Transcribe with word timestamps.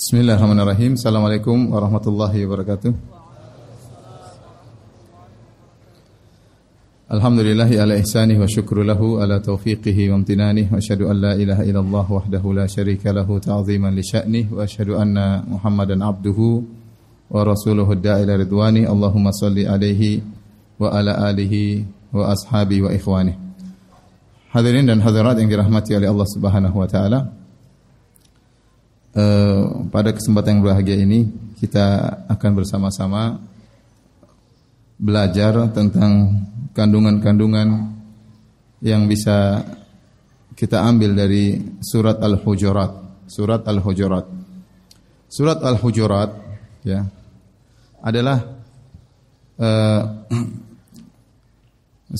Bismillahirrahmanirrahim. 0.00 0.96
Assalamualaikum 0.96 1.76
warahmatullahi 1.76 2.48
wabarakatuh. 2.48 2.88
Alhamdulillahi 7.12 7.76
ala 7.76 8.00
ihsanih 8.00 8.40
wa 8.40 8.48
syukru 8.48 8.80
lahu 8.80 9.20
ala 9.20 9.44
taufiqihi 9.44 10.08
wa 10.08 10.24
amtinanih 10.24 10.72
wa 10.72 10.80
asyhadu 10.80 11.04
an 11.04 11.20
la 11.20 11.32
ilaha 11.36 11.68
illallah 11.68 12.06
wahdahu 12.08 12.56
la 12.56 12.64
syarika 12.64 13.12
lahu 13.12 13.44
ta'ziman 13.44 13.92
li 13.92 14.00
sya'nih 14.00 14.48
wa 14.48 14.64
asyhadu 14.64 14.96
anna 14.96 15.44
Muhammadan 15.44 16.00
abduhu 16.00 16.64
wa 17.28 17.44
rasuluhu 17.44 17.92
da'ila 17.92 18.40
ridwani 18.40 18.88
Allahumma 18.88 19.36
salli 19.36 19.68
alaihi 19.68 20.24
wa 20.80 20.96
ala 20.96 21.28
alihi 21.28 21.84
wa 22.16 22.32
ashabi 22.32 22.80
wa 22.80 22.88
ikhwani. 22.88 23.36
Hadirin 24.48 24.88
dan 24.88 25.04
hadirat 25.04 25.36
yang 25.36 25.52
dirahmati 25.52 25.92
oleh 25.92 26.08
Allah 26.08 26.24
Subhanahu 26.24 26.80
wa 26.80 26.88
taala. 26.88 27.39
Uh, 29.10 29.90
pada 29.90 30.14
kesempatan 30.14 30.54
yang 30.54 30.62
berbahagia 30.62 30.94
ini 30.94 31.26
kita 31.58 32.14
akan 32.30 32.50
bersama-sama 32.54 33.42
belajar 35.00 35.66
tentang 35.74 36.46
kandungan-kandungan 36.70 37.90
yang 38.78 39.10
bisa 39.10 39.66
kita 40.54 40.84
ambil 40.84 41.16
dari 41.16 41.58
surat 41.80 42.22
Al-Hujurat. 42.22 43.24
Surat 43.26 43.66
Al-Hujurat. 43.66 44.26
Surat 45.26 45.58
Al-Hujurat 45.58 46.30
ya 46.86 47.02
adalah 48.04 48.38
uh, 49.58 50.02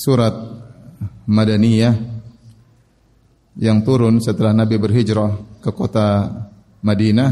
surat 0.04 0.34
Madaniyah 1.30 1.94
yang 3.60 3.84
turun 3.84 4.18
setelah 4.24 4.56
Nabi 4.56 4.80
berhijrah 4.80 5.60
ke 5.60 5.70
kota 5.70 6.28
Madinah 6.80 7.30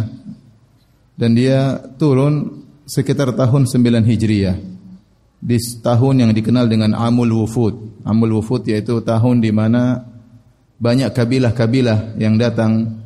dan 1.19 1.31
dia 1.35 1.81
turun 1.99 2.65
sekitar 2.89 3.35
tahun 3.35 3.69
9 3.69 4.07
Hijriah 4.07 4.57
di 5.39 5.57
tahun 5.83 6.27
yang 6.27 6.31
dikenal 6.35 6.67
dengan 6.67 6.95
Amul 6.99 7.31
Wufud. 7.31 8.03
Amul 8.03 8.39
Wufud 8.39 8.67
yaitu 8.67 8.99
tahun 9.03 9.43
di 9.43 9.51
mana 9.55 10.03
banyak 10.79 11.11
kabilah-kabilah 11.11 12.19
yang 12.23 12.39
datang 12.39 13.03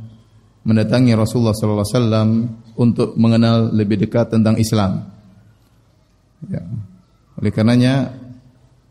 mendatangi 0.63 1.13
Rasulullah 1.17 1.57
sallallahu 1.57 1.83
alaihi 1.83 1.97
wasallam 1.99 2.29
untuk 2.77 3.09
mengenal 3.17 3.73
lebih 3.73 4.01
dekat 4.01 4.33
tentang 4.33 4.57
Islam. 4.57 5.09
Ya. 6.47 6.63
Oleh 7.41 7.51
karenanya 7.51 8.13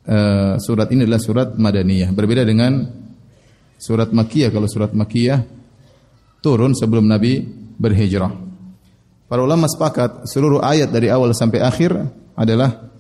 uh, 0.05 0.53
surat 0.59 0.89
ini 0.91 1.05
adalah 1.07 1.21
surat 1.21 1.49
Madaniyah. 1.55 2.09
Berbeda 2.11 2.43
dengan 2.43 2.83
surat 3.79 4.09
Makkiyah. 4.11 4.49
Kalau 4.51 4.67
surat 4.67 4.91
Makkiyah 4.91 5.60
turun 6.41 6.73
sebelum 6.73 7.05
Nabi 7.05 7.45
berhijrah. 7.77 8.33
Para 9.31 9.47
ulama 9.47 9.69
sepakat 9.69 10.27
seluruh 10.27 10.59
ayat 10.59 10.91
dari 10.91 11.07
awal 11.07 11.31
sampai 11.31 11.63
akhir 11.63 11.95
adalah 12.35 12.91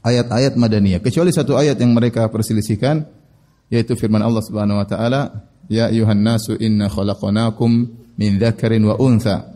ayat-ayat 0.00 0.56
madaniyah. 0.56 1.04
Kecuali 1.04 1.28
satu 1.28 1.60
ayat 1.60 1.76
yang 1.76 1.92
mereka 1.92 2.24
perselisihkan 2.32 3.04
yaitu 3.68 3.92
firman 3.98 4.24
Allah 4.24 4.40
Subhanahu 4.40 4.80
wa 4.80 4.86
taala 4.88 5.44
ya 5.68 5.92
ayuhan 5.92 6.24
nasu 6.24 6.56
inna 6.56 6.88
khalaqnakum 6.88 7.88
min 8.16 8.30
dzakarin 8.40 8.80
wa 8.84 8.96
untha 8.96 9.52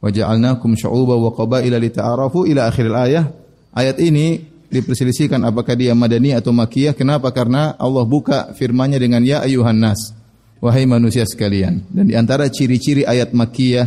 wa 0.00 0.08
ja'alnakum 0.08 0.76
syu'uban 0.76 1.18
wa 1.20 1.32
qabaila 1.32 1.76
lita'arafu 1.76 2.48
ila 2.48 2.68
akhir 2.68 2.86
ayat 2.88 3.26
ayat 3.72 3.96
ini 4.00 4.44
diperselisihkan 4.68 5.40
apakah 5.48 5.72
dia 5.76 5.96
madani 5.96 6.36
atau 6.36 6.52
makiyah. 6.52 6.92
Kenapa? 6.92 7.32
Karena 7.32 7.72
Allah 7.80 8.04
buka 8.04 8.52
firman-Nya 8.52 9.00
dengan 9.00 9.24
ya 9.24 9.40
ayuhan 9.40 9.80
nas 9.80 10.17
wahai 10.58 10.86
manusia 10.86 11.22
sekalian 11.26 11.82
dan 11.90 12.04
di 12.06 12.14
antara 12.14 12.46
ciri-ciri 12.50 13.06
ayat 13.06 13.34
makiyah 13.34 13.86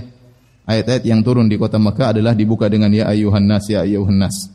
ayat-ayat 0.68 1.04
yang 1.04 1.20
turun 1.26 1.52
di 1.52 1.60
kota 1.60 1.76
Makkah 1.82 2.16
adalah 2.16 2.32
dibuka 2.32 2.72
dengan 2.72 2.94
ya 2.94 3.12
ayuhan 3.12 3.44
nas 3.44 3.68
ya 3.68 3.84
ayuhan 3.84 4.18
nas 4.18 4.52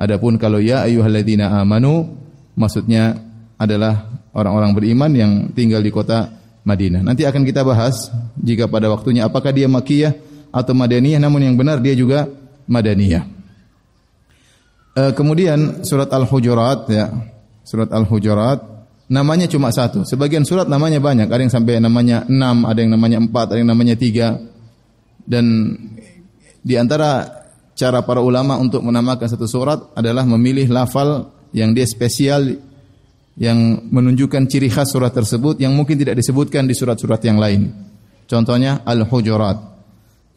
Adapun 0.00 0.40
kalau 0.40 0.64
ya 0.64 0.88
ayyuhalladzina 0.88 1.60
amanu 1.60 2.08
maksudnya 2.56 3.20
adalah 3.60 4.08
orang-orang 4.32 4.72
beriman 4.72 5.12
yang 5.12 5.32
tinggal 5.52 5.84
di 5.84 5.92
kota 5.92 6.32
Madinah. 6.64 7.04
Nanti 7.04 7.28
akan 7.28 7.44
kita 7.44 7.60
bahas 7.60 8.08
jika 8.40 8.64
pada 8.64 8.88
waktunya 8.88 9.28
apakah 9.28 9.52
dia 9.52 9.68
Makkiyah 9.68 10.16
atau 10.56 10.72
Madaniyah 10.72 11.20
namun 11.20 11.44
yang 11.44 11.52
benar 11.52 11.84
dia 11.84 11.92
juga 11.92 12.24
Madaniyah. 12.64 13.28
E, 14.96 15.02
kemudian 15.12 15.84
surat 15.84 16.08
Al-Hujurat 16.08 16.88
ya. 16.88 17.12
Surat 17.60 17.92
Al-Hujurat 17.92 18.79
namanya 19.10 19.50
cuma 19.50 19.74
satu. 19.74 20.06
Sebagian 20.06 20.46
surat 20.46 20.70
namanya 20.70 21.02
banyak, 21.02 21.26
ada 21.26 21.42
yang 21.42 21.52
sampai 21.52 21.82
namanya 21.82 22.24
enam, 22.30 22.62
ada 22.64 22.78
yang 22.78 22.94
namanya 22.94 23.18
empat, 23.18 23.46
ada 23.52 23.58
yang 23.58 23.70
namanya 23.74 23.98
tiga. 23.98 24.38
Dan 25.26 25.74
di 26.62 26.74
antara 26.78 27.42
cara 27.74 28.06
para 28.06 28.22
ulama 28.22 28.56
untuk 28.56 28.86
menamakan 28.86 29.26
satu 29.26 29.50
surat 29.50 29.92
adalah 29.98 30.22
memilih 30.22 30.70
lafal 30.70 31.34
yang 31.50 31.74
dia 31.74 31.84
spesial 31.84 32.54
yang 33.40 33.88
menunjukkan 33.90 34.46
ciri 34.46 34.68
khas 34.70 34.94
surat 34.94 35.10
tersebut 35.10 35.58
yang 35.58 35.72
mungkin 35.74 35.96
tidak 35.98 36.20
disebutkan 36.20 36.68
di 36.68 36.76
surat-surat 36.76 37.18
yang 37.26 37.40
lain. 37.40 37.72
Contohnya 38.30 38.86
Al-Hujurat. 38.86 39.58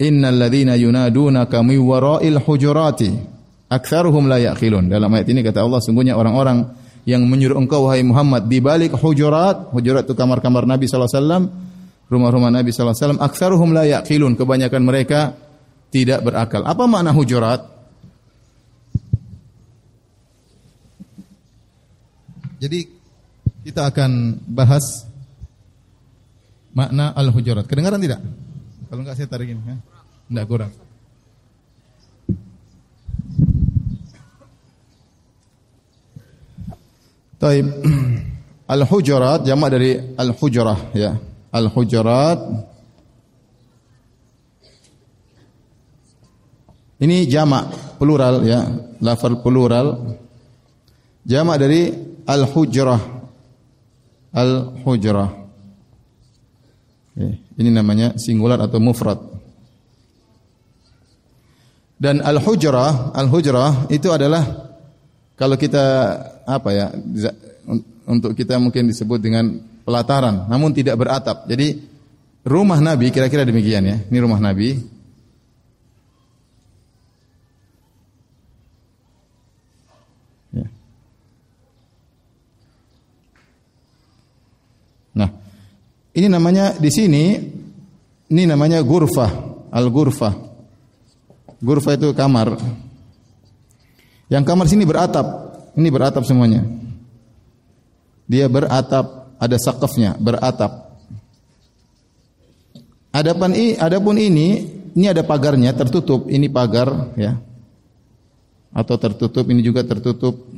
Innal 0.02 0.40
ladzina 0.40 0.74
yunadunaka 0.74 1.62
min 1.62 1.78
wara'il 1.78 2.42
hujurati 2.42 3.12
aktsaruhum 3.70 4.26
la 4.26 4.42
yaqilun. 4.42 4.90
Dalam 4.90 5.10
ayat 5.14 5.30
ini 5.30 5.46
kata 5.46 5.62
Allah 5.62 5.82
sungguhnya 5.84 6.18
orang-orang 6.18 6.83
yang 7.04 7.28
menyuruh 7.28 7.60
engkau 7.60 7.88
wahai 7.88 8.04
Muhammad 8.04 8.48
di 8.48 8.64
balik 8.64 8.96
hujurat, 8.96 9.72
hujurat 9.76 10.08
itu 10.08 10.16
kamar-kamar 10.16 10.64
Nabi 10.64 10.88
wasallam, 10.88 11.44
rumah-rumah 12.08 12.52
Nabi 12.52 12.72
sallallahu 12.72 12.96
alaihi 12.96 13.04
wasallam, 13.04 13.22
aktsaruhum 13.24 13.70
la. 13.76 13.84
Kebanyakan 14.40 14.82
mereka 14.84 15.36
tidak 15.92 16.24
berakal. 16.24 16.64
Apa 16.64 16.88
makna 16.88 17.12
hujurat? 17.12 17.74
Jadi 22.64 22.88
kita 23.68 23.92
akan 23.92 24.40
bahas 24.48 25.04
makna 26.72 27.12
al-hujurat. 27.12 27.68
Kedengaran 27.68 28.00
tidak? 28.00 28.24
Kalau 28.88 29.04
enggak 29.04 29.20
saya 29.20 29.28
tarik 29.28 29.52
ini. 29.52 29.60
Ya? 29.60 29.76
Enggak 30.32 30.46
kurang. 30.48 30.72
Taib. 37.44 37.68
Al-hujurat 38.74 39.44
jamak 39.44 39.70
dari 39.76 40.00
al-hujrah 40.16 40.96
ya. 40.96 41.20
Al-hujurat 41.52 42.40
Ini 47.04 47.28
jamak 47.28 48.00
plural 48.00 48.48
ya, 48.48 48.64
lafal 49.04 49.44
plural. 49.44 50.16
Jamak 51.28 51.60
dari 51.60 51.92
al-hujrah. 52.24 53.02
Al-hujrah. 54.32 55.30
Ini 57.60 57.70
namanya 57.76 58.16
singular 58.16 58.56
atau 58.64 58.80
mufrad. 58.80 59.20
Dan 62.00 62.24
al-hujrah, 62.24 63.12
al-hujrah 63.12 63.92
itu 63.92 64.08
adalah 64.08 64.48
kalau 65.36 65.60
kita 65.60 65.84
apa 66.44 66.70
ya 66.76 66.92
untuk 68.04 68.36
kita 68.36 68.60
mungkin 68.60 68.92
disebut 68.92 69.20
dengan 69.20 69.60
pelataran, 69.84 70.48
namun 70.48 70.76
tidak 70.76 71.00
beratap. 71.00 71.48
Jadi 71.48 71.80
rumah 72.44 72.80
Nabi 72.80 73.12
kira-kira 73.12 73.48
demikian 73.48 73.84
ya. 73.84 73.98
Ini 74.08 74.18
rumah 74.20 74.40
Nabi. 74.40 74.96
Nah, 85.14 85.30
ini 86.18 86.26
namanya 86.26 86.74
di 86.82 86.90
sini 86.90 87.38
ini 88.34 88.44
namanya 88.50 88.82
gurfah, 88.82 89.30
al-gurfah. 89.70 90.34
Gurfah 91.62 91.94
itu 91.96 92.10
kamar. 92.18 92.58
Yang 94.28 94.44
kamar 94.44 94.66
sini 94.66 94.90
beratap. 94.90 95.43
Ini 95.74 95.90
beratap 95.90 96.22
semuanya. 96.26 96.62
Dia 98.30 98.46
beratap, 98.48 99.36
ada 99.42 99.58
sakafnya, 99.58 100.16
beratap. 100.16 100.96
Adapun 103.14 103.54
ini, 103.54 103.78
adapun 103.78 104.16
ini, 104.18 104.48
ini 104.94 105.06
ada 105.06 105.22
pagarnya 105.22 105.74
tertutup, 105.74 106.30
ini 106.30 106.50
pagar 106.50 107.14
ya. 107.18 107.38
Atau 108.74 108.98
tertutup, 108.98 109.46
ini 109.54 109.62
juga 109.62 109.86
tertutup. 109.86 110.50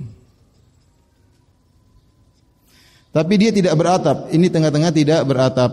Tapi 3.15 3.33
dia 3.39 3.51
tidak 3.55 3.79
beratap. 3.79 4.27
Ini 4.27 4.47
tengah-tengah 4.51 4.91
tidak 4.91 5.23
beratap. 5.23 5.71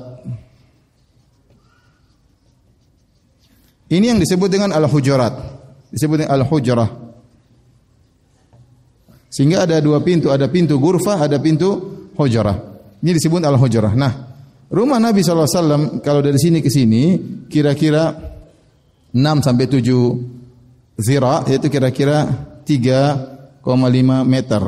Ini 3.91 4.15
yang 4.15 4.19
disebut 4.23 4.47
dengan 4.47 4.71
al-hujurat. 4.71 5.35
Disebut 5.91 6.23
dengan 6.23 6.39
al-hujrah. 6.39 7.12
Sehingga 9.33 9.65
ada 9.65 9.81
dua 9.81 10.05
pintu, 10.05 10.29
ada 10.29 10.45
pintu 10.53 10.77
gurfah, 10.77 11.17
ada 11.17 11.41
pintu 11.41 11.81
hujrah. 12.21 12.53
Ini 13.01 13.17
disebut 13.17 13.41
al-hujrah. 13.41 13.97
Nah, 13.97 14.13
rumah 14.69 15.01
Nabi 15.01 15.25
SAW 15.25 16.05
kalau 16.05 16.21
dari 16.21 16.37
sini 16.37 16.61
ke 16.61 16.69
sini 16.69 17.17
kira-kira 17.49 18.13
6 19.17 19.17
sampai 19.17 19.67
7 19.73 21.01
zira 21.01 21.49
yaitu 21.49 21.73
kira-kira 21.73 22.29
3,5 22.65 23.65
meter. 24.29 24.63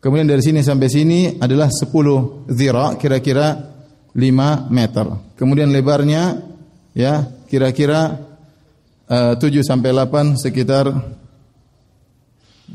Kemudian 0.00 0.28
dari 0.28 0.40
sini 0.44 0.60
sampai 0.60 0.88
sini 0.88 1.20
adalah 1.40 1.72
10 1.72 2.52
zira 2.52 2.96
kira-kira 3.00 3.56
5 4.12 4.68
meter. 4.68 5.06
Kemudian 5.36 5.72
lebarnya 5.72 6.40
ya 6.92 7.24
kira-kira 7.48 8.20
uh, 9.08 9.34
7 9.36 9.64
sampai 9.64 9.92
8 9.92 10.40
sekitar 10.40 10.88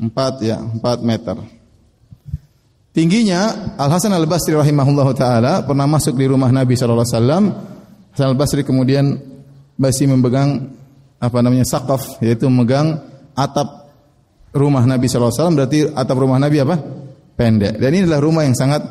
4 0.00 0.12
ya 0.44 0.60
4 0.60 0.82
meter. 1.02 1.36
Tingginya 2.96 3.74
Al 3.76 3.92
Hasan 3.92 4.16
Al 4.16 4.24
Basri 4.24 4.56
rahimahullah 4.56 5.08
taala 5.12 5.52
pernah 5.64 5.84
masuk 5.84 6.16
di 6.16 6.24
rumah 6.24 6.48
Nabi 6.48 6.76
sallallahu 6.76 7.04
alaihi. 7.04 7.52
Hasan 8.16 8.28
Al 8.32 8.38
Basri 8.38 8.64
kemudian 8.64 9.16
masih 9.76 10.08
memegang 10.08 10.72
apa 11.20 11.38
namanya 11.44 11.64
sakaf 11.68 12.20
yaitu 12.24 12.48
memegang 12.48 13.00
atap 13.36 13.92
rumah 14.56 14.84
Nabi 14.88 15.04
wasallam 15.08 15.60
berarti 15.60 15.92
atap 15.92 16.16
rumah 16.16 16.40
Nabi 16.40 16.64
apa? 16.64 16.76
pendek. 17.36 17.76
Dan 17.76 17.92
ini 17.92 18.08
adalah 18.08 18.24
rumah 18.24 18.42
yang 18.48 18.56
sangat 18.56 18.82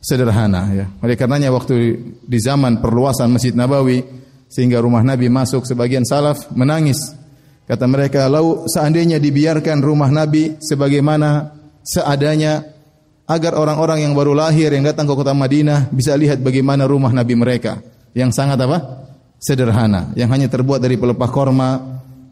sederhana 0.00 0.72
ya. 0.72 0.86
Oleh 1.04 1.14
karenanya 1.14 1.52
waktu 1.52 2.00
di 2.24 2.38
zaman 2.40 2.80
perluasan 2.80 3.28
Masjid 3.30 3.52
Nabawi 3.52 4.00
sehingga 4.48 4.80
rumah 4.80 5.04
Nabi 5.04 5.28
masuk 5.28 5.68
sebagian 5.68 6.02
salaf 6.02 6.48
menangis. 6.56 6.98
Kata 7.68 7.86
mereka, 7.86 8.26
"Lau 8.26 8.66
seandainya 8.66 9.22
dibiarkan 9.22 9.80
rumah 9.80 10.10
Nabi 10.10 10.58
sebagaimana 10.58 11.54
seadanya 11.82 12.66
agar 13.26 13.54
orang-orang 13.54 14.04
yang 14.04 14.12
baru 14.12 14.34
lahir 14.34 14.74
yang 14.74 14.82
datang 14.82 15.06
ke 15.06 15.14
kota 15.14 15.32
Madinah 15.32 15.88
bisa 15.94 16.12
lihat 16.18 16.42
bagaimana 16.42 16.84
rumah 16.84 17.14
Nabi 17.14 17.38
mereka 17.38 17.80
yang 18.12 18.34
sangat 18.34 18.60
apa? 18.60 19.02
sederhana, 19.42 20.14
yang 20.14 20.30
hanya 20.30 20.46
terbuat 20.46 20.78
dari 20.78 20.94
pelepah 20.94 21.30
korma, 21.34 21.70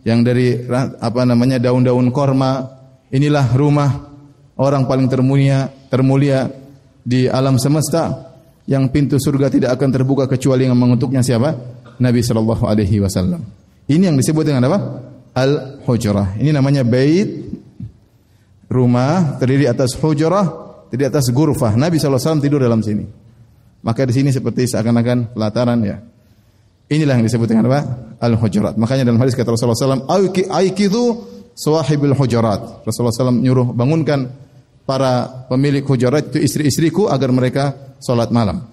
yang 0.07 0.23
dari 0.23 0.63
apa 1.03 1.27
namanya 1.27 1.59
daun-daun 1.59 2.15
korma. 2.15 2.79
Inilah 3.11 3.51
rumah 3.59 4.15
orang 4.55 4.87
paling 4.87 5.11
termulia, 5.11 5.67
termulia 5.91 6.47
di 7.03 7.27
alam 7.27 7.59
semesta 7.59 8.31
yang 8.71 8.87
pintu 8.95 9.19
surga 9.19 9.51
tidak 9.51 9.71
akan 9.75 9.91
terbuka 9.91 10.31
kecuali 10.31 10.71
yang 10.71 10.79
mengutuknya 10.79 11.27
siapa? 11.27 11.51
Nabi 11.99 12.23
sallallahu 12.23 12.71
alaihi 12.71 13.03
wasallam. 13.03 13.43
Ini 13.91 14.15
yang 14.15 14.17
disebut 14.17 14.47
dengan 14.47 14.71
apa? 14.71 14.79
Al-hujrah. 15.41 16.37
Ini 16.37 16.53
namanya 16.53 16.85
bait 16.85 17.49
rumah 18.69 19.41
terdiri 19.41 19.65
atas 19.65 19.97
hujrah, 19.97 20.45
terdiri 20.93 21.09
atas 21.09 21.33
gurfah. 21.33 21.73
Nabi 21.81 21.97
SAW 21.97 22.45
tidur 22.45 22.61
dalam 22.61 22.85
sini. 22.85 23.09
Maka 23.81 24.05
di 24.05 24.13
sini 24.13 24.29
seperti 24.29 24.69
seakan-akan 24.69 25.33
pelataran 25.33 25.81
ya. 25.81 25.97
Inilah 26.93 27.17
yang 27.17 27.25
disebut 27.25 27.49
dengan 27.49 27.73
apa? 27.73 27.81
Al-hujurat. 28.21 28.77
Makanya 28.77 29.09
dalam 29.09 29.17
hadis 29.23 29.33
kata 29.33 29.57
Rasulullah 29.57 30.05
SAW, 30.05 30.05
Aikidu 30.53 31.05
sawahibul 31.57 32.13
hujurat. 32.13 32.85
Rasulullah 32.85 33.15
SAW 33.15 33.41
nyuruh 33.41 33.73
bangunkan 33.73 34.29
para 34.85 35.47
pemilik 35.47 35.87
hujurat 35.87 36.35
itu 36.35 36.43
istri-istriku 36.43 37.07
agar 37.07 37.31
mereka 37.31 37.97
sholat 38.03 38.29
malam. 38.35 38.67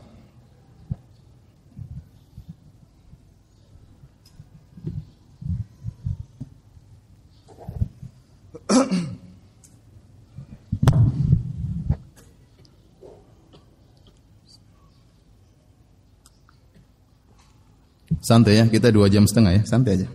Santai 18.28 18.60
ya, 18.60 18.68
kita 18.68 18.92
dua 18.92 19.08
jam 19.08 19.24
setengah 19.24 19.56
ya, 19.56 19.64
santai 19.64 20.04
aja. 20.04 20.08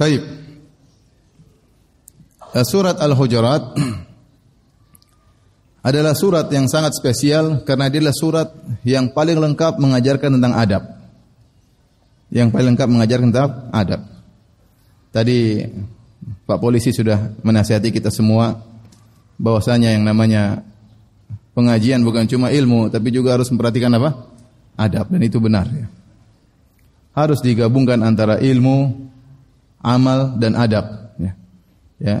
Taib. 0.00 0.24
Eh, 2.56 2.64
surat 2.64 2.96
Al-Hujurat 2.96 3.76
adalah 5.92 6.16
surat 6.16 6.48
yang 6.48 6.72
sangat 6.72 6.96
spesial 6.96 7.68
karena 7.68 7.92
dia 7.92 8.00
adalah 8.00 8.16
surat 8.16 8.48
yang 8.80 9.12
paling 9.12 9.36
lengkap 9.36 9.76
mengajarkan 9.76 10.40
tentang 10.40 10.56
adab. 10.56 10.99
Yang 12.30 12.48
paling 12.54 12.74
lengkap 12.74 12.88
mengajarkan 12.88 13.28
tentang 13.34 13.52
adab. 13.74 14.00
Tadi 15.10 15.66
Pak 16.46 16.58
polisi 16.62 16.94
sudah 16.94 17.34
menasihati 17.42 17.90
kita 17.90 18.10
semua 18.10 18.54
bahwasanya 19.40 19.90
yang 19.94 20.06
namanya 20.06 20.62
pengajian 21.56 22.06
bukan 22.06 22.30
cuma 22.30 22.54
ilmu 22.54 22.92
tapi 22.92 23.10
juga 23.10 23.34
harus 23.34 23.50
memperhatikan 23.50 23.90
apa? 23.98 24.30
adab 24.80 25.12
dan 25.12 25.20
itu 25.20 25.36
benar 25.36 25.68
ya. 25.68 25.86
Harus 27.12 27.42
digabungkan 27.44 28.00
antara 28.00 28.40
ilmu, 28.40 29.10
amal 29.82 30.38
dan 30.40 30.56
adab 30.56 31.12
ya. 31.20 31.32
Ya. 32.00 32.18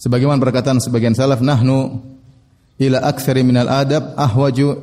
Sebagaimana 0.00 0.40
perkataan 0.40 0.80
sebagian 0.80 1.12
salaf 1.12 1.44
nahnu 1.44 2.00
ila 2.80 2.98
aktsari 3.04 3.44
minal 3.44 3.68
adab 3.68 4.16
ahwaju 4.16 4.80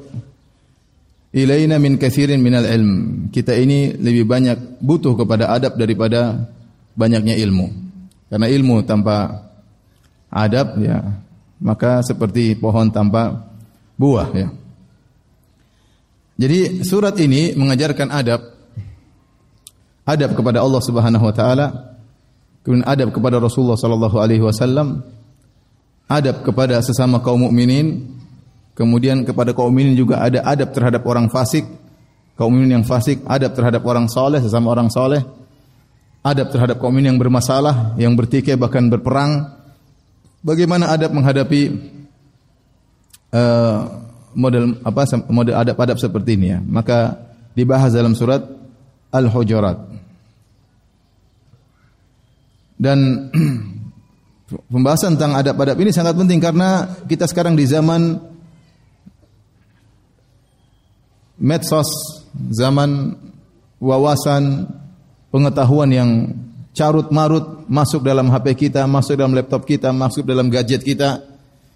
ilaina 1.34 1.78
min 1.78 1.98
katsirin 1.98 2.42
minal 2.42 2.66
ilm. 2.66 2.92
Kita 3.30 3.54
ini 3.54 3.94
lebih 3.96 4.26
banyak 4.26 4.82
butuh 4.82 5.14
kepada 5.18 5.54
adab 5.54 5.78
daripada 5.78 6.50
banyaknya 6.98 7.38
ilmu. 7.38 7.68
Karena 8.30 8.48
ilmu 8.50 8.86
tanpa 8.86 9.50
adab 10.30 10.78
ya 10.78 11.02
maka 11.60 12.00
seperti 12.06 12.56
pohon 12.56 12.88
tanpa 12.90 13.52
buah 14.00 14.30
ya. 14.32 14.48
Jadi 16.40 16.88
surat 16.88 17.20
ini 17.20 17.52
mengajarkan 17.52 18.08
adab 18.16 18.60
adab 20.08 20.34
kepada 20.34 20.64
Allah 20.64 20.82
Subhanahu 20.82 21.22
wa 21.22 21.36
taala, 21.36 21.68
kemudian 22.66 22.88
adab 22.88 23.14
kepada 23.14 23.38
Rasulullah 23.38 23.78
sallallahu 23.78 24.18
alaihi 24.18 24.42
wasallam, 24.42 25.06
adab 26.10 26.42
kepada 26.42 26.82
sesama 26.82 27.22
kaum 27.22 27.46
mukminin, 27.46 28.18
kemudian 28.80 29.28
kepada 29.28 29.52
kaum 29.52 29.76
mukminin 29.76 30.00
juga 30.00 30.24
ada 30.24 30.40
adab 30.48 30.72
terhadap 30.72 31.04
orang 31.04 31.28
fasik, 31.28 31.68
kaum 32.40 32.56
mukminin 32.56 32.80
yang 32.80 32.86
fasik, 32.88 33.20
adab 33.28 33.52
terhadap 33.52 33.84
orang 33.84 34.08
soleh, 34.08 34.40
sesama 34.40 34.72
orang 34.72 34.88
soleh, 34.88 35.20
adab 36.24 36.48
terhadap 36.48 36.80
kaum 36.80 36.96
mukminin 36.96 37.12
yang 37.12 37.20
bermasalah, 37.20 38.00
yang 38.00 38.16
bertikai 38.16 38.56
bahkan 38.56 38.88
berperang, 38.88 39.60
Bagaimana 40.40 40.88
adab 40.96 41.12
menghadapi 41.12 41.62
uh, 43.36 43.80
model 44.40 44.80
apa 44.88 45.04
model 45.28 45.56
adab-adab 45.60 46.00
seperti 46.00 46.40
ini 46.40 46.48
ya? 46.56 46.60
Maka 46.64 47.20
dibahas 47.52 47.92
dalam 47.92 48.16
surat 48.16 48.40
Al-Hujurat. 49.12 50.00
Dan 52.80 53.28
pembahasan 54.72 55.20
tentang 55.20 55.36
adab-adab 55.44 55.76
ini 55.76 55.92
sangat 55.92 56.16
penting 56.16 56.40
karena 56.40 56.88
kita 57.04 57.28
sekarang 57.28 57.60
di 57.60 57.68
zaman 57.68 58.29
medsos, 61.40 61.88
zaman 62.52 63.16
wawasan, 63.80 64.68
pengetahuan 65.32 65.90
yang 65.90 66.10
carut 66.76 67.10
marut 67.10 67.66
masuk 67.66 68.04
dalam 68.06 68.30
HP 68.30 68.70
kita, 68.70 68.86
masuk 68.86 69.18
dalam 69.18 69.34
laptop 69.34 69.66
kita, 69.66 69.90
masuk 69.90 70.28
dalam 70.28 70.52
gadget 70.52 70.84
kita. 70.84 71.24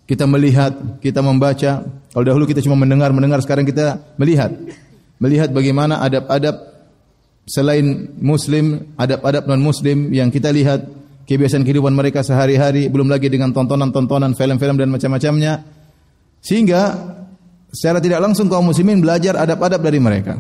Kita 0.04 0.28
melihat, 0.28 1.00
kita 1.00 1.24
membaca. 1.24 1.80
Kalau 2.12 2.26
dahulu 2.28 2.44
kita 2.44 2.60
cuma 2.60 2.76
mendengar, 2.76 3.16
mendengar 3.16 3.40
sekarang 3.40 3.64
kita 3.64 4.04
melihat. 4.20 4.52
Melihat 5.24 5.56
bagaimana 5.56 6.04
adab-adab 6.04 6.60
selain 7.48 8.12
muslim, 8.20 8.96
adab-adab 9.00 9.48
non 9.48 9.64
muslim 9.64 10.12
yang 10.12 10.28
kita 10.28 10.52
lihat 10.52 10.84
kebiasaan 11.24 11.64
kehidupan 11.64 11.96
mereka 11.96 12.20
sehari-hari, 12.20 12.92
belum 12.92 13.08
lagi 13.08 13.32
dengan 13.32 13.56
tontonan-tontonan, 13.56 14.36
film-film 14.36 14.76
dan 14.76 14.92
macam-macamnya. 14.92 15.64
Sehingga 16.44 16.82
secara 17.74 17.98
tidak 17.98 18.22
langsung 18.22 18.46
kaum 18.46 18.70
muslimin 18.70 19.02
belajar 19.02 19.34
adab-adab 19.34 19.82
dari 19.82 19.98
mereka. 19.98 20.38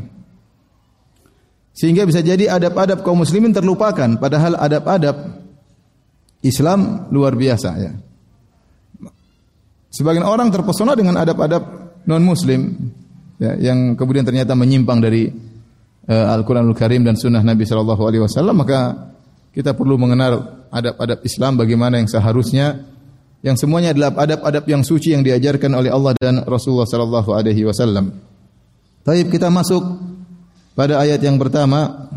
Sehingga 1.74 2.06
bisa 2.06 2.22
jadi 2.22 2.54
adab-adab 2.54 3.02
kaum 3.02 3.26
muslimin 3.26 3.50
terlupakan 3.50 4.22
padahal 4.22 4.54
adab-adab 4.62 5.42
Islam 6.46 7.10
luar 7.10 7.34
biasa 7.34 7.70
ya. 7.82 7.92
Sebagian 9.90 10.26
orang 10.26 10.54
terpesona 10.54 10.94
dengan 10.94 11.18
adab-adab 11.18 11.98
non 12.06 12.22
muslim 12.22 12.94
ya, 13.42 13.58
yang 13.58 13.98
kemudian 13.98 14.26
ternyata 14.26 14.54
menyimpang 14.54 15.02
dari 15.02 15.30
uh, 16.10 16.34
Al-Qur'anul 16.38 16.78
Karim 16.78 17.02
dan 17.02 17.18
sunnah 17.18 17.42
Nabi 17.42 17.66
sallallahu 17.66 18.04
alaihi 18.06 18.22
wasallam 18.22 18.62
maka 18.62 19.10
kita 19.54 19.74
perlu 19.74 19.98
mengenal 19.98 20.66
adab-adab 20.70 21.22
Islam 21.26 21.58
bagaimana 21.58 22.02
yang 22.02 22.10
seharusnya 22.10 22.93
yang 23.44 23.60
semuanya 23.60 23.92
adalah 23.92 24.16
adab-adab 24.24 24.64
yang 24.72 24.82
suci 24.88 25.12
yang 25.12 25.22
diajarkan 25.22 25.76
oleh 25.76 25.92
Allah 25.92 26.16
dan 26.16 26.42
Rasulullah 26.48 26.88
sallallahu 26.88 27.30
alaihi 27.36 27.68
wasallam. 27.68 28.16
Baik, 29.04 29.36
kita 29.36 29.52
masuk 29.52 29.84
pada 30.74 31.04
ayat 31.04 31.20
yang 31.20 31.36
pertama 31.36 32.08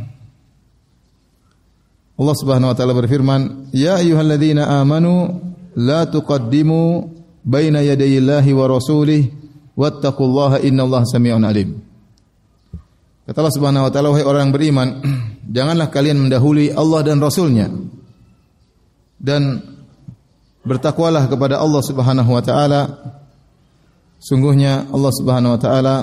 Allah 2.16 2.36
Subhanahu 2.38 2.72
wa 2.72 2.76
taala 2.78 2.94
berfirman, 2.94 3.74
"Ya 3.74 3.98
ayyuhalladzina 3.98 4.80
amanu 4.80 5.36
la 5.76 6.08
tuqaddimu 6.08 7.12
baina 7.44 7.84
yadayillahi 7.84 8.50
wa 8.56 8.64
rasulih 8.70 9.28
wattaqullaha 9.76 10.64
innallaha 10.64 11.04
samii'un 11.04 11.44
alim. 11.44 11.76
Kata 13.28 13.36
Allah 13.42 13.54
Subhanahu 13.54 13.84
wa 13.86 13.90
taala, 13.92 14.08
wahai 14.10 14.24
orang 14.26 14.48
beriman, 14.50 14.88
janganlah 15.56 15.92
kalian 15.92 16.26
mendahului 16.26 16.72
Allah 16.72 17.00
dan 17.04 17.20
Rasulnya. 17.20 17.68
Dan 19.16 19.60
bertakwalah 20.66 21.30
kepada 21.30 21.62
Allah 21.62 21.82
Subhanahu 21.86 22.30
wa 22.34 22.42
taala. 22.42 22.80
Sungguhnya 24.18 24.90
Allah 24.90 25.12
Subhanahu 25.14 25.54
wa 25.54 25.60
taala 25.62 25.96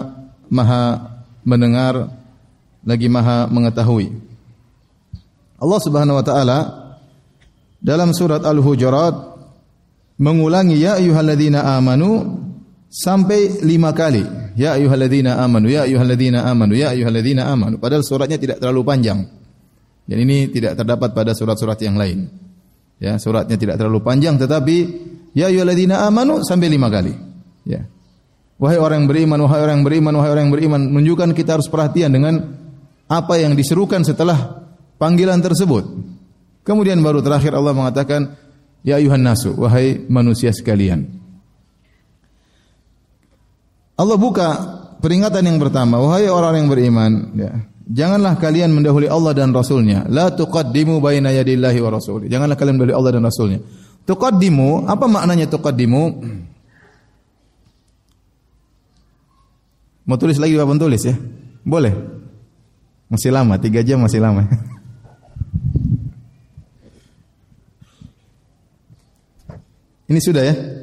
Maha 0.47 0.83
mendengar 1.43 2.07
lagi 2.87 3.11
Maha 3.11 3.51
mengetahui. 3.51 4.15
Allah 5.59 5.79
Subhanahu 5.83 6.15
wa 6.15 6.25
taala 6.25 6.57
dalam 7.83 8.15
surat 8.15 8.39
Al-Hujurat 8.47 9.35
mengulangi 10.15 10.79
ya 10.79 10.95
ayyuhalladzina 10.95 11.75
amanu 11.75 12.39
sampai 12.87 13.59
lima 13.67 13.91
kali. 13.91 14.23
Ya 14.53 14.77
ayyuhalladzina 14.77 15.41
amanu, 15.41 15.65
ya 15.65 15.83
ayyuhalladzina 15.83 16.45
amanu, 16.45 16.77
ya 16.77 16.93
ayyuhalladzina 16.93 17.49
amanu. 17.49 17.81
Padahal 17.81 18.05
suratnya 18.05 18.37
tidak 18.37 18.61
terlalu 18.61 18.85
panjang. 18.85 19.25
Dan 20.05 20.17
ini 20.19 20.51
tidak 20.51 20.77
terdapat 20.77 21.15
pada 21.15 21.33
surat-surat 21.33 21.79
yang 21.81 21.97
lain. 21.97 22.42
Ya, 23.01 23.19
suratnya 23.19 23.57
tidak 23.59 23.77
terlalu 23.81 23.99
panjang 23.99 24.39
tetapi 24.39 24.75
ya 25.35 25.49
ayyuhalladzina 25.49 26.05
amanu 26.07 26.41
sampai 26.45 26.69
lima 26.71 26.87
kali. 26.87 27.13
Ya. 27.67 27.87
Wahai 28.61 28.79
orang 28.79 29.03
yang 29.03 29.09
beriman, 29.09 29.39
wahai 29.43 29.59
orang 29.59 29.75
yang 29.81 29.87
beriman, 29.87 30.13
wahai 30.15 30.31
orang 30.31 30.43
yang 30.47 30.53
beriman, 30.55 30.81
menunjukkan 30.87 31.29
kita 31.35 31.59
harus 31.59 31.67
perhatian 31.67 32.15
dengan 32.15 32.39
apa 33.11 33.35
yang 33.35 33.57
diserukan 33.59 34.07
setelah 34.07 34.63
panggilan 34.95 35.43
tersebut. 35.43 35.83
Kemudian 36.63 37.03
baru 37.03 37.19
terakhir 37.19 37.51
Allah 37.57 37.75
mengatakan, 37.75 38.39
Ya 38.83 38.99
ayuhan 38.99 39.23
nasu, 39.23 39.55
wahai 39.55 40.03
manusia 40.11 40.51
sekalian. 40.51 41.07
Allah 43.95 44.17
buka 44.19 44.47
peringatan 44.99 45.43
yang 45.43 45.59
pertama, 45.59 45.99
wahai 46.03 46.27
orang 46.27 46.63
yang 46.63 46.69
beriman, 46.71 47.11
ya, 47.35 47.51
janganlah 47.87 48.39
kalian 48.39 48.71
mendahului 48.71 49.07
Allah 49.11 49.33
dan 49.35 49.51
Rasulnya. 49.51 50.07
La 50.07 50.31
tuqaddimu 50.31 50.99
baina 51.03 51.31
yadillahi 51.31 51.79
wa 51.83 51.89
rasuli. 51.93 52.29
Janganlah 52.31 52.55
kalian 52.55 52.75
mendahului 52.79 52.97
Allah 52.97 53.11
dan 53.15 53.23
Rasulnya. 53.23 53.59
Tuqaddimu, 54.03 54.83
apa 54.87 55.07
maknanya 55.07 55.47
tuqaddimu? 55.47 56.03
Mau 60.03 60.19
tulis 60.19 60.35
lagi 60.35 60.59
Bapak 60.59 60.75
tulis 60.75 60.99
ya? 61.07 61.15
Boleh. 61.63 61.95
Masih 63.07 63.31
lama, 63.31 63.55
tiga 63.55 63.79
jam 63.79 64.03
masih 64.03 64.19
lama. 64.19 64.43
Ini 70.11 70.19
sudah 70.19 70.43
ya? 70.43 70.82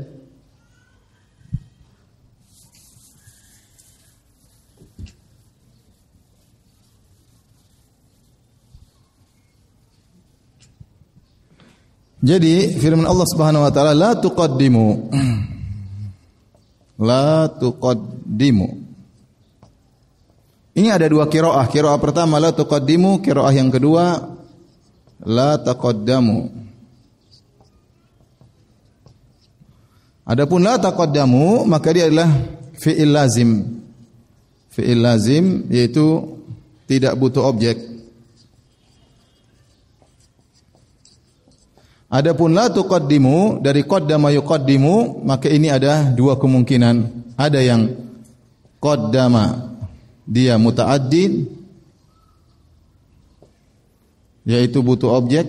Jadi 12.20 12.76
firman 12.76 13.08
Allah 13.08 13.24
Subhanahu 13.24 13.64
wa 13.64 13.72
taala 13.72 13.96
la 13.96 14.12
tuqaddimu 14.12 14.86
la 17.08 17.48
tuqaddimu 17.48 18.68
Ini 20.70 20.88
ada 20.94 21.10
dua 21.10 21.26
kiroah. 21.26 21.66
Kiroah 21.66 21.98
pertama 21.98 22.38
la 22.38 22.54
tuqaddimu, 22.54 23.20
kiroah 23.20 23.50
yang 23.50 23.68
kedua 23.74 24.22
la 25.26 25.58
taqaddamu. 25.60 26.48
Adapun 30.24 30.62
la 30.62 30.78
taqaddamu 30.78 31.66
maka 31.66 31.90
dia 31.90 32.06
adalah 32.06 32.30
fi'il 32.78 33.10
lazim. 33.10 33.82
Fi'il 34.70 35.02
lazim 35.02 35.66
yaitu 35.68 36.38
tidak 36.86 37.18
butuh 37.18 37.50
objek. 37.50 37.76
Adapun 42.10 42.50
la 42.58 42.66
tuqaddimu 42.66 43.62
dari 43.62 43.86
qaddama 43.86 44.34
yuqaddimu 44.34 45.22
maka 45.22 45.46
ini 45.46 45.70
ada 45.70 46.10
dua 46.10 46.34
kemungkinan. 46.34 47.06
Ada 47.38 47.62
yang 47.62 47.94
qaddama 48.82 49.70
dia 50.26 50.58
muta'addid 50.58 51.46
yaitu 54.42 54.82
butuh 54.82 55.14
objek. 55.14 55.46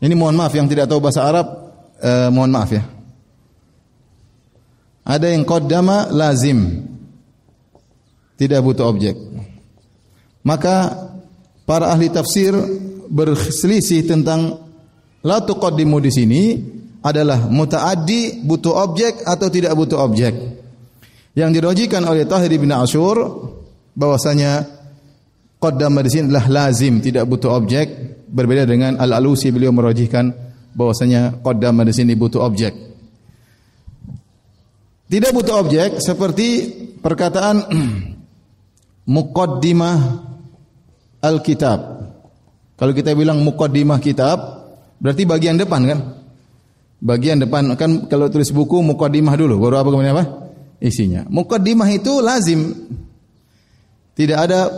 Ini 0.00 0.14
mohon 0.16 0.40
maaf 0.40 0.56
yang 0.56 0.64
tidak 0.64 0.88
tahu 0.88 1.04
bahasa 1.04 1.28
Arab 1.28 1.46
eh, 2.00 2.32
mohon 2.32 2.48
maaf 2.48 2.72
ya. 2.72 2.80
Ada 5.04 5.36
yang 5.36 5.44
qaddama 5.44 6.08
lazim. 6.08 6.88
Tidak 8.40 8.56
butuh 8.64 8.88
objek. 8.88 9.20
Maka 10.40 10.96
para 11.68 11.92
ahli 11.92 12.08
tafsir 12.08 12.56
berselisih 13.10 14.06
tentang 14.06 14.70
la 15.26 15.42
tuqaddimu 15.42 15.98
di 15.98 16.10
sini 16.14 16.42
adalah 17.02 17.50
mutaaddi 17.50 18.46
butuh 18.46 18.74
objek 18.86 19.26
atau 19.26 19.50
tidak 19.50 19.74
butuh 19.74 19.98
objek. 20.00 20.34
Yang 21.34 21.50
dirojikan 21.60 22.02
oleh 22.06 22.26
Tahir 22.26 22.50
bin 22.54 22.70
Ashur 22.70 23.16
bahwasanya 23.94 24.66
qaddama 25.58 26.02
di 26.06 26.10
sini 26.10 26.30
adalah 26.30 26.46
lazim, 26.48 26.98
tidak 27.02 27.26
butuh 27.26 27.54
objek, 27.54 27.86
berbeda 28.30 28.66
dengan 28.66 28.98
Al-Alusi 28.98 29.50
beliau 29.50 29.74
merojihkan 29.74 30.30
bahwasanya 30.74 31.42
qaddama 31.42 31.82
di 31.82 31.92
sini 31.94 32.14
butuh 32.14 32.42
objek. 32.46 32.74
Tidak 35.10 35.30
butuh 35.34 35.58
objek 35.58 35.98
seperti 35.98 36.70
perkataan 37.02 37.66
muqaddimah 39.14 39.98
al-kitab. 41.18 42.09
Kalau 42.80 42.96
kita 42.96 43.12
bilang 43.12 43.44
muqaddimah 43.44 44.00
kitab, 44.00 44.40
berarti 44.96 45.28
bagian 45.28 45.60
depan 45.60 45.84
kan? 45.84 45.98
Bagian 46.96 47.36
depan 47.36 47.76
kan 47.76 48.08
kalau 48.08 48.32
tulis 48.32 48.48
buku 48.56 48.80
muqaddimah 48.80 49.36
dulu, 49.36 49.60
baru 49.60 49.84
apa 49.84 49.88
kemudian 49.92 50.16
apa? 50.16 50.24
Isinya. 50.80 51.28
Muqaddimah 51.28 51.88
itu 51.92 52.24
lazim. 52.24 52.72
Tidak 54.16 54.38
ada 54.40 54.72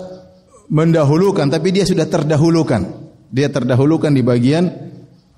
mendahulukan, 0.67 1.47
tapi 1.47 1.71
dia 1.71 1.87
sudah 1.87 2.11
terdahulukan. 2.11 2.83
Dia 3.31 3.47
terdahulukan 3.47 4.11
di 4.11 4.27
bagian 4.27 4.67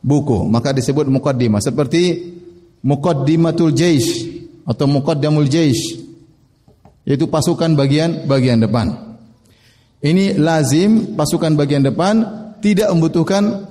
buku, 0.00 0.48
maka 0.48 0.72
disebut 0.72 1.04
muqaddimah. 1.12 1.60
Seperti 1.60 2.32
muqaddimatul 2.80 3.76
jaish 3.76 4.24
atau 4.64 4.88
muqaddamul 4.88 5.48
jaish 5.52 6.00
yaitu 7.04 7.28
pasukan 7.28 7.76
bagian 7.76 8.24
bagian 8.24 8.60
depan. 8.60 9.16
Ini 10.04 10.36
lazim 10.40 11.16
pasukan 11.16 11.56
bagian 11.56 11.84
depan 11.84 12.43
tidak 12.64 12.88
membutuhkan 12.96 13.68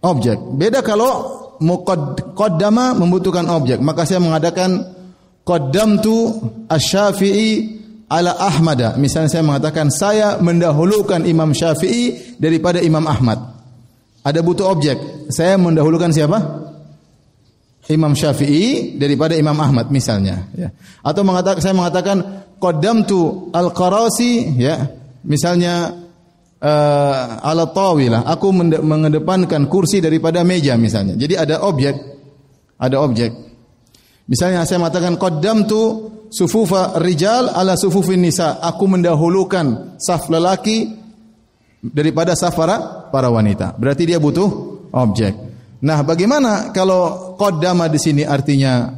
objek. 0.00 0.40
Beda 0.56 0.80
kalau 0.80 1.44
muqaddama 1.60 2.96
membutuhkan 2.96 3.44
objek. 3.52 3.76
Maka 3.84 4.08
saya 4.08 4.24
mengadakan 4.24 4.80
qaddamtu 5.44 6.32
asy-Syafi'i 6.72 7.76
ala 8.08 8.32
Ahmada. 8.40 8.96
Misalnya 8.96 9.28
saya 9.28 9.44
mengatakan 9.44 9.92
saya 9.92 10.40
mendahulukan 10.40 11.28
Imam 11.28 11.52
Syafi'i 11.52 12.36
daripada 12.40 12.80
Imam 12.80 13.04
Ahmad. 13.04 13.36
Ada 14.24 14.40
butuh 14.40 14.72
objek. 14.72 15.28
Saya 15.28 15.60
mendahulukan 15.60 16.08
siapa? 16.08 16.64
Imam 17.86 18.18
Syafi'i 18.18 18.98
daripada 18.98 19.38
Imam 19.38 19.54
Ahmad 19.62 19.94
misalnya 19.94 20.50
ya. 20.56 20.74
Atau 21.06 21.22
mengatakan 21.22 21.62
saya 21.62 21.74
mengatakan 21.76 22.16
qaddamtu 22.58 23.52
al-Qarasi 23.54 24.58
ya. 24.58 24.90
Misalnya 25.22 26.05
uh, 26.66 27.46
ala 27.46 27.70
tawilah, 27.70 28.26
aku 28.26 28.50
mengedepankan 28.82 29.70
kursi 29.70 30.02
daripada 30.02 30.42
meja 30.42 30.74
misalnya. 30.74 31.14
Jadi 31.14 31.34
ada 31.38 31.62
objek. 31.62 31.94
Ada 32.76 32.96
objek. 33.00 33.30
Misalnya 34.26 34.66
saya 34.66 34.82
mengatakan 34.82 35.14
qaddamtu 35.16 35.82
sufufa 36.34 36.98
rijal 36.98 37.54
ala 37.54 37.78
sufufin 37.78 38.20
nisa. 38.20 38.58
Aku 38.58 38.90
mendahulukan 38.90 39.96
saf 40.02 40.26
lelaki 40.26 40.90
daripada 41.80 42.34
safara 42.34 43.08
para 43.08 43.30
wanita. 43.30 43.78
Berarti 43.78 44.02
dia 44.10 44.18
butuh 44.18 44.50
objek. 44.90 45.34
Nah, 45.86 46.02
bagaimana 46.02 46.74
kalau 46.74 47.36
qaddama 47.38 47.86
di 47.86 48.00
sini 48.02 48.22
artinya 48.26 48.90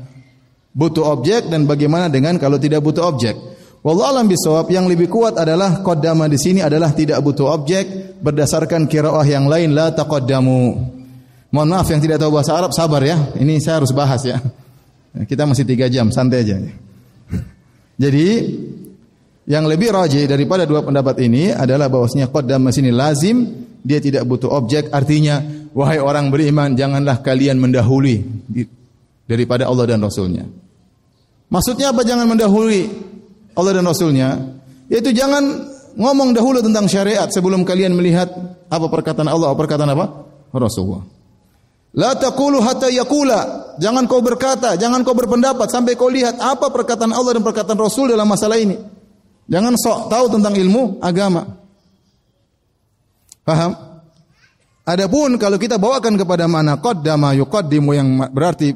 butuh 0.73 1.05
objek 1.11 1.53
dan 1.53 1.69
bagaimana 1.69 2.09
dengan 2.09 2.41
kalau 2.41 2.57
tidak 2.57 2.81
butuh 2.81 3.05
objek? 3.05 3.37
Wallahu 3.78 4.11
alam 4.11 4.26
bisawab 4.26 4.66
yang 4.75 4.90
lebih 4.90 5.06
kuat 5.06 5.38
adalah 5.38 5.80
qaddama 5.87 6.26
di 6.26 6.35
sini 6.35 6.58
adalah 6.58 6.90
tidak 6.90 7.23
butuh 7.23 7.47
objek 7.54 8.18
berdasarkan 8.18 8.90
qiraah 8.90 9.23
yang 9.23 9.47
lain 9.47 9.70
la 9.70 9.94
taqaddamu. 9.94 10.62
Mohon 11.49 11.68
maaf 11.73 11.88
yang 11.88 12.02
tidak 12.02 12.20
tahu 12.20 12.35
bahasa 12.35 12.52
Arab 12.58 12.75
sabar 12.75 13.00
ya. 13.00 13.16
Ini 13.38 13.62
saya 13.62 13.80
harus 13.80 13.94
bahas 13.94 14.20
ya. 14.26 14.42
Kita 15.30 15.49
masih 15.49 15.64
tiga 15.64 15.87
jam, 15.88 16.11
santai 16.12 16.44
aja. 16.44 16.61
Jadi 17.99 18.26
yang 19.49 19.64
lebih 19.64 19.94
rajih 19.94 20.28
daripada 20.28 20.68
dua 20.68 20.85
pendapat 20.85 21.18
ini 21.25 21.49
adalah 21.54 21.88
bahwasanya 21.88 22.28
qaddam 22.28 22.68
sini 22.68 22.92
lazim, 22.92 23.49
dia 23.80 23.97
tidak 24.02 24.28
butuh 24.28 24.52
objek, 24.52 24.92
artinya 24.92 25.40
wahai 25.73 25.97
orang 25.97 26.28
beriman 26.28 26.76
janganlah 26.76 27.25
kalian 27.25 27.56
mendahului 27.56 28.20
daripada 29.25 29.64
Allah 29.64 29.85
dan 29.88 30.04
Rasulnya. 30.04 30.44
Maksudnya 31.49 31.97
apa 31.97 32.04
jangan 32.04 32.28
mendahului 32.28 32.92
Allah 33.59 33.73
dan 33.75 33.85
Rasulnya? 33.85 34.38
Yaitu 34.87 35.11
jangan 35.11 35.43
ngomong 35.99 36.31
dahulu 36.31 36.62
tentang 36.62 36.87
syariat 36.87 37.27
sebelum 37.27 37.67
kalian 37.67 37.99
melihat 37.99 38.31
apa 38.71 38.87
perkataan 38.87 39.27
Allah, 39.27 39.50
apa 39.50 39.59
perkataan 39.59 39.91
apa? 39.91 40.07
Rasulullah. 40.55 41.03
La 41.99 42.15
taqulu 42.15 42.62
hatta 42.62 42.87
yaqula. 42.87 43.75
Jangan 43.83 44.07
kau 44.07 44.23
berkata, 44.23 44.79
jangan 44.79 45.03
kau 45.03 45.19
berpendapat 45.19 45.67
sampai 45.67 45.99
kau 45.99 46.07
lihat 46.07 46.38
apa 46.38 46.71
perkataan 46.71 47.11
Allah 47.11 47.35
dan 47.38 47.43
perkataan 47.43 47.79
Rasul 47.79 48.15
dalam 48.15 48.31
masalah 48.31 48.59
ini. 48.59 48.79
Jangan 49.49 49.75
sok 49.75 50.12
tahu 50.12 50.27
tentang 50.38 50.55
ilmu 50.55 51.03
agama. 51.03 51.43
Paham? 53.43 53.73
Adapun 54.85 55.37
kalau 55.41 55.57
kita 55.57 55.81
bawakan 55.81 56.17
kepada 56.21 56.45
mana 56.49 56.77
qaddama 56.81 57.33
yuqaddimu 57.37 57.91
yang 57.97 58.09
berarti 58.33 58.73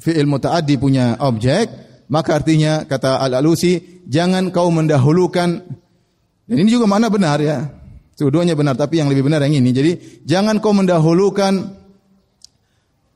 fi'il 0.00 0.28
mutaaddi 0.28 0.76
punya 0.80 1.16
objek, 1.20 1.87
maka 2.08 2.40
artinya 2.40 2.88
kata 2.88 3.20
Al-Alusi, 3.20 4.04
jangan 4.08 4.48
kau 4.52 4.72
mendahulukan 4.72 5.48
dan 6.48 6.56
ini 6.56 6.68
juga 6.72 6.88
mana 6.88 7.12
benar 7.12 7.38
ya. 7.44 7.68
Keduanya 8.18 8.58
benar, 8.58 8.74
tapi 8.74 8.98
yang 8.98 9.06
lebih 9.06 9.30
benar 9.30 9.46
yang 9.46 9.62
ini. 9.62 9.70
Jadi 9.70 9.92
jangan 10.26 10.58
kau 10.58 10.74
mendahulukan 10.74 11.54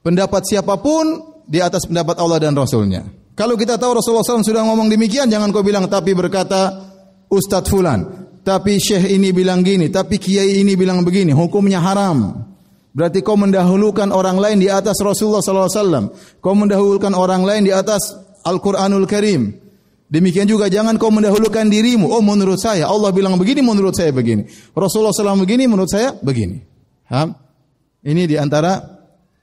pendapat 0.04 0.46
siapa 0.46 0.78
pun 0.78 1.34
di 1.42 1.58
atas 1.58 1.90
pendapat 1.90 2.22
Allah 2.22 2.38
dan 2.38 2.54
Rasulnya. 2.54 3.02
Kalau 3.34 3.58
kita 3.58 3.80
tahu 3.80 3.99
Rasulullah 3.99 4.22
SAW 4.22 4.46
sudah 4.46 4.62
ngomong 4.62 4.87
demikian, 4.92 5.26
jangan 5.26 5.50
kau 5.50 5.64
bilang 5.64 5.90
tapi 5.90 6.14
berkata 6.14 6.87
Ustadz 7.26 7.66
Fulan. 7.72 8.00
Tapi 8.46 8.78
syekh 8.78 9.11
ini 9.11 9.34
bilang 9.34 9.66
gini, 9.66 9.90
tapi 9.90 10.22
kiai 10.22 10.62
ini 10.62 10.78
bilang 10.78 11.02
begini, 11.02 11.34
hukumnya 11.34 11.82
haram. 11.82 12.46
Berarti 12.92 13.25
kau 13.25 13.34
mendahulukan 13.34 14.12
orang 14.12 14.38
lain 14.38 14.61
di 14.61 14.68
atas 14.68 15.00
Rasulullah 15.00 15.40
SAW. 15.42 16.12
Kau 16.38 16.54
mendahulukan 16.54 17.11
orang 17.16 17.42
lain 17.42 17.66
di 17.66 17.72
atas 17.72 18.21
Al-Quranul 18.42 19.06
Karim. 19.06 19.62
Demikian 20.12 20.44
juga 20.44 20.68
jangan 20.68 21.00
kau 21.00 21.08
mendahulukan 21.08 21.64
dirimu. 21.72 22.12
Oh 22.12 22.20
menurut 22.20 22.61
saya 22.61 22.84
Allah 22.84 23.08
bilang 23.16 23.40
begini, 23.40 23.64
menurut 23.64 23.96
saya 23.96 24.12
begini. 24.12 24.44
Rasulullah 24.76 25.14
SAW 25.16 25.40
begini, 25.40 25.64
menurut 25.64 25.88
saya 25.88 26.12
begini. 26.20 26.61
Ha? 27.08 27.25
Ini 28.04 28.22
di 28.28 28.37
antara 28.37 28.76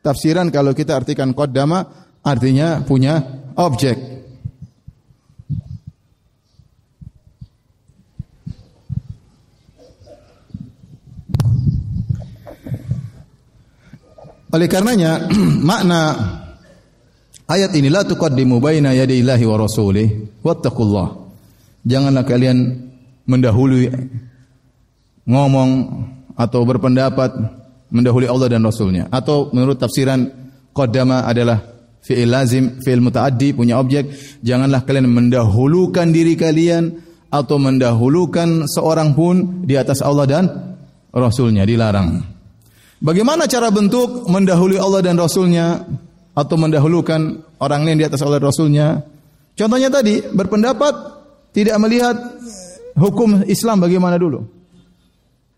tafsiran 0.05 0.53
kalau 0.53 0.77
kita 0.77 0.93
artikan 0.93 1.33
qaddama 1.33 1.81
artinya 2.21 2.85
punya 2.85 3.17
objek. 3.57 4.19
Oleh 14.49 14.65
karenanya 14.65 15.29
makna 15.69 16.01
ayat 17.49 17.73
ini 17.73 17.89
la 17.89 18.05
tuqaddimu 18.05 18.61
baina 18.61 18.93
yadayillahi 18.93 19.43
wa 19.49 19.57
rasulih 19.57 20.07
wattaqullah. 20.45 21.17
Janganlah 21.83 22.23
kalian 22.23 22.77
mendahului 23.25 23.89
ngomong 25.25 25.69
atau 26.37 26.61
berpendapat 26.63 27.33
mendahului 27.89 28.29
Allah 28.29 28.47
dan 28.53 28.61
Rasulnya. 28.63 29.09
Atau 29.09 29.49
menurut 29.51 29.81
tafsiran 29.81 30.29
qaddama 30.71 31.25
adalah 31.25 31.59
fi'il 32.05 32.29
lazim, 32.29 32.79
fi'il 32.79 33.01
mutaaddi 33.01 33.51
punya 33.57 33.81
objek. 33.81 34.09
Janganlah 34.45 34.85
kalian 34.85 35.09
mendahulukan 35.09 36.07
diri 36.13 36.37
kalian 36.37 36.95
atau 37.29 37.61
mendahulukan 37.61 38.65
seorang 38.65 39.13
pun 39.13 39.65
di 39.65 39.77
atas 39.77 40.01
Allah 40.01 40.25
dan 40.25 40.45
Rasulnya 41.09 41.65
dilarang. 41.65 42.21
Bagaimana 42.99 43.47
cara 43.47 43.71
bentuk 43.71 44.27
mendahului 44.27 44.77
Allah 44.77 45.01
dan 45.01 45.15
Rasulnya 45.15 45.87
atau 46.33 46.55
mendahulukan 46.55 47.43
orang 47.61 47.81
lain 47.85 47.97
di 47.99 48.05
atas 48.05 48.21
dan 48.21 48.41
Rasulnya? 48.41 48.87
Contohnya 49.57 49.91
tadi 49.91 50.23
berpendapat 50.23 50.93
tidak 51.51 51.75
melihat 51.81 52.15
hukum 52.95 53.43
Islam 53.49 53.83
bagaimana 53.83 54.15
dulu. 54.15 54.45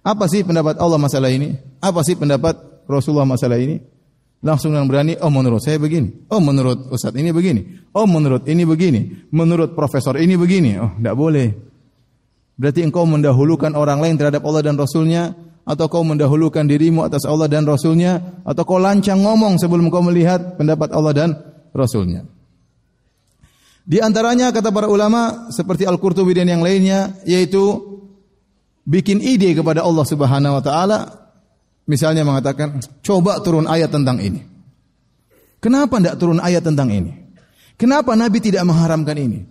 Apa 0.02 0.26
sih 0.26 0.42
pendapat 0.42 0.82
Allah 0.82 0.98
masalah 0.98 1.30
ini? 1.30 1.54
Apa 1.78 2.02
sih 2.02 2.18
pendapat 2.18 2.86
Rasulullah 2.90 3.30
masalah 3.30 3.62
ini? 3.62 3.78
Langsung 4.42 4.74
yang 4.74 4.90
berani, 4.90 5.14
oh 5.22 5.30
menurut 5.30 5.62
saya 5.62 5.78
begini. 5.78 6.26
Oh 6.34 6.42
menurut 6.42 6.90
Ustadz 6.90 7.14
ini 7.22 7.30
begini. 7.30 7.62
Oh 7.94 8.10
menurut 8.10 8.50
ini 8.50 8.66
begini. 8.66 9.30
Menurut 9.30 9.78
profesor 9.78 10.18
ini 10.18 10.34
begini. 10.34 10.82
Oh 10.82 10.98
tidak 10.98 11.14
boleh. 11.14 11.48
Berarti 12.58 12.82
engkau 12.82 13.06
mendahulukan 13.06 13.78
orang 13.78 14.02
lain 14.02 14.18
terhadap 14.18 14.42
Allah 14.42 14.66
dan 14.66 14.82
Rasulnya 14.82 15.38
atau 15.62 15.86
kau 15.88 16.02
mendahulukan 16.02 16.66
dirimu 16.66 17.06
atas 17.06 17.24
Allah 17.26 17.46
dan 17.46 17.64
Rasulnya 17.64 18.42
atau 18.42 18.64
kau 18.66 18.82
lancang 18.82 19.22
ngomong 19.22 19.62
sebelum 19.62 19.94
kau 19.94 20.02
melihat 20.02 20.58
pendapat 20.58 20.90
Allah 20.92 21.14
dan 21.14 21.30
Rasulnya. 21.72 22.26
Di 23.82 23.98
antaranya 23.98 24.54
kata 24.54 24.70
para 24.70 24.86
ulama 24.86 25.50
seperti 25.50 25.90
Al-Qurtubi 25.90 26.38
dan 26.38 26.50
yang 26.50 26.62
lainnya 26.62 27.18
yaitu 27.26 27.82
bikin 28.86 29.22
ide 29.22 29.58
kepada 29.58 29.82
Allah 29.82 30.06
Subhanahu 30.06 30.58
wa 30.58 30.64
taala 30.64 31.00
misalnya 31.90 32.22
mengatakan 32.22 32.82
coba 33.02 33.42
turun 33.42 33.66
ayat 33.66 33.90
tentang 33.90 34.22
ini. 34.22 34.42
Kenapa 35.62 36.02
tidak 36.02 36.18
turun 36.18 36.42
ayat 36.42 36.66
tentang 36.66 36.90
ini? 36.90 37.14
Kenapa 37.78 38.14
Nabi 38.14 38.38
tidak 38.42 38.66
mengharamkan 38.66 39.18
ini? 39.18 39.46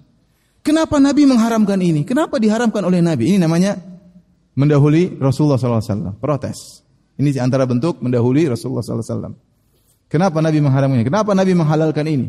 Kenapa 0.62 1.02
Nabi 1.02 1.26
mengharamkan 1.26 1.78
ini? 1.80 2.06
Kenapa 2.06 2.38
diharamkan 2.38 2.82
oleh 2.86 3.02
Nabi? 3.02 3.34
Ini 3.34 3.38
namanya 3.42 3.78
mendahului 4.60 5.16
Rasulullah 5.16 5.56
SAW. 5.56 6.20
Protes. 6.20 6.84
Ini 7.16 7.40
antara 7.40 7.64
bentuk 7.64 8.04
mendahului 8.04 8.52
Rasulullah 8.52 8.84
SAW. 8.84 9.32
Kenapa 10.12 10.44
Nabi 10.44 10.60
mengharamkannya? 10.60 11.06
Kenapa 11.06 11.32
Nabi 11.32 11.52
menghalalkan 11.56 12.04
ini? 12.04 12.28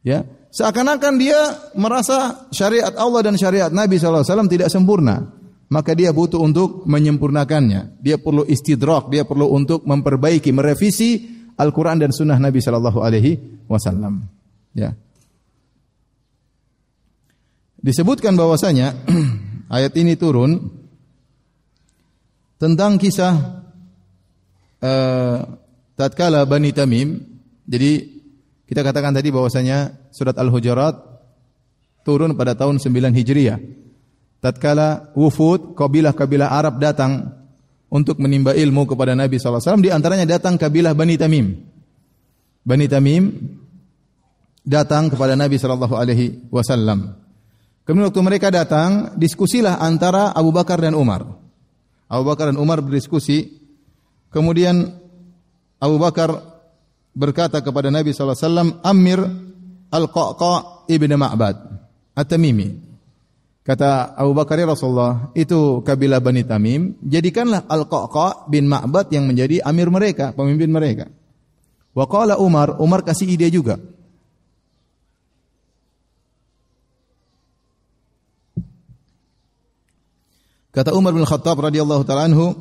Ya, 0.00 0.24
seakan-akan 0.48 1.20
dia 1.20 1.36
merasa 1.76 2.48
syariat 2.48 2.96
Allah 2.96 3.20
dan 3.20 3.36
syariat 3.36 3.68
Nabi 3.68 4.00
SAW 4.00 4.24
tidak 4.48 4.72
sempurna. 4.72 5.36
Maka 5.70 5.94
dia 5.94 6.10
butuh 6.10 6.42
untuk 6.42 6.82
menyempurnakannya. 6.82 8.02
Dia 8.02 8.18
perlu 8.18 8.42
istidrak, 8.42 9.06
dia 9.06 9.22
perlu 9.22 9.54
untuk 9.54 9.86
memperbaiki, 9.86 10.50
merevisi 10.50 11.30
Al-Quran 11.54 12.02
dan 12.02 12.10
Sunnah 12.10 12.42
Nabi 12.42 12.58
Shallallahu 12.58 12.98
Alaihi 12.98 13.38
Wasallam. 13.70 14.26
Ya. 14.74 14.98
Disebutkan 17.78 18.34
bahwasanya 18.34 18.98
ayat 19.76 19.94
ini 19.94 20.18
turun 20.18 20.79
tentang 22.60 23.00
kisah 23.00 23.64
uh, 24.84 25.38
tatkala 25.96 26.44
Bani 26.44 26.70
Tamim. 26.76 27.16
Jadi 27.64 28.20
kita 28.68 28.84
katakan 28.84 29.16
tadi 29.16 29.32
bahwasanya 29.32 30.10
surat 30.12 30.36
Al-Hujurat 30.36 30.94
turun 32.04 32.36
pada 32.36 32.52
tahun 32.52 32.76
9 32.76 33.16
Hijriah. 33.16 33.58
Tatkala 34.40 35.12
wufud 35.16 35.72
kabilah-kabilah 35.76 36.48
Arab 36.52 36.80
datang 36.80 37.32
untuk 37.90 38.20
menimba 38.22 38.56
ilmu 38.56 38.86
kepada 38.88 39.12
Nabi 39.12 39.36
SAW. 39.36 39.82
Di 39.82 39.90
antaranya 39.92 40.24
datang 40.24 40.60
kabilah 40.60 40.92
Bani 40.92 41.16
Tamim. 41.16 41.46
Bani 42.60 42.86
Tamim 42.86 43.24
datang 44.64 45.08
kepada 45.08 45.34
Nabi 45.34 45.56
Shallallahu 45.56 45.96
Alaihi 45.96 46.48
Wasallam. 46.52 47.16
Kemudian 47.84 48.12
waktu 48.12 48.22
mereka 48.22 48.48
datang, 48.54 49.18
diskusilah 49.18 49.82
antara 49.82 50.30
Abu 50.30 50.54
Bakar 50.54 50.78
dan 50.78 50.94
Umar. 50.94 51.26
Abu 52.10 52.26
Bakar 52.26 52.50
dan 52.50 52.58
Umar 52.58 52.82
berdiskusi. 52.82 53.62
Kemudian 54.34 54.90
Abu 55.78 55.96
Bakar 56.02 56.34
berkata 57.14 57.62
kepada 57.62 57.86
Nabi 57.94 58.10
SAW, 58.10 58.82
Amir 58.82 59.22
Al-Qaqa 59.90 60.86
ibn 60.90 61.10
Ma'bad, 61.14 61.56
At-Tamimi. 62.18 62.90
Kata 63.62 64.18
Abu 64.18 64.34
Bakar 64.34 64.58
ya 64.58 64.66
Rasulullah, 64.66 65.30
itu 65.38 65.86
kabilah 65.86 66.18
Bani 66.18 66.42
Tamim, 66.42 66.98
jadikanlah 67.06 67.70
Al-Qaqa 67.70 68.50
bin 68.50 68.66
Ma'bad 68.66 69.14
yang 69.14 69.30
menjadi 69.30 69.62
amir 69.62 69.86
mereka, 69.86 70.34
pemimpin 70.34 70.70
mereka. 70.74 71.06
Wa 71.94 72.06
qala 72.10 72.38
Umar, 72.38 72.78
Umar 72.82 73.06
kasih 73.06 73.30
ide 73.30 73.50
juga. 73.50 73.78
Kata 80.70 80.94
Umar 80.94 81.10
bin 81.10 81.26
Khattab 81.26 81.58
radhiyallahu 81.58 82.06
taala 82.06 82.30
anhu, 82.30 82.54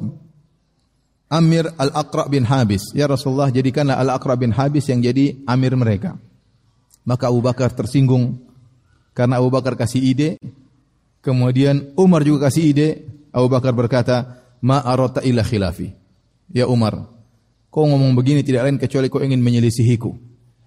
Amir 1.30 1.70
Al-Aqra 1.78 2.26
bin 2.26 2.42
Habis. 2.42 2.90
Ya 2.98 3.06
Rasulullah, 3.06 3.54
jadikanlah 3.54 4.02
Al-Aqra 4.02 4.34
bin 4.34 4.50
Habis 4.50 4.90
yang 4.90 4.98
jadi 5.06 5.38
amir 5.46 5.78
mereka. 5.78 6.18
Maka 7.06 7.30
Abu 7.30 7.46
Bakar 7.46 7.70
tersinggung 7.70 8.42
karena 9.14 9.38
Abu 9.38 9.54
Bakar 9.54 9.78
kasih 9.78 10.02
ide. 10.02 10.42
Kemudian 11.22 11.94
Umar 11.94 12.26
juga 12.26 12.50
kasih 12.50 12.74
ide. 12.74 12.88
Abu 13.30 13.46
Bakar 13.46 13.78
berkata, 13.78 14.42
"Ma 14.66 14.82
arata 14.82 15.22
illa 15.22 15.46
khilafi." 15.46 15.94
Ya 16.50 16.66
Umar, 16.66 17.06
kau 17.70 17.86
ngomong 17.86 18.18
begini 18.18 18.42
tidak 18.42 18.66
lain 18.66 18.82
kecuali 18.82 19.06
kau 19.06 19.22
ingin 19.22 19.38
menyelisihiku. 19.38 20.10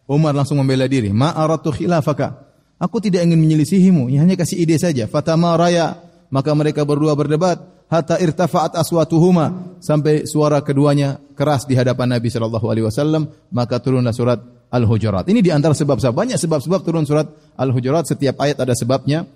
Umar 0.06 0.30
langsung 0.30 0.62
membela 0.62 0.86
diri, 0.86 1.10
"Ma 1.10 1.34
aratu 1.34 1.74
khilafaka." 1.74 2.38
Aku 2.78 3.02
tidak 3.02 3.26
ingin 3.26 3.38
menyelisihimu, 3.38 4.10
hanya 4.14 4.34
kasih 4.38 4.62
ide 4.62 4.74
saja. 4.78 5.06
Fatama 5.06 5.54
raya 5.54 6.11
maka 6.32 6.50
mereka 6.56 6.88
berdua 6.88 7.12
berdebat 7.12 7.60
hatta 7.92 8.16
irtafa'at 8.16 8.72
aswatuhuma 8.80 9.76
sampai 9.84 10.24
suara 10.24 10.64
keduanya 10.64 11.20
keras 11.36 11.68
di 11.68 11.76
hadapan 11.76 12.16
Nabi 12.16 12.32
sallallahu 12.32 12.66
alaihi 12.72 12.88
wasallam 12.88 13.28
maka 13.52 13.76
turunlah 13.78 14.16
surat 14.16 14.40
Al-Hujurat. 14.72 15.28
Ini 15.28 15.44
di 15.44 15.52
antara 15.52 15.76
sebab-sebab 15.76 16.16
banyak 16.16 16.40
sebab-sebab 16.40 16.80
turun 16.80 17.04
surat 17.04 17.28
Al-Hujurat 17.60 18.08
setiap 18.08 18.40
ayat 18.40 18.64
ada 18.64 18.72
sebabnya. 18.72 19.28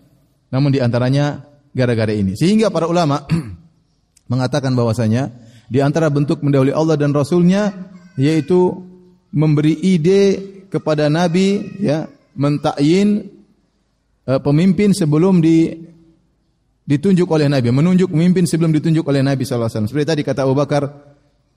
Namun 0.48 0.72
di 0.72 0.80
antaranya 0.80 1.44
gara-gara 1.76 2.08
ini. 2.16 2.32
Sehingga 2.32 2.72
para 2.72 2.88
ulama 2.88 3.28
mengatakan 4.32 4.72
bahwasanya 4.72 5.28
di 5.68 5.84
antara 5.84 6.08
bentuk 6.08 6.40
mendahului 6.40 6.72
Allah 6.72 6.96
dan 6.96 7.12
Rasulnya 7.12 7.92
yaitu 8.16 8.80
memberi 9.28 9.76
ide 9.76 10.40
kepada 10.72 11.12
Nabi 11.12 11.76
ya 11.84 12.08
mentakyin 12.32 13.28
uh, 14.24 14.40
pemimpin 14.40 14.96
sebelum 14.96 15.44
di 15.44 15.68
ditunjuk 16.86 17.26
oleh 17.26 17.50
Nabi, 17.50 17.74
menunjuk 17.74 18.14
pemimpin 18.14 18.46
sebelum 18.46 18.70
ditunjuk 18.70 19.02
oleh 19.04 19.20
Nabi 19.20 19.42
wasallam. 19.42 19.90
Seperti 19.90 20.06
tadi 20.06 20.22
kata 20.22 20.46
Abu 20.46 20.54
Bakar, 20.54 20.86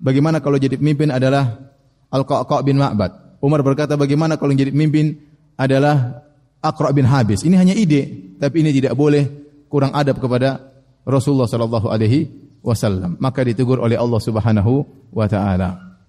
bagaimana 0.01 0.41
kalau 0.41 0.57
jadi 0.57 0.75
pemimpin 0.75 1.13
adalah 1.13 1.69
Al-Qaqa 2.09 2.65
bin 2.65 2.81
Ma'bad. 2.81 3.39
Umar 3.39 3.63
berkata 3.63 3.95
bagaimana 3.95 4.35
kalau 4.35 4.51
jadi 4.51 4.73
pemimpin 4.73 5.15
adalah 5.55 6.25
Aqra 6.59 6.91
bin 6.91 7.07
Habis. 7.07 7.47
Ini 7.47 7.55
hanya 7.55 7.71
ide, 7.71 8.35
tapi 8.35 8.63
ini 8.63 8.75
tidak 8.75 8.95
boleh 8.95 9.27
kurang 9.71 9.95
adab 9.95 10.19
kepada 10.19 10.59
Rasulullah 11.07 11.47
sallallahu 11.47 11.87
alaihi 11.87 12.27
wasallam. 12.59 13.15
Maka 13.19 13.47
ditegur 13.47 13.79
oleh 13.79 13.95
Allah 13.95 14.19
Subhanahu 14.19 14.83
wa 15.15 15.27
taala. 15.27 15.99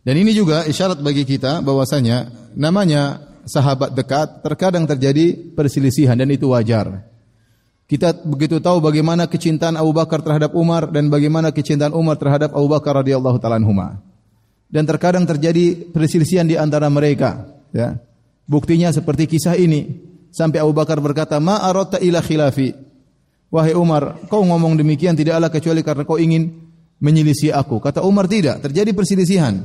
Dan 0.00 0.14
ini 0.16 0.32
juga 0.32 0.64
isyarat 0.64 1.04
bagi 1.04 1.28
kita 1.28 1.60
bahwasanya 1.60 2.32
namanya 2.56 3.20
sahabat 3.44 3.92
dekat 3.92 4.40
terkadang 4.40 4.88
terjadi 4.88 5.52
perselisihan 5.52 6.16
dan 6.16 6.32
itu 6.32 6.48
wajar. 6.48 7.07
Kita 7.88 8.12
begitu 8.20 8.60
tahu 8.60 8.84
bagaimana 8.84 9.24
kecintaan 9.24 9.80
Abu 9.80 9.96
Bakar 9.96 10.20
terhadap 10.20 10.52
Umar 10.52 10.92
dan 10.92 11.08
bagaimana 11.08 11.48
kecintaan 11.56 11.96
Umar 11.96 12.20
terhadap 12.20 12.52
Abu 12.52 12.68
Bakar 12.68 13.00
radhiyallahu 13.00 13.40
taala 13.40 13.56
anhuma. 13.56 14.04
Dan 14.68 14.84
terkadang 14.84 15.24
terjadi 15.24 15.88
perselisihan 15.88 16.44
di 16.44 16.60
antara 16.60 16.92
mereka, 16.92 17.48
ya. 17.72 17.96
Buktinya 18.44 18.92
seperti 18.92 19.24
kisah 19.24 19.56
ini. 19.56 20.04
Sampai 20.28 20.60
Abu 20.60 20.76
Bakar 20.76 21.00
berkata, 21.00 21.40
"Ma 21.40 21.64
arata 21.64 21.96
ila 21.96 22.20
khilafi." 22.20 22.76
Wahai 23.48 23.72
Umar, 23.72 24.20
kau 24.28 24.44
ngomong 24.44 24.76
demikian 24.76 25.16
tidaklah 25.16 25.48
kecuali 25.48 25.80
karena 25.80 26.04
kau 26.04 26.20
ingin 26.20 26.52
menyelisih 27.00 27.56
aku. 27.56 27.80
Kata 27.80 28.04
Umar 28.04 28.28
tidak, 28.28 28.60
terjadi 28.60 28.92
perselisihan. 28.92 29.64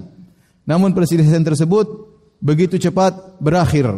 Namun 0.63 0.95
perselisihan 0.95 1.43
tersebut 1.43 1.91
begitu 2.39 2.79
cepat 2.79 3.36
berakhir 3.43 3.91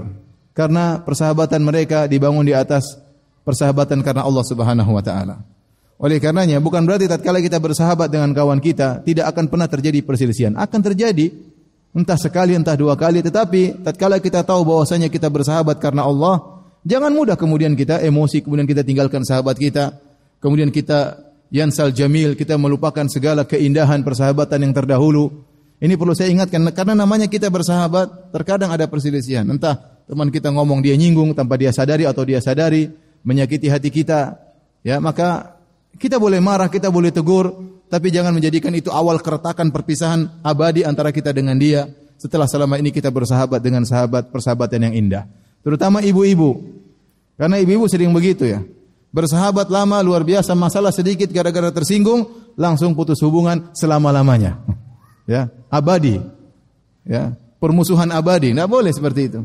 karena 0.57 0.97
persahabatan 1.05 1.61
mereka 1.61 2.09
dibangun 2.09 2.49
di 2.49 2.57
atas 2.57 3.04
persahabatan 3.45 4.01
karena 4.01 4.25
Allah 4.25 4.43
Subhanahu 4.43 4.91
wa 4.91 5.03
taala. 5.05 5.45
Oleh 5.95 6.19
karenanya 6.19 6.60
bukan 6.60 6.84
berarti 6.84 7.08
tatkala 7.08 7.39
kita 7.39 7.55
bersahabat 7.62 8.12
dengan 8.12 8.36
kawan 8.36 8.60
kita 8.60 9.05
tidak 9.05 9.31
akan 9.31 9.47
pernah 9.47 9.69
terjadi 9.69 10.03
perselisihan. 10.03 10.58
Akan 10.60 10.84
terjadi 10.84 11.31
entah 11.95 12.19
sekali 12.19 12.58
entah 12.58 12.75
dua 12.75 12.99
kali 12.99 13.23
tetapi 13.23 13.86
tatkala 13.86 14.19
kita 14.19 14.43
tahu 14.43 14.67
bahwasanya 14.67 15.08
kita 15.08 15.31
bersahabat 15.31 15.79
karena 15.79 16.03
Allah, 16.03 16.65
jangan 16.84 17.13
mudah 17.15 17.39
kemudian 17.39 17.77
kita 17.77 18.03
emosi 18.03 18.43
kemudian 18.43 18.67
kita 18.67 18.84
tinggalkan 18.84 19.23
sahabat 19.23 19.55
kita, 19.55 19.95
kemudian 20.43 20.67
kita 20.67 21.23
yansal 21.47 21.95
jamil, 21.95 22.36
kita 22.36 22.60
melupakan 22.60 23.08
segala 23.08 23.47
keindahan 23.47 24.03
persahabatan 24.03 24.67
yang 24.67 24.73
terdahulu 24.75 25.45
ini 25.75 25.99
perlu 25.99 26.15
saya 26.15 26.31
ingatkan 26.31 26.63
karena 26.71 26.95
namanya 26.95 27.27
kita 27.27 27.51
bersahabat, 27.51 28.31
terkadang 28.31 28.71
ada 28.71 28.88
perselisihan. 28.88 29.43
Entah 29.43 30.01
teman 30.08 30.31
kita 30.31 30.47
ngomong 30.47 30.79
dia 30.79 30.95
nyinggung 30.95 31.36
tanpa 31.36 31.60
dia 31.60 31.75
sadari 31.75 32.08
atau 32.08 32.23
dia 32.23 32.39
sadari 32.39 32.88
menyakiti 33.25 33.67
hati 33.67 33.89
kita. 33.89 34.38
Ya, 34.85 35.01
maka 35.01 35.57
kita 35.97 36.21
boleh 36.21 36.38
marah, 36.38 36.69
kita 36.69 36.93
boleh 36.93 37.09
tegur, 37.09 37.51
tapi 37.89 38.13
jangan 38.13 38.31
menjadikan 38.31 38.71
itu 38.77 38.93
awal 38.93 39.17
keretakan 39.17 39.73
perpisahan 39.73 40.45
abadi 40.45 40.85
antara 40.85 41.09
kita 41.09 41.33
dengan 41.33 41.57
dia 41.57 41.89
setelah 42.15 42.47
selama 42.47 42.79
ini 42.79 42.93
kita 42.93 43.09
bersahabat 43.09 43.59
dengan 43.59 43.83
sahabat 43.83 44.29
persahabatan 44.29 44.89
yang 44.89 44.93
indah. 44.95 45.23
Terutama 45.65 46.05
ibu-ibu. 46.05 46.61
Karena 47.35 47.59
ibu-ibu 47.59 47.85
sering 47.89 48.13
begitu 48.15 48.47
ya. 48.47 48.63
Bersahabat 49.11 49.71
lama 49.71 49.99
luar 50.03 50.27
biasa, 50.27 50.53
masalah 50.55 50.91
sedikit 50.91 51.31
gara-gara 51.31 51.71
tersinggung, 51.71 52.27
langsung 52.59 52.95
putus 52.95 53.19
hubungan 53.25 53.73
selama-lamanya. 53.75 54.61
Ya, 55.25 55.49
abadi. 55.73 56.21
Ya, 57.01 57.33
permusuhan 57.57 58.13
abadi. 58.13 58.53
Tidak 58.53 58.69
boleh 58.69 58.93
seperti 58.93 59.25
itu. 59.25 59.41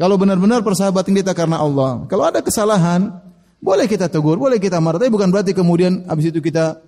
Kalau 0.00 0.16
benar-benar 0.16 0.64
persahabatan 0.64 1.12
kita 1.12 1.36
karena 1.36 1.60
Allah. 1.60 2.08
Kalau 2.08 2.24
ada 2.24 2.40
kesalahan, 2.40 3.20
boleh 3.60 3.84
kita 3.84 4.08
tegur, 4.08 4.40
boleh 4.40 4.56
kita 4.56 4.80
marah. 4.80 4.96
Tapi 4.96 5.12
bukan 5.12 5.28
berarti 5.28 5.52
kemudian 5.52 6.08
habis 6.08 6.32
itu 6.32 6.40
kita 6.40 6.80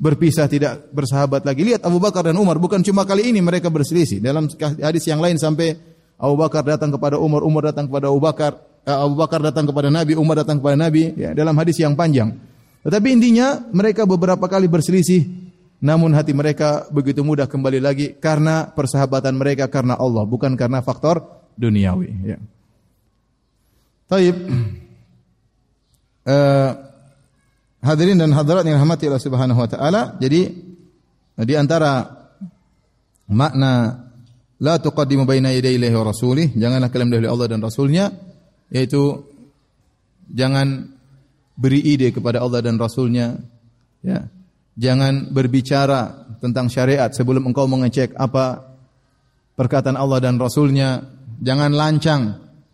berpisah 0.00 0.48
tidak 0.48 0.88
bersahabat 0.88 1.44
lagi. 1.44 1.60
Lihat 1.68 1.84
Abu 1.84 2.00
Bakar 2.00 2.24
dan 2.24 2.40
Umar, 2.40 2.56
bukan 2.56 2.80
cuma 2.80 3.04
kali 3.04 3.28
ini 3.28 3.44
mereka 3.44 3.68
berselisih. 3.68 4.24
Dalam 4.24 4.48
hadis 4.80 5.04
yang 5.04 5.20
lain 5.20 5.36
sampai 5.36 5.76
Abu 6.16 6.40
Bakar 6.40 6.64
datang 6.64 6.88
kepada 6.88 7.20
Umar, 7.20 7.44
Umar 7.44 7.68
datang 7.68 7.84
kepada 7.84 8.08
Abu 8.08 8.20
Bakar, 8.24 8.56
eh, 8.88 8.96
Abu 8.96 9.20
Bakar 9.20 9.44
datang 9.44 9.68
kepada 9.68 9.92
Nabi, 9.92 10.16
Umar 10.16 10.40
datang 10.40 10.56
kepada 10.56 10.88
Nabi. 10.88 11.20
Ya, 11.20 11.36
dalam 11.36 11.52
hadis 11.52 11.76
yang 11.76 11.92
panjang. 11.92 12.32
Tetapi 12.80 13.12
intinya 13.12 13.60
mereka 13.76 14.08
beberapa 14.08 14.48
kali 14.48 14.72
berselisih 14.72 15.52
namun 15.78 16.10
hati 16.10 16.34
mereka 16.34 16.90
begitu 16.90 17.22
mudah 17.22 17.46
kembali 17.46 17.78
lagi 17.78 18.06
karena 18.18 18.66
persahabatan 18.74 19.30
mereka 19.38 19.70
karena 19.70 19.94
Allah, 19.94 20.26
bukan 20.26 20.58
karena 20.58 20.82
faktor 20.82 21.37
duniawi. 21.58 22.10
Ya. 22.22 22.38
Taib. 24.06 24.36
Uh, 26.22 26.70
hadirin 27.88 28.18
dan 28.18 28.30
hadirat 28.30 28.62
yang 28.62 28.78
rahmati 28.78 29.10
Allah 29.10 29.22
Subhanahu 29.22 29.58
wa 29.58 29.68
taala. 29.68 30.14
Jadi 30.22 30.54
di 31.38 31.54
antara 31.54 32.06
makna 33.26 34.06
la 34.62 34.74
tuqaddimu 34.78 35.26
baina 35.26 35.50
yaday 35.50 35.78
wa 35.90 36.06
rasulih, 36.06 36.54
janganlah 36.54 36.90
kalian 36.90 37.10
mendahului 37.10 37.30
Allah 37.30 37.46
dan 37.50 37.60
Rasulnya, 37.62 38.10
yaitu 38.70 39.22
jangan 40.30 40.94
beri 41.54 41.82
ide 41.82 42.10
kepada 42.10 42.42
Allah 42.42 42.62
dan 42.62 42.78
Rasulnya, 42.78 43.38
ya 44.02 44.26
Jangan 44.78 45.34
berbicara 45.34 46.30
tentang 46.38 46.70
syariat 46.70 47.10
sebelum 47.10 47.50
engkau 47.50 47.66
mengecek 47.66 48.14
apa 48.14 48.62
perkataan 49.58 49.98
Allah 49.98 50.22
dan 50.22 50.38
Rasulnya. 50.38 51.17
Jangan 51.38 51.70
lancang 51.70 52.22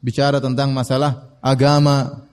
bicara 0.00 0.40
tentang 0.40 0.72
masalah 0.72 1.36
agama. 1.44 2.24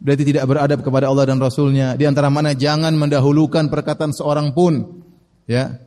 Berarti 0.00 0.24
tidak 0.28 0.44
beradab 0.48 0.80
kepada 0.84 1.08
Allah 1.08 1.28
dan 1.28 1.40
Rasulnya. 1.40 1.96
Di 1.96 2.04
antara 2.04 2.28
mana 2.28 2.52
jangan 2.52 2.92
mendahulukan 2.92 3.72
perkataan 3.72 4.12
seorang 4.12 4.52
pun 4.52 5.00
ya 5.48 5.80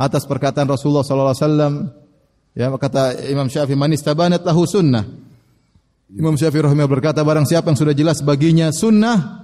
atas 0.00 0.24
perkataan 0.24 0.68
Rasulullah 0.68 1.04
sallallahu 1.04 1.32
alaihi 1.32 1.44
wasallam. 1.44 1.74
Ya, 2.50 2.66
kata 2.72 3.30
Imam 3.30 3.46
Syafi'i 3.46 3.76
man 3.76 3.92
istabanat 3.92 4.42
lahu 4.42 4.64
sunnah. 4.64 5.04
Imam 6.10 6.34
Syafi'i 6.34 6.64
rahimahullah 6.64 6.94
berkata 6.98 7.20
barang 7.20 7.46
siapa 7.46 7.70
yang 7.70 7.78
sudah 7.78 7.94
jelas 7.94 8.18
baginya 8.24 8.72
sunnah 8.74 9.40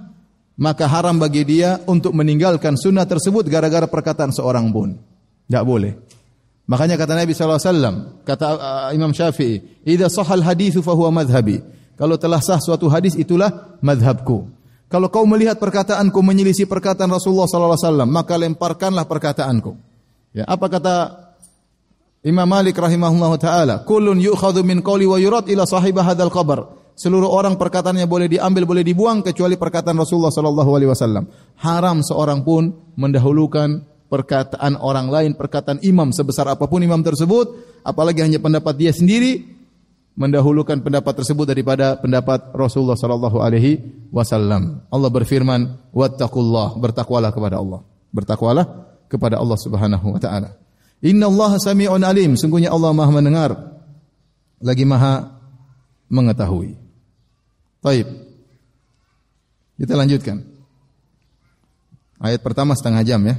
maka 0.57 0.89
haram 0.89 1.21
bagi 1.21 1.45
dia 1.45 1.77
untuk 1.85 2.17
meninggalkan 2.17 2.73
sunnah 2.75 3.05
tersebut 3.05 3.45
gara-gara 3.45 3.85
perkataan 3.85 4.33
seorang 4.33 4.73
pun. 4.73 4.97
Tidak 5.47 5.63
boleh. 5.63 5.93
Makanya 6.67 6.99
kata 6.99 7.15
Nabi 7.15 7.31
SAW, 7.31 8.27
kata 8.27 8.45
uh, 8.59 8.89
Imam 8.91 9.15
Syafi'i, 9.15 9.87
Ida 9.87 10.11
sahal 10.11 10.43
hadithu 10.43 10.83
fahuwa 10.83 11.23
madhabi. 11.23 11.63
Kalau 11.95 12.19
telah 12.19 12.43
sah 12.43 12.59
suatu 12.59 12.91
hadis 12.91 13.15
itulah 13.15 13.79
madhabku. 13.79 14.51
Kalau 14.91 15.07
kau 15.07 15.23
melihat 15.23 15.59
perkataanku 15.59 16.19
menyelisih 16.19 16.67
perkataan 16.67 17.11
Rasulullah 17.11 17.47
SAW, 17.47 18.07
maka 18.07 18.35
lemparkanlah 18.35 19.07
perkataanku. 19.07 19.75
Ya, 20.35 20.43
apa 20.43 20.67
kata 20.67 20.95
Imam 22.27 22.47
Malik 22.47 22.75
rahimahullah 22.75 23.31
taala, 23.39 23.75
"Kullun 23.87 24.19
yu'khadhu 24.19 24.63
min 24.67 24.83
qawli 24.83 25.07
wa 25.07 25.15
yurad 25.15 25.47
ila 25.47 25.63
sahibah 25.63 26.03
hadzal 26.03 26.31
qabr." 26.31 26.59
Seluruh 26.97 27.29
orang 27.29 27.55
perkataannya 27.61 28.09
boleh 28.09 28.27
diambil, 28.27 28.65
boleh 28.65 28.81
dibuang 28.81 29.21
kecuali 29.21 29.53
perkataan 29.53 29.95
Rasulullah 29.95 30.33
sallallahu 30.33 30.71
alaihi 30.75 30.89
wasallam. 30.89 31.29
Haram 31.61 32.01
seorang 32.01 32.41
pun 32.41 32.73
mendahulukan 32.97 33.85
perkataan 34.07 34.79
orang 34.79 35.07
lain, 35.11 35.31
perkataan 35.35 35.79
imam 35.83 36.11
sebesar 36.15 36.47
apa 36.47 36.65
pun 36.65 36.81
imam 36.81 36.99
tersebut, 37.03 37.79
apalagi 37.83 38.23
hanya 38.23 38.39
pendapat 38.39 38.73
dia 38.79 38.91
sendiri 38.91 39.43
mendahulukan 40.17 40.81
pendapat 40.81 41.21
tersebut 41.21 41.45
daripada 41.45 41.93
pendapat 42.01 42.49
Rasulullah 42.57 42.97
sallallahu 42.97 43.37
alaihi 43.37 43.77
wasallam. 44.09 44.81
Allah 44.89 45.09
berfirman, 45.13 45.93
"Wattaqullah", 45.93 46.81
bertakwalah 46.81 47.29
kepada 47.29 47.61
Allah. 47.61 47.85
Bertakwalah 48.09 48.65
kepada 49.05 49.37
Allah 49.37 49.57
Subhanahu 49.61 50.17
wa 50.17 50.19
taala. 50.19 50.57
Inna 51.05 51.29
Allah 51.29 51.61
sami'un 51.61 52.01
alim, 52.01 52.33
sungguhnya 52.33 52.73
Allah 52.73 52.89
Maha 52.89 53.11
mendengar 53.13 53.51
lagi 54.57 54.83
Maha 54.83 55.37
mengetahui. 56.09 56.73
Baik. 57.85 58.07
Kita 59.77 59.93
lanjutkan. 59.93 60.41
Ayat 62.17 62.41
pertama 62.41 62.73
setengah 62.73 63.05
jam 63.05 63.21
ya. 63.21 63.37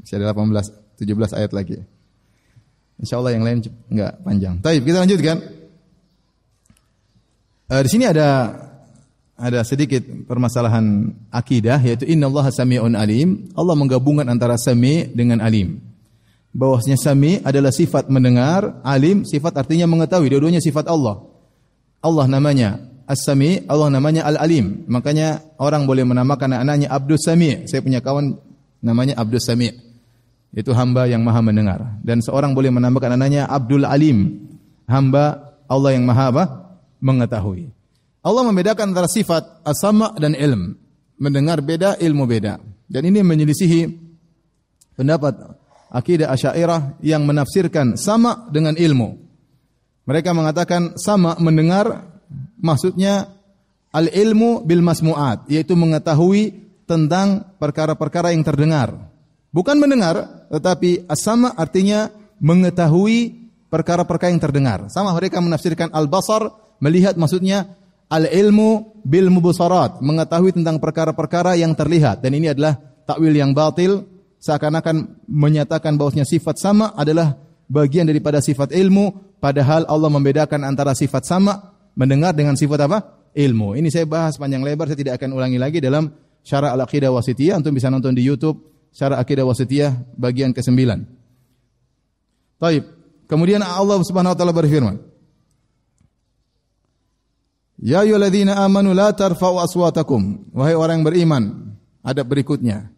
Masih 0.00 0.16
ada 0.20 0.32
18, 0.32 1.00
17 1.00 1.38
ayat 1.38 1.52
lagi. 1.52 1.76
Insya 3.00 3.16
Allah 3.16 3.32
yang 3.32 3.44
lain 3.44 3.64
enggak 3.88 4.12
panjang. 4.20 4.54
Baik, 4.60 4.84
kita 4.84 4.98
lanjutkan. 5.00 5.36
Uh, 7.70 7.80
di 7.86 7.88
sini 7.88 8.04
ada 8.04 8.28
ada 9.40 9.64
sedikit 9.64 10.04
permasalahan 10.28 11.16
akidah 11.32 11.80
yaitu 11.80 12.04
innallaha 12.04 12.52
samiun 12.52 12.92
alim. 12.92 13.48
Allah 13.56 13.72
menggabungkan 13.72 14.28
antara 14.28 14.60
sami 14.60 15.08
dengan 15.08 15.40
alim. 15.40 15.80
bahwasanya 16.50 16.98
sami 16.98 17.38
adalah 17.46 17.70
sifat 17.70 18.10
mendengar, 18.10 18.82
alim 18.82 19.22
sifat 19.22 19.54
artinya 19.54 19.86
mengetahui, 19.86 20.34
dua-duanya 20.34 20.58
sifat 20.58 20.90
Allah. 20.90 21.22
Allah 22.02 22.26
namanya 22.26 22.90
As-Sami, 23.10 23.66
Allah 23.66 23.90
namanya 23.90 24.22
Al-Alim. 24.22 24.86
Makanya 24.86 25.42
orang 25.58 25.82
boleh 25.82 26.06
menamakan 26.06 26.62
anaknya 26.62 26.90
Abdus 26.94 27.26
Sami. 27.26 27.66
Saya 27.66 27.82
punya 27.82 27.98
kawan 27.98 28.38
namanya 28.82 29.18
Abdus 29.18 29.50
Sami. 29.50 29.89
Itu 30.50 30.74
hamba 30.74 31.06
yang 31.06 31.22
maha 31.22 31.40
mendengar. 31.42 31.78
Dan 32.02 32.18
seorang 32.22 32.54
boleh 32.54 32.74
menamakan 32.74 33.14
anaknya 33.14 33.46
Abdul 33.46 33.86
Alim. 33.86 34.50
Hamba 34.90 35.54
Allah 35.70 35.94
yang 35.94 36.02
maha 36.02 36.34
apa? 36.34 36.44
Mengetahui. 36.98 37.70
Allah 38.20 38.42
membedakan 38.44 38.90
antara 38.90 39.06
sifat 39.06 39.62
as-sama 39.62 40.12
dan 40.18 40.34
ilm. 40.34 40.74
Mendengar 41.20 41.62
beda, 41.62 41.96
ilmu 42.02 42.26
beda. 42.26 42.58
Dan 42.90 43.06
ini 43.06 43.22
menyelisihi 43.22 43.86
pendapat 44.98 45.38
akidah 45.90 46.30
Asy'ariyah 46.34 47.02
yang 47.02 47.26
menafsirkan 47.26 47.98
sama 47.98 48.50
dengan 48.50 48.74
ilmu. 48.78 49.18
Mereka 50.06 50.34
mengatakan 50.34 50.98
sama 50.98 51.38
mendengar 51.38 52.08
maksudnya 52.58 53.30
al 53.90 54.06
ilmu 54.10 54.66
bil 54.66 54.82
masmuat 54.82 55.46
yaitu 55.50 55.74
mengetahui 55.78 56.66
tentang 56.86 57.54
perkara-perkara 57.58 58.34
yang 58.34 58.42
terdengar. 58.42 59.09
Bukan 59.50 59.82
mendengar 59.82 60.46
tetapi 60.50 61.10
sama 61.18 61.50
artinya 61.58 62.10
mengetahui 62.38 63.50
perkara-perkara 63.70 64.30
yang 64.30 64.42
terdengar. 64.42 64.78
Sama 64.90 65.14
mereka 65.14 65.42
menafsirkan 65.42 65.90
al 65.90 66.06
basar 66.06 66.50
melihat 66.82 67.18
maksudnya 67.18 67.78
al 68.10 68.26
ilmu 68.26 69.02
bil 69.06 69.30
mubasarat 69.30 70.02
mengetahui 70.02 70.54
tentang 70.54 70.82
perkara-perkara 70.82 71.54
yang 71.58 71.74
terlihat 71.74 72.22
dan 72.22 72.34
ini 72.34 72.50
adalah 72.50 72.78
takwil 73.06 73.30
yang 73.30 73.54
batil 73.54 74.06
seakan-akan 74.42 75.26
menyatakan 75.28 75.94
bahwasanya 75.94 76.26
sifat 76.26 76.58
sama 76.58 76.96
adalah 76.96 77.38
bagian 77.70 78.08
daripada 78.08 78.42
sifat 78.42 78.74
ilmu 78.74 79.38
padahal 79.38 79.86
Allah 79.86 80.10
membedakan 80.10 80.66
antara 80.66 80.96
sifat 80.96 81.22
sama 81.28 81.74
mendengar 81.94 82.34
dengan 82.34 82.58
sifat 82.58 82.86
apa? 82.86 82.98
ilmu. 83.30 83.78
Ini 83.78 83.86
saya 83.94 84.10
bahas 84.10 84.34
panjang 84.34 84.66
lebar 84.66 84.90
saya 84.90 84.98
tidak 84.98 85.22
akan 85.22 85.38
ulangi 85.38 85.54
lagi 85.54 85.78
dalam 85.78 86.10
syarah 86.42 86.74
al-aqidah 86.74 87.14
wasitiyah 87.14 87.62
untuk 87.62 87.78
bisa 87.78 87.86
nonton 87.86 88.10
di 88.10 88.26
YouTube 88.26 88.58
syarah 88.90 89.18
aqidah 89.18 89.46
wasitiyah 89.46 89.96
bagian 90.14 90.54
ke-9. 90.54 90.76
Taib. 92.60 92.84
Kemudian 93.30 93.62
Allah 93.62 94.02
Subhanahu 94.02 94.34
wa 94.34 94.38
taala 94.38 94.54
berfirman, 94.54 94.96
Ya 97.80 98.04
ayyuhalladzina 98.04 98.60
amanu 98.60 98.92
la 98.92 99.08
tarfa'u 99.16 99.56
aswatakum. 99.64 100.52
Wahai 100.52 100.76
orang 100.76 101.00
yang 101.00 101.06
beriman, 101.08 101.42
adab 102.04 102.28
berikutnya. 102.28 102.92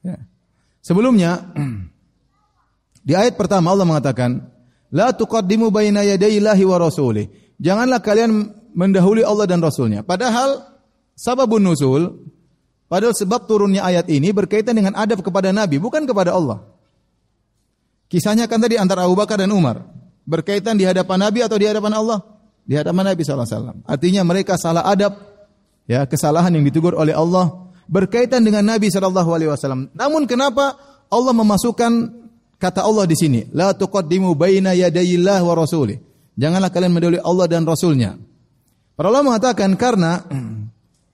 Ya. 0.00 0.16
Sebelumnya 0.80 1.52
di 3.06 3.12
ayat 3.12 3.36
pertama 3.36 3.76
Allah 3.76 3.84
mengatakan, 3.84 4.48
"La 4.88 5.12
tuqaddimu 5.12 5.68
baina 5.68 6.00
yadayillahi 6.08 6.64
wa 6.64 6.80
rasulih." 6.80 7.28
Janganlah 7.60 8.00
kalian 8.00 8.56
mendahului 8.72 9.20
Allah 9.20 9.44
dan 9.44 9.60
Rasulnya. 9.60 10.00
Padahal 10.00 10.64
sababun 11.12 11.60
nuzul, 11.60 12.29
padahal 12.90 13.14
sebab 13.14 13.46
turunnya 13.46 13.86
ayat 13.86 14.10
ini 14.10 14.34
berkaitan 14.34 14.74
dengan 14.74 14.98
adab 14.98 15.22
kepada 15.22 15.54
Nabi, 15.54 15.78
bukan 15.78 16.02
kepada 16.02 16.34
Allah. 16.34 16.66
Kisahnya 18.10 18.50
kan 18.50 18.58
tadi 18.58 18.74
antara 18.74 19.06
Abu 19.06 19.14
Bakar 19.14 19.38
dan 19.38 19.54
Umar. 19.54 19.86
Berkaitan 20.26 20.74
di 20.74 20.82
hadapan 20.82 21.30
Nabi 21.30 21.46
atau 21.46 21.54
di 21.54 21.70
hadapan 21.70 21.94
Allah? 21.94 22.18
Di 22.66 22.74
hadapan 22.74 23.14
Nabi 23.14 23.22
SAW. 23.22 23.86
Artinya 23.86 24.26
mereka 24.26 24.58
salah 24.58 24.82
adab, 24.82 25.14
ya 25.86 26.02
kesalahan 26.10 26.50
yang 26.50 26.66
ditegur 26.66 26.98
oleh 26.98 27.14
Allah 27.14 27.70
berkaitan 27.90 28.46
dengan 28.46 28.62
Nabi 28.62 28.90
wasallam. 28.90 29.90
Namun 29.94 30.26
kenapa 30.30 30.78
Allah 31.10 31.34
memasukkan 31.34 31.92
kata 32.62 32.86
Allah 32.86 33.06
di 33.10 33.18
sini, 33.18 33.40
la 33.50 33.74
tuqaddimu 33.74 34.38
baina 34.38 34.74
yadayillah 34.74 35.42
wa 35.42 35.54
rasulih. 35.58 35.98
Janganlah 36.38 36.70
kalian 36.70 36.94
mendahului 36.94 37.20
Allah 37.20 37.46
dan 37.50 37.66
Rasulnya. 37.66 38.16
Para 38.94 39.10
ulama 39.12 39.34
mengatakan 39.34 39.74
karena 39.74 40.24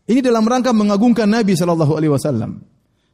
ini 0.07 0.23
dalam 0.23 0.47
rangka 0.47 0.71
mengagungkan 0.71 1.27
Nabi 1.27 1.59
sallallahu 1.59 1.99
alaihi 1.99 2.14
wasallam. 2.14 2.62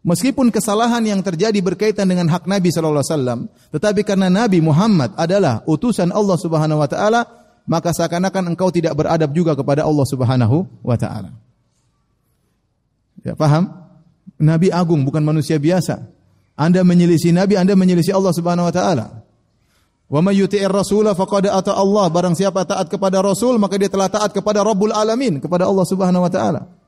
Meskipun 0.02 0.50
kesalahan 0.50 1.00
yang 1.06 1.22
terjadi 1.22 1.56
berkaitan 1.62 2.10
dengan 2.10 2.26
hak 2.28 2.44
Nabi 2.44 2.68
sallallahu 2.68 3.00
alaihi 3.00 3.14
wasallam, 3.16 3.40
tetapi 3.72 4.00
karena 4.04 4.28
Nabi 4.28 4.58
Muhammad 4.60 5.16
adalah 5.16 5.64
utusan 5.64 6.10
Allah 6.10 6.36
Subhanahu 6.36 6.82
wa 6.82 6.88
taala, 6.90 7.24
maka 7.64 7.94
seakan-akan 7.94 8.52
engkau 8.52 8.68
tidak 8.74 8.92
beradab 8.98 9.30
juga 9.32 9.54
kepada 9.54 9.86
Allah 9.86 10.04
Subhanahu 10.04 10.66
wa 10.82 10.96
taala. 10.98 11.30
Ya, 13.22 13.38
paham? 13.38 13.70
Nabi 14.42 14.74
agung 14.74 15.06
bukan 15.06 15.22
manusia 15.22 15.56
biasa. 15.56 16.02
Anda 16.58 16.82
menyelisih 16.82 17.30
Nabi, 17.30 17.54
Anda 17.54 17.78
menyelisih 17.78 18.18
Allah 18.18 18.34
Subhanahu 18.34 18.68
wa 18.68 18.74
taala. 18.74 19.06
Wa 20.12 20.20
may 20.20 20.36
yuti'ir 20.36 20.68
rasul 20.68 21.08
faqad 21.14 21.48
ata 21.48 21.72
Allah. 21.72 22.10
Barang 22.12 22.36
siapa 22.36 22.68
taat 22.68 22.92
kepada 22.92 23.24
Rasul, 23.24 23.56
maka 23.56 23.80
dia 23.80 23.88
telah 23.88 24.12
taat 24.12 24.34
kepada 24.34 24.60
Rabbul 24.60 24.92
Alamin, 24.92 25.40
kepada 25.40 25.64
Allah 25.64 25.86
Subhanahu 25.88 26.26
wa 26.26 26.28
taala. 26.28 26.81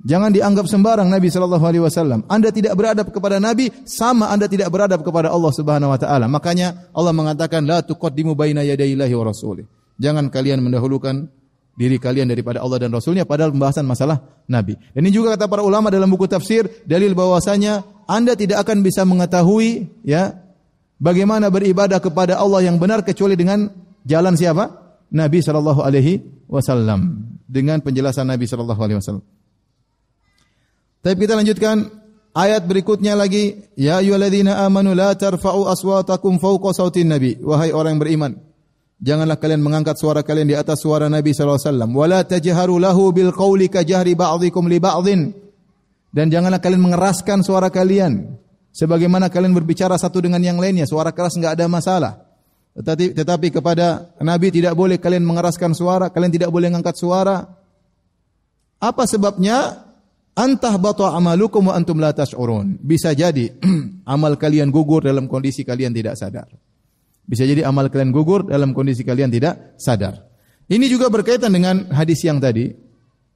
Jangan 0.00 0.32
dianggap 0.32 0.64
sembarang 0.64 1.12
Nabi 1.12 1.28
sallallahu 1.28 1.64
alaihi 1.64 1.84
wasallam. 1.84 2.24
Anda 2.24 2.48
tidak 2.48 2.72
beradab 2.72 3.12
kepada 3.12 3.36
Nabi 3.36 3.68
sama 3.84 4.32
Anda 4.32 4.48
tidak 4.48 4.72
beradab 4.72 5.04
kepada 5.04 5.28
Allah 5.28 5.52
Subhanahu 5.52 5.92
wa 5.92 5.98
taala. 6.00 6.24
Makanya 6.24 6.88
Allah 6.96 7.12
mengatakan 7.12 7.68
la 7.68 7.84
tuqaddimu 7.84 8.32
baina 8.32 8.64
yadayillahi 8.64 9.12
wa 9.12 9.24
rasulih. 9.28 9.68
Jangan 10.00 10.32
kalian 10.32 10.64
mendahulukan 10.64 11.28
diri 11.76 12.00
kalian 12.00 12.28
daripada 12.28 12.64
Allah 12.64 12.80
dan 12.80 12.92
Rasulnya 12.92 13.28
padahal 13.28 13.52
pembahasan 13.52 13.84
masalah 13.84 14.20
Nabi. 14.48 14.76
Dan 14.96 15.04
ini 15.04 15.12
juga 15.12 15.36
kata 15.36 15.48
para 15.48 15.60
ulama 15.64 15.92
dalam 15.92 16.08
buku 16.08 16.28
tafsir 16.28 16.64
dalil 16.88 17.12
bahwasanya 17.12 17.84
Anda 18.08 18.36
tidak 18.36 18.64
akan 18.64 18.84
bisa 18.84 19.04
mengetahui 19.04 19.88
ya 20.04 20.36
bagaimana 21.00 21.48
beribadah 21.48 22.00
kepada 22.00 22.36
Allah 22.36 22.68
yang 22.68 22.76
benar 22.76 23.00
kecuali 23.00 23.36
dengan 23.36 23.68
jalan 24.04 24.36
siapa? 24.36 24.80
Nabi 25.10 25.42
sallallahu 25.42 25.80
alaihi 25.82 26.20
wasallam 26.48 27.26
dengan 27.48 27.80
penjelasan 27.80 28.28
Nabi 28.28 28.44
sallallahu 28.44 28.80
alaihi 28.80 28.98
wasallam. 29.00 29.24
Tapi 31.00 31.16
kita 31.16 31.34
lanjutkan 31.36 31.88
ayat 32.36 32.68
berikutnya 32.68 33.16
lagi 33.16 33.72
ya 33.76 34.04
ayyuhalladzina 34.04 34.60
amanu 34.64 34.92
la 34.92 35.16
tarfa'u 35.16 35.66
aswatakum 35.68 36.36
fawqa 36.36 36.76
sautin 36.76 37.08
nabi 37.08 37.40
wahai 37.40 37.72
orang 37.72 37.96
yang 37.96 38.02
beriman 38.04 38.32
Janganlah 39.00 39.40
kalian 39.40 39.64
mengangkat 39.64 39.96
suara 39.96 40.20
kalian 40.20 40.52
di 40.52 40.56
atas 40.56 40.84
suara 40.84 41.08
Nabi 41.08 41.32
sallallahu 41.32 41.56
alaihi 41.56 41.72
wasallam. 41.72 41.90
Wala 41.96 42.20
tajharu 42.20 42.76
lahu 42.76 43.16
bil 43.16 43.32
qawli 43.32 43.72
ka 43.72 43.80
jahri 43.80 44.12
ba'dhikum 44.12 44.68
li 44.68 44.76
ba'dhin. 44.76 45.32
Dan 46.12 46.28
janganlah 46.28 46.60
kalian 46.60 46.84
mengeraskan 46.84 47.40
suara 47.40 47.72
kalian 47.72 48.36
sebagaimana 48.76 49.32
kalian 49.32 49.56
berbicara 49.56 49.96
satu 49.96 50.20
dengan 50.20 50.44
yang 50.44 50.60
lainnya. 50.60 50.84
Suara 50.84 51.16
keras 51.16 51.32
enggak 51.40 51.56
ada 51.56 51.64
masalah. 51.64 52.12
Tetapi, 52.76 53.16
tetapi 53.16 53.48
kepada 53.48 54.12
Nabi 54.20 54.52
tidak 54.52 54.76
boleh 54.76 55.00
kalian 55.00 55.24
mengeraskan 55.24 55.72
suara, 55.72 56.12
kalian 56.12 56.36
tidak 56.36 56.52
boleh 56.52 56.68
mengangkat 56.68 57.00
suara. 57.00 57.40
Apa 58.84 59.08
sebabnya? 59.08 59.89
Antah 60.40 60.80
batu 60.80 61.04
amalukum 61.04 61.68
wa 61.68 61.76
antum 61.76 62.00
la 62.00 62.16
tash'urun. 62.16 62.80
Bisa 62.80 63.12
jadi 63.12 63.52
amal 64.14 64.40
kalian 64.40 64.72
gugur 64.72 65.04
dalam 65.04 65.28
kondisi 65.28 65.68
kalian 65.68 65.92
tidak 65.92 66.16
sadar. 66.16 66.48
Bisa 67.28 67.44
jadi 67.44 67.68
amal 67.68 67.92
kalian 67.92 68.08
gugur 68.08 68.48
dalam 68.48 68.72
kondisi 68.72 69.04
kalian 69.04 69.28
tidak 69.28 69.76
sadar. 69.76 70.16
Ini 70.64 70.88
juga 70.88 71.12
berkaitan 71.12 71.52
dengan 71.52 71.92
hadis 71.92 72.24
yang 72.24 72.40
tadi. 72.40 72.72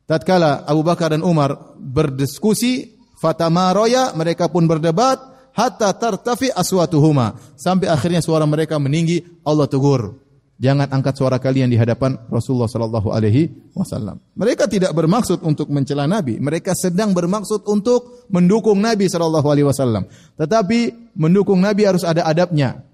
Tatkala 0.08 0.64
Abu 0.64 0.80
Bakar 0.80 1.12
dan 1.12 1.20
Umar 1.20 1.76
berdiskusi, 1.76 2.96
fatamaroya 3.20 4.16
mereka 4.16 4.48
pun 4.48 4.64
berdebat 4.64 5.20
hatta 5.52 5.92
tartafi 5.92 6.52
aswatuhuma 6.56 7.36
sampai 7.60 7.88
akhirnya 7.88 8.24
suara 8.24 8.48
mereka 8.48 8.80
meninggi 8.80 9.24
Allah 9.44 9.68
tegur 9.68 10.23
jangan 10.58 10.86
angkat 10.90 11.14
suara 11.18 11.42
kalian 11.42 11.70
di 11.70 11.78
hadapan 11.78 12.14
Rasulullah 12.30 12.70
sallallahu 12.70 13.10
alaihi 13.10 13.50
wasallam. 13.74 14.22
Mereka 14.38 14.70
tidak 14.70 14.94
bermaksud 14.94 15.42
untuk 15.42 15.70
mencela 15.70 16.06
nabi. 16.06 16.38
Mereka 16.38 16.74
sedang 16.78 17.10
bermaksud 17.10 17.66
untuk 17.66 18.26
mendukung 18.30 18.78
nabi 18.78 19.10
sallallahu 19.10 19.48
alaihi 19.50 19.66
wasallam. 19.66 20.06
Tetapi 20.38 21.12
mendukung 21.18 21.58
nabi 21.58 21.86
harus 21.86 22.06
ada 22.06 22.22
adabnya. 22.26 22.86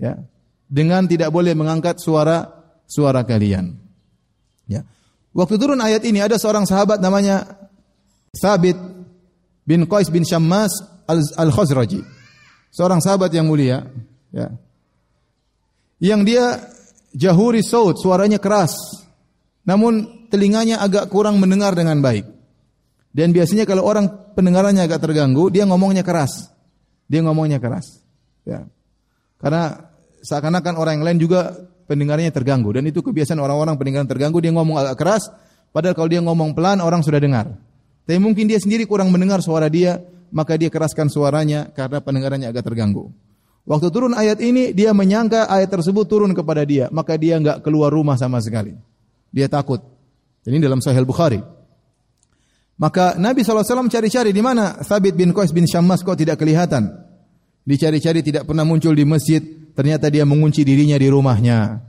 Ya. 0.00 0.20
Dengan 0.66 1.06
tidak 1.06 1.30
boleh 1.30 1.54
mengangkat 1.54 2.00
suara 2.02 2.48
suara 2.88 3.22
kalian. 3.22 3.76
Ya. 4.66 4.82
Waktu 5.36 5.60
turun 5.60 5.78
ayat 5.78 6.02
ini 6.08 6.24
ada 6.24 6.40
seorang 6.40 6.64
sahabat 6.64 6.98
namanya 6.98 7.44
Sabit 8.32 8.76
bin 9.68 9.84
Qais 9.84 10.08
bin 10.08 10.24
Syammas 10.24 10.72
al-Khazraji. 11.36 12.00
Seorang 12.72 13.00
sahabat 13.04 13.32
yang 13.32 13.48
mulia 13.48 13.84
ya. 14.32 14.48
Yang 15.96 16.20
dia 16.28 16.44
jahuri 17.16 17.64
saut 17.64 17.96
suaranya 17.96 18.36
keras. 18.36 18.76
Namun 19.64 20.28
telinganya 20.28 20.84
agak 20.84 21.08
kurang 21.08 21.40
mendengar 21.40 21.72
dengan 21.72 21.98
baik. 22.04 22.28
Dan 23.16 23.32
biasanya 23.32 23.64
kalau 23.64 23.82
orang 23.88 24.36
pendengarannya 24.36 24.84
agak 24.84 25.00
terganggu 25.00 25.48
dia 25.48 25.64
ngomongnya 25.64 26.04
keras. 26.04 26.52
Dia 27.08 27.24
ngomongnya 27.24 27.56
keras. 27.56 28.04
Ya. 28.44 28.68
Karena 29.40 29.88
seakan-akan 30.20 30.76
orang 30.76 31.00
yang 31.00 31.06
lain 31.08 31.18
juga 31.18 31.56
pendengarannya 31.88 32.30
terganggu. 32.30 32.76
Dan 32.76 32.84
itu 32.86 33.00
kebiasaan 33.00 33.40
orang-orang 33.40 33.80
pendengaran 33.80 34.06
terganggu. 34.06 34.38
Dia 34.44 34.52
ngomong 34.52 34.76
agak 34.76 35.00
keras 35.00 35.32
padahal 35.72 35.96
kalau 35.96 36.08
dia 36.12 36.20
ngomong 36.20 36.52
pelan 36.52 36.84
orang 36.84 37.00
sudah 37.00 37.18
dengar. 37.18 37.56
Tapi 38.06 38.20
mungkin 38.22 38.46
dia 38.46 38.60
sendiri 38.60 38.86
kurang 38.86 39.10
mendengar 39.10 39.42
suara 39.42 39.66
dia 39.66 39.98
maka 40.30 40.54
dia 40.54 40.70
keraskan 40.70 41.10
suaranya 41.10 41.72
karena 41.72 41.98
pendengarannya 42.04 42.48
agak 42.52 42.68
terganggu. 42.70 43.10
Waktu 43.66 43.90
turun 43.90 44.14
ayat 44.14 44.38
ini, 44.38 44.70
dia 44.70 44.94
menyangka 44.94 45.50
ayat 45.50 45.74
tersebut 45.74 46.06
turun 46.06 46.30
kepada 46.30 46.62
dia, 46.62 46.86
maka 46.94 47.18
dia 47.18 47.34
enggak 47.34 47.66
keluar 47.66 47.90
rumah 47.90 48.14
sama 48.14 48.38
sekali. 48.38 48.78
Dia 49.34 49.50
takut. 49.50 49.82
Ini 50.46 50.62
dalam 50.62 50.78
Sahih 50.78 51.02
Bukhari. 51.02 51.42
Maka 52.78 53.18
Nabi 53.18 53.42
SAW 53.42 53.90
cari-cari 53.90 54.30
di 54.30 54.38
mana 54.38 54.78
Thabit 54.84 55.18
bin 55.18 55.34
Qais 55.34 55.50
bin 55.50 55.66
Syammas 55.66 56.06
kok 56.06 56.14
tidak 56.14 56.38
kelihatan. 56.38 56.86
Dicari-cari 57.66 58.22
tidak 58.22 58.46
pernah 58.46 58.62
muncul 58.62 58.94
di 58.94 59.02
masjid, 59.02 59.42
ternyata 59.74 60.06
dia 60.06 60.22
mengunci 60.22 60.62
dirinya 60.62 60.94
di 60.94 61.10
rumahnya. 61.10 61.82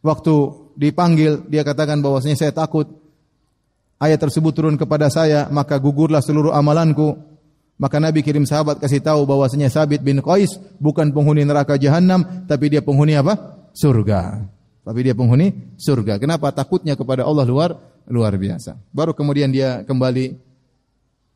Waktu 0.00 0.34
dipanggil, 0.80 1.44
dia 1.52 1.60
katakan 1.60 2.00
bahwasanya 2.00 2.40
saya 2.40 2.52
takut 2.56 2.88
ayat 4.00 4.16
tersebut 4.16 4.52
turun 4.56 4.76
kepada 4.80 5.12
saya, 5.12 5.52
maka 5.52 5.76
gugurlah 5.76 6.24
seluruh 6.24 6.56
amalanku. 6.56 7.31
Maka 7.80 7.98
Nabi 7.98 8.22
kirim 8.22 8.46
sahabat 8.46 8.78
kasih 8.78 9.02
tahu 9.02 9.26
bahwasanya 9.26 9.66
Sabit 9.72 10.04
bin 10.04 10.22
Qais 10.22 10.60
bukan 10.78 11.10
penghuni 11.10 11.42
neraka 11.42 11.74
jahanam, 11.80 12.46
tapi 12.46 12.70
dia 12.70 12.84
penghuni 12.84 13.18
apa? 13.18 13.64
Surga. 13.74 14.44
Tapi 14.82 14.98
dia 15.02 15.14
penghuni 15.14 15.74
surga. 15.78 16.18
Kenapa? 16.18 16.50
Takutnya 16.50 16.98
kepada 16.98 17.22
Allah 17.26 17.46
luar 17.46 17.70
luar 18.06 18.34
biasa. 18.34 18.78
Baru 18.90 19.14
kemudian 19.14 19.50
dia 19.50 19.86
kembali 19.86 20.34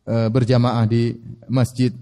uh, 0.06 0.28
berjamaah 0.30 0.84
di 0.86 1.14
masjid. 1.46 1.94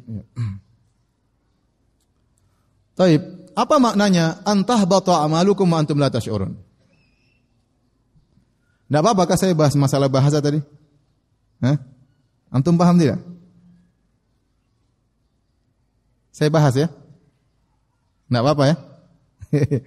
Taib, 2.94 3.22
apa 3.58 3.76
maknanya 3.82 4.40
antah 4.46 4.82
bata 4.86 5.22
amalukum 5.26 5.66
antum 5.74 5.98
la 5.98 6.08
tash'urun? 6.08 6.54
Tidak 8.86 9.00
apa-apa 9.00 9.34
saya 9.34 9.56
bahas 9.56 9.74
masalah 9.74 10.06
bahasa 10.06 10.38
tadi? 10.38 10.62
Hah? 11.58 11.76
Antum 12.54 12.78
paham 12.78 12.94
tidak? 13.00 13.18
Saya 16.34 16.50
bahas 16.50 16.74
ya. 16.74 16.90
Enggak 18.26 18.42
apa-apa 18.42 18.64
ya. 18.66 18.74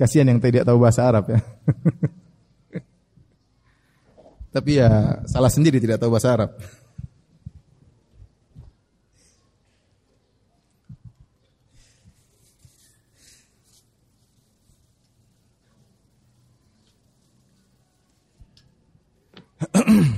Kasihan 0.00 0.26
yang 0.26 0.42
tidak 0.42 0.66
tahu 0.66 0.82
bahasa 0.82 1.06
Arab 1.06 1.30
ya. 1.30 1.38
Tapi 4.58 4.82
ya 4.82 5.22
salah 5.30 5.54
sendiri 5.54 5.78
tidak 5.78 6.02
tahu 6.02 6.10
bahasa 6.10 6.34
Arab. 6.34 6.58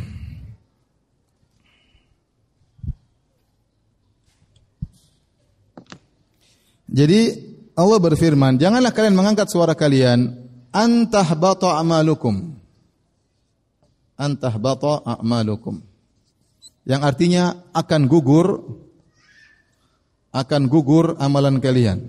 Jadi 6.90 7.20
Allah 7.78 7.98
berfirman, 8.02 8.58
janganlah 8.58 8.90
kalian 8.90 9.14
mengangkat 9.14 9.46
suara 9.46 9.78
kalian 9.78 10.34
antah 10.74 11.28
bata 11.38 11.78
amalukum. 11.78 12.58
Antah 14.18 14.52
bata 14.58 15.00
amalukum. 15.06 15.80
Yang 16.84 17.00
artinya 17.06 17.44
akan 17.70 18.10
gugur 18.10 18.46
akan 20.34 20.62
gugur 20.70 21.14
amalan 21.18 21.62
kalian. 21.62 22.04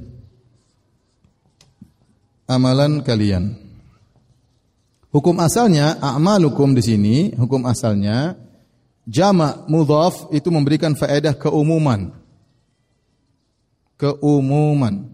Amalan 2.49 3.05
kalian. 3.05 3.57
Hukum 5.11 5.39
asalnya 5.43 5.99
a'malukum 5.99 6.71
di 6.71 6.83
sini, 6.83 7.15
hukum 7.35 7.67
asalnya 7.67 8.35
jama' 9.03 9.67
mudhaf 9.67 10.31
itu 10.31 10.47
memberikan 10.47 10.95
faedah 10.95 11.35
keumuman 11.35 12.20
keumuman. 14.01 15.05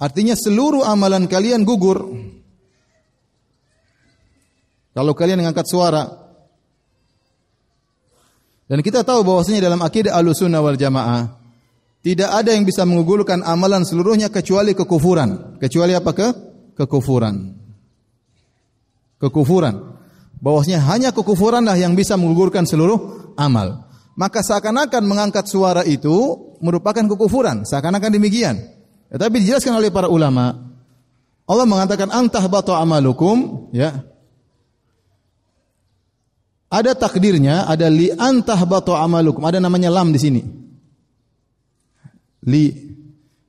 Artinya 0.00 0.32
seluruh 0.32 0.80
amalan 0.88 1.28
kalian 1.28 1.68
gugur. 1.68 2.08
Kalau 4.96 5.12
kalian 5.12 5.44
mengangkat 5.44 5.68
suara. 5.68 6.08
Dan 8.64 8.80
kita 8.80 9.04
tahu 9.04 9.20
bahwasanya 9.20 9.68
dalam 9.68 9.84
akidah 9.84 10.16
Ahlussunnah 10.16 10.64
wal 10.64 10.80
Jamaah 10.80 11.36
tidak 12.00 12.30
ada 12.32 12.56
yang 12.56 12.64
bisa 12.64 12.88
menggugurkan 12.88 13.44
amalan 13.44 13.84
seluruhnya 13.84 14.32
kecuali 14.32 14.72
kekufuran. 14.72 15.60
Kecuali 15.60 15.92
apa 15.92 16.16
ke? 16.16 16.28
Kekufuran. 16.80 17.60
Kekufuran. 19.20 20.00
Bahwasanya 20.40 20.80
hanya 20.88 21.10
kekufuranlah 21.12 21.76
yang 21.76 21.92
bisa 21.92 22.16
menggugurkan 22.16 22.64
seluruh 22.64 23.32
amal 23.36 23.84
maka 24.14 24.46
seakan-akan 24.46 25.02
mengangkat 25.02 25.50
suara 25.50 25.82
itu 25.82 26.38
merupakan 26.62 27.02
kekufuran, 27.02 27.66
seakan-akan 27.66 28.14
demikian. 28.14 28.62
Tetapi 29.10 29.42
dijelaskan 29.42 29.74
oleh 29.74 29.90
para 29.90 30.06
ulama, 30.06 30.54
Allah 31.44 31.66
mengatakan 31.66 32.08
antah 32.14 32.42
batu 32.46 32.70
amalukum, 32.70 33.68
ya. 33.74 34.06
Ada 36.70 36.98
takdirnya, 36.98 37.70
ada 37.70 37.86
li 37.86 38.10
antah 38.10 38.58
batu 38.66 38.94
amalukum, 38.94 39.42
ada 39.46 39.62
namanya 39.62 39.90
lam 39.90 40.10
di 40.10 40.18
sini. 40.18 40.42
Li 42.46 42.64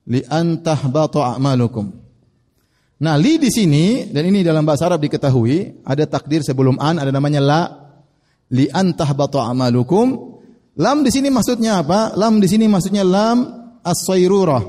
li 0.06 0.20
antah 0.30 0.78
batu 0.86 1.18
amalukum. 1.18 1.90
Nah, 2.96 3.14
li 3.18 3.36
di 3.36 3.50
sini 3.50 4.08
dan 4.08 4.24
ini 4.30 4.40
dalam 4.46 4.62
bahasa 4.62 4.86
Arab 4.86 5.02
diketahui, 5.02 5.82
ada 5.82 6.06
takdir 6.06 6.40
sebelum 6.40 6.78
an, 6.78 7.02
ada 7.02 7.10
namanya 7.10 7.40
la 7.42 7.60
li 8.54 8.70
antah 8.70 9.10
batu 9.12 9.42
amalukum 9.42 10.35
Lam 10.76 11.00
di 11.00 11.08
sini 11.08 11.32
maksudnya 11.32 11.80
apa? 11.80 12.12
Lam 12.20 12.36
di 12.36 12.48
sini 12.48 12.68
maksudnya 12.68 13.00
lam 13.00 13.48
as-sayrurah. 13.80 14.64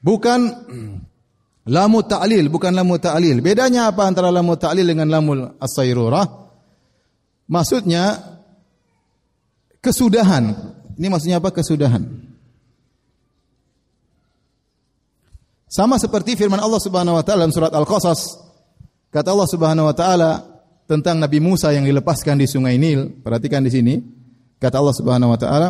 Bukan 0.00 0.40
lamu 1.70 1.98
ta'lil, 2.02 2.50
bukan 2.50 2.72
lamu 2.74 2.98
ta'lil. 2.98 3.38
Bedanya 3.44 3.92
apa 3.92 4.10
antara 4.10 4.32
lamu 4.32 4.58
ta'lil 4.58 4.82
dengan 4.82 5.06
lamul 5.06 5.54
as-sayrurah? 5.60 6.26
Maksudnya 7.46 8.18
kesudahan. 9.78 10.50
Ini 10.98 11.06
maksudnya 11.06 11.38
apa? 11.38 11.54
Kesudahan. 11.54 12.02
Sama 15.70 16.02
seperti 16.02 16.34
firman 16.34 16.58
Allah 16.58 16.82
Subhanahu 16.82 17.14
wa 17.14 17.22
taala 17.22 17.46
dalam 17.46 17.54
surat 17.54 17.70
Al-Qasas. 17.70 18.42
Kata 19.14 19.30
Allah 19.30 19.46
Subhanahu 19.46 19.86
wa 19.86 19.94
taala, 19.94 20.49
tentang 20.90 21.22
Nabi 21.22 21.38
Musa 21.38 21.70
yang 21.70 21.86
dilepaskan 21.86 22.42
di 22.42 22.50
Sungai 22.50 22.74
Nil. 22.74 23.22
Perhatikan 23.22 23.62
di 23.62 23.70
sini. 23.70 23.94
Kata 24.58 24.82
Allah 24.82 24.96
Subhanahu 24.98 25.30
wa 25.30 25.38
taala, 25.38 25.68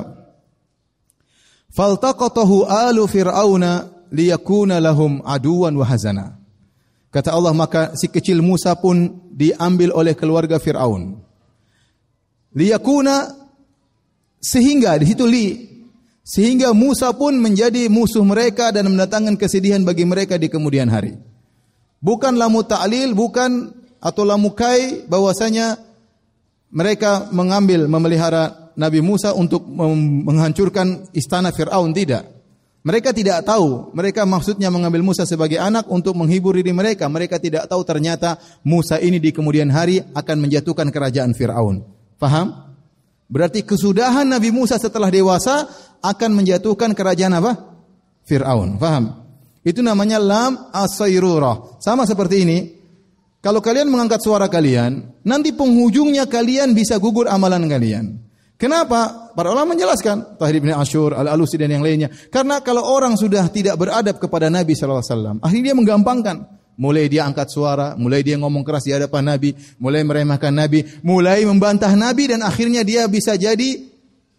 "Faltaqatahu 1.76 2.64
alu 2.64 3.04
fir'auna 3.04 3.92
liyakuna 4.08 4.80
lahum 4.80 5.20
aduwan 5.20 5.76
wa 5.76 5.84
hazana." 5.84 6.40
Kata 7.12 7.36
Allah, 7.36 7.52
maka 7.52 7.92
si 8.00 8.08
kecil 8.08 8.40
Musa 8.40 8.72
pun 8.80 9.28
diambil 9.28 9.92
oleh 9.92 10.16
keluarga 10.16 10.56
Firaun. 10.56 11.20
Liyakuna 12.56 13.30
sehingga 14.40 14.96
di 14.96 15.06
situ 15.06 15.26
li 15.28 15.46
sehingga 16.24 16.72
Musa 16.72 17.12
pun 17.12 17.36
menjadi 17.38 17.90
musuh 17.92 18.22
mereka 18.22 18.70
dan 18.70 18.88
mendatangkan 18.90 19.36
kesedihan 19.36 19.82
bagi 19.82 20.06
mereka 20.06 20.38
di 20.38 20.46
kemudian 20.46 20.86
hari. 20.86 21.18
Bukan 22.00 22.38
lamu 22.38 22.64
ta'lil, 22.64 23.12
bukan 23.12 23.79
atau 24.00 24.24
lamukai 24.24 25.04
bahwasanya 25.04 25.76
mereka 26.72 27.28
mengambil 27.30 27.84
memelihara 27.86 28.72
Nabi 28.80 29.04
Musa 29.04 29.36
untuk 29.36 29.66
menghancurkan 29.68 31.12
istana 31.12 31.52
Firaun 31.52 31.92
tidak. 31.92 32.24
Mereka 32.80 33.12
tidak 33.12 33.44
tahu, 33.44 33.92
mereka 33.92 34.24
maksudnya 34.24 34.72
mengambil 34.72 35.04
Musa 35.04 35.28
sebagai 35.28 35.60
anak 35.60 35.84
untuk 35.92 36.16
menghibur 36.16 36.56
diri 36.56 36.72
mereka. 36.72 37.12
Mereka 37.12 37.36
tidak 37.36 37.68
tahu 37.68 37.84
ternyata 37.84 38.40
Musa 38.64 38.96
ini 38.96 39.20
di 39.20 39.36
kemudian 39.36 39.68
hari 39.68 40.00
akan 40.00 40.36
menjatuhkan 40.40 40.88
kerajaan 40.88 41.36
Firaun. 41.36 41.84
Faham? 42.16 42.72
Berarti 43.28 43.68
kesudahan 43.68 44.24
Nabi 44.24 44.48
Musa 44.48 44.80
setelah 44.80 45.12
dewasa 45.12 45.68
akan 46.00 46.40
menjatuhkan 46.40 46.96
kerajaan 46.96 47.36
apa? 47.36 47.52
Firaun. 48.24 48.80
Faham? 48.80 49.28
Itu 49.60 49.84
namanya 49.84 50.16
lam 50.16 50.72
asairurah. 50.72 51.84
Sama 51.84 52.08
seperti 52.08 52.36
ini. 52.48 52.79
Kalau 53.40 53.64
kalian 53.64 53.88
mengangkat 53.88 54.20
suara 54.20 54.52
kalian, 54.52 55.24
nanti 55.24 55.56
penghujungnya 55.56 56.28
kalian 56.28 56.76
bisa 56.76 57.00
gugur 57.00 57.24
amalan 57.24 57.64
kalian. 57.64 58.20
Kenapa? 58.60 59.32
Para 59.32 59.48
ulama 59.48 59.72
menjelaskan, 59.72 60.36
Tahir 60.36 60.60
bin 60.60 60.68
Ashur, 60.76 61.16
Al-Alusi 61.16 61.56
dan 61.56 61.72
yang 61.72 61.80
lainnya. 61.80 62.12
Karena 62.28 62.60
kalau 62.60 62.84
orang 62.84 63.16
sudah 63.16 63.48
tidak 63.48 63.80
beradab 63.80 64.20
kepada 64.20 64.52
Nabi 64.52 64.76
SAW, 64.76 65.40
akhirnya 65.40 65.72
dia 65.72 65.76
menggampangkan. 65.76 66.60
Mulai 66.80 67.08
dia 67.08 67.24
angkat 67.28 67.48
suara, 67.48 67.96
mulai 67.96 68.20
dia 68.24 68.36
ngomong 68.40 68.64
keras 68.64 68.84
di 68.88 68.92
hadapan 68.92 69.36
Nabi, 69.36 69.52
mulai 69.80 70.00
meremehkan 70.04 70.52
Nabi, 70.52 70.84
mulai 71.04 71.44
membantah 71.44 71.92
Nabi 71.92 72.32
dan 72.32 72.40
akhirnya 72.40 72.84
dia 72.84 73.04
bisa 73.04 73.36
jadi 73.36 73.84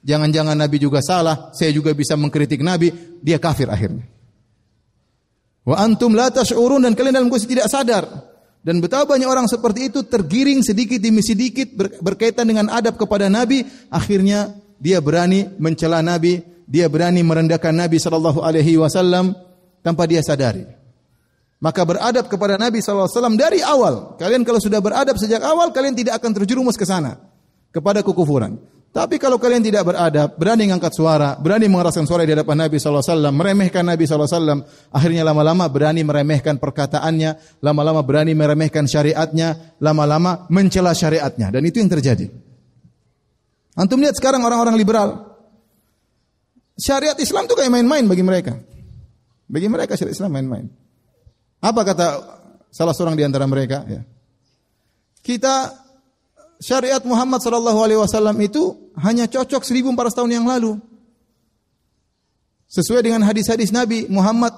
jangan-jangan 0.02 0.58
Nabi 0.58 0.82
juga 0.82 1.06
salah, 1.06 1.54
saya 1.54 1.70
juga 1.70 1.94
bisa 1.94 2.18
mengkritik 2.18 2.66
Nabi, 2.66 2.90
dia 3.22 3.38
kafir 3.38 3.70
akhirnya. 3.70 4.06
Wa 5.62 5.86
antum 5.86 6.18
la 6.18 6.34
tash'urun 6.34 6.82
dan 6.82 6.98
kalian 6.98 7.22
dalam 7.22 7.30
kondisi 7.30 7.54
tidak 7.54 7.70
sadar. 7.70 8.31
Dan 8.62 8.78
betapa 8.78 9.18
banyak 9.18 9.26
orang 9.26 9.50
seperti 9.50 9.90
itu 9.90 10.06
tergiring 10.06 10.62
sedikit 10.62 11.02
demi 11.02 11.26
sedikit 11.26 11.74
berkaitan 12.02 12.46
dengan 12.46 12.70
adab 12.70 12.94
kepada 12.94 13.26
Nabi, 13.26 13.66
akhirnya 13.90 14.54
dia 14.78 15.02
berani 15.02 15.50
mencela 15.58 16.06
Nabi, 16.06 16.46
dia 16.70 16.86
berani 16.86 17.26
merendahkan 17.26 17.74
Nabi 17.74 17.98
sallallahu 17.98 18.46
alaihi 18.46 18.78
wasallam 18.78 19.34
tanpa 19.82 20.06
dia 20.06 20.22
sadari. 20.22 20.66
Maka 21.62 21.86
beradab 21.86 22.26
kepada 22.30 22.58
Nabi 22.58 22.82
wasallam 22.82 23.38
dari 23.38 23.62
awal. 23.62 24.18
Kalian 24.18 24.42
kalau 24.42 24.58
sudah 24.58 24.82
beradab 24.82 25.18
sejak 25.18 25.42
awal, 25.42 25.70
kalian 25.74 25.94
tidak 25.94 26.22
akan 26.22 26.34
terjerumus 26.34 26.78
ke 26.78 26.86
sana 26.86 27.22
kepada 27.70 28.06
kekufuran. 28.06 28.62
Tapi 28.92 29.16
kalau 29.24 29.40
kalian 29.40 29.64
tidak 29.64 29.88
beradab, 29.88 30.36
berani 30.36 30.68
mengangkat 30.68 30.92
suara, 30.92 31.40
berani 31.40 31.72
mengeraskan 31.72 32.04
suara 32.04 32.28
di 32.28 32.36
hadapan 32.36 32.68
Nabi 32.68 32.76
SAW, 32.76 33.32
meremehkan 33.32 33.88
Nabi 33.88 34.04
SAW, 34.04 34.68
akhirnya 34.92 35.24
lama-lama 35.24 35.64
berani 35.72 36.04
meremehkan 36.04 36.60
perkataannya, 36.60 37.64
lama-lama 37.64 38.04
berani 38.04 38.36
meremehkan 38.36 38.92
syariatnya, 38.92 39.80
lama-lama 39.80 40.44
mencela 40.52 40.92
syariatnya. 40.92 41.56
Dan 41.56 41.64
itu 41.64 41.80
yang 41.80 41.88
terjadi. 41.88 42.28
Antum 43.80 44.04
lihat 44.04 44.20
sekarang 44.20 44.44
orang-orang 44.44 44.76
liberal. 44.76 45.40
Syariat 46.76 47.16
Islam 47.16 47.48
itu 47.48 47.56
kayak 47.56 47.72
main-main 47.72 48.04
bagi 48.12 48.28
mereka. 48.28 48.60
Bagi 49.48 49.72
mereka 49.72 49.96
syariat 49.96 50.20
Islam 50.20 50.36
main-main. 50.36 50.68
Apa 51.64 51.88
kata 51.88 52.08
salah 52.68 52.92
seorang 52.92 53.16
di 53.16 53.24
antara 53.24 53.48
mereka? 53.48 53.88
Ya. 53.88 54.04
Kita 55.24 55.80
syariat 56.62 57.02
Muhammad 57.02 57.42
sallallahu 57.42 57.80
alaihi 57.82 58.00
wasallam 58.00 58.38
itu 58.40 58.94
hanya 59.02 59.26
cocok 59.26 59.66
1400 59.66 60.14
tahun 60.14 60.32
yang 60.32 60.46
lalu. 60.46 60.78
Sesuai 62.72 63.04
dengan 63.04 63.26
hadis-hadis 63.28 63.74
Nabi 63.74 64.08
Muhammad 64.08 64.56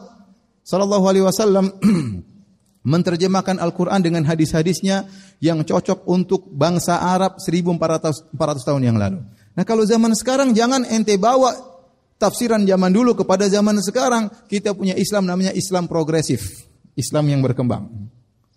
sallallahu 0.67 1.07
alaihi 1.07 1.25
wasallam 1.25 1.73
menerjemahkan 2.93 3.57
Al-Qur'an 3.57 4.03
dengan 4.03 4.27
hadis-hadisnya 4.27 5.07
yang 5.39 5.63
cocok 5.63 6.05
untuk 6.05 6.45
bangsa 6.51 6.99
Arab 6.99 7.39
1400 7.41 8.35
400 8.35 8.67
tahun 8.67 8.81
yang 8.83 8.97
lalu. 8.99 9.23
Nah, 9.57 9.63
kalau 9.65 9.87
zaman 9.87 10.13
sekarang 10.13 10.53
jangan 10.53 10.85
ente 10.85 11.17
bawa 11.17 11.73
tafsiran 12.21 12.61
zaman 12.63 12.91
dulu 12.93 13.17
kepada 13.17 13.49
zaman 13.49 13.79
sekarang. 13.81 14.29
Kita 14.45 14.77
punya 14.77 14.93
Islam 14.93 15.25
namanya 15.25 15.55
Islam 15.55 15.89
progresif, 15.89 16.69
Islam 16.93 17.27
yang 17.33 17.41
berkembang. 17.41 17.89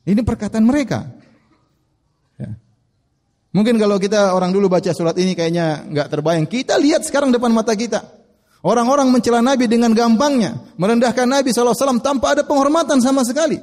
Ini 0.06 0.20
perkataan 0.22 0.62
mereka. 0.62 1.15
Mungkin 3.56 3.80
kalau 3.80 3.96
kita 3.96 4.36
orang 4.36 4.52
dulu 4.52 4.68
baca 4.68 4.92
surat 4.92 5.16
ini 5.16 5.32
kayaknya 5.32 5.88
nggak 5.88 6.12
terbayang. 6.12 6.44
Kita 6.44 6.76
lihat 6.76 7.08
sekarang 7.08 7.32
depan 7.32 7.48
mata 7.48 7.72
kita. 7.72 8.04
Orang-orang 8.60 9.08
mencela 9.08 9.40
Nabi 9.40 9.64
dengan 9.64 9.96
gampangnya. 9.96 10.76
Merendahkan 10.76 11.24
Nabi 11.24 11.56
SAW 11.56 11.72
tanpa 12.04 12.36
ada 12.36 12.44
penghormatan 12.44 13.00
sama 13.00 13.24
sekali. 13.24 13.56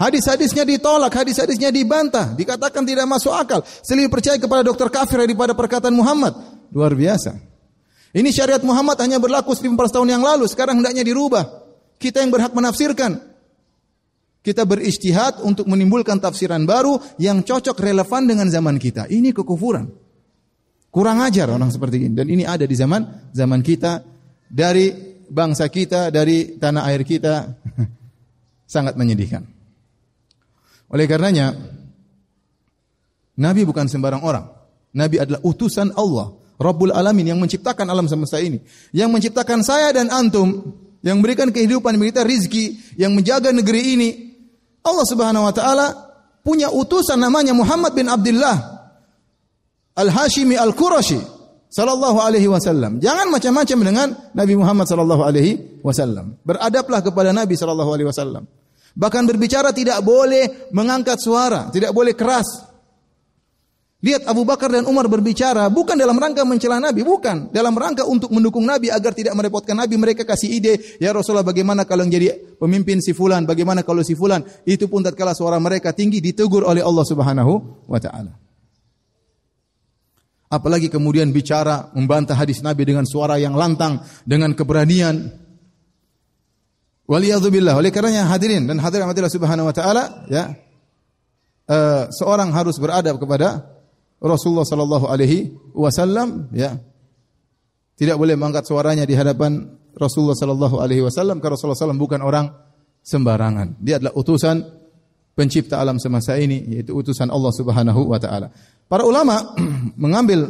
Hadis-hadisnya 0.00 0.64
ditolak, 0.64 1.12
hadis-hadisnya 1.12 1.68
dibantah. 1.68 2.32
Dikatakan 2.32 2.88
tidak 2.88 3.04
masuk 3.04 3.36
akal. 3.36 3.60
Selebih 3.84 4.08
percaya 4.08 4.40
kepada 4.40 4.64
dokter 4.64 4.88
kafir 4.88 5.20
daripada 5.20 5.52
perkataan 5.52 5.92
Muhammad. 5.92 6.32
Luar 6.72 6.96
biasa. 6.96 7.36
Ini 8.16 8.32
syariat 8.32 8.64
Muhammad 8.64 8.96
hanya 9.04 9.20
berlaku 9.20 9.52
1400 9.52 9.92
tahun 9.92 10.08
yang 10.08 10.24
lalu. 10.24 10.48
Sekarang 10.48 10.80
hendaknya 10.80 11.04
dirubah. 11.04 11.44
Kita 12.00 12.24
yang 12.24 12.32
berhak 12.32 12.56
menafsirkan. 12.56 13.29
Kita 14.40 14.64
beristihad 14.64 15.44
untuk 15.44 15.68
menimbulkan 15.68 16.16
tafsiran 16.16 16.64
baru 16.64 16.96
yang 17.20 17.44
cocok 17.44 17.76
relevan 17.76 18.24
dengan 18.24 18.48
zaman 18.48 18.80
kita. 18.80 19.04
Ini 19.12 19.36
kekufuran. 19.36 19.84
Kurang 20.88 21.20
ajar 21.20 21.52
orang 21.52 21.68
seperti 21.68 22.08
ini. 22.08 22.16
Dan 22.16 22.26
ini 22.32 22.48
ada 22.48 22.64
di 22.64 22.72
zaman 22.72 23.30
zaman 23.36 23.60
kita 23.60 24.00
dari 24.48 24.90
bangsa 25.28 25.68
kita, 25.68 26.08
dari 26.08 26.56
tanah 26.56 26.82
air 26.88 27.04
kita. 27.04 27.52
Sangat 28.74 28.96
menyedihkan. 28.96 29.44
Oleh 30.90 31.06
karenanya, 31.06 31.54
Nabi 33.38 33.62
bukan 33.68 33.86
sembarang 33.86 34.22
orang. 34.24 34.46
Nabi 34.90 35.22
adalah 35.22 35.38
utusan 35.46 35.94
Allah, 35.94 36.34
Rabbul 36.58 36.90
Alamin 36.90 37.34
yang 37.34 37.38
menciptakan 37.38 37.86
alam 37.86 38.10
semesta 38.10 38.42
ini. 38.42 38.58
Yang 38.90 39.10
menciptakan 39.10 39.62
saya 39.62 39.94
dan 39.94 40.10
antum, 40.10 40.74
yang 41.02 41.18
memberikan 41.22 41.50
kehidupan, 41.54 41.98
kita 41.98 42.26
rizki, 42.26 42.78
yang 42.98 43.14
menjaga 43.14 43.54
negeri 43.54 43.82
ini, 43.94 44.08
Allah 44.80 45.06
Subhanahu 45.06 45.44
wa 45.44 45.54
taala 45.54 45.86
punya 46.40 46.72
utusan 46.72 47.20
namanya 47.20 47.52
Muhammad 47.52 47.92
bin 47.92 48.08
Abdullah 48.08 48.56
Al-Hashimi 49.96 50.56
Al-Qurashi 50.56 51.20
sallallahu 51.70 52.18
alaihi 52.18 52.48
wasallam. 52.48 52.98
Jangan 52.98 53.28
macam-macam 53.28 53.78
dengan 53.84 54.08
Nabi 54.34 54.54
Muhammad 54.56 54.86
sallallahu 54.88 55.22
alaihi 55.22 55.80
wasallam. 55.84 56.40
Beradablah 56.42 57.00
kepada 57.04 57.30
Nabi 57.30 57.54
sallallahu 57.54 57.90
alaihi 57.92 58.08
wasallam. 58.08 58.44
Bahkan 58.90 59.22
berbicara 59.28 59.70
tidak 59.70 60.02
boleh 60.02 60.70
mengangkat 60.74 61.22
suara, 61.22 61.70
tidak 61.70 61.94
boleh 61.94 62.16
keras. 62.18 62.69
Lihat 64.00 64.24
Abu 64.24 64.48
Bakar 64.48 64.72
dan 64.72 64.88
Umar 64.88 65.12
berbicara 65.12 65.68
bukan 65.68 65.92
dalam 65.92 66.16
rangka 66.16 66.40
mencela 66.48 66.80
Nabi, 66.80 67.04
bukan. 67.04 67.52
Dalam 67.52 67.76
rangka 67.76 68.08
untuk 68.08 68.32
mendukung 68.32 68.64
Nabi 68.64 68.88
agar 68.88 69.12
tidak 69.12 69.36
merepotkan 69.36 69.76
Nabi. 69.76 70.00
Mereka 70.00 70.24
kasih 70.24 70.56
ide, 70.56 70.80
ya 70.96 71.12
Rasulullah 71.12 71.44
bagaimana 71.44 71.84
kalau 71.84 72.08
yang 72.08 72.16
jadi 72.16 72.56
pemimpin 72.56 73.04
si 73.04 73.12
fulan, 73.12 73.44
bagaimana 73.44 73.84
kalau 73.84 74.00
si 74.00 74.16
fulan. 74.16 74.40
Itu 74.64 74.88
pun 74.88 75.04
tatkala 75.04 75.36
suara 75.36 75.60
mereka 75.60 75.92
tinggi 75.92 76.24
ditegur 76.24 76.64
oleh 76.64 76.80
Allah 76.80 77.04
Subhanahu 77.04 77.84
wa 77.84 78.00
taala. 78.00 78.32
Apalagi 80.48 80.88
kemudian 80.88 81.28
bicara 81.28 81.92
membantah 81.92 82.40
hadis 82.40 82.64
Nabi 82.64 82.88
dengan 82.88 83.04
suara 83.04 83.36
yang 83.36 83.52
lantang, 83.52 84.00
dengan 84.24 84.56
keberanian. 84.56 85.28
Waliyadzubillah. 87.04 87.76
Oleh 87.76 87.92
karenanya 87.92 88.32
hadirin 88.32 88.64
dan 88.64 88.80
hadirin 88.80 89.04
Allah 89.04 89.28
Subhanahu 89.28 89.68
wa 89.68 89.74
taala, 89.76 90.24
ya. 90.32 90.56
Uh, 91.68 92.08
seorang 92.16 92.48
harus 92.50 92.80
beradab 92.80 93.20
kepada 93.20 93.79
Rasulullah 94.20 94.68
sallallahu 94.68 95.08
alaihi 95.08 95.56
wasallam 95.72 96.52
ya 96.52 96.76
tidak 97.96 98.16
boleh 98.20 98.36
mengangkat 98.36 98.68
suaranya 98.68 99.08
di 99.08 99.16
hadapan 99.16 99.80
Rasulullah 99.96 100.36
sallallahu 100.36 100.76
alaihi 100.80 101.04
wasallam 101.04 101.42
karena 101.42 101.56
Rasulullah 101.56 101.76
SAW 101.76 101.98
bukan 101.98 102.20
orang 102.22 102.46
sembarangan. 103.04 103.80
Dia 103.80 103.98
adalah 103.98 104.14
utusan 104.16 104.60
pencipta 105.34 105.80
alam 105.80 105.96
semesta 105.96 106.36
ini 106.36 106.76
yaitu 106.76 106.92
utusan 106.92 107.32
Allah 107.32 107.52
Subhanahu 107.52 108.08
wa 108.08 108.18
taala. 108.20 108.52
Para 108.86 109.04
ulama 109.08 109.56
mengambil 110.04 110.46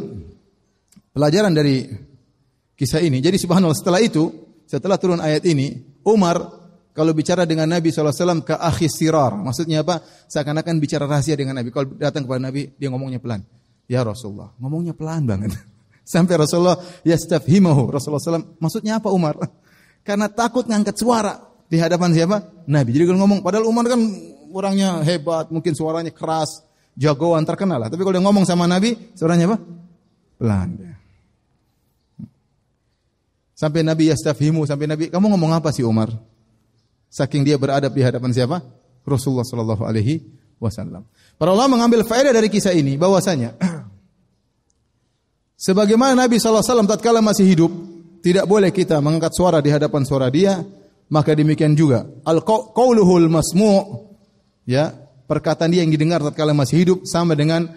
pelajaran 1.14 1.54
dari 1.54 1.86
kisah 2.74 3.02
ini. 3.02 3.20
Jadi 3.20 3.36
subhanallah 3.36 3.76
setelah 3.76 4.00
itu, 4.00 4.30
setelah 4.64 4.96
turun 4.96 5.20
ayat 5.20 5.44
ini, 5.46 6.00
Umar 6.06 6.40
kalau 6.90 7.14
bicara 7.14 7.46
dengan 7.46 7.70
Nabi 7.70 7.92
SAW 7.92 8.42
ke 8.42 8.56
akhir 8.56 8.90
sirar. 8.90 9.32
Maksudnya 9.36 9.86
apa? 9.86 10.02
Seakan-akan 10.26 10.74
bicara 10.82 11.06
rahasia 11.06 11.38
dengan 11.38 11.60
Nabi. 11.60 11.70
Kalau 11.70 11.92
datang 11.94 12.26
kepada 12.26 12.50
Nabi, 12.50 12.74
dia 12.76 12.88
ngomongnya 12.90 13.22
pelan. 13.22 13.44
Ya 13.90 14.06
Rasulullah, 14.06 14.54
ngomongnya 14.62 14.94
pelan 14.94 15.26
banget. 15.26 15.58
Sampai 16.06 16.38
Rasulullah 16.38 16.78
yastafhimahu. 17.02 17.90
Rasulullah 17.90 18.22
SAW, 18.22 18.54
maksudnya 18.62 19.02
apa 19.02 19.10
Umar? 19.10 19.34
Karena 20.06 20.30
takut 20.30 20.62
ngangkat 20.70 20.94
suara 20.94 21.42
di 21.66 21.74
hadapan 21.74 22.14
siapa? 22.14 22.38
Nabi. 22.70 22.94
Jadi 22.94 23.10
kalau 23.10 23.26
ngomong, 23.26 23.42
padahal 23.42 23.66
Umar 23.66 23.90
kan 23.90 23.98
orangnya 24.54 25.02
hebat, 25.02 25.50
mungkin 25.50 25.74
suaranya 25.74 26.14
keras, 26.14 26.62
jagoan 26.94 27.42
terkenal 27.42 27.82
lah. 27.82 27.90
Tapi 27.90 27.98
kalau 28.06 28.14
dia 28.14 28.22
ngomong 28.22 28.46
sama 28.46 28.70
Nabi, 28.70 28.94
suaranya 29.18 29.50
apa? 29.50 29.58
Pelan. 30.38 30.70
Sampai 33.58 33.82
Nabi 33.82 34.08
yastafhimu, 34.08 34.64
sampai 34.64 34.86
Nabi, 34.86 35.04
kamu 35.10 35.34
ngomong 35.34 35.52
apa 35.52 35.74
sih 35.74 35.82
Umar? 35.82 36.14
Saking 37.10 37.42
dia 37.42 37.58
beradab 37.58 37.90
di 37.90 38.06
hadapan 38.06 38.30
siapa? 38.30 38.62
Rasulullah 39.02 39.44
Sallallahu 39.44 39.82
Alaihi 39.82 40.22
Wasallam. 40.62 41.04
Para 41.36 41.50
ulama 41.52 41.76
mengambil 41.76 42.06
faedah 42.06 42.30
dari 42.30 42.48
kisah 42.48 42.72
ini 42.72 42.94
bahwasanya 42.96 43.56
Sebagaimana 45.60 46.16
Nabi 46.16 46.40
SAW 46.40 46.88
tatkala 46.88 47.20
masih 47.20 47.44
hidup, 47.44 47.68
tidak 48.24 48.48
boleh 48.48 48.72
kita 48.72 48.96
mengangkat 49.04 49.36
suara 49.36 49.60
di 49.60 49.68
hadapan 49.68 50.08
suara 50.08 50.32
dia, 50.32 50.64
maka 51.12 51.36
demikian 51.36 51.76
juga 51.76 52.08
al-qauluhul 52.24 53.28
masmu' 53.28 54.08
ya, 54.64 54.88
perkataan 55.28 55.68
dia 55.68 55.84
yang 55.84 55.92
didengar 55.92 56.24
tatkala 56.24 56.56
masih 56.56 56.80
hidup 56.80 56.98
sama 57.04 57.36
dengan 57.36 57.68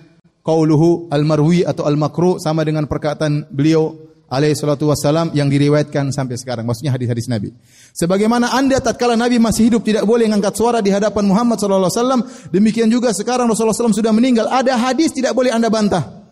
qauluhu 0.47 1.11
al-marwi 1.11 1.67
atau 1.67 1.83
al-makru 1.83 2.39
sama 2.39 2.63
dengan 2.63 2.87
perkataan 2.87 3.51
beliau 3.51 3.99
alaihi 4.31 4.55
salatu 4.55 4.87
yang 5.35 5.51
diriwayatkan 5.51 6.15
sampai 6.15 6.39
sekarang. 6.39 6.63
Maksudnya 6.63 6.95
hadis-hadis 6.95 7.27
Nabi. 7.27 7.51
Sebagaimana 7.91 8.55
Anda 8.55 8.79
tatkala 8.79 9.19
Nabi 9.19 9.43
masih 9.43 9.67
hidup 9.67 9.83
tidak 9.83 10.07
boleh 10.07 10.31
mengangkat 10.31 10.55
suara 10.55 10.79
di 10.79 10.87
hadapan 10.87 11.27
Muhammad 11.27 11.59
sallallahu 11.59 11.91
alaihi 11.91 11.99
wasallam, 11.99 12.21
demikian 12.47 12.87
juga 12.87 13.11
sekarang 13.11 13.51
Rasulullah 13.51 13.75
SAW 13.75 13.91
sudah 13.91 14.15
meninggal, 14.15 14.47
ada 14.47 14.79
hadis 14.79 15.11
tidak 15.11 15.35
boleh 15.35 15.51
Anda 15.51 15.67
bantah. 15.67 16.22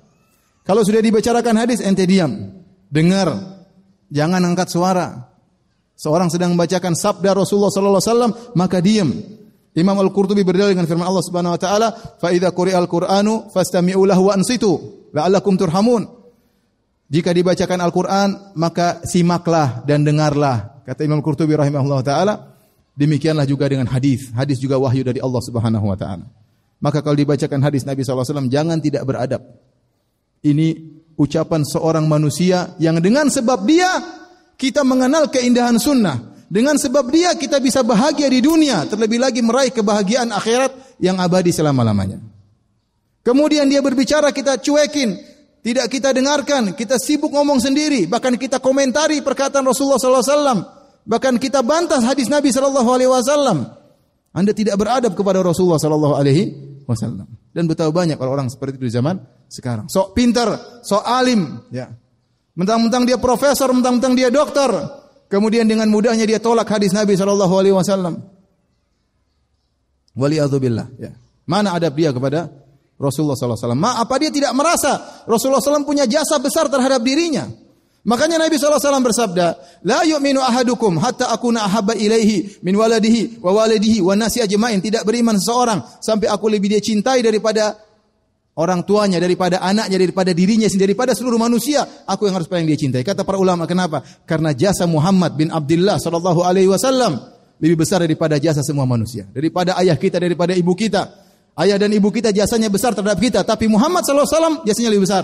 Kalau 0.62 0.82
sudah 0.86 1.02
dibicarakan 1.02 1.56
hadis, 1.58 1.82
ente 1.82 2.06
diam. 2.06 2.52
Dengar. 2.92 3.34
Jangan 4.12 4.42
angkat 4.44 4.68
suara. 4.70 5.32
Seorang 5.96 6.30
sedang 6.34 6.58
membacakan 6.58 6.98
sabda 6.98 7.38
Rasulullah 7.38 7.70
sallallahu 7.70 8.02
alaihi 8.02 8.12
wasallam, 8.14 8.34
maka 8.58 8.78
diam. 8.82 9.10
Imam 9.72 9.96
Al-Qurtubi 9.96 10.44
berdalil 10.44 10.76
dengan 10.76 10.90
firman 10.90 11.08
Allah 11.08 11.24
Subhanahu 11.24 11.56
wa 11.56 11.62
taala, 11.62 11.88
"Fa 12.20 12.34
idza 12.36 12.52
quri'al 12.52 12.92
Qur'anu 12.92 13.54
fastami'u 13.56 14.04
lahu 14.04 14.28
wa 14.28 14.36
ansitu 14.36 14.72
la'allakum 15.16 15.56
turhamun." 15.56 16.04
Jika 17.08 17.32
dibacakan 17.32 17.80
Al-Qur'an, 17.80 18.52
maka 18.60 19.00
simaklah 19.08 19.86
dan 19.88 20.04
dengarlah. 20.04 20.84
Kata 20.84 21.08
Imam 21.08 21.24
Al-Qurtubi 21.24 21.56
rahimahullah 21.56 22.04
taala, 22.04 22.34
Demikianlah 22.92 23.48
juga 23.48 23.72
dengan 23.72 23.88
hadis. 23.88 24.30
Hadis 24.36 24.60
juga 24.60 24.76
wahyu 24.76 25.02
dari 25.08 25.24
Allah 25.24 25.42
Subhanahu 25.42 25.86
wa 25.88 25.96
taala. 25.96 26.28
Maka 26.82 27.00
kalau 27.00 27.16
dibacakan 27.16 27.62
hadis 27.64 27.88
Nabi 27.88 28.04
SAW, 28.04 28.52
jangan 28.52 28.82
tidak 28.84 29.06
beradab. 29.08 29.42
Ini 30.42 30.68
ucapan 31.22 31.62
seorang 31.62 32.10
manusia 32.10 32.74
yang 32.82 32.98
dengan 32.98 33.30
sebab 33.30 33.62
dia 33.70 33.90
kita 34.58 34.82
mengenal 34.82 35.30
keindahan 35.30 35.78
sunnah. 35.78 36.34
Dengan 36.52 36.76
sebab 36.76 37.08
dia 37.08 37.32
kita 37.40 37.64
bisa 37.64 37.80
bahagia 37.80 38.28
di 38.28 38.44
dunia, 38.44 38.84
terlebih 38.84 39.24
lagi 39.24 39.40
meraih 39.40 39.72
kebahagiaan 39.72 40.36
akhirat 40.36 41.00
yang 41.00 41.16
abadi 41.16 41.56
selama-lamanya. 41.56 42.20
Kemudian 43.24 43.72
dia 43.72 43.80
berbicara 43.80 44.36
kita 44.36 44.60
cuekin, 44.60 45.16
tidak 45.64 45.88
kita 45.88 46.12
dengarkan, 46.12 46.76
kita 46.76 47.00
sibuk 47.00 47.32
ngomong 47.32 47.64
sendiri, 47.64 48.04
bahkan 48.10 48.36
kita 48.36 48.60
komentari 48.60 49.24
perkataan 49.24 49.64
Rasulullah 49.64 50.02
SAW. 50.02 50.82
Bahkan 51.02 51.40
kita 51.40 51.64
bantah 51.66 52.04
hadis 52.04 52.28
Nabi 52.28 52.52
sallallahu 52.52 52.90
alaihi 52.92 53.10
wasallam. 53.10 53.72
Anda 54.36 54.52
tidak 54.52 54.76
beradab 54.76 55.16
kepada 55.16 55.40
Rasulullah 55.40 55.80
sallallahu 55.80 56.20
alaihi 56.20 56.52
wasallam. 56.84 57.32
Dan 57.56 57.70
betapa 57.70 57.96
banyak 57.96 58.20
orang-orang 58.20 58.52
seperti 58.52 58.76
itu 58.82 58.92
di 58.92 58.94
zaman 58.94 59.18
sekarang. 59.52 59.92
Sok 59.92 60.16
pintar, 60.16 60.80
sok 60.80 61.04
alim, 61.04 61.60
ya. 61.76 61.92
Mentang-mentang 62.56 63.04
dia 63.04 63.20
profesor, 63.20 63.68
mentang-mentang 63.76 64.16
dia 64.16 64.32
dokter. 64.32 64.72
Kemudian 65.28 65.68
dengan 65.68 65.92
mudahnya 65.92 66.24
dia 66.24 66.40
tolak 66.40 66.68
hadis 66.72 66.96
Nabi 66.96 67.20
sallallahu 67.20 67.54
alaihi 67.60 67.76
wasallam. 67.76 68.24
Waliyadzubillah, 70.16 70.88
ya. 70.96 71.12
Mana 71.44 71.76
adab 71.76 72.00
dia 72.00 72.16
kepada 72.16 72.48
Rasulullah 72.96 73.36
wasallam? 73.36 73.80
Ma, 73.80 74.00
apa 74.00 74.16
dia 74.16 74.32
tidak 74.32 74.56
merasa 74.56 75.24
Rasulullah 75.28 75.60
SAW 75.60 75.84
punya 75.84 76.08
jasa 76.08 76.40
besar 76.40 76.72
terhadap 76.72 77.04
dirinya? 77.04 77.50
Makanya 78.02 78.42
Nabi 78.42 78.58
SAW 78.58 78.82
bersabda, 78.82 79.48
La 79.86 80.02
yu'minu 80.02 80.42
ahadukum 80.42 80.98
hatta 80.98 81.30
akuna 81.30 81.66
ahabba 81.70 81.94
ilaihi 81.94 82.62
min 82.66 82.74
waladihi 82.74 83.42
wa 83.44 83.54
walidihi 83.54 84.02
wa 84.02 84.18
nasi 84.18 84.42
ajmain. 84.42 84.82
Tidak 84.82 85.06
beriman 85.06 85.38
seseorang 85.38 86.02
sampai 86.02 86.26
aku 86.26 86.50
lebih 86.50 86.72
dia 86.74 86.82
cintai 86.82 87.22
daripada 87.22 87.78
orang 88.56 88.84
tuanya, 88.84 89.18
daripada 89.22 89.62
anaknya, 89.64 89.98
daripada 90.02 90.32
dirinya 90.36 90.68
sendiri, 90.68 90.92
daripada 90.92 91.16
seluruh 91.16 91.40
manusia. 91.40 91.84
Aku 92.08 92.28
yang 92.28 92.36
harus 92.36 92.50
paling 92.52 92.68
dia 92.68 92.80
cintai. 92.80 93.06
Kata 93.06 93.24
para 93.24 93.40
ulama, 93.40 93.64
kenapa? 93.70 94.04
Karena 94.28 94.52
jasa 94.52 94.84
Muhammad 94.90 95.38
bin 95.40 95.54
Abdullah 95.54 96.02
sallallahu 96.02 96.44
alaihi 96.44 96.68
wasallam 96.68 97.20
lebih 97.62 97.86
besar 97.86 98.02
daripada 98.02 98.42
jasa 98.42 98.66
semua 98.66 98.90
manusia. 98.90 99.30
Daripada 99.30 99.78
ayah 99.80 99.96
kita, 99.96 100.18
daripada 100.18 100.58
ibu 100.58 100.74
kita. 100.74 101.08
Ayah 101.54 101.78
dan 101.78 101.92
ibu 101.92 102.10
kita 102.10 102.32
jasanya 102.32 102.72
besar 102.72 102.96
terhadap 102.96 103.20
kita, 103.20 103.44
tapi 103.44 103.68
Muhammad 103.68 104.08
sallallahu 104.08 104.26
alaihi 104.26 104.38
wasallam 104.40 104.56
jasanya 104.66 104.90
lebih 104.90 105.04
besar. 105.06 105.24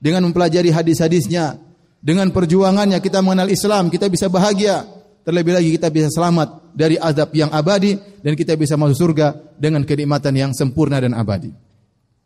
Dengan 0.00 0.24
mempelajari 0.24 0.72
hadis-hadisnya, 0.72 1.60
dengan 2.00 2.32
perjuangannya 2.32 2.96
kita 3.04 3.20
mengenal 3.20 3.52
Islam, 3.52 3.92
kita 3.92 4.08
bisa 4.08 4.32
bahagia. 4.32 4.88
Terlebih 5.20 5.52
lagi 5.52 5.70
kita 5.76 5.92
bisa 5.92 6.08
selamat 6.08 6.72
dari 6.72 6.96
azab 6.96 7.28
yang 7.36 7.52
abadi 7.52 7.92
dan 8.24 8.32
kita 8.32 8.56
bisa 8.56 8.80
masuk 8.80 8.96
surga 8.96 9.36
dengan 9.60 9.84
kenikmatan 9.84 10.32
yang 10.32 10.50
sempurna 10.56 10.96
dan 10.96 11.12
abadi. 11.12 11.52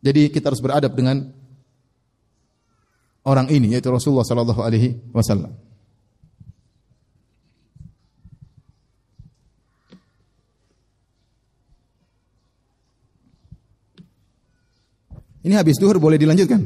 Jadi 0.05 0.29
kita 0.29 0.53
harus 0.53 0.61
beradab 0.61 0.93
dengan 0.93 1.33
orang 3.25 3.49
ini 3.49 3.73
yaitu 3.73 3.89
Rasulullah 3.89 4.29
sallallahu 4.29 4.61
alaihi 4.61 5.01
wasallam. 5.17 5.57
Ini 15.45 15.61
habis 15.61 15.77
duhur 15.77 16.01
boleh 16.01 16.17
dilanjutkan? 16.17 16.61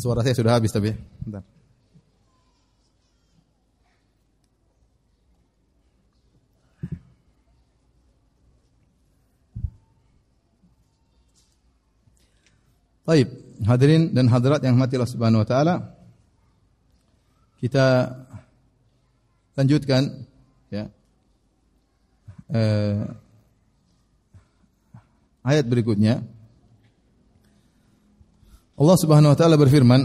Suara 0.00 0.20
saya 0.20 0.36
sudah 0.36 0.56
habis 0.56 0.72
tapi. 0.72 0.92
Bentar. 1.24 1.53
Baik, 13.04 13.28
hadirin 13.68 14.16
dan 14.16 14.32
hadirat 14.32 14.64
yang 14.64 14.80
mati 14.80 14.96
Allah 14.96 15.12
Subhanahu 15.12 15.44
wa 15.44 15.48
taala. 15.48 15.74
Kita 17.60 18.16
lanjutkan 19.56 20.24
ya. 20.72 20.88
Eh, 22.48 23.00
ayat 25.44 25.64
berikutnya 25.68 26.24
Allah 28.74 28.96
Subhanahu 28.98 29.32
wa 29.32 29.38
taala 29.38 29.56
berfirman, 29.60 30.02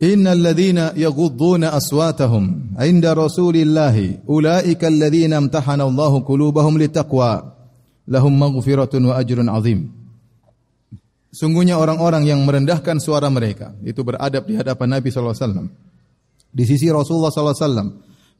Innal 0.00 0.40
ladzina 0.40 0.96
yaghudduna 0.96 1.76
aswatahum 1.76 2.72
'inda 2.80 3.12
Rasulillah 3.12 3.92
ulaika 4.24 4.88
alladzina 4.88 5.36
imtahana 5.36 5.84
Allahu 5.84 6.24
qulubahum 6.24 6.80
litaqwa 6.80 7.59
lahum 8.10 8.34
maghfiratun 8.34 9.06
wa 9.06 9.14
ajrun 9.14 9.46
'azim. 9.46 9.94
Sungguhnya 11.30 11.78
orang-orang 11.78 12.26
yang 12.26 12.42
merendahkan 12.42 12.98
suara 12.98 13.30
mereka 13.30 13.70
itu 13.86 14.02
beradab 14.02 14.50
di 14.50 14.58
hadapan 14.58 14.98
Nabi 14.98 15.14
sallallahu 15.14 15.30
alaihi 15.30 15.46
wasallam. 15.46 15.66
Di 16.50 16.64
sisi 16.66 16.90
Rasulullah 16.90 17.30
sallallahu 17.30 17.54
alaihi 17.54 17.66
wasallam, 17.70 17.88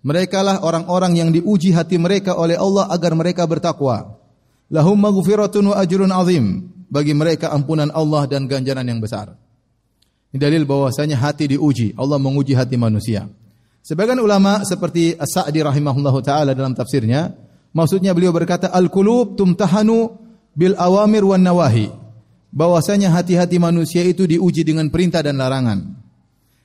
mereka 0.02 0.42
lah 0.42 0.58
orang-orang 0.66 1.12
yang 1.14 1.30
diuji 1.30 1.70
hati 1.70 2.02
mereka 2.02 2.34
oleh 2.34 2.58
Allah 2.58 2.90
agar 2.90 3.14
mereka 3.14 3.46
bertakwa. 3.46 4.18
Lahum 4.66 4.98
maghfiratun 4.98 5.70
wa 5.70 5.78
ajrun 5.78 6.10
'azim 6.10 6.66
bagi 6.90 7.14
mereka 7.14 7.54
ampunan 7.54 7.94
Allah 7.94 8.26
dan 8.26 8.50
ganjaran 8.50 8.82
yang 8.82 8.98
besar. 8.98 9.38
Ini 10.34 10.38
dalil 10.42 10.66
bahwasanya 10.66 11.14
hati 11.14 11.46
diuji. 11.54 11.94
Allah 11.94 12.18
menguji 12.18 12.58
hati 12.58 12.74
manusia. 12.74 13.30
Sebagian 13.86 14.18
ulama 14.18 14.66
seperti 14.66 15.14
As-Sa'di 15.14 15.62
rahimahullah 15.62 16.14
taala 16.22 16.50
dalam 16.54 16.74
tafsirnya, 16.74 17.30
maksudnya 17.74 18.14
beliau 18.16 18.30
berkata 18.34 18.70
al-qulub 18.70 19.34
tumtahanu 19.38 20.16
bil 20.54 20.74
awamir 20.78 21.24
wan 21.26 21.42
nawahi. 21.42 21.90
Bahwasanya 22.50 23.14
hati-hati 23.14 23.62
manusia 23.62 24.02
itu 24.02 24.26
diuji 24.26 24.66
dengan 24.66 24.90
perintah 24.90 25.22
dan 25.22 25.38
larangan. 25.38 25.94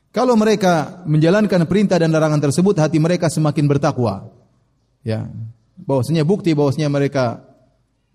Kalau 0.10 0.34
mereka 0.34 1.06
menjalankan 1.06 1.70
perintah 1.70 2.02
dan 2.02 2.10
larangan 2.10 2.42
tersebut, 2.42 2.74
hati 2.82 2.98
mereka 2.98 3.30
semakin 3.30 3.70
bertakwa. 3.70 4.34
Ya, 5.06 5.30
bahwasanya 5.78 6.26
bukti 6.26 6.58
bahwasanya 6.58 6.90
mereka 6.90 7.46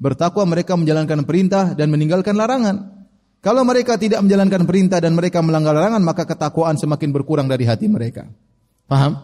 Bertakwa 0.00 0.48
mereka 0.48 0.80
menjalankan 0.80 1.28
perintah 1.28 1.76
dan 1.76 1.92
meninggalkan 1.92 2.32
larangan. 2.32 3.04
Kalau 3.44 3.68
mereka 3.68 4.00
tidak 4.00 4.24
menjalankan 4.24 4.64
perintah 4.64 4.96
dan 4.96 5.12
mereka 5.12 5.44
melanggar 5.44 5.76
larangan, 5.76 6.00
maka 6.00 6.24
ketakwaan 6.24 6.80
semakin 6.80 7.12
berkurang 7.12 7.44
dari 7.44 7.68
hati 7.68 7.84
mereka. 7.84 8.24
Paham? 8.88 9.20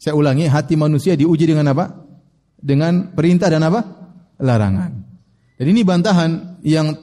Saya 0.00 0.16
ulangi, 0.16 0.48
hati 0.48 0.72
manusia 0.72 1.12
diuji 1.12 1.44
dengan 1.44 1.68
apa? 1.76 2.00
Dengan 2.62 3.10
perintah 3.10 3.50
dan 3.50 3.66
apa? 3.66 3.82
Larangan. 4.38 4.92
Dan 5.58 5.66
ini 5.66 5.82
bantahan 5.82 6.62
yang 6.62 6.94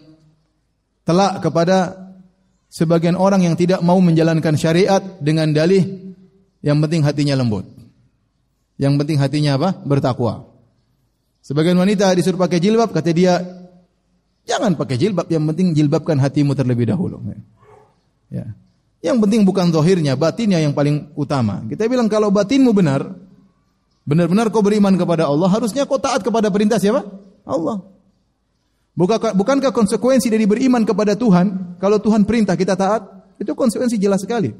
telak 1.03 1.43
kepada 1.43 2.09
sebagian 2.71 3.19
orang 3.19 3.43
yang 3.43 3.59
tidak 3.59 3.83
mau 3.83 3.99
menjalankan 3.99 4.55
syariat 4.55 5.03
dengan 5.19 5.51
dalih 5.51 6.15
yang 6.63 6.79
penting 6.79 7.03
hatinya 7.03 7.35
lembut. 7.35 7.67
Yang 8.79 8.93
penting 9.03 9.17
hatinya 9.19 9.59
apa? 9.59 9.69
Bertakwa. 9.83 10.47
Sebagian 11.43 11.75
wanita 11.75 12.11
disuruh 12.15 12.39
pakai 12.39 12.59
jilbab, 12.63 12.91
kata 12.91 13.11
dia, 13.11 13.39
jangan 14.47 14.75
pakai 14.75 14.95
jilbab, 14.95 15.27
yang 15.27 15.43
penting 15.51 15.75
jilbabkan 15.75 16.19
hatimu 16.19 16.55
terlebih 16.55 16.87
dahulu. 16.87 17.19
Ya. 18.31 18.47
Yang 18.99 19.17
penting 19.23 19.41
bukan 19.47 19.71
zahirnya, 19.71 20.19
batinnya 20.19 20.59
yang 20.59 20.75
paling 20.75 21.11
utama. 21.15 21.63
Kita 21.67 21.87
bilang 21.87 22.11
kalau 22.11 22.27
batinmu 22.31 22.75
benar, 22.75 23.07
benar-benar 24.09 24.49
kau 24.49 24.65
beriman 24.65 24.97
kepada 24.97 25.29
Allah, 25.29 25.45
harusnya 25.53 25.85
kau 25.85 26.01
taat 26.01 26.25
kepada 26.25 26.49
perintah 26.49 26.81
siapa? 26.81 27.05
Allah. 27.45 27.85
Bukankah 29.37 29.69
konsekuensi 29.69 30.33
dari 30.33 30.49
beriman 30.49 30.81
kepada 30.81 31.13
Tuhan, 31.13 31.77
kalau 31.77 32.01
Tuhan 32.01 32.25
perintah 32.25 32.57
kita 32.57 32.73
taat, 32.73 33.05
itu 33.37 33.53
konsekuensi 33.53 34.01
jelas 34.01 34.25
sekali. 34.25 34.51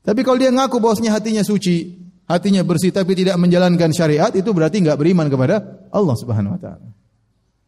Tapi 0.00 0.20
kalau 0.24 0.38
dia 0.40 0.48
ngaku 0.48 0.80
bahwasanya 0.80 1.18
hatinya 1.18 1.44
suci, 1.44 2.00
hatinya 2.24 2.64
bersih 2.64 2.94
tapi 2.94 3.12
tidak 3.12 3.36
menjalankan 3.36 3.92
syariat 3.92 4.32
itu 4.32 4.48
berarti 4.54 4.80
nggak 4.80 4.96
beriman 4.96 5.28
kepada 5.28 5.84
Allah 5.92 6.16
Subhanahu 6.16 6.56
wa 6.56 6.60
taala. 6.62 6.88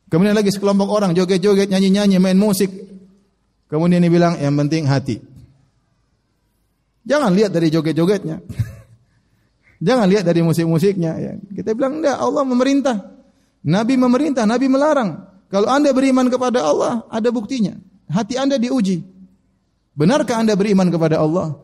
Kemudian 0.08 0.32
lagi 0.32 0.48
sekelompok 0.48 0.88
orang 0.88 1.12
joget-joget, 1.12 1.68
nyanyi-nyanyi, 1.68 2.16
main 2.16 2.36
musik. 2.36 2.72
Kemudian 3.68 4.00
dia 4.00 4.12
bilang 4.12 4.36
yang 4.40 4.56
penting 4.56 4.88
hati. 4.88 5.20
Jangan 7.04 7.32
lihat 7.36 7.52
dari 7.52 7.68
joget-jogetnya. 7.68 8.40
Jangan 9.82 10.06
lihat 10.06 10.22
dari 10.22 10.46
musik-musiknya 10.46 11.12
ya. 11.18 11.32
Kita 11.42 11.74
bilang 11.74 11.98
enggak, 11.98 12.14
Allah 12.14 12.46
memerintah. 12.46 12.96
Nabi 13.66 13.98
memerintah, 13.98 14.46
Nabi 14.46 14.70
melarang. 14.70 15.26
Kalau 15.50 15.66
Anda 15.66 15.90
beriman 15.90 16.30
kepada 16.30 16.62
Allah, 16.62 17.02
ada 17.10 17.28
buktinya. 17.34 17.74
Hati 18.06 18.38
Anda 18.38 18.62
diuji. 18.62 19.02
Benarkah 19.98 20.38
Anda 20.38 20.54
beriman 20.54 20.86
kepada 20.86 21.18
Allah? 21.18 21.58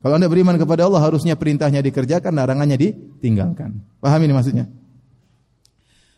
Kalau 0.00 0.14
Anda 0.16 0.28
beriman 0.28 0.56
kepada 0.56 0.88
Allah 0.88 1.00
harusnya 1.04 1.36
perintahnya 1.36 1.84
dikerjakan, 1.84 2.32
larangannya 2.32 2.80
ditinggalkan. 2.80 3.76
Paham 4.00 4.20
ini 4.24 4.32
maksudnya? 4.32 4.64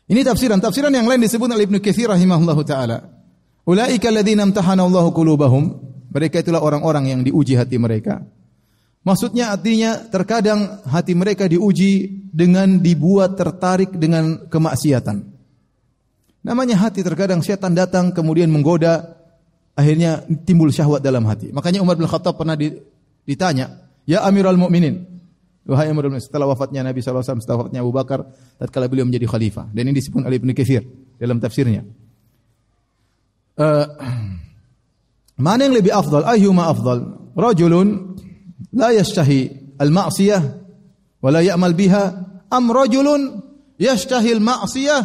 Ini 0.06 0.22
tafsiran. 0.22 0.62
Tafsiran 0.62 0.94
yang 0.94 1.10
lain 1.10 1.22
disebut 1.22 1.50
oleh 1.50 1.66
Ibnu 1.66 1.82
Katsir 1.82 2.06
rahimahullahu 2.06 2.62
taala. 2.62 3.02
Ulaika 3.66 4.10
alladziina 4.10 4.46
imtahana 4.46 4.86
Allahu 4.86 5.10
qulubahum. 5.10 5.64
Mereka 6.14 6.46
itulah 6.46 6.62
orang-orang 6.62 7.10
yang 7.10 7.20
diuji 7.26 7.58
hati 7.58 7.76
mereka. 7.82 8.22
Maksudnya 9.06 9.54
artinya 9.54 10.02
terkadang 10.10 10.82
hati 10.82 11.14
mereka 11.14 11.46
diuji 11.46 12.26
dengan 12.34 12.82
dibuat 12.82 13.38
tertarik 13.38 13.94
dengan 13.94 14.50
kemaksiatan. 14.50 15.22
Namanya 16.42 16.74
hati 16.82 17.06
terkadang 17.06 17.38
setan 17.38 17.78
datang 17.78 18.10
kemudian 18.10 18.50
menggoda 18.50 19.14
akhirnya 19.78 20.26
timbul 20.42 20.74
syahwat 20.74 21.06
dalam 21.06 21.22
hati. 21.22 21.54
Makanya 21.54 21.86
Umar 21.86 21.94
bin 21.94 22.10
Khattab 22.10 22.34
pernah 22.34 22.58
ditanya, 23.22 23.86
"Ya 24.10 24.26
Amirul 24.26 24.58
Mukminin, 24.58 25.06
wahai 25.70 25.86
Amirul 25.86 26.10
Mukminin, 26.10 26.26
setelah 26.26 26.50
wafatnya 26.50 26.82
Nabi 26.82 26.98
SAW, 26.98 27.22
setelah 27.22 27.62
wafatnya 27.62 27.86
Abu 27.86 27.94
Bakar, 27.94 28.26
tatkala 28.58 28.90
beliau 28.90 29.06
menjadi 29.06 29.30
khalifah." 29.30 29.70
Dan 29.70 29.86
ini 29.86 30.02
disebut 30.02 30.26
oleh 30.26 30.42
Ibnu 30.42 30.50
Katsir 30.50 30.82
dalam 31.14 31.38
tafsirnya. 31.38 31.86
Uh, 33.54 33.86
mana 35.46 35.62
yang 35.62 35.78
lebih 35.78 35.94
afdal? 35.94 36.26
Ayyuma 36.26 36.66
afdal? 36.74 36.98
Rajulun 37.38 38.18
la 38.72 38.92
yashtahi 38.92 39.74
al-ma'siyah 39.80 40.42
wa 41.20 41.28
la 41.32 41.40
ya'mal 41.44 41.76
biha 41.76 42.04
am 42.50 42.64
rajulun 42.72 43.42
yashtahi 43.76 44.36
al-ma'siyah. 44.36 45.00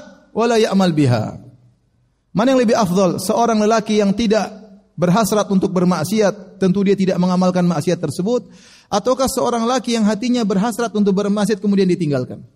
Mana 2.32 2.48
yang 2.56 2.62
lebih 2.64 2.80
afdal? 2.80 3.20
Seorang 3.20 3.60
lelaki 3.60 4.00
yang 4.00 4.16
tidak 4.16 4.48
berhasrat 4.96 5.44
untuk 5.52 5.76
bermaksiat, 5.76 6.56
tentu 6.56 6.80
dia 6.88 6.96
tidak 6.96 7.20
mengamalkan 7.20 7.68
maksiat 7.68 8.00
tersebut, 8.00 8.48
ataukah 8.88 9.28
seorang 9.28 9.68
laki 9.68 10.00
yang 10.00 10.08
hatinya 10.08 10.48
berhasrat 10.48 10.96
untuk 10.96 11.12
bermaksiat 11.12 11.60
kemudian 11.60 11.92
ditinggalkan? 11.92 12.48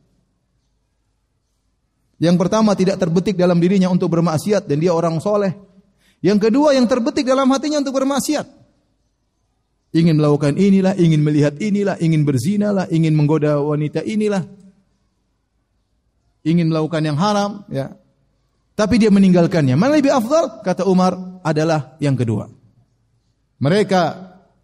Yang 2.16 2.40
pertama 2.40 2.72
tidak 2.80 2.96
terbetik 2.96 3.36
dalam 3.36 3.60
dirinya 3.60 3.92
untuk 3.92 4.08
bermaksiat 4.08 4.72
dan 4.72 4.80
dia 4.80 4.96
orang 4.96 5.20
soleh. 5.20 5.52
Yang 6.24 6.48
kedua 6.48 6.72
yang 6.72 6.88
terbetik 6.88 7.28
dalam 7.28 7.52
hatinya 7.52 7.84
untuk 7.84 8.00
bermaksiat 8.00 8.65
ingin 9.96 10.20
melakukan 10.20 10.60
inilah, 10.60 10.94
ingin 11.00 11.24
melihat 11.24 11.56
inilah, 11.56 11.96
ingin 12.04 12.28
berzina 12.28 12.76
lah, 12.76 12.86
ingin 12.92 13.16
menggoda 13.16 13.64
wanita 13.64 14.04
inilah, 14.04 14.44
ingin 16.44 16.68
melakukan 16.68 17.02
yang 17.08 17.16
haram, 17.16 17.64
ya. 17.72 17.96
Tapi 18.76 19.00
dia 19.00 19.08
meninggalkannya. 19.08 19.80
Mana 19.80 19.96
lebih 19.96 20.12
afdal? 20.12 20.60
Kata 20.60 20.84
Umar 20.84 21.40
adalah 21.48 21.96
yang 22.04 22.20
kedua. 22.20 22.52
Mereka 23.64 24.02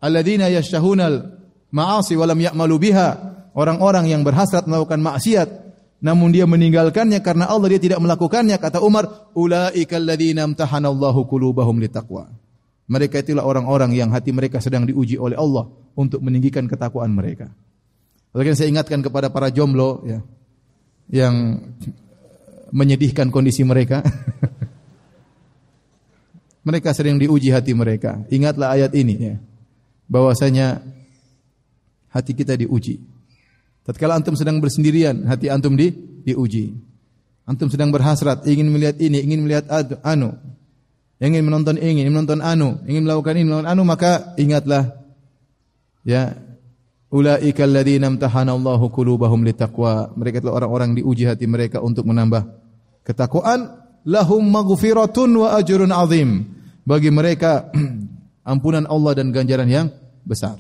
alladzina 0.04 0.52
yashtahunal 0.52 1.40
ma'asi 1.72 2.20
walam 2.20 2.36
ya'malu 2.36 2.76
biha. 2.76 3.10
Orang-orang 3.56 4.12
yang 4.12 4.28
berhasrat 4.28 4.68
melakukan 4.68 5.00
maksiat 5.00 5.48
namun 6.02 6.34
dia 6.34 6.50
meninggalkannya 6.50 7.22
karena 7.22 7.46
Allah 7.48 7.78
dia 7.78 7.82
tidak 7.82 8.02
melakukannya 8.02 8.58
kata 8.58 8.82
Umar 8.82 9.32
ulaika 9.38 10.02
alladzina 10.02 10.50
amtahanallahu 10.50 11.30
qulubahum 11.30 11.78
litaqwa 11.78 12.41
mereka 12.92 13.24
itulah 13.24 13.48
orang-orang 13.48 13.96
yang 13.96 14.12
hati 14.12 14.36
mereka 14.36 14.60
sedang 14.60 14.84
diuji 14.84 15.16
oleh 15.16 15.40
Allah 15.40 15.72
untuk 15.96 16.20
meninggikan 16.20 16.68
ketakwaan 16.68 17.16
mereka. 17.16 17.48
Oleh 18.36 18.52
saya 18.52 18.68
ingatkan 18.68 19.00
kepada 19.00 19.32
para 19.32 19.48
jomblo 19.48 20.04
ya, 20.04 20.20
yang 21.08 21.56
menyedihkan 22.76 23.32
kondisi 23.32 23.64
mereka. 23.64 24.04
mereka 26.68 26.92
sering 26.92 27.16
diuji 27.16 27.48
hati 27.56 27.72
mereka. 27.72 28.28
Ingatlah 28.28 28.76
ayat 28.76 28.92
ini 28.92 29.16
ya. 29.16 29.36
Bahwasanya 30.12 30.84
hati 32.12 32.36
kita 32.36 32.60
diuji. 32.60 33.00
Tatkala 33.88 34.20
antum 34.20 34.36
sedang 34.36 34.60
bersendirian, 34.60 35.32
hati 35.32 35.48
antum 35.48 35.80
di 35.80 35.96
diuji. 36.28 36.76
Antum 37.48 37.72
sedang 37.72 37.88
berhasrat, 37.88 38.44
ingin 38.44 38.68
melihat 38.68 39.00
ini, 39.00 39.24
ingin 39.24 39.48
melihat 39.48 39.66
anu, 40.04 40.36
ingin 41.22 41.46
menonton 41.46 41.78
ingin, 41.78 42.10
menonton 42.10 42.42
anu, 42.42 42.82
ingin 42.90 43.06
melakukan 43.06 43.38
ini, 43.38 43.46
melakukan 43.46 43.70
anu, 43.70 43.82
maka 43.86 44.34
ingatlah 44.42 44.98
ya 46.02 46.34
ulaika 47.14 47.62
alladzina 47.70 48.10
imtahana 48.10 48.58
Allahu 48.58 48.90
qulubahum 48.90 49.46
litaqwa. 49.46 50.10
Mereka 50.18 50.42
adalah 50.42 50.66
orang-orang 50.66 50.98
diuji 50.98 51.30
hati 51.30 51.46
mereka 51.46 51.78
untuk 51.78 52.10
menambah 52.10 52.42
ketakwaan. 53.06 53.78
Lahum 54.02 54.42
maghfiratun 54.50 55.30
wa 55.46 55.54
ajrun 55.62 55.94
azim. 55.94 56.50
Bagi 56.82 57.14
mereka 57.14 57.70
ampunan 58.52 58.90
Allah 58.90 59.22
dan 59.22 59.30
ganjaran 59.30 59.70
yang 59.70 59.94
besar. 60.26 60.58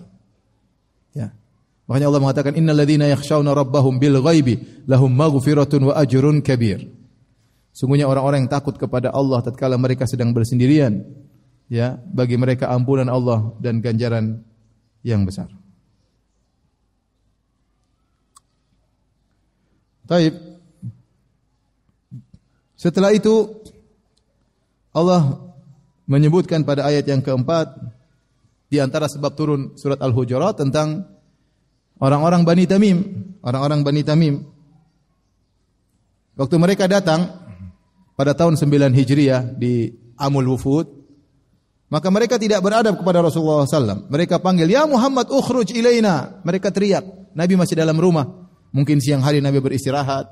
Ya. 1.18 1.34
Makanya 1.90 2.14
Allah 2.14 2.22
mengatakan 2.22 2.54
innal 2.54 2.78
ladzina 2.78 3.10
yakhshawna 3.10 3.58
rabbahum 3.58 3.98
bil 3.98 4.22
ghaibi 4.22 4.86
lahum 4.86 5.10
maghfiratun 5.10 5.90
wa 5.90 5.98
ajrun 5.98 6.46
kabir. 6.46 7.01
Sungguhnya 7.72 8.08
orang-orang 8.08 8.46
yang 8.46 8.52
takut 8.52 8.76
kepada 8.76 9.16
Allah 9.16 9.40
tatkala 9.40 9.80
mereka 9.80 10.04
sedang 10.04 10.36
bersendirian, 10.36 11.08
ya, 11.72 11.96
bagi 12.12 12.36
mereka 12.36 12.68
ampunan 12.68 13.08
Allah 13.08 13.56
dan 13.64 13.80
ganjaran 13.80 14.44
yang 15.02 15.24
besar. 15.24 15.48
Taib. 20.04 20.36
Setelah 22.76 23.16
itu 23.16 23.48
Allah 24.92 25.40
menyebutkan 26.10 26.68
pada 26.68 26.84
ayat 26.84 27.08
yang 27.08 27.24
keempat 27.24 27.72
di 28.68 28.84
antara 28.84 29.08
sebab 29.08 29.32
turun 29.32 29.62
surat 29.80 30.02
Al-Hujurat 30.04 30.60
tentang 30.60 31.08
orang-orang 32.04 32.44
Bani 32.44 32.68
Tamim, 32.68 32.98
orang-orang 33.40 33.88
Bani 33.88 34.02
Tamim. 34.04 34.36
Waktu 36.36 36.56
mereka 36.60 36.92
datang 36.92 37.41
pada 38.16 38.36
tahun 38.36 38.60
9 38.60 38.92
Hijriah 38.92 39.56
di 39.56 39.92
Amul 40.18 40.54
Wufud, 40.54 41.02
maka 41.92 42.08
mereka 42.08 42.40
tidak 42.40 42.64
beradab 42.64 43.04
kepada 43.04 43.20
Rasulullah 43.20 43.68
SAW. 43.68 44.08
Mereka 44.08 44.40
panggil, 44.40 44.72
Ya 44.72 44.88
Muhammad 44.88 45.28
ukhruj 45.28 45.76
ilaina. 45.76 46.40
Mereka 46.48 46.72
teriak. 46.72 47.04
Nabi 47.36 47.60
masih 47.60 47.76
dalam 47.76 48.00
rumah. 48.00 48.48
Mungkin 48.72 49.04
siang 49.04 49.20
hari 49.20 49.44
Nabi 49.44 49.60
beristirahat. 49.60 50.32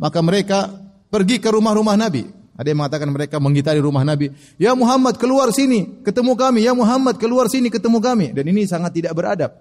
Maka 0.00 0.24
mereka 0.24 0.72
pergi 1.12 1.36
ke 1.44 1.52
rumah-rumah 1.52 2.00
Nabi. 2.00 2.24
Ada 2.56 2.72
yang 2.72 2.80
mengatakan 2.80 3.08
mereka 3.12 3.36
menggitari 3.36 3.84
rumah 3.84 4.00
Nabi. 4.00 4.32
Ya 4.56 4.72
Muhammad 4.72 5.20
keluar 5.20 5.52
sini, 5.52 6.00
ketemu 6.00 6.32
kami. 6.40 6.64
Ya 6.64 6.72
Muhammad 6.72 7.20
keluar 7.20 7.52
sini, 7.52 7.68
ketemu 7.68 8.00
kami. 8.00 8.32
Dan 8.32 8.48
ini 8.48 8.64
sangat 8.64 8.96
tidak 8.96 9.12
beradab. 9.12 9.52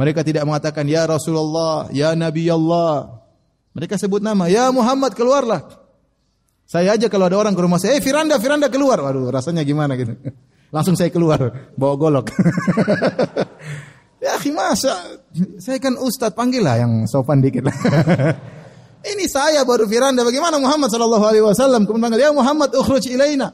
Mereka 0.00 0.24
tidak 0.24 0.48
mengatakan, 0.48 0.88
Ya 0.88 1.04
Rasulullah, 1.04 1.92
Ya 1.92 2.16
Nabi 2.16 2.48
Allah. 2.48 3.20
Mereka 3.76 4.00
sebut 4.00 4.24
nama, 4.24 4.48
Ya 4.48 4.70
Muhammad 4.72 5.12
keluarlah. 5.12 5.66
Saya 6.68 7.00
aja 7.00 7.08
kalau 7.08 7.24
ada 7.24 7.40
orang 7.40 7.56
ke 7.56 7.64
rumah 7.64 7.80
saya, 7.80 7.96
eh 7.96 8.04
Firanda, 8.04 8.36
Firanda 8.36 8.68
keluar. 8.68 9.00
Waduh, 9.00 9.32
rasanya 9.32 9.64
gimana 9.64 9.96
gitu. 9.96 10.12
Langsung 10.74 11.00
saya 11.00 11.08
keluar, 11.08 11.72
bawa 11.72 11.96
golok. 11.96 12.28
ya 14.24 14.36
masa, 14.52 15.16
saya 15.56 15.80
kan 15.80 15.96
ustadz, 15.96 16.36
panggil 16.36 16.60
lah 16.60 16.76
yang 16.84 17.08
sopan 17.08 17.40
dikit 17.40 17.64
lah. 17.64 17.72
Ini 19.16 19.24
saya 19.32 19.64
baru 19.64 19.88
Firanda, 19.88 20.20
bagaimana 20.20 20.60
Muhammad 20.60 20.92
sallallahu 20.92 21.24
alaihi 21.24 21.44
wasallam 21.48 21.88
kemudian 21.88 22.12
panggil, 22.12 22.20
ya 22.20 22.36
Muhammad 22.36 22.76
ukhruj 22.76 23.08
ilaina. 23.08 23.48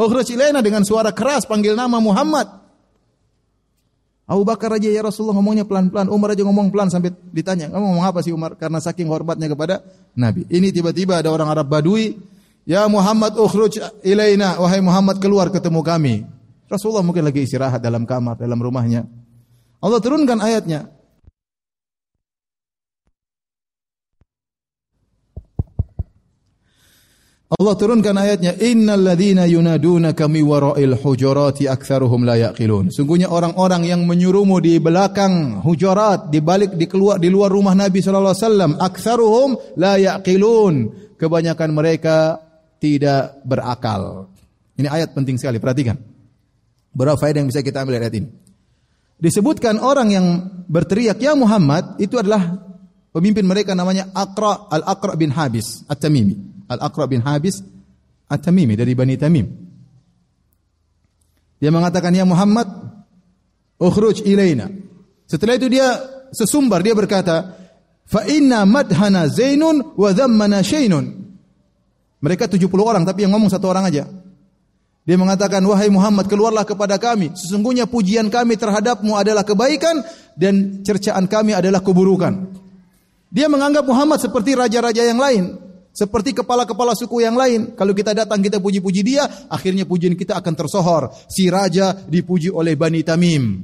Ukhruj 0.00 0.32
ilaina 0.32 0.64
dengan 0.64 0.88
suara 0.88 1.12
keras 1.12 1.44
panggil 1.44 1.76
nama 1.76 2.00
Muhammad. 2.00 2.48
Abu 4.24 4.40
Bakar 4.40 4.72
aja 4.80 4.88
ya 4.88 5.04
Rasulullah 5.04 5.36
ngomongnya 5.36 5.68
pelan-pelan, 5.68 6.08
Umar 6.08 6.32
aja 6.32 6.40
ngomong 6.40 6.72
pelan 6.72 6.88
sampai 6.88 7.12
ditanya, 7.28 7.68
kamu 7.68 7.92
ngomong 7.92 8.08
apa 8.08 8.24
sih 8.24 8.32
Umar? 8.32 8.56
Karena 8.56 8.80
saking 8.80 9.04
hormatnya 9.04 9.52
kepada 9.52 9.84
Nabi. 10.16 10.48
Ini 10.48 10.72
tiba-tiba 10.72 11.20
ada 11.20 11.28
orang 11.28 11.52
Arab 11.52 11.68
Badui 11.68 12.32
Ya 12.64 12.88
Muhammad 12.88 13.36
ukhruj 13.36 13.76
ilaina, 14.00 14.56
wahai 14.56 14.80
Muhammad 14.80 15.20
keluar 15.20 15.52
ketemu 15.52 15.84
kami. 15.84 16.14
Rasulullah 16.64 17.04
mungkin 17.04 17.28
lagi 17.28 17.44
istirahat 17.44 17.84
dalam 17.84 18.08
kamar, 18.08 18.40
dalam 18.40 18.56
rumahnya. 18.56 19.04
Allah 19.84 20.00
turunkan 20.00 20.40
ayatnya. 20.40 20.88
Allah 27.54 27.76
turunkan 27.78 28.16
ayatnya 28.18 28.56
innal 28.58 29.14
yunadunaka 29.46 30.26
mi 30.26 30.42
wara'il 30.42 30.96
hujurati 30.98 31.68
aktsaruhum 31.68 32.26
la 32.26 32.40
yaqilun. 32.48 32.90
Sungguhnya 32.90 33.30
orang-orang 33.30 33.86
yang 33.86 34.02
menyuruhmu 34.08 34.58
di 34.58 34.80
belakang 34.80 35.60
hujurat, 35.62 36.32
di 36.32 36.40
balik 36.42 36.74
di 36.74 36.88
keluar 36.90 37.20
di 37.20 37.28
luar 37.28 37.52
rumah 37.52 37.76
Nabi 37.76 38.00
sallallahu 38.02 38.34
alaihi 38.34 38.46
wasallam, 38.48 38.72
aktsaruhum 38.80 39.48
la 39.76 40.00
yaqilun. 40.00 40.74
Kebanyakan 41.14 41.70
mereka 41.70 42.43
tidak 42.84 43.40
berakal. 43.48 44.28
Ini 44.76 44.92
ayat 44.92 45.16
penting 45.16 45.40
sekali, 45.40 45.56
perhatikan. 45.56 45.96
Berapa 46.92 47.16
faedah 47.16 47.40
yang 47.40 47.48
bisa 47.48 47.64
kita 47.64 47.80
ambil 47.80 47.96
dari 47.96 48.04
ayat 48.04 48.16
ini? 48.20 48.28
Disebutkan 49.16 49.80
orang 49.80 50.12
yang 50.12 50.26
berteriak 50.68 51.16
ya 51.16 51.32
Muhammad 51.32 51.96
itu 51.96 52.20
adalah 52.20 52.60
pemimpin 53.08 53.48
mereka 53.48 53.72
namanya 53.72 54.12
Aqra 54.12 54.68
Al-Aqra 54.68 55.16
bin 55.16 55.32
Habis 55.32 55.88
At-Tamimi. 55.88 56.68
Al-Aqra 56.68 57.08
bin 57.08 57.24
Habis 57.24 57.64
At-Tamimi 58.28 58.76
dari 58.76 58.92
Bani 58.92 59.16
Tamim. 59.16 59.48
Dia 61.56 61.72
mengatakan 61.72 62.12
ya 62.12 62.28
Muhammad 62.28 62.68
ukhruj 63.80 64.20
ilaina. 64.28 64.68
Setelah 65.24 65.56
itu 65.56 65.72
dia 65.72 65.88
sesumbar 66.36 66.84
dia 66.84 66.92
berkata 66.92 67.56
fa 68.04 68.28
inna 68.28 68.68
madhana 68.68 69.24
zainun 69.32 69.96
wa 69.96 70.10
dhammana 70.12 70.60
shaynun. 70.60 71.23
Mereka 72.24 72.48
70 72.48 72.72
orang 72.80 73.04
tapi 73.04 73.28
yang 73.28 73.36
ngomong 73.36 73.52
satu 73.52 73.68
orang 73.68 73.84
aja. 73.92 74.08
Dia 75.04 75.20
mengatakan, 75.20 75.60
"Wahai 75.68 75.92
Muhammad, 75.92 76.24
keluarlah 76.24 76.64
kepada 76.64 76.96
kami. 76.96 77.36
Sesungguhnya 77.36 77.84
pujian 77.84 78.32
kami 78.32 78.56
terhadapmu 78.56 79.12
adalah 79.12 79.44
kebaikan 79.44 80.00
dan 80.32 80.80
cercaan 80.80 81.28
kami 81.28 81.52
adalah 81.52 81.84
keburukan." 81.84 82.48
Dia 83.28 83.52
menganggap 83.52 83.84
Muhammad 83.84 84.24
seperti 84.24 84.56
raja-raja 84.56 85.04
yang 85.04 85.20
lain, 85.20 85.60
seperti 85.92 86.32
kepala-kepala 86.32 86.96
suku 86.96 87.20
yang 87.20 87.36
lain. 87.36 87.76
Kalau 87.76 87.92
kita 87.92 88.16
datang 88.16 88.40
kita 88.40 88.56
puji-puji 88.56 89.04
dia, 89.04 89.28
akhirnya 89.52 89.84
pujian 89.84 90.16
kita 90.16 90.40
akan 90.40 90.54
tersohor. 90.56 91.12
Si 91.28 91.52
raja 91.52 91.92
dipuji 91.92 92.48
oleh 92.48 92.72
Bani 92.72 93.04
Tamim, 93.04 93.60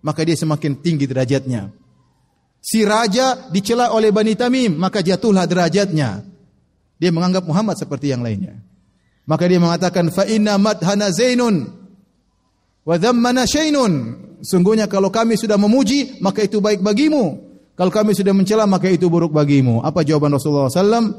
maka 0.00 0.24
dia 0.24 0.38
semakin 0.38 0.80
tinggi 0.80 1.04
derajatnya. 1.04 1.68
Si 2.64 2.80
raja 2.88 3.52
dicela 3.52 3.92
oleh 3.92 4.08
Bani 4.08 4.32
Tamim, 4.32 4.72
maka 4.80 5.04
jatuhlah 5.04 5.44
derajatnya. 5.44 6.37
Dia 6.98 7.14
menganggap 7.14 7.46
Muhammad 7.46 7.78
seperti 7.78 8.10
yang 8.10 8.26
lainnya. 8.26 8.58
Maka 9.24 9.46
dia 9.46 9.62
mengatakan 9.62 10.10
fa 10.10 10.26
inna 10.26 10.58
madhana 10.58 11.14
zainun 11.14 11.70
wa 12.82 12.96
dhammana 12.96 13.44
syainun. 13.44 14.26
Sungguhnya 14.42 14.86
kalau 14.86 15.10
kami 15.10 15.34
sudah 15.34 15.58
memuji 15.58 16.18
maka 16.22 16.46
itu 16.46 16.58
baik 16.62 16.80
bagimu. 16.80 17.46
Kalau 17.78 17.94
kami 17.94 18.16
sudah 18.16 18.34
mencela 18.34 18.66
maka 18.66 18.90
itu 18.90 19.06
buruk 19.06 19.30
bagimu. 19.30 19.84
Apa 19.86 20.02
jawaban 20.02 20.34
Rasulullah 20.34 20.72
sallam? 20.72 21.14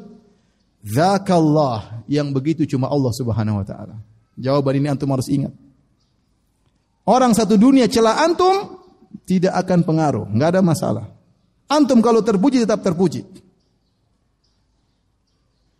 Zakallah 0.84 2.04
yang 2.08 2.32
begitu 2.32 2.64
cuma 2.68 2.88
Allah 2.88 3.12
Subhanahu 3.12 3.64
wa 3.64 3.66
taala. 3.68 3.96
Jawaban 4.40 4.80
ini 4.80 4.88
antum 4.88 5.12
harus 5.12 5.28
ingat. 5.28 5.52
Orang 7.04 7.36
satu 7.36 7.60
dunia 7.60 7.88
celah 7.92 8.24
antum 8.24 8.80
tidak 9.28 9.54
akan 9.66 9.84
pengaruh, 9.84 10.26
nggak 10.32 10.50
ada 10.56 10.62
masalah. 10.64 11.06
Antum 11.68 12.00
kalau 12.00 12.24
terpuji 12.24 12.64
tetap 12.64 12.80
terpuji. 12.80 13.28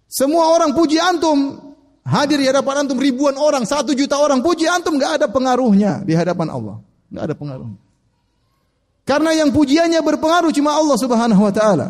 Semua 0.10 0.50
orang 0.50 0.74
puji 0.74 0.98
antum, 0.98 1.70
Hadir 2.02 2.42
di 2.42 2.50
hadapan 2.50 2.84
antum 2.84 2.98
ribuan 2.98 3.38
orang, 3.38 3.70
satu 3.70 3.94
juta 3.94 4.18
orang 4.18 4.42
puji 4.42 4.66
antum 4.66 4.98
nggak 4.98 5.22
ada 5.22 5.26
pengaruhnya 5.30 6.02
di 6.02 6.18
hadapan 6.18 6.50
Allah, 6.50 6.82
nggak 7.14 7.24
ada 7.30 7.36
pengaruh. 7.38 7.70
Karena 9.06 9.38
yang 9.38 9.54
pujiannya 9.54 10.02
berpengaruh 10.02 10.50
cuma 10.50 10.74
Allah 10.74 10.98
Subhanahu 10.98 11.42
wa 11.46 11.54
taala. 11.54 11.88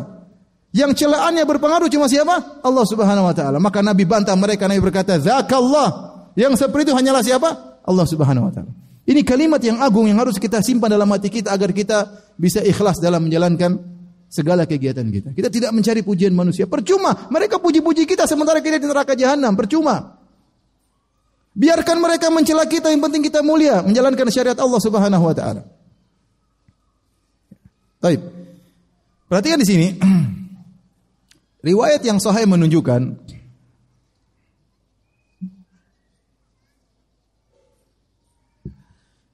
Yang 0.76 1.04
celaannya 1.04 1.44
berpengaruh 1.48 1.88
cuma 1.88 2.06
siapa? 2.06 2.60
Allah 2.60 2.84
Subhanahu 2.84 3.26
wa 3.28 3.34
taala. 3.34 3.56
Maka 3.56 3.80
Nabi 3.80 4.04
bantah 4.04 4.36
mereka, 4.36 4.68
Nabi 4.68 4.80
berkata, 4.84 5.16
"Zakallah." 5.16 6.12
Yang 6.38 6.62
seperti 6.62 6.92
itu 6.92 6.94
hanyalah 6.94 7.24
siapa? 7.24 7.80
Allah 7.82 8.06
Subhanahu 8.06 8.48
wa 8.48 8.52
taala. 8.52 8.72
Ini 9.08 9.24
kalimat 9.26 9.58
yang 9.64 9.82
agung 9.82 10.06
yang 10.06 10.20
harus 10.22 10.38
kita 10.38 10.62
simpan 10.62 10.92
dalam 10.92 11.08
hati 11.10 11.32
kita 11.32 11.50
agar 11.50 11.74
kita 11.74 12.06
bisa 12.38 12.62
ikhlas 12.62 13.02
dalam 13.02 13.26
menjalankan 13.26 13.89
segala 14.30 14.62
kegiatan 14.64 15.02
kita. 15.10 15.34
Kita 15.34 15.50
tidak 15.50 15.74
mencari 15.74 16.06
pujian 16.06 16.30
manusia. 16.30 16.70
Percuma. 16.70 17.26
Mereka 17.28 17.58
puji-puji 17.58 18.06
kita 18.06 18.30
sementara 18.30 18.62
kita 18.62 18.78
di 18.78 18.86
neraka 18.86 19.18
jahanam. 19.18 19.58
Percuma. 19.58 20.16
Biarkan 21.50 21.98
mereka 21.98 22.30
mencela 22.30 22.62
kita, 22.62 22.94
yang 22.94 23.02
penting 23.02 23.26
kita 23.26 23.42
mulia 23.42 23.82
menjalankan 23.82 24.30
syariat 24.30 24.54
Allah 24.54 24.80
Subhanahu 24.80 25.24
wa 25.26 25.34
taala. 25.34 25.66
Baik. 27.98 28.22
Perhatikan 29.26 29.58
di 29.58 29.66
sini. 29.66 29.86
Riwayat 31.68 32.00
yang 32.06 32.22
sahih 32.22 32.46
menunjukkan 32.48 33.18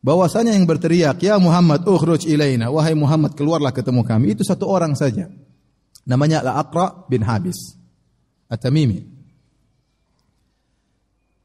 bahwasanya 0.07 0.55
yang 0.55 0.63
berteriak, 0.71 1.19
"Ya 1.19 1.35
Muhammad, 1.43 1.83
ukhruj 1.83 2.31
ilaina." 2.31 2.71
Wahai 2.71 2.95
Muhammad, 2.95 3.35
keluarlah 3.35 3.75
ketemu 3.75 4.07
kami. 4.07 4.39
Itu 4.39 4.47
satu 4.47 4.71
orang 4.71 4.95
saja. 4.95 5.27
Namanya 6.07 6.47
Al-Aqra 6.47 7.11
bin 7.11 7.27
Habis. 7.27 7.75
At-Tamimi. 8.47 9.03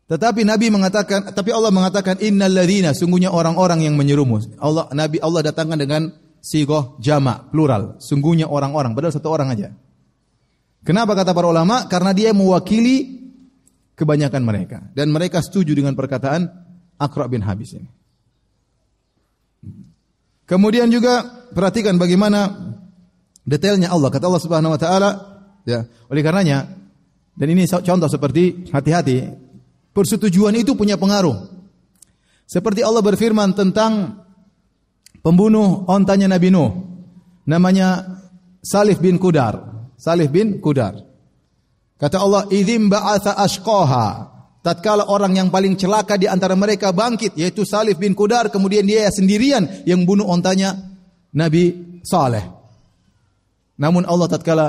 Tetapi 0.05 0.43
Nabi 0.43 0.67
mengatakan, 0.69 1.31
tapi 1.31 1.55
Allah 1.55 1.71
mengatakan 1.71 2.19
innal 2.19 2.51
ladzina 2.51 2.91
sungguhnya 2.91 3.31
orang-orang 3.31 3.87
yang 3.87 3.95
menyerumu. 3.95 4.43
Allah 4.59 4.91
Nabi 4.91 5.23
Allah 5.23 5.39
datangkan 5.39 5.79
dengan 5.79 6.11
sigoh 6.43 6.99
jama 6.99 7.47
plural. 7.47 7.95
Sungguhnya 8.03 8.45
orang-orang, 8.51 8.91
padahal 8.91 9.15
satu 9.15 9.31
orang 9.31 9.55
aja. 9.55 9.71
Kenapa 10.83 11.15
kata 11.15 11.31
para 11.31 11.47
ulama? 11.47 11.87
Karena 11.87 12.11
dia 12.11 12.35
mewakili 12.35 13.23
kebanyakan 13.95 14.41
mereka 14.43 14.77
dan 14.91 15.13
mereka 15.15 15.39
setuju 15.39 15.77
dengan 15.77 15.95
perkataan 15.95 16.49
Aqra 16.99 17.31
bin 17.31 17.39
Habis 17.45 17.79
ini. 17.79 18.00
Kemudian 20.45 20.91
juga 20.91 21.23
perhatikan 21.55 21.95
bagaimana 21.95 22.51
detailnya 23.47 23.91
Allah. 23.91 24.09
Kata 24.11 24.27
Allah 24.27 24.43
Subhanahu 24.43 24.75
wa 24.75 24.79
taala, 24.81 25.09
ya, 25.63 25.87
oleh 26.11 26.21
karenanya 26.21 26.81
dan 27.35 27.47
ini 27.47 27.63
contoh 27.65 28.09
seperti 28.11 28.69
hati-hati, 28.69 29.31
persetujuan 29.95 30.55
itu 30.59 30.75
punya 30.75 30.99
pengaruh. 30.99 31.49
Seperti 32.45 32.83
Allah 32.83 32.99
berfirman 32.99 33.55
tentang 33.55 34.21
pembunuh 35.23 35.87
ontanya 35.87 36.27
Nabi 36.27 36.51
Nuh. 36.51 36.71
Namanya 37.47 38.19
Salih 38.59 38.99
bin 38.99 39.15
Kudar. 39.15 39.87
Salih 39.95 40.27
bin 40.27 40.59
Kudar. 40.59 40.99
Kata 41.95 42.17
Allah, 42.19 42.49
"Idzim 42.51 42.91
ba'atha 42.91 43.39
ashqaha." 43.39 44.30
Tatkala 44.61 45.09
orang 45.09 45.37
yang 45.37 45.49
paling 45.49 45.77
celaka 45.77 46.17
di 46.17 46.29
antara 46.29 46.53
mereka 46.53 46.93
bangkit 46.93 47.37
yaitu 47.37 47.65
Salif 47.65 47.97
bin 47.97 48.13
Kudar 48.13 48.49
kemudian 48.53 48.85
dia 48.85 49.09
sendirian 49.09 49.85
yang 49.85 50.05
bunuh 50.05 50.25
ontanya 50.29 50.77
Nabi 51.33 51.99
Saleh. 52.05 52.45
Namun 53.81 54.05
Allah 54.05 54.27
tatkala 54.29 54.67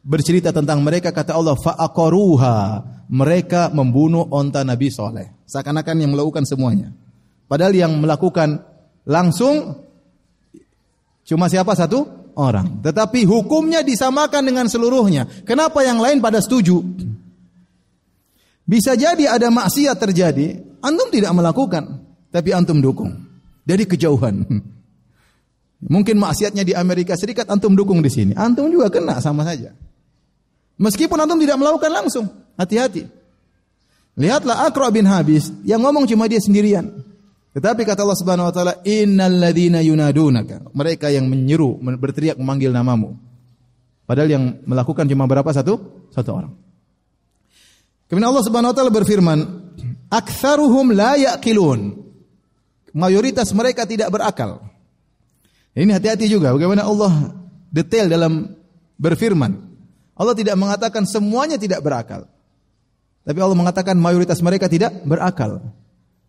bercerita 0.00 0.48
tentang 0.50 0.80
mereka 0.80 1.12
kata 1.12 1.36
Allah 1.36 1.56
fa'aqaruha 1.60 2.56
mereka 3.12 3.68
membunuh 3.68 4.24
onta 4.32 4.64
Nabi 4.64 4.88
Saleh. 4.88 5.44
Seakan-akan 5.44 5.96
yang 6.00 6.10
melakukan 6.14 6.46
semuanya. 6.48 6.94
Padahal 7.50 7.74
yang 7.74 7.92
melakukan 7.98 8.62
langsung 9.04 9.82
cuma 11.26 11.50
siapa 11.50 11.74
satu 11.74 12.06
orang. 12.38 12.80
Tetapi 12.80 13.26
hukumnya 13.26 13.82
disamakan 13.82 14.46
dengan 14.46 14.70
seluruhnya. 14.70 15.26
Kenapa 15.42 15.82
yang 15.82 15.98
lain 15.98 16.22
pada 16.22 16.38
setuju? 16.38 16.78
Bisa 18.70 18.94
jadi 18.94 19.26
ada 19.26 19.50
maksiat 19.50 19.98
terjadi, 19.98 20.62
antum 20.78 21.10
tidak 21.10 21.34
melakukan, 21.34 22.06
tapi 22.30 22.54
antum 22.54 22.78
dukung 22.78 23.18
dari 23.66 23.82
kejauhan. 23.82 24.46
Mungkin 25.94 26.14
maksiatnya 26.22 26.62
di 26.62 26.70
Amerika 26.70 27.18
Serikat 27.18 27.50
antum 27.50 27.74
dukung 27.74 27.98
di 27.98 28.06
sini, 28.06 28.32
antum 28.38 28.70
juga 28.70 28.86
kena 28.86 29.18
sama 29.18 29.42
saja. 29.42 29.74
Meskipun 30.78 31.18
antum 31.18 31.42
tidak 31.42 31.58
melakukan 31.58 31.90
langsung, 31.90 32.30
hati-hati. 32.54 33.10
Lihatlah 34.14 34.70
Akra 34.70 34.86
bin 34.94 35.02
Habis 35.02 35.50
yang 35.66 35.82
ngomong 35.82 36.06
cuma 36.06 36.30
dia 36.30 36.38
sendirian. 36.38 36.86
Tetapi 37.50 37.82
kata 37.82 38.06
Allah 38.06 38.18
Subhanahu 38.22 38.46
wa 38.46 38.54
taala, 38.54 38.74
"Innal 38.86 39.34
ladzina 39.34 39.82
yunadunaka." 39.82 40.70
Mereka 40.70 41.10
yang 41.10 41.26
menyeru, 41.26 41.74
berteriak 41.98 42.38
memanggil 42.38 42.70
namamu. 42.70 43.18
Padahal 44.06 44.30
yang 44.30 44.44
melakukan 44.62 45.10
cuma 45.10 45.26
berapa 45.26 45.50
satu? 45.50 46.06
Satu 46.14 46.30
orang. 46.30 46.69
Kemudian 48.10 48.26
Allah 48.26 48.42
Subhanahu 48.42 48.74
wa 48.74 48.76
taala 48.76 48.90
berfirman, 48.90 49.38
"Aktsaruhum 50.10 50.90
la 50.90 51.14
yaqilun." 51.14 51.94
Mayoritas 52.90 53.54
mereka 53.54 53.86
tidak 53.86 54.10
berakal. 54.10 54.66
Ini 55.78 55.94
hati-hati 55.94 56.26
juga 56.26 56.50
bagaimana 56.50 56.82
Allah 56.82 57.38
detail 57.70 58.10
dalam 58.10 58.50
berfirman. 58.98 59.54
Allah 60.18 60.34
tidak 60.34 60.58
mengatakan 60.58 61.06
semuanya 61.06 61.54
tidak 61.54 61.86
berakal. 61.86 62.26
Tapi 63.22 63.38
Allah 63.38 63.54
mengatakan 63.54 63.94
mayoritas 63.94 64.42
mereka 64.42 64.66
tidak 64.66 64.90
berakal. 65.06 65.62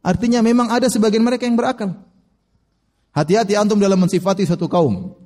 Artinya 0.06 0.46
memang 0.46 0.70
ada 0.70 0.86
sebagian 0.86 1.26
mereka 1.26 1.50
yang 1.50 1.58
berakal. 1.58 1.98
Hati-hati 3.12 3.58
antum 3.58 3.82
dalam 3.82 3.98
mensifati 3.98 4.46
satu 4.46 4.70
kaum. 4.70 5.18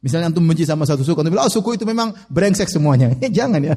Misalnya 0.00 0.32
antum 0.32 0.44
benci 0.44 0.64
sama 0.64 0.88
satu 0.88 1.04
suku, 1.04 1.20
antum 1.20 1.32
bilang, 1.32 1.46
oh 1.48 1.52
suku 1.52 1.76
itu 1.76 1.84
memang 1.84 2.16
brengsek 2.32 2.72
semuanya. 2.72 3.12
Jangan 3.36 3.60
ya. 3.60 3.76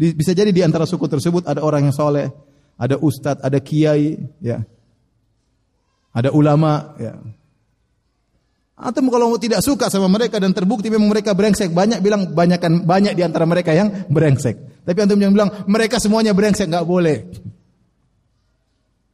Bisa 0.00 0.32
jadi 0.32 0.48
di 0.48 0.64
antara 0.64 0.88
suku 0.88 1.04
tersebut 1.04 1.44
ada 1.44 1.60
orang 1.60 1.84
yang 1.84 1.92
soleh, 1.92 2.32
ada 2.80 2.96
ustadz, 2.96 3.44
ada 3.44 3.60
kiai, 3.60 4.16
ya, 4.40 4.64
ada 6.16 6.32
ulama, 6.32 6.96
ya. 6.96 7.20
Atau 8.80 9.04
kalau 9.12 9.36
tidak 9.36 9.60
suka 9.60 9.92
sama 9.92 10.08
mereka 10.08 10.40
dan 10.40 10.56
terbukti 10.56 10.88
memang 10.88 11.12
mereka 11.12 11.36
brengsek, 11.36 11.68
banyak 11.76 12.00
bilang 12.00 12.32
banyakkan 12.32 12.88
banyak 12.88 13.12
di 13.12 13.20
antara 13.20 13.44
mereka 13.44 13.76
yang 13.76 14.08
brengsek. 14.08 14.88
Tapi 14.88 14.96
antum 15.04 15.20
yang 15.20 15.36
bilang 15.36 15.52
mereka 15.68 16.00
semuanya 16.00 16.32
brengsek 16.32 16.72
nggak 16.72 16.88
boleh. 16.88 17.28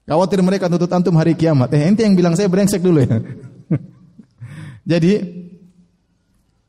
Khawatir 0.07 0.39
mereka 0.47 0.71
tuntut 0.71 0.87
antum 0.95 1.19
hari 1.19 1.35
kiamat. 1.35 1.75
Eh 1.75 1.83
ente 1.83 2.07
yang 2.07 2.15
bilang 2.15 2.39
saya 2.39 2.47
brengsek 2.47 2.79
dulu 2.79 3.03
ya. 3.03 3.19
Jadi 4.95 5.19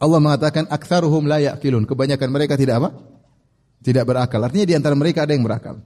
Allah 0.02 0.18
mengatakan 0.18 0.66
aktsaruhum 0.66 1.30
la 1.30 1.38
yaqilun. 1.38 1.86
Kebanyakan 1.86 2.30
mereka 2.34 2.58
tidak 2.58 2.82
apa? 2.82 2.90
Tidak 3.82 4.04
berakal. 4.04 4.42
Artinya 4.42 4.66
di 4.68 4.76
antara 4.76 4.96
mereka 4.98 5.24
ada 5.24 5.34
yang 5.34 5.46
berakal. 5.46 5.80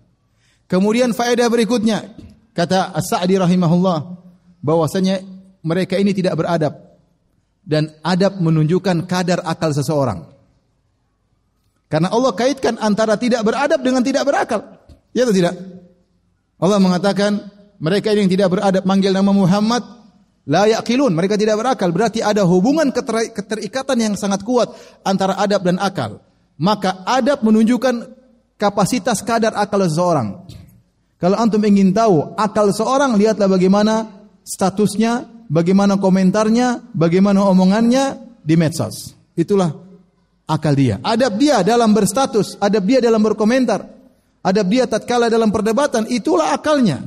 Kemudian 0.66 1.12
faedah 1.12 1.52
berikutnya, 1.52 2.16
kata 2.56 2.96
As-Sa'di 2.96 3.36
rahimahullah, 3.36 4.16
bahwasanya 4.64 5.20
mereka 5.62 6.00
ini 6.00 6.16
tidak 6.16 6.40
beradab. 6.40 6.74
Dan 7.62 7.94
adab 8.02 8.42
menunjukkan 8.42 9.06
kadar 9.06 9.46
akal 9.46 9.70
seseorang. 9.70 10.26
Karena 11.92 12.10
Allah 12.10 12.34
kaitkan 12.34 12.80
antara 12.80 13.20
tidak 13.20 13.44
beradab 13.44 13.84
dengan 13.84 14.02
tidak 14.02 14.24
berakal. 14.24 14.82
Ya 15.12 15.28
atau 15.28 15.36
tidak? 15.36 15.54
Allah 16.58 16.80
mengatakan 16.80 17.52
mereka 17.84 18.16
yang 18.16 18.32
tidak 18.32 18.48
beradab 18.48 18.88
manggil 18.88 19.12
nama 19.12 19.30
Muhammad 19.36 19.84
la 20.48 20.72
yaqilun, 20.72 21.12
mereka 21.12 21.36
tidak 21.36 21.60
berakal. 21.60 21.92
Berarti 21.92 22.24
ada 22.24 22.48
hubungan 22.48 22.90
keter 22.96 23.36
keterikatan 23.36 23.98
yang 24.00 24.14
sangat 24.16 24.42
kuat 24.48 24.72
antara 25.04 25.36
adab 25.36 25.68
dan 25.68 25.78
akal. 25.84 26.24
Maka 26.62 27.02
adab 27.10 27.42
menunjukkan 27.42 28.06
kapasitas 28.62 29.26
kadar 29.26 29.58
akal 29.58 29.82
seseorang. 29.82 30.46
Kalau 31.18 31.38
antum 31.42 31.62
ingin 31.66 31.90
tahu 31.90 32.38
akal 32.38 32.70
seorang, 32.70 33.18
lihatlah 33.18 33.50
bagaimana 33.50 34.06
statusnya, 34.46 35.26
bagaimana 35.50 35.98
komentarnya, 35.98 36.94
bagaimana 36.94 37.50
omongannya 37.50 38.22
di 38.46 38.54
medsos. 38.54 39.18
Itulah 39.34 39.74
akal 40.46 40.78
dia. 40.78 41.02
Adab 41.02 41.42
dia 41.42 41.66
dalam 41.66 41.98
berstatus, 41.98 42.62
adab 42.62 42.86
dia 42.86 43.02
dalam 43.02 43.26
berkomentar, 43.26 43.82
adab 44.46 44.66
dia 44.70 44.86
tatkala 44.86 45.34
dalam 45.34 45.50
perdebatan, 45.50 46.06
itulah 46.14 46.54
akalnya. 46.54 47.02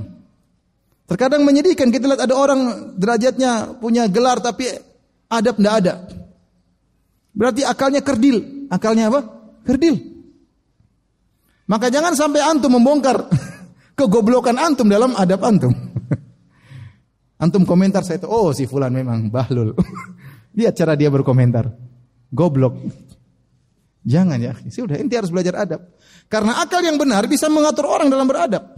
Terkadang 1.06 1.46
menyedihkan 1.46 1.94
kita 1.94 2.10
lihat 2.10 2.26
ada 2.26 2.34
orang 2.34 2.94
derajatnya 2.96 3.76
punya 3.78 4.10
gelar 4.10 4.40
tapi 4.42 4.66
adab 5.30 5.60
tidak 5.60 5.74
ada. 5.78 5.94
Berarti 7.34 7.62
akalnya 7.62 8.00
kerdil. 8.00 8.66
Akalnya 8.72 9.12
apa? 9.12 9.43
Kerdil. 9.64 9.96
Maka 11.64 11.88
jangan 11.88 12.12
sampai 12.12 12.44
antum 12.44 12.76
membongkar 12.76 13.24
kegoblokan 13.98 14.60
antum 14.60 14.86
dalam 14.86 15.16
adab 15.16 15.40
antum. 15.40 15.72
antum 17.42 17.64
komentar 17.64 18.04
saya 18.04 18.20
itu, 18.20 18.28
oh 18.28 18.52
si 18.52 18.68
fulan 18.68 18.92
memang 18.92 19.32
bahlul. 19.32 19.72
Lihat 20.58 20.76
cara 20.76 20.94
dia 20.94 21.08
berkomentar. 21.08 21.72
Goblok. 22.28 22.76
Jangan 24.04 24.36
ya, 24.36 24.52
sudah 24.68 25.00
inti 25.00 25.16
harus 25.16 25.32
belajar 25.32 25.64
adab. 25.64 25.80
Karena 26.28 26.60
akal 26.60 26.84
yang 26.84 27.00
benar 27.00 27.24
bisa 27.24 27.48
mengatur 27.48 27.88
orang 27.88 28.12
dalam 28.12 28.28
beradab. 28.28 28.76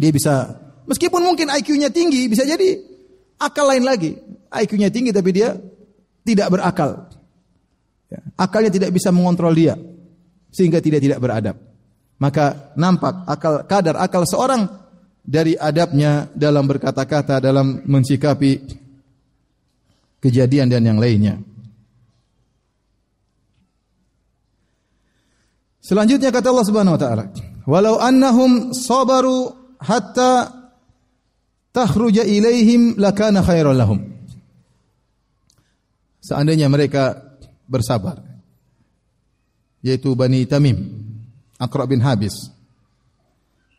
Dia 0.00 0.08
bisa, 0.08 0.56
meskipun 0.88 1.20
mungkin 1.20 1.52
IQ-nya 1.52 1.92
tinggi, 1.92 2.32
bisa 2.32 2.48
jadi 2.48 2.80
akal 3.36 3.68
lain 3.68 3.84
lagi. 3.84 4.16
IQ-nya 4.48 4.88
tinggi 4.88 5.12
tapi 5.12 5.30
dia 5.36 5.52
tidak 6.24 6.48
berakal. 6.48 7.11
Ya, 8.12 8.20
akalnya 8.36 8.68
tidak 8.68 8.92
bisa 8.92 9.08
mengontrol 9.08 9.56
dia 9.56 9.72
sehingga 10.52 10.84
tidak 10.84 11.00
tidak 11.00 11.16
beradab. 11.16 11.56
Maka 12.20 12.76
nampak 12.76 13.24
akal 13.24 13.64
kadar 13.64 13.96
akal 13.96 14.28
seorang 14.28 14.68
dari 15.24 15.56
adabnya 15.56 16.28
dalam 16.36 16.68
berkata-kata, 16.68 17.40
dalam 17.40 17.80
mensikapi 17.88 18.60
kejadian 20.20 20.68
dan 20.68 20.84
yang 20.84 21.00
lainnya. 21.00 21.40
Selanjutnya 25.80 26.30
kata 26.30 26.52
Allah 26.52 26.68
Subhanahu 26.68 26.94
wa 26.94 27.00
taala, 27.00 27.24
"Walau 27.64 27.96
annahum 27.98 28.70
sabaru 28.76 29.50
hatta 29.82 30.62
takhruja 31.74 32.22
ilaihim 32.22 33.00
lakana 33.00 33.42
khairan 33.42 33.74
lahum. 33.74 33.98
Seandainya 36.22 36.70
mereka 36.70 37.31
bersabar 37.72 38.32
yaitu 39.82 40.14
Bani 40.14 40.46
Tamim, 40.46 40.78
Aqra 41.58 41.84
bin 41.84 42.00
Habis. 42.00 42.48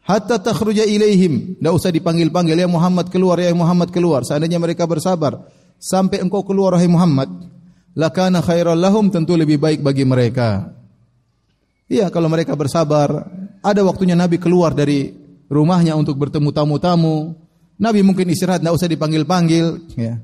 Hatta 0.04 0.36
takhruja 0.36 0.84
ilaihim, 0.84 1.56
tidak 1.56 1.74
usah 1.80 1.88
dipanggil-panggil 1.88 2.60
ya 2.60 2.68
Muhammad 2.68 3.08
keluar 3.08 3.40
ya 3.40 3.56
Muhammad 3.56 3.88
keluar. 3.88 4.28
Seandainya 4.28 4.60
mereka 4.60 4.84
bersabar 4.84 5.48
sampai 5.80 6.20
engkau 6.20 6.44
keluar 6.44 6.76
wahai 6.76 6.92
Muhammad, 6.92 7.32
lakana 7.96 8.44
khairan 8.44 8.76
lahum 8.76 9.08
tentu 9.08 9.40
lebih 9.40 9.64
baik 9.64 9.80
bagi 9.80 10.04
mereka. 10.04 10.76
Iya, 11.88 12.12
kalau 12.12 12.28
mereka 12.28 12.52
bersabar, 12.60 13.32
ada 13.64 13.82
waktunya 13.88 14.12
Nabi 14.12 14.44
keluar 14.44 14.76
dari 14.76 15.08
rumahnya 15.48 15.96
untuk 15.96 16.20
bertemu 16.20 16.52
tamu-tamu. 16.52 17.40
Nabi 17.80 18.04
mungkin 18.04 18.28
istirahat, 18.28 18.60
tidak 18.60 18.76
usah 18.76 18.92
dipanggil-panggil. 18.92 19.96
Ya. 19.96 20.20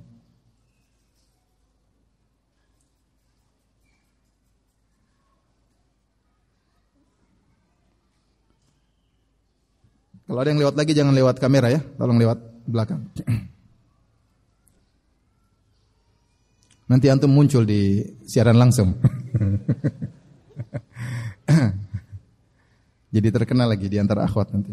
Kalau 10.29 10.45
ada 10.45 10.53
yang 10.53 10.61
lewat 10.61 10.77
lagi 10.77 10.93
jangan 10.93 11.17
lewat 11.17 11.41
kamera 11.41 11.73
ya, 11.73 11.81
tolong 11.97 12.21
lewat 12.21 12.37
belakang. 12.69 13.01
Nanti 16.85 17.09
antum 17.09 17.33
muncul 17.33 17.65
di 17.65 18.05
siaran 18.29 18.61
langsung. 18.61 18.93
Jadi 23.09 23.25
terkenal 23.33 23.73
lagi 23.73 23.89
di 23.89 23.97
antara 23.97 24.29
akhwat 24.29 24.53
nanti. 24.53 24.69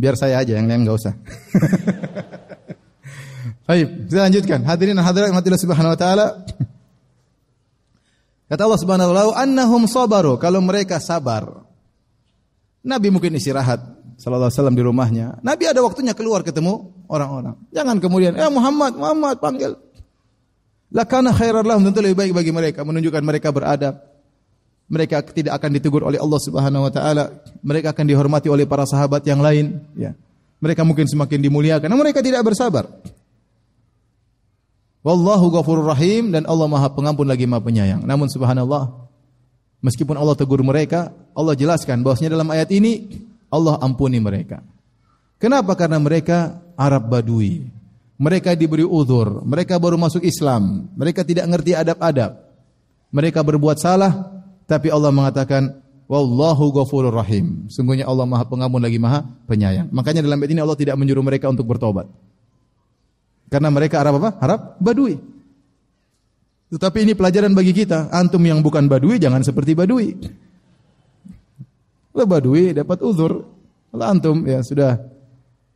Biar 0.00 0.16
saya 0.16 0.40
aja 0.40 0.56
yang 0.56 0.64
lain 0.64 0.88
nggak 0.88 0.96
usah. 0.96 1.12
Baik, 3.68 4.08
kita 4.08 4.24
lanjutkan. 4.24 4.64
Hadirin 4.64 4.96
dan 4.96 5.04
hadirat 5.04 5.28
Allah 5.28 5.60
Subhanahu 5.60 5.92
wa 5.92 6.00
taala. 6.00 6.48
Kata 8.48 8.64
Allah 8.64 8.80
Subhanahu 8.80 9.12
wa 9.12 9.12
taala, 9.12 9.36
"Annahum 9.36 9.84
sabaru." 9.84 10.40
Kalau 10.40 10.64
mereka 10.64 10.96
sabar. 10.96 11.68
Nabi 12.80 13.12
mungkin 13.12 13.36
istirahat 13.36 13.80
sallallahu 14.16 14.48
alaihi 14.48 14.56
wasallam 14.56 14.76
di 14.76 14.84
rumahnya. 14.84 15.26
Nabi 15.40 15.64
ada 15.68 15.80
waktunya 15.80 16.12
keluar 16.12 16.44
ketemu 16.44 16.92
orang-orang. 17.08 17.56
Jangan 17.72 17.96
kemudian, 18.00 18.36
"Eh 18.36 18.50
Muhammad, 18.52 18.96
Muhammad 18.96 19.36
panggil." 19.40 19.76
Lakana 20.90 21.30
khairar 21.30 21.62
lahum 21.62 21.86
tentu 21.86 22.02
lebih 22.02 22.18
baik 22.18 22.32
bagi 22.34 22.50
mereka 22.50 22.82
menunjukkan 22.82 23.22
mereka 23.22 23.48
beradab, 23.54 23.94
mereka 24.90 25.22
tidak 25.22 25.54
akan 25.54 25.70
ditegur 25.78 26.02
oleh 26.02 26.18
Allah 26.18 26.40
Subhanahu 26.42 26.82
wa 26.82 26.92
taala, 26.92 27.30
mereka 27.62 27.94
akan 27.94 28.04
dihormati 28.10 28.50
oleh 28.50 28.66
para 28.66 28.82
sahabat 28.82 29.22
yang 29.22 29.38
lain, 29.38 29.78
ya. 29.94 30.18
Mereka 30.60 30.82
mungkin 30.84 31.06
semakin 31.06 31.40
dimuliakan, 31.40 31.88
namun 31.88 32.10
mereka 32.10 32.20
tidak 32.20 32.42
bersabar. 32.42 32.90
Wallahu 35.00 35.48
ghafurur 35.48 35.88
rahim 35.88 36.28
dan 36.28 36.44
Allah 36.44 36.68
Maha 36.68 36.92
Pengampun 36.92 37.24
lagi 37.24 37.48
Maha 37.48 37.64
Penyayang. 37.64 38.04
Namun 38.04 38.28
subhanallah, 38.28 39.08
meskipun 39.84 40.16
Allah 40.16 40.36
tegur 40.36 40.60
mereka, 40.64 41.12
Allah 41.36 41.56
jelaskan 41.56 42.00
bahwasanya 42.00 42.36
dalam 42.36 42.48
ayat 42.48 42.68
ini 42.72 43.08
Allah 43.52 43.76
ampuni 43.82 44.22
mereka. 44.22 44.62
Kenapa? 45.40 45.74
Karena 45.74 45.96
mereka 45.96 46.60
Arab 46.76 47.08
Badui. 47.08 47.66
Mereka 48.20 48.52
diberi 48.52 48.84
uzur, 48.84 49.40
mereka 49.48 49.80
baru 49.80 49.96
masuk 49.96 50.20
Islam, 50.20 50.92
mereka 50.92 51.24
tidak 51.24 51.48
ngerti 51.48 51.72
adab-adab. 51.72 52.36
Mereka 53.08 53.40
berbuat 53.40 53.80
salah, 53.80 54.44
tapi 54.68 54.92
Allah 54.92 55.08
mengatakan 55.08 55.80
Wallahu 56.10 56.74
ghafurur 56.74 57.14
rahim. 57.14 57.70
Sungguhnya 57.70 58.02
Allah 58.02 58.26
Maha 58.26 58.42
Pengampun 58.42 58.82
lagi 58.82 58.98
Maha 58.98 59.22
Penyayang. 59.46 59.94
Makanya 59.94 60.26
dalam 60.26 60.42
ayat 60.42 60.50
ini 60.50 60.58
Allah 60.58 60.74
tidak 60.74 60.98
menyuruh 60.98 61.22
mereka 61.22 61.46
untuk 61.46 61.70
bertobat. 61.70 62.10
Karena 63.46 63.70
mereka 63.70 64.02
Arab 64.02 64.18
apa? 64.18 64.34
Arab 64.42 64.60
Badui. 64.82 65.22
Tetapi 66.70 67.02
ini 67.02 67.12
pelajaran 67.18 67.50
bagi 67.50 67.74
kita. 67.74 68.14
Antum 68.14 68.46
yang 68.46 68.62
bukan 68.62 68.86
Badui 68.86 69.18
jangan 69.18 69.42
seperti 69.42 69.74
Badui. 69.74 70.14
Kalau 72.14 72.26
Badui 72.30 72.70
dapat 72.70 73.02
uzur. 73.02 73.32
Kalau 73.90 74.06
antum 74.06 74.46
ya 74.46 74.62
sudah 74.62 75.02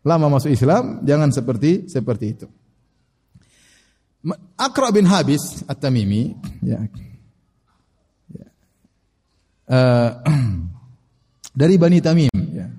lama 0.07 0.39
masuk 0.39 0.55
Islam, 0.55 1.03
jangan 1.03 1.35
seperti 1.35 1.91
seperti 1.91 2.27
itu. 2.31 2.47
Akra 4.55 4.95
bin 4.95 5.05
Habis 5.05 5.67
At-Tamimi 5.67 6.33
ya, 6.63 6.79
uh, 9.67 10.11
dari 11.61 11.75
Bani 11.75 11.99
Tamim 11.99 12.39
ya. 12.55 12.71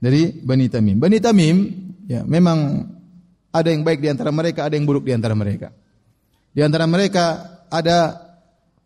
Dari 0.00 0.32
Bani 0.32 0.66
Tamim. 0.72 0.96
Bani 0.96 1.18
Tamim 1.20 1.56
ya 2.08 2.24
memang 2.24 2.88
ada 3.54 3.68
yang 3.70 3.84
baik 3.86 4.00
di 4.02 4.08
antara 4.10 4.32
mereka, 4.32 4.66
ada 4.66 4.74
yang 4.74 4.88
buruk 4.88 5.06
di 5.06 5.12
antara 5.12 5.36
mereka. 5.36 5.70
Di 6.54 6.62
antara 6.62 6.86
mereka 6.86 7.58
ada 7.66 8.14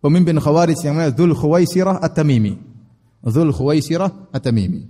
pemimpin 0.01 0.41
Khawarij 0.41 0.81
yang 0.83 0.97
namanya 0.97 1.13
Dzul 1.13 1.37
Khuwaisirah 1.37 2.01
At-Tamimi. 2.01 2.57
Dzul 3.21 3.53
Khuwaisirah 3.53 4.33
At-Tamimi. 4.33 4.89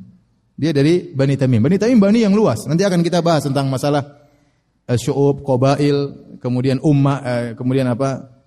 Dia 0.54 0.70
dari 0.70 1.10
Bani 1.10 1.34
Tamim. 1.34 1.62
Bani 1.62 1.78
Tamim 1.78 1.98
bani 1.98 2.22
yang 2.22 2.34
luas. 2.34 2.66
Nanti 2.70 2.86
akan 2.86 3.02
kita 3.02 3.22
bahas 3.22 3.46
tentang 3.46 3.66
masalah 3.70 4.02
uh, 4.86 4.98
syu'ub, 4.98 5.42
qabail, 5.42 5.98
kemudian 6.38 6.78
ummah, 6.82 7.18
uh, 7.22 7.46
kemudian 7.58 7.90
apa? 7.90 8.38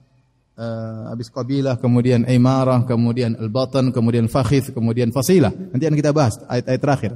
uh, 0.62 1.12
habis 1.12 1.32
qabilah, 1.32 1.80
kemudian 1.80 2.28
imarah, 2.28 2.84
kemudian 2.86 3.34
al-batan, 3.40 3.90
kemudian 3.90 4.28
fakhith, 4.28 4.70
kemudian 4.76 5.10
fasilah. 5.10 5.50
Nanti 5.52 5.84
akan 5.88 5.98
kita 5.98 6.12
bahas 6.12 6.38
ayat-ayat 6.46 6.82
terakhir. 6.82 7.12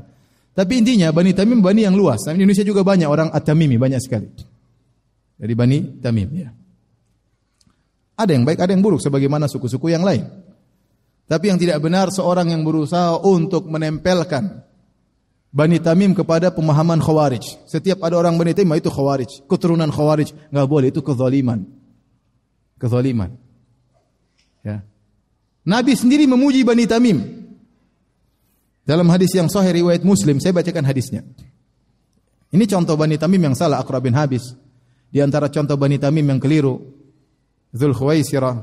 Tapi 0.56 0.74
intinya 0.80 1.12
Bani 1.12 1.36
Tamim 1.36 1.60
Bani 1.60 1.84
yang 1.84 1.96
luas. 2.00 2.24
Di 2.24 2.32
Indonesia 2.32 2.64
juga 2.64 2.82
banyak 2.82 3.08
orang 3.12 3.30
At-Tamimi, 3.36 3.76
banyak 3.76 4.00
sekali. 4.00 4.32
Dari 5.36 5.54
Bani 5.54 6.00
Tamim 6.00 6.30
ya. 6.32 6.50
Ada 8.16 8.32
yang 8.32 8.48
baik, 8.48 8.60
ada 8.64 8.72
yang 8.72 8.84
buruk 8.84 9.04
sebagaimana 9.04 9.52
suku-suku 9.52 9.92
yang 9.92 10.04
lain. 10.08 10.24
Tapi 11.26 11.52
yang 11.52 11.60
tidak 11.60 11.84
benar 11.84 12.10
seorang 12.14 12.54
yang 12.54 12.64
berusaha 12.64 13.20
untuk 13.22 13.68
menempelkan 13.68 14.64
Bani 15.52 15.80
Tamim 15.84 16.16
kepada 16.16 16.52
pemahaman 16.52 17.00
Khawarij. 17.04 17.68
Setiap 17.68 18.04
ada 18.04 18.16
orang 18.20 18.40
Bani 18.40 18.56
Tamim 18.56 18.78
itu 18.78 18.92
Khawarij, 18.92 19.48
keturunan 19.50 19.90
Khawarij, 19.90 20.32
enggak 20.54 20.68
boleh 20.70 20.88
itu 20.94 21.02
kezaliman 21.04 21.76
kezaliman. 22.80 23.34
Ya. 24.62 24.84
Nabi 25.66 25.98
sendiri 25.98 26.30
memuji 26.30 26.62
Bani 26.62 26.86
Tamim. 26.86 27.20
Dalam 28.86 29.10
hadis 29.10 29.34
yang 29.34 29.50
sahih 29.50 29.82
riwayat 29.82 30.06
Muslim, 30.06 30.38
saya 30.38 30.54
bacakan 30.54 30.86
hadisnya. 30.86 31.26
Ini 32.54 32.66
contoh 32.70 32.94
Bani 32.94 33.18
Tamim 33.18 33.42
yang 33.42 33.58
salah 33.58 33.82
Aqra 33.82 33.98
bin 33.98 34.14
Habis. 34.14 34.54
Di 35.10 35.26
antara 35.26 35.50
contoh 35.50 35.74
Bani 35.74 35.98
Tamim 35.98 36.22
yang 36.22 36.38
keliru, 36.38 36.78
Dzul 37.76 37.92
Khuwaisirah. 37.92 38.56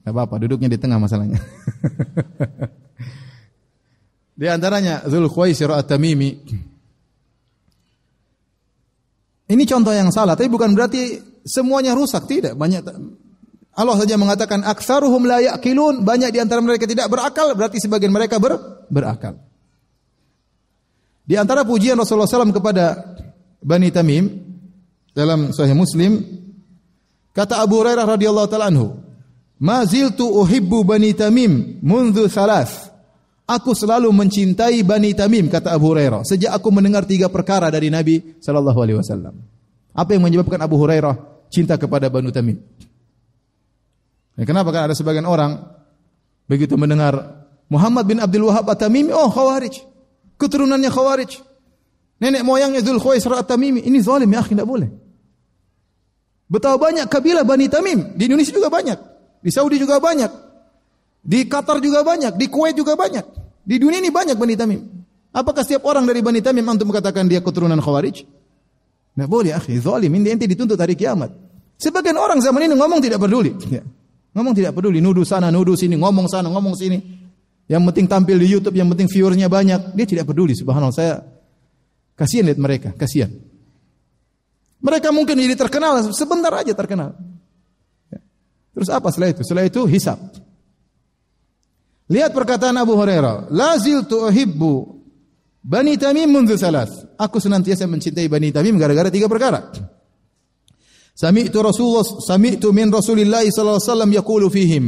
Tidak 0.00 0.10
apa-apa, 0.10 0.42
duduknya 0.42 0.66
di 0.66 0.74
tengah 0.74 0.98
masalahnya. 0.98 1.38
di 4.40 4.46
antaranya 4.50 5.06
Dzul 5.06 5.30
Khuwaisirah 5.30 5.78
At-Tamimi. 5.78 6.30
Ini 9.50 9.62
contoh 9.66 9.94
yang 9.94 10.10
salah, 10.10 10.34
tapi 10.34 10.50
bukan 10.50 10.74
berarti 10.74 11.22
semuanya 11.46 11.94
rusak, 11.94 12.26
tidak. 12.26 12.58
Banyak 12.58 12.82
Allah 13.74 13.96
saja 13.98 14.18
mengatakan 14.18 14.66
aksaruhum 14.66 15.26
la 15.30 15.42
yaqilun, 15.42 16.02
banyak 16.02 16.34
di 16.34 16.42
antara 16.42 16.58
mereka 16.58 16.90
tidak 16.90 17.06
berakal, 17.06 17.54
berarti 17.54 17.78
sebagian 17.78 18.10
mereka 18.10 18.42
ber, 18.42 18.58
berakal. 18.90 19.38
Di 21.30 21.38
antara 21.38 21.62
pujian 21.62 21.94
Rasulullah 21.94 22.26
SAW 22.26 22.50
kepada 22.50 23.09
Bani 23.60 23.92
Tamim 23.92 24.26
dalam 25.12 25.52
Sahih 25.52 25.76
Muslim 25.76 26.24
kata 27.36 27.60
Abu 27.60 27.80
Hurairah 27.80 28.04
radhiyallahu 28.08 28.48
taala 28.48 28.72
anhu, 28.72 28.96
"Ma 29.60 29.84
ziltu 29.84 30.24
uhibbu 30.24 30.82
Bani 30.84 31.12
Tamim 31.12 31.78
mundu 31.84 32.26
salas." 32.26 32.88
Aku 33.50 33.74
selalu 33.74 34.08
mencintai 34.14 34.80
Bani 34.86 35.10
Tamim 35.12 35.50
kata 35.50 35.74
Abu 35.74 35.90
Hurairah 35.92 36.22
sejak 36.22 36.54
aku 36.54 36.70
mendengar 36.70 37.02
tiga 37.02 37.26
perkara 37.26 37.66
dari 37.68 37.90
Nabi 37.90 38.38
sallallahu 38.38 38.78
alaihi 38.78 38.98
wasallam. 39.02 39.34
Apa 39.90 40.14
yang 40.14 40.22
menyebabkan 40.22 40.62
Abu 40.62 40.78
Hurairah 40.78 41.18
cinta 41.50 41.74
kepada 41.74 42.06
Bani 42.06 42.30
Tamim? 42.30 42.62
Ya, 44.38 44.46
kenapa 44.46 44.70
kan 44.70 44.88
ada 44.88 44.94
sebagian 44.94 45.26
orang 45.26 45.60
begitu 46.46 46.78
mendengar 46.78 47.44
Muhammad 47.70 48.08
bin 48.08 48.18
Abdul 48.18 48.50
Wahab 48.50 48.66
At-Tamimi, 48.72 49.14
oh 49.14 49.30
Khawarij. 49.30 49.78
Keturunannya 50.40 50.90
Khawarij. 50.90 51.49
Nenek 52.20 52.44
moyangnya 52.44 52.84
Dzul 52.84 53.00
Khuwaisir 53.00 53.32
At-Tamimi. 53.32 53.80
Ini 53.80 53.98
zalim 54.04 54.28
ya 54.28 54.44
akhi, 54.44 54.52
tidak 54.52 54.68
boleh. 54.68 54.88
Betapa 56.50 56.76
banyak 56.76 57.06
kabilah 57.08 57.46
Bani 57.46 57.70
Tamim. 57.70 58.12
Di 58.18 58.28
Indonesia 58.28 58.52
juga 58.52 58.68
banyak. 58.68 58.98
Di 59.40 59.50
Saudi 59.54 59.80
juga 59.80 59.96
banyak. 60.02 60.28
Di 61.24 61.48
Qatar 61.48 61.80
juga 61.80 62.04
banyak. 62.04 62.36
Di 62.36 62.46
Kuwait 62.50 62.76
juga 62.76 62.98
banyak. 62.98 63.24
Di 63.64 63.80
dunia 63.80 64.02
ini 64.02 64.12
banyak 64.12 64.36
Bani 64.36 64.54
Tamim. 64.58 64.80
Apakah 65.30 65.62
setiap 65.62 65.86
orang 65.86 66.04
dari 66.04 66.20
Bani 66.20 66.42
Tamim 66.42 66.66
antum 66.66 66.90
mengatakan 66.90 67.30
dia 67.30 67.38
keturunan 67.38 67.78
Khawarij? 67.78 68.26
Tidak 68.26 69.28
boleh 69.30 69.54
akhi, 69.54 69.78
zalim. 69.78 70.10
Ini 70.10 70.34
ente 70.34 70.50
dituntut 70.50 70.76
hari 70.76 70.98
kiamat. 70.98 71.30
Sebagian 71.78 72.18
orang 72.18 72.42
zaman 72.42 72.66
ini 72.66 72.74
ngomong 72.74 73.00
tidak 73.00 73.22
peduli. 73.22 73.54
Ya. 73.70 73.86
Ngomong 74.34 74.54
tidak 74.54 74.74
peduli, 74.74 75.02
nuduh 75.02 75.26
sana, 75.26 75.50
nuduh 75.50 75.74
sini, 75.74 75.98
ngomong 75.98 76.30
sana, 76.30 76.46
ngomong 76.50 76.74
sini. 76.78 76.98
Yang 77.70 77.82
penting 77.90 78.06
tampil 78.10 78.36
di 78.38 78.46
YouTube, 78.50 78.74
yang 78.74 78.90
penting 78.90 79.06
viewersnya 79.06 79.46
banyak. 79.46 79.94
Dia 79.94 80.06
tidak 80.06 80.30
peduli, 80.30 80.54
subhanallah. 80.54 80.94
Saya 80.94 81.22
kasihan 82.20 82.52
lihat 82.52 82.60
mereka, 82.60 82.92
kasihan. 82.92 83.32
Mereka 84.84 85.08
mungkin 85.08 85.40
jadi 85.40 85.56
terkenal, 85.56 86.04
sebentar 86.12 86.52
aja 86.52 86.76
terkenal. 86.76 87.16
Ya. 88.12 88.20
Terus 88.76 88.88
apa 88.92 89.08
setelah 89.08 89.32
itu? 89.32 89.40
Setelah 89.40 89.64
itu 89.64 89.80
hisap. 89.88 90.20
Lihat 92.12 92.36
perkataan 92.36 92.76
Abu 92.76 92.92
Hurairah. 92.98 93.48
Lazil 93.48 94.04
tuhibbu 94.04 95.00
Bani 95.60 95.96
Tamim 96.00 96.28
mundu 96.28 96.56
salas. 96.56 96.90
Aku 97.20 97.36
senantiasa 97.36 97.84
mencintai 97.84 98.26
Bani 98.28 98.50
Tamim 98.50 98.80
gara-gara 98.80 99.12
tiga 99.12 99.28
perkara. 99.28 99.68
Sami'tu 101.12 101.60
Rasulullah 101.60 102.00
sami'tu 102.00 102.72
min 102.72 102.88
Rasulillah 102.88 103.44
sallallahu 103.44 103.76
alaihi 103.76 103.88
wasallam 103.92 104.10
yaqulu 104.16 104.46
fihim. 104.48 104.84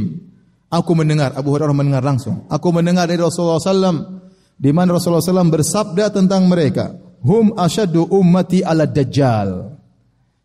Aku 0.73 0.97
mendengar 0.97 1.37
Abu 1.37 1.53
Hurairah 1.53 1.77
mendengar 1.77 2.01
langsung. 2.01 2.49
Aku 2.49 2.73
mendengar 2.73 3.05
dari 3.05 3.21
Rasulullah 3.21 3.61
sallam 3.61 4.25
di 4.57 4.73
mana 4.73 4.97
Rasulullah 4.97 5.21
sallam 5.21 5.53
bersabda 5.53 6.09
tentang 6.09 6.49
mereka, 6.49 6.97
hum 7.23 7.55
asyaddu 7.55 8.11
ummati 8.11 8.61
ala 8.61 8.83
dajjal. 8.85 9.73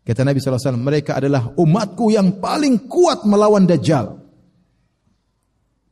Kata 0.07 0.25
Nabi 0.25 0.41
wasallam, 0.41 0.81
mereka 0.81 1.21
adalah 1.21 1.53
umatku 1.53 2.09
yang 2.09 2.41
paling 2.41 2.89
kuat 2.89 3.27
melawan 3.29 3.69
dajjal. 3.69 4.17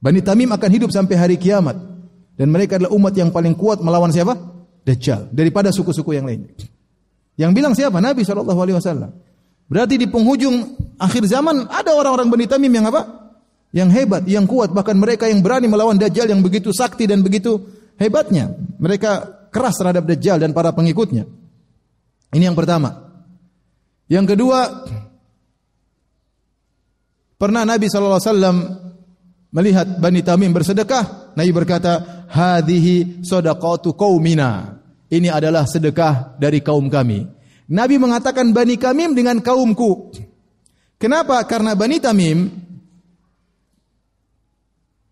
Bani 0.02 0.26
Tamim 0.26 0.50
akan 0.50 0.70
hidup 0.74 0.90
sampai 0.90 1.20
hari 1.20 1.36
kiamat 1.38 1.78
dan 2.34 2.48
mereka 2.50 2.82
adalah 2.82 2.94
umat 2.98 3.14
yang 3.14 3.30
paling 3.30 3.54
kuat 3.54 3.84
melawan 3.84 4.10
siapa? 4.10 4.34
Dajjal 4.88 5.30
daripada 5.30 5.70
suku-suku 5.70 6.16
yang 6.16 6.26
lainnya. 6.26 6.54
Yang 7.38 7.52
bilang 7.54 7.74
siapa? 7.78 8.02
Nabi 8.02 8.26
wasallam. 8.26 9.12
Berarti 9.68 10.00
di 10.00 10.08
penghujung 10.08 10.56
akhir 10.98 11.28
zaman 11.28 11.68
ada 11.70 11.92
orang-orang 11.94 12.32
Bani 12.32 12.46
Tamim 12.48 12.72
yang 12.72 12.88
apa? 12.90 13.30
Yang 13.76 13.90
hebat, 14.00 14.24
yang 14.26 14.48
kuat, 14.48 14.72
bahkan 14.72 14.96
mereka 14.96 15.28
yang 15.28 15.44
berani 15.44 15.68
melawan 15.68 16.00
Dajjal 16.00 16.32
yang 16.32 16.40
begitu 16.40 16.72
sakti 16.72 17.04
dan 17.04 17.20
begitu 17.22 17.60
hebatnya. 18.00 18.56
Mereka 18.80 19.37
keras 19.58 19.74
terhadap 19.82 20.06
Dajjal 20.06 20.38
dan 20.38 20.54
para 20.54 20.70
pengikutnya. 20.70 21.26
Ini 22.30 22.46
yang 22.46 22.54
pertama. 22.54 23.10
Yang 24.06 24.38
kedua, 24.38 24.86
pernah 27.42 27.66
Nabi 27.66 27.90
SAW 27.90 28.22
melihat 29.50 29.98
Bani 29.98 30.22
Tamim 30.22 30.54
bersedekah. 30.54 31.34
Nabi 31.34 31.50
berkata, 31.50 32.26
Hadihi 32.30 33.26
sodaqatu 33.26 33.98
kaumina. 33.98 34.78
Ini 35.10 35.34
adalah 35.34 35.66
sedekah 35.66 36.38
dari 36.38 36.62
kaum 36.62 36.86
kami. 36.92 37.26
Nabi 37.74 37.96
mengatakan 37.98 38.54
Bani 38.54 38.78
Tamim 38.78 39.18
dengan 39.18 39.42
kaumku. 39.42 40.14
Kenapa? 41.02 41.42
Karena 41.50 41.74
Bani 41.74 41.98
Tamim 41.98 42.48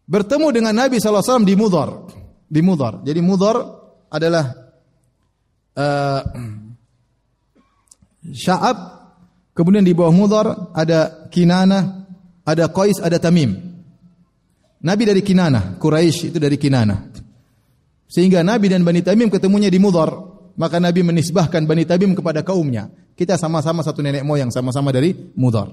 bertemu 0.06 0.48
dengan 0.54 0.74
Nabi 0.76 1.02
SAW 1.02 1.44
di 1.44 1.56
Mudhar. 1.58 1.90
Di 2.46 2.62
Mudhar. 2.62 3.02
Jadi 3.04 3.20
Mudhar 3.24 3.85
adalah 4.10 4.74
uh, 5.76 6.22
Sya'ab, 8.26 8.78
kemudian 9.54 9.86
di 9.86 9.94
bawah 9.94 10.14
Mudhar 10.14 10.74
ada 10.74 11.30
Kinana, 11.30 12.10
ada 12.42 12.66
Qais, 12.70 12.98
ada 13.02 13.22
Tamim. 13.22 13.54
Nabi 14.86 15.04
dari 15.06 15.22
Kinana, 15.26 15.78
Quraisy 15.78 16.34
itu 16.34 16.38
dari 16.38 16.58
Kinana. 16.58 17.10
Sehingga 18.06 18.46
Nabi 18.46 18.70
dan 18.70 18.86
Bani 18.86 19.02
Tamim 19.02 19.30
ketemunya 19.30 19.70
di 19.70 19.78
Mudhar. 19.82 20.36
Maka 20.56 20.80
Nabi 20.80 21.04
menisbahkan 21.04 21.68
Bani 21.68 21.84
Tabim 21.84 22.16
kepada 22.16 22.40
kaumnya. 22.40 22.88
Kita 23.16 23.36
sama-sama 23.36 23.84
satu 23.84 24.00
nenek 24.00 24.24
moyang, 24.24 24.48
sama-sama 24.56 24.88
dari 24.96 25.12
Mudar. 25.36 25.68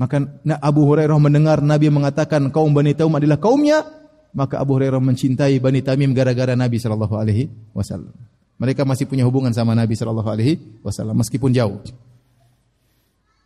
Maka 0.00 0.24
Abu 0.64 0.88
Hurairah 0.88 1.20
mendengar 1.20 1.60
Nabi 1.60 1.92
mengatakan 1.92 2.48
kaum 2.48 2.72
Bani 2.72 2.96
Taim 2.96 3.12
adalah 3.12 3.36
kaumnya, 3.36 3.84
maka 4.32 4.60
Abu 4.60 4.76
Hurairah 4.76 5.00
mencintai 5.00 5.56
Bani 5.60 5.80
Tamim 5.80 6.12
gara-gara 6.12 6.52
Nabi 6.52 6.76
sallallahu 6.76 7.14
alaihi 7.16 7.48
wasallam. 7.72 8.12
Mereka 8.58 8.82
masih 8.82 9.06
punya 9.06 9.22
hubungan 9.22 9.54
sama 9.54 9.72
Nabi 9.72 9.94
sallallahu 9.94 10.28
alaihi 10.28 10.58
wasallam 10.82 11.16
meskipun 11.22 11.54
jauh. 11.54 11.78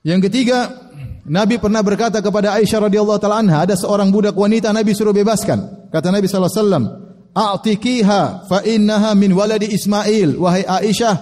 Yang 0.03 0.31
ketiga, 0.31 0.67
Nabi 1.23 1.63
pernah 1.63 1.79
berkata 1.85 2.19
kepada 2.19 2.59
Aisyah 2.59 2.91
radhiyallahu 2.91 3.21
taala 3.23 3.39
anha, 3.39 3.63
ada 3.63 3.79
seorang 3.79 4.11
budak 4.11 4.35
wanita 4.35 4.75
Nabi 4.75 4.91
suruh 4.91 5.15
bebaskan. 5.15 5.89
Kata 5.95 6.11
Nabi 6.11 6.27
sallallahu 6.27 6.51
alaihi 6.51 6.63
wasallam, 6.67 6.85
A'tikiha 7.33 8.23
fa 8.51 8.59
innaha 8.67 9.15
min 9.15 9.31
waladi 9.31 9.71
Ismail. 9.71 10.35
Wahai 10.43 10.67
Aisyah, 10.67 11.15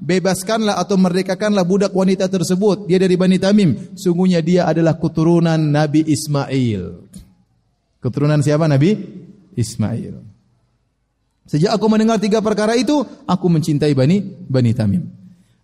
bebaskanlah 0.00 0.80
atau 0.80 0.96
merdekakanlah 0.96 1.62
budak 1.68 1.92
wanita 1.92 2.26
tersebut. 2.26 2.88
Dia 2.88 2.96
dari 2.96 3.14
Bani 3.20 3.36
Tamim. 3.36 3.94
Sungguhnya 3.94 4.40
dia 4.40 4.64
adalah 4.64 4.96
keturunan 4.96 5.60
Nabi 5.60 6.02
Ismail. 6.08 7.11
Keturunan 8.02 8.42
siapa 8.42 8.66
Nabi? 8.66 8.98
Ismail. 9.54 10.18
Sejak 11.46 11.70
aku 11.70 11.86
mendengar 11.86 12.18
tiga 12.18 12.42
perkara 12.42 12.74
itu, 12.74 12.98
aku 13.26 13.46
mencintai 13.46 13.94
Bani 13.94 14.18
Bani 14.50 14.72
Tamim. 14.74 15.04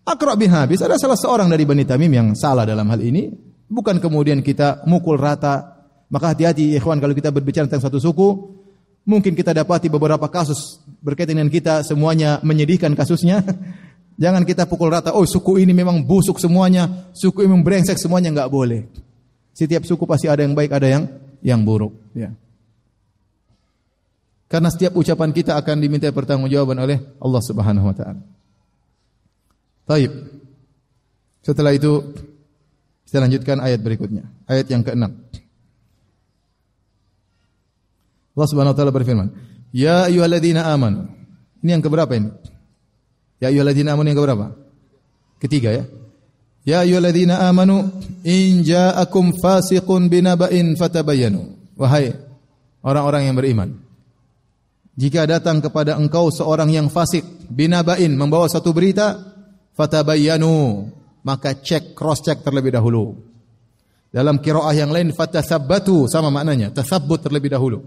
Akra 0.07 0.39
bin 0.39 0.49
Habis 0.55 0.81
ada 0.81 0.97
salah 0.97 1.19
seorang 1.19 1.51
dari 1.51 1.67
Bani 1.67 1.83
Tamim 1.83 2.09
yang 2.09 2.29
salah 2.39 2.63
dalam 2.63 2.87
hal 2.89 3.01
ini. 3.03 3.29
Bukan 3.69 3.99
kemudian 3.99 4.41
kita 4.41 4.87
mukul 4.87 5.19
rata. 5.19 5.77
Maka 6.09 6.33
hati-hati 6.33 6.73
ikhwan 6.81 7.03
kalau 7.05 7.13
kita 7.13 7.29
berbicara 7.29 7.69
tentang 7.69 7.85
satu 7.85 8.01
suku, 8.01 8.29
Mungkin 9.09 9.33
kita 9.33 9.57
dapati 9.57 9.89
beberapa 9.89 10.29
kasus 10.29 10.85
berkaitan 11.01 11.41
dengan 11.41 11.49
kita 11.49 11.81
semuanya 11.81 12.45
menyedihkan 12.45 12.93
kasusnya. 12.93 13.41
Jangan 14.23 14.45
kita 14.45 14.69
pukul 14.69 14.93
rata, 14.93 15.17
oh 15.17 15.25
suku 15.25 15.65
ini 15.65 15.73
memang 15.73 16.05
busuk 16.05 16.37
semuanya, 16.37 17.09
suku 17.17 17.49
ini 17.49 17.57
brengsek 17.65 17.97
semuanya 17.97 18.29
nggak 18.37 18.53
boleh. 18.53 18.85
Setiap 19.57 19.89
suku 19.89 20.05
pasti 20.05 20.29
ada 20.29 20.45
yang 20.45 20.53
baik, 20.53 20.77
ada 20.77 20.85
yang 20.93 21.09
yang 21.43 21.63
buruk. 21.63 21.95
Ya. 22.15 22.35
Karena 24.49 24.73
setiap 24.73 24.97
ucapan 24.97 25.31
kita 25.31 25.61
akan 25.61 25.77
diminta 25.77 26.09
pertanggungjawaban 26.09 26.81
oleh 26.81 26.99
Allah 27.21 27.43
Subhanahu 27.45 27.85
wa 27.85 27.95
taala. 27.95 28.23
Taib. 29.85 30.13
Setelah 31.45 31.77
itu 31.77 32.17
kita 33.09 33.25
lanjutkan 33.25 33.61
ayat 33.61 33.81
berikutnya, 33.85 34.25
ayat 34.49 34.69
yang 34.73 34.81
keenam. 34.85 35.17
Allah 38.33 38.49
Subhanahu 38.49 38.73
wa 38.73 38.79
taala 38.79 38.93
berfirman, 38.93 39.29
"Ya 39.73 40.09
ayyuhalladzina 40.09 40.65
amanu." 40.65 41.13
Ini 41.61 41.77
yang 41.77 41.85
keberapa 41.85 42.13
ini? 42.17 42.33
Ya 43.43 43.53
ayyuhalladzina 43.53 43.93
amanu 43.93 44.09
yang 44.13 44.19
keberapa? 44.21 44.57
Ketiga 45.43 45.77
ya. 45.77 45.85
Ya 46.69 46.85
ayyuhalladzina 46.85 47.49
amanu 47.49 47.89
in 48.29 48.61
ja'akum 48.61 49.33
fasiqun 49.41 50.13
binaba'in 50.13 50.77
fatabayyanu. 50.77 51.57
Wahai 51.81 52.13
orang-orang 52.85 53.33
yang 53.33 53.37
beriman. 53.41 53.81
Jika 54.93 55.25
datang 55.25 55.65
kepada 55.65 55.97
engkau 55.97 56.29
seorang 56.29 56.69
yang 56.69 56.93
fasik 56.93 57.25
binaba'in 57.49 58.13
membawa 58.13 58.53
satu 58.53 58.77
berita, 58.77 59.17
fatabayyanu, 59.81 60.85
maka 61.25 61.57
cek 61.57 61.97
cross 61.97 62.21
check 62.21 62.45
terlebih 62.45 62.77
dahulu. 62.77 63.17
Dalam 64.13 64.37
qiraah 64.37 64.77
yang 64.77 64.93
lain 64.93 65.17
fatasabbatu 65.17 66.05
sama 66.05 66.29
maknanya, 66.29 66.69
tasabbut 66.69 67.25
terlebih 67.25 67.49
dahulu. 67.49 67.81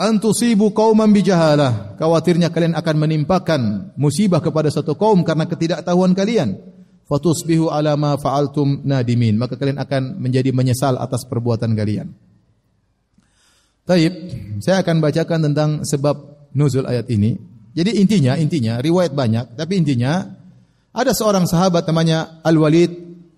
Antusibu 0.00 0.72
qauman 0.72 1.12
bijahalah, 1.12 2.00
khawatirnya 2.00 2.48
kalian 2.48 2.72
akan 2.80 2.96
menimpakan 2.96 3.92
musibah 4.00 4.40
kepada 4.40 4.72
satu 4.72 4.96
kaum 4.96 5.20
karena 5.20 5.44
ketidaktahuan 5.44 6.16
kalian 6.16 6.71
fatusbihu 7.12 7.68
ala 7.68 7.92
ma 8.00 8.16
fa'altum 8.16 8.88
nadimin 8.88 9.36
maka 9.36 9.60
kalian 9.60 9.76
akan 9.76 10.16
menjadi 10.16 10.48
menyesal 10.56 10.96
atas 10.96 11.28
perbuatan 11.28 11.76
kalian. 11.76 12.08
Taib, 13.84 14.14
saya 14.64 14.80
akan 14.80 15.04
bacakan 15.04 15.40
tentang 15.52 15.70
sebab 15.84 16.48
nuzul 16.56 16.88
ayat 16.88 17.12
ini. 17.12 17.36
Jadi 17.76 18.00
intinya, 18.00 18.32
intinya 18.40 18.80
riwayat 18.80 19.12
banyak, 19.12 19.60
tapi 19.60 19.76
intinya 19.76 20.24
ada 20.92 21.12
seorang 21.12 21.44
sahabat 21.44 21.84
namanya 21.84 22.40
Al-Walid 22.40 22.92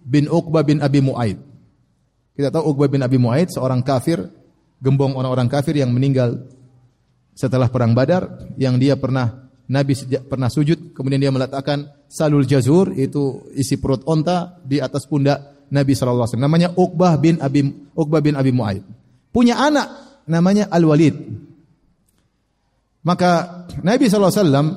bin 0.07 0.31
Uqbah 0.31 0.63
bin 0.63 0.79
Abi 0.79 1.03
Muaid. 1.03 1.39
Kita 2.35 2.55
tahu 2.55 2.75
Uqbah 2.75 2.91
bin 2.91 3.03
Abi 3.03 3.19
Muaid 3.19 3.51
seorang 3.51 3.83
kafir, 3.83 4.21
gembong 4.79 5.19
orang-orang 5.19 5.51
kafir 5.51 5.75
yang 5.81 5.91
meninggal 5.91 6.45
setelah 7.35 7.67
perang 7.67 7.97
Badar 7.97 8.47
yang 8.55 8.79
dia 8.79 8.95
pernah 8.95 9.44
Nabi 9.65 9.97
pernah 10.29 10.53
sujud, 10.53 10.93
kemudian 10.93 11.17
dia 11.17 11.33
meletakkan 11.33 11.89
salul 12.05 12.45
jazur, 12.45 12.93
itu 12.93 13.49
isi 13.57 13.81
perut 13.81 14.05
onta 14.05 14.61
di 14.61 14.77
atas 14.77 15.09
pundak 15.09 15.67
Nabi 15.73 15.97
SAW. 15.97 16.37
Namanya 16.37 16.77
Uqbah 16.77 17.17
bin 17.17 17.41
Abi, 17.41 17.65
Uqbah 17.97 18.21
bin 18.21 18.37
Abi 18.37 18.53
Mu'aid. 18.53 18.85
Punya 19.33 19.57
anak, 19.57 20.21
namanya 20.29 20.69
Al-Walid. 20.69 21.17
Maka 23.09 23.65
Nabi 23.81 24.05
SAW 24.13 24.69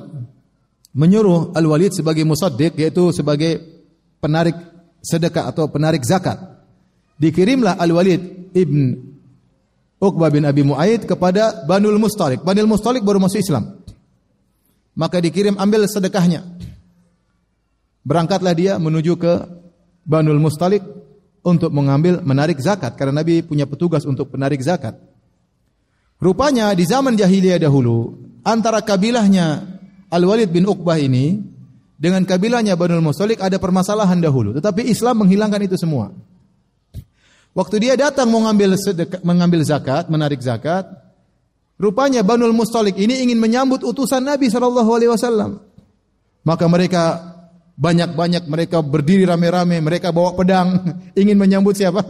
menyuruh 0.96 1.52
Al-Walid 1.52 1.92
sebagai 1.92 2.24
musaddiq, 2.24 2.80
yaitu 2.80 3.12
sebagai 3.12 3.60
penarik 4.24 4.56
sedekah 5.04 5.52
atau 5.52 5.68
penarik 5.68 6.00
zakat. 6.00 6.40
Dikirimlah 7.20 7.76
Al-Walid 7.76 8.56
ibn 8.56 8.96
Uqbah 10.00 10.32
bin 10.32 10.48
Abi 10.48 10.64
Mu'aid 10.64 11.04
kepada 11.04 11.68
Banul 11.68 12.00
Mustalik. 12.00 12.40
Banul 12.40 12.72
Mustalik 12.72 13.04
baru 13.04 13.20
masuk 13.20 13.44
Islam 13.44 13.77
maka 14.98 15.22
dikirim 15.22 15.54
ambil 15.54 15.86
sedekahnya. 15.86 16.42
Berangkatlah 18.02 18.52
dia 18.58 18.74
menuju 18.82 19.14
ke 19.14 19.46
Banul 20.02 20.42
Mustalik 20.42 20.82
untuk 21.46 21.70
mengambil 21.70 22.18
menarik 22.26 22.58
zakat 22.58 22.98
karena 22.98 23.22
Nabi 23.22 23.46
punya 23.46 23.62
petugas 23.62 24.02
untuk 24.02 24.34
penarik 24.34 24.58
zakat. 24.58 24.98
Rupanya 26.18 26.74
di 26.74 26.82
zaman 26.82 27.14
jahiliyah 27.14 27.62
dahulu 27.62 28.18
antara 28.42 28.82
kabilahnya 28.82 29.78
Al-Walid 30.10 30.50
bin 30.50 30.66
Uqbah 30.66 30.98
ini 30.98 31.38
dengan 31.94 32.26
kabilahnya 32.26 32.74
Banul 32.74 33.04
Mustalik 33.04 33.38
ada 33.38 33.54
permasalahan 33.62 34.18
dahulu, 34.18 34.50
tetapi 34.58 34.82
Islam 34.90 35.22
menghilangkan 35.22 35.62
itu 35.62 35.78
semua. 35.78 36.10
Waktu 37.54 37.76
dia 37.82 37.94
datang 37.94 38.30
mengambil 38.30 38.74
sedekah, 38.78 39.22
mengambil 39.26 39.62
zakat, 39.66 40.06
menarik 40.10 40.38
zakat, 40.38 40.86
Rupanya 41.78 42.26
Banul 42.26 42.50
Mustalik 42.50 42.98
ini 42.98 43.22
ingin 43.22 43.38
menyambut 43.38 43.86
utusan 43.86 44.26
Nabi 44.26 44.50
Wasallam. 44.50 45.62
Maka 46.42 46.66
mereka 46.66 47.02
banyak-banyak 47.78 48.50
mereka 48.50 48.82
berdiri 48.82 49.22
rame-rame, 49.22 49.78
mereka 49.78 50.10
bawa 50.10 50.34
pedang, 50.34 50.82
ingin 51.20 51.38
menyambut 51.38 51.78
siapa? 51.78 52.02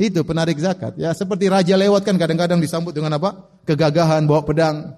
Itu 0.00 0.24
penarik 0.24 0.56
zakat. 0.56 0.96
Ya 0.96 1.12
seperti 1.12 1.52
raja 1.52 1.76
lewat 1.76 2.08
kan 2.08 2.16
kadang-kadang 2.16 2.62
disambut 2.64 2.96
dengan 2.96 3.20
apa? 3.20 3.60
Kegagahan 3.68 4.24
bawa 4.24 4.40
pedang. 4.46 4.96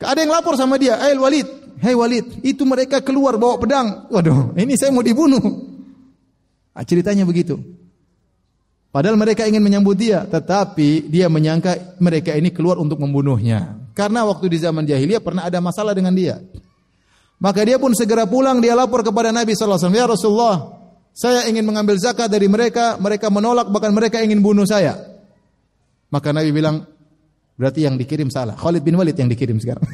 Ada 0.00 0.20
yang 0.20 0.32
lapor 0.32 0.56
sama 0.56 0.76
dia, 0.76 1.00
"Eh 1.00 1.16
Walid, 1.16 1.48
hei 1.80 1.92
Walid, 1.96 2.44
itu 2.44 2.64
mereka 2.68 3.00
keluar 3.00 3.40
bawa 3.40 3.56
pedang." 3.56 4.10
Waduh, 4.10 4.56
ini 4.58 4.76
saya 4.76 4.92
mau 4.92 5.04
dibunuh. 5.04 5.40
Nah, 6.76 6.84
ceritanya 6.84 7.22
begitu. 7.24 7.60
Padahal 8.90 9.14
mereka 9.14 9.46
ingin 9.46 9.62
menyambut 9.62 9.94
dia, 9.94 10.26
tetapi 10.26 11.06
dia 11.06 11.30
menyangka 11.30 11.98
mereka 12.02 12.34
ini 12.34 12.50
keluar 12.50 12.74
untuk 12.82 12.98
membunuhnya. 12.98 13.78
Karena 13.94 14.26
waktu 14.26 14.50
di 14.50 14.58
zaman 14.58 14.82
jahiliyah 14.82 15.22
pernah 15.22 15.46
ada 15.46 15.62
masalah 15.62 15.94
dengan 15.94 16.10
dia. 16.10 16.42
Maka 17.38 17.62
dia 17.62 17.78
pun 17.78 17.94
segera 17.94 18.26
pulang, 18.26 18.58
dia 18.58 18.74
lapor 18.74 19.06
kepada 19.06 19.30
Nabi 19.30 19.54
SAW, 19.54 19.78
Ya 19.94 20.10
Rasulullah, 20.10 20.74
saya 21.14 21.46
ingin 21.46 21.62
mengambil 21.62 21.96
zakat 22.02 22.26
dari 22.26 22.50
mereka, 22.50 22.98
mereka 22.98 23.30
menolak, 23.30 23.70
bahkan 23.70 23.94
mereka 23.94 24.18
ingin 24.20 24.42
bunuh 24.42 24.66
saya. 24.66 24.98
Maka 26.10 26.34
Nabi 26.34 26.50
bilang, 26.50 26.82
berarti 27.54 27.86
yang 27.86 27.94
dikirim 27.94 28.26
salah. 28.26 28.58
Khalid 28.58 28.82
bin 28.82 28.98
Walid 28.98 29.14
yang 29.14 29.30
dikirim 29.30 29.62
sekarang. 29.62 29.86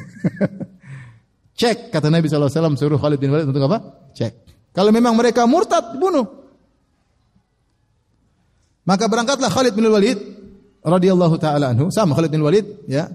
Cek, 1.59 1.93
kata 1.93 2.09
Nabi 2.09 2.25
SAW, 2.25 2.49
suruh 2.73 2.97
Khalid 2.97 3.21
bin 3.21 3.29
Walid 3.29 3.45
untuk 3.45 3.61
apa? 3.69 4.09
Cek. 4.17 4.33
Kalau 4.73 4.89
memang 4.89 5.13
mereka 5.13 5.45
murtad, 5.45 6.01
bunuh. 6.01 6.46
Maka 8.87 9.11
berangkatlah 9.11 9.51
Khalid 9.51 9.75
bin 9.75 9.91
Walid 9.91 10.15
radhiyallahu 10.79 11.35
taala 11.35 11.75
anhu, 11.75 11.91
sama 11.91 12.15
Khalid 12.15 12.31
bin 12.31 12.39
Walid 12.39 12.87
ya. 12.87 13.11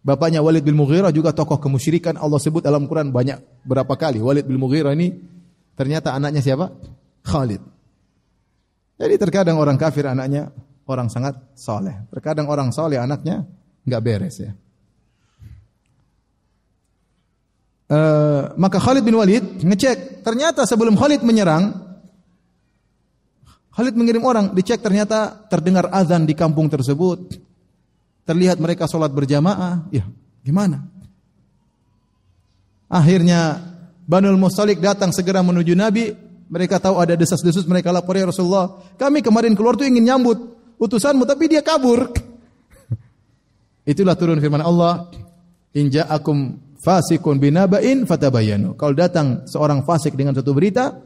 Bapaknya 0.00 0.44
Walid 0.44 0.64
bin 0.64 0.76
Mughirah 0.76 1.12
juga 1.12 1.32
tokoh 1.32 1.60
kemusyrikan 1.60 2.16
Allah 2.16 2.40
sebut 2.40 2.60
dalam 2.64 2.84
Quran 2.84 3.08
banyak 3.08 3.64
berapa 3.64 3.96
kali. 3.96 4.20
Walid 4.20 4.44
bin 4.44 4.60
Mughirah 4.60 4.92
ini 4.92 5.16
ternyata 5.76 6.12
anaknya 6.12 6.44
siapa? 6.44 6.68
Khalid. 7.24 7.60
Jadi 9.00 9.14
terkadang 9.16 9.56
orang 9.56 9.80
kafir 9.80 10.04
anaknya 10.04 10.52
orang 10.84 11.08
sangat 11.08 11.36
soleh. 11.56 11.96
Terkadang 12.12 12.48
orang 12.52 12.68
soleh 12.68 13.00
anaknya 13.00 13.48
nggak 13.88 14.02
beres 14.04 14.36
ya. 14.40 14.52
Uh, 17.90 18.54
maka 18.54 18.78
Khalid 18.78 19.02
bin 19.02 19.18
Walid 19.18 19.66
ngecek, 19.66 20.22
ternyata 20.22 20.62
sebelum 20.62 20.94
Khalid 20.94 21.26
menyerang, 21.26 21.89
Khalid 23.80 23.96
mengirim 23.96 24.20
orang, 24.28 24.52
dicek 24.52 24.84
ternyata 24.84 25.48
terdengar 25.48 25.88
azan 25.88 26.28
di 26.28 26.36
kampung 26.36 26.68
tersebut. 26.68 27.32
Terlihat 28.28 28.60
mereka 28.60 28.84
sholat 28.84 29.08
berjamaah. 29.08 29.88
Ya, 29.88 30.04
gimana? 30.44 30.84
Akhirnya 32.92 33.56
Banul 34.04 34.36
Mustalik 34.36 34.84
datang 34.84 35.16
segera 35.16 35.40
menuju 35.40 35.72
Nabi. 35.72 36.12
Mereka 36.52 36.76
tahu 36.76 37.00
ada 37.00 37.16
desas-desus, 37.16 37.64
mereka 37.64 37.88
lapor 37.88 38.20
ya 38.20 38.28
Rasulullah. 38.28 38.84
Kami 39.00 39.24
kemarin 39.24 39.56
keluar 39.56 39.80
tuh 39.80 39.88
ingin 39.88 40.12
nyambut 40.12 40.36
utusanmu, 40.76 41.24
tapi 41.24 41.48
dia 41.48 41.64
kabur. 41.64 42.12
Itulah 43.96 44.12
turun 44.12 44.44
firman 44.44 44.60
Allah. 44.60 45.08
Inja 45.72 46.04
akum 46.04 46.60
fasikun 46.84 47.40
binaba'in 47.40 48.04
fatabayanu. 48.04 48.76
Kalau 48.76 48.92
datang 48.92 49.48
seorang 49.48 49.88
fasik 49.88 50.12
dengan 50.12 50.36
satu 50.36 50.52
berita, 50.52 51.00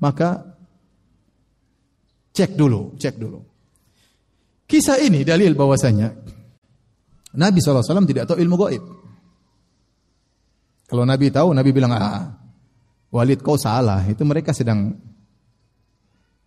maka 0.00 0.56
Cek 2.38 2.54
dulu, 2.54 2.94
cek 2.94 3.18
dulu. 3.18 3.42
Kisah 4.70 5.02
ini 5.02 5.26
dalil 5.26 5.58
bahwasanya 5.58 6.14
Nabi 7.34 7.58
SAW 7.58 7.82
tidak 8.06 8.30
tahu 8.30 8.38
ilmu 8.38 8.56
gaib. 8.62 8.84
Kalau 10.86 11.02
Nabi 11.02 11.34
tahu, 11.34 11.50
Nabi 11.50 11.70
bilang, 11.74 11.98
ah, 11.98 12.38
Walid 13.10 13.42
kau 13.42 13.58
salah. 13.58 14.06
Itu 14.06 14.22
mereka 14.22 14.54
sedang 14.54 14.94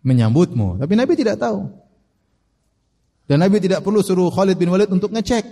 menyambutmu. 0.00 0.80
Tapi 0.80 0.96
Nabi 0.96 1.12
tidak 1.12 1.36
tahu. 1.36 1.68
Dan 3.28 3.44
Nabi 3.44 3.60
tidak 3.60 3.84
perlu 3.84 4.00
suruh 4.00 4.32
Khalid 4.32 4.56
bin 4.56 4.72
Walid 4.72 4.88
untuk 4.88 5.12
ngecek. 5.12 5.44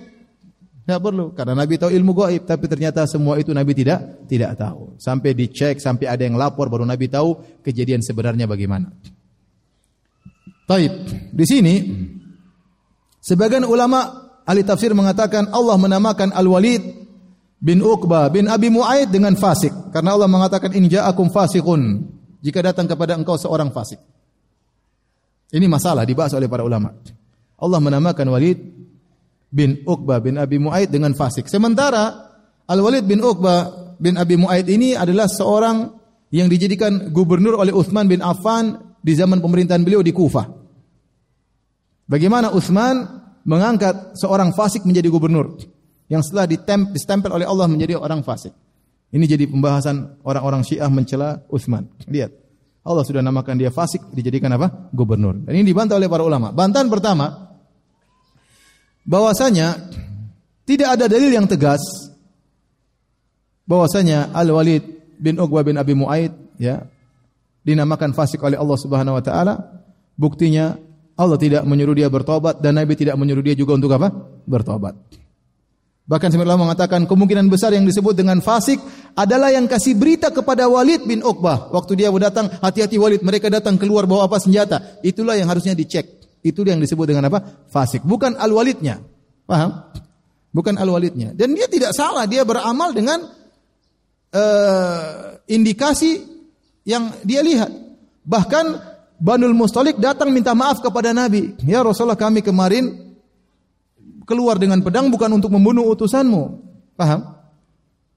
Tidak 0.89 1.01
perlu. 1.05 1.37
Karena 1.37 1.53
Nabi 1.53 1.77
tahu 1.77 1.93
ilmu 1.93 2.17
gaib. 2.17 2.49
Tapi 2.49 2.65
ternyata 2.65 3.05
semua 3.05 3.37
itu 3.37 3.53
Nabi 3.53 3.77
tidak 3.77 4.25
tidak 4.25 4.57
tahu. 4.57 4.97
Sampai 4.97 5.37
dicek, 5.37 5.79
sampai 5.79 6.09
ada 6.09 6.25
yang 6.25 6.41
lapor, 6.41 6.73
baru 6.73 6.89
Nabi 6.89 7.13
tahu 7.13 7.61
kejadian 7.61 8.01
sebenarnya 8.01 8.49
bagaimana. 8.49 8.89
Taib. 10.71 10.95
Di 11.35 11.45
sini 11.51 11.75
sebagian 13.19 13.67
ulama 13.67 14.31
ahli 14.47 14.63
tafsir 14.63 14.95
mengatakan 14.95 15.51
Allah 15.51 15.75
menamakan 15.75 16.31
Al-Walid 16.31 16.83
bin 17.59 17.83
Uqbah 17.83 18.31
bin 18.31 18.47
Abi 18.47 18.71
Muaid 18.71 19.11
dengan 19.11 19.35
fasik 19.35 19.91
karena 19.91 20.15
Allah 20.15 20.31
mengatakan 20.31 20.71
in 20.79 20.87
ja'akum 20.87 21.27
fasiqun 21.35 22.07
jika 22.39 22.63
datang 22.63 22.87
kepada 22.87 23.19
engkau 23.19 23.35
seorang 23.35 23.75
fasik. 23.75 23.99
Ini 25.51 25.67
masalah 25.67 26.07
dibahas 26.07 26.39
oleh 26.39 26.47
para 26.47 26.63
ulama. 26.63 26.95
Allah 27.59 27.81
menamakan 27.83 28.31
Walid 28.31 28.59
bin 29.51 29.83
Uqbah 29.83 30.23
bin 30.23 30.39
Abi 30.39 30.63
Muaid 30.63 30.95
dengan 30.95 31.19
fasik. 31.19 31.51
Sementara 31.51 32.31
Al-Walid 32.71 33.11
bin 33.11 33.19
Uqbah 33.19 33.99
bin 33.99 34.15
Abi 34.15 34.39
Muaid 34.39 34.71
ini 34.71 34.95
adalah 34.95 35.27
seorang 35.27 35.99
yang 36.31 36.47
dijadikan 36.47 37.11
gubernur 37.11 37.59
oleh 37.59 37.75
Uthman 37.75 38.07
bin 38.07 38.23
Affan 38.23 38.95
di 39.03 39.19
zaman 39.19 39.43
pemerintahan 39.43 39.83
beliau 39.83 40.07
di 40.07 40.15
Kufah. 40.15 40.60
Bagaimana 42.11 42.51
Utsman 42.51 43.07
mengangkat 43.47 44.19
seorang 44.19 44.51
fasik 44.51 44.83
menjadi 44.83 45.07
gubernur 45.07 45.55
yang 46.11 46.27
setelah 46.27 46.51
ditem, 46.51 46.91
ditempel 46.91 47.31
oleh 47.31 47.47
Allah 47.47 47.71
menjadi 47.71 47.95
orang 47.95 48.27
fasik. 48.27 48.51
Ini 49.15 49.23
jadi 49.31 49.47
pembahasan 49.47 50.19
orang-orang 50.27 50.67
Syiah 50.67 50.91
mencela 50.91 51.47
Utsman. 51.47 51.87
Lihat. 52.11 52.35
Allah 52.83 53.05
sudah 53.07 53.23
namakan 53.23 53.61
dia 53.61 53.71
fasik, 53.71 54.03
dijadikan 54.11 54.51
apa? 54.57 54.91
Gubernur. 54.91 55.39
Dan 55.47 55.55
ini 55.55 55.71
dibantah 55.71 56.01
oleh 56.01 56.11
para 56.11 56.27
ulama. 56.27 56.51
Bantahan 56.51 56.91
pertama, 56.91 57.55
bahwasanya 59.07 59.79
tidak 60.67 60.99
ada 60.99 61.07
dalil 61.07 61.31
yang 61.31 61.47
tegas 61.47 61.83
bahwasanya 63.71 64.35
Al-Walid 64.35 64.83
bin 65.19 65.39
Uqbah 65.39 65.63
bin 65.63 65.79
Abi 65.79 65.95
Muaid 65.95 66.35
ya 66.59 66.87
dinamakan 67.63 68.11
fasik 68.17 68.43
oleh 68.43 68.59
Allah 68.59 68.79
Subhanahu 68.79 69.19
wa 69.19 69.23
taala. 69.23 69.55
Buktinya 70.19 70.75
Allah 71.21 71.37
tidak 71.37 71.69
menyuruh 71.69 71.93
dia 71.93 72.09
bertobat 72.09 72.65
dan 72.65 72.81
Nabi 72.81 72.97
tidak 72.97 73.21
menyuruh 73.21 73.45
dia 73.45 73.53
juga 73.53 73.77
untuk 73.77 73.93
apa? 73.93 74.09
Bertobat. 74.49 74.97
Bahkan 76.09 76.33
sebenarnya 76.33 76.59
mengatakan 76.59 77.07
kemungkinan 77.07 77.47
besar 77.47 77.71
yang 77.77 77.87
disebut 77.87 78.17
dengan 78.19 78.43
fasik 78.43 78.83
adalah 79.15 79.53
yang 79.55 79.71
kasih 79.71 79.95
berita 79.95 80.33
kepada 80.35 80.67
Walid 80.67 81.07
bin 81.07 81.23
Uqbah. 81.23 81.71
Waktu 81.71 82.03
dia 82.03 82.11
datang, 82.11 82.51
hati-hati 82.51 82.99
Walid, 82.99 83.23
mereka 83.23 83.47
datang 83.47 83.79
keluar 83.79 84.11
bawa 84.11 84.27
apa 84.27 84.43
senjata. 84.43 84.99
Itulah 85.07 85.39
yang 85.39 85.47
harusnya 85.47 85.77
dicek. 85.77 86.19
Itu 86.43 86.67
yang 86.67 86.83
disebut 86.83 87.15
dengan 87.15 87.31
apa? 87.31 87.63
Fasik. 87.71 88.03
Bukan 88.03 88.35
al-walidnya. 88.41 88.99
Paham? 89.47 89.71
Bukan 90.51 90.83
al-walidnya. 90.83 91.31
Dan 91.31 91.55
dia 91.55 91.71
tidak 91.71 91.95
salah, 91.95 92.27
dia 92.27 92.43
beramal 92.43 92.91
dengan 92.91 93.31
uh, 94.35 95.39
indikasi 95.47 96.27
yang 96.91 97.23
dia 97.23 97.39
lihat. 97.47 97.71
Bahkan 98.27 98.90
Banul 99.21 99.53
Mustalik 99.53 100.01
datang 100.01 100.33
minta 100.33 100.57
maaf 100.57 100.81
kepada 100.81 101.13
Nabi. 101.13 101.53
Ya 101.69 101.85
Rasulullah 101.85 102.17
kami 102.17 102.41
kemarin 102.41 103.13
keluar 104.25 104.57
dengan 104.57 104.81
pedang 104.81 105.13
bukan 105.13 105.29
untuk 105.37 105.53
membunuh 105.53 105.85
utusanmu. 105.93 106.43
Paham? 106.97 107.37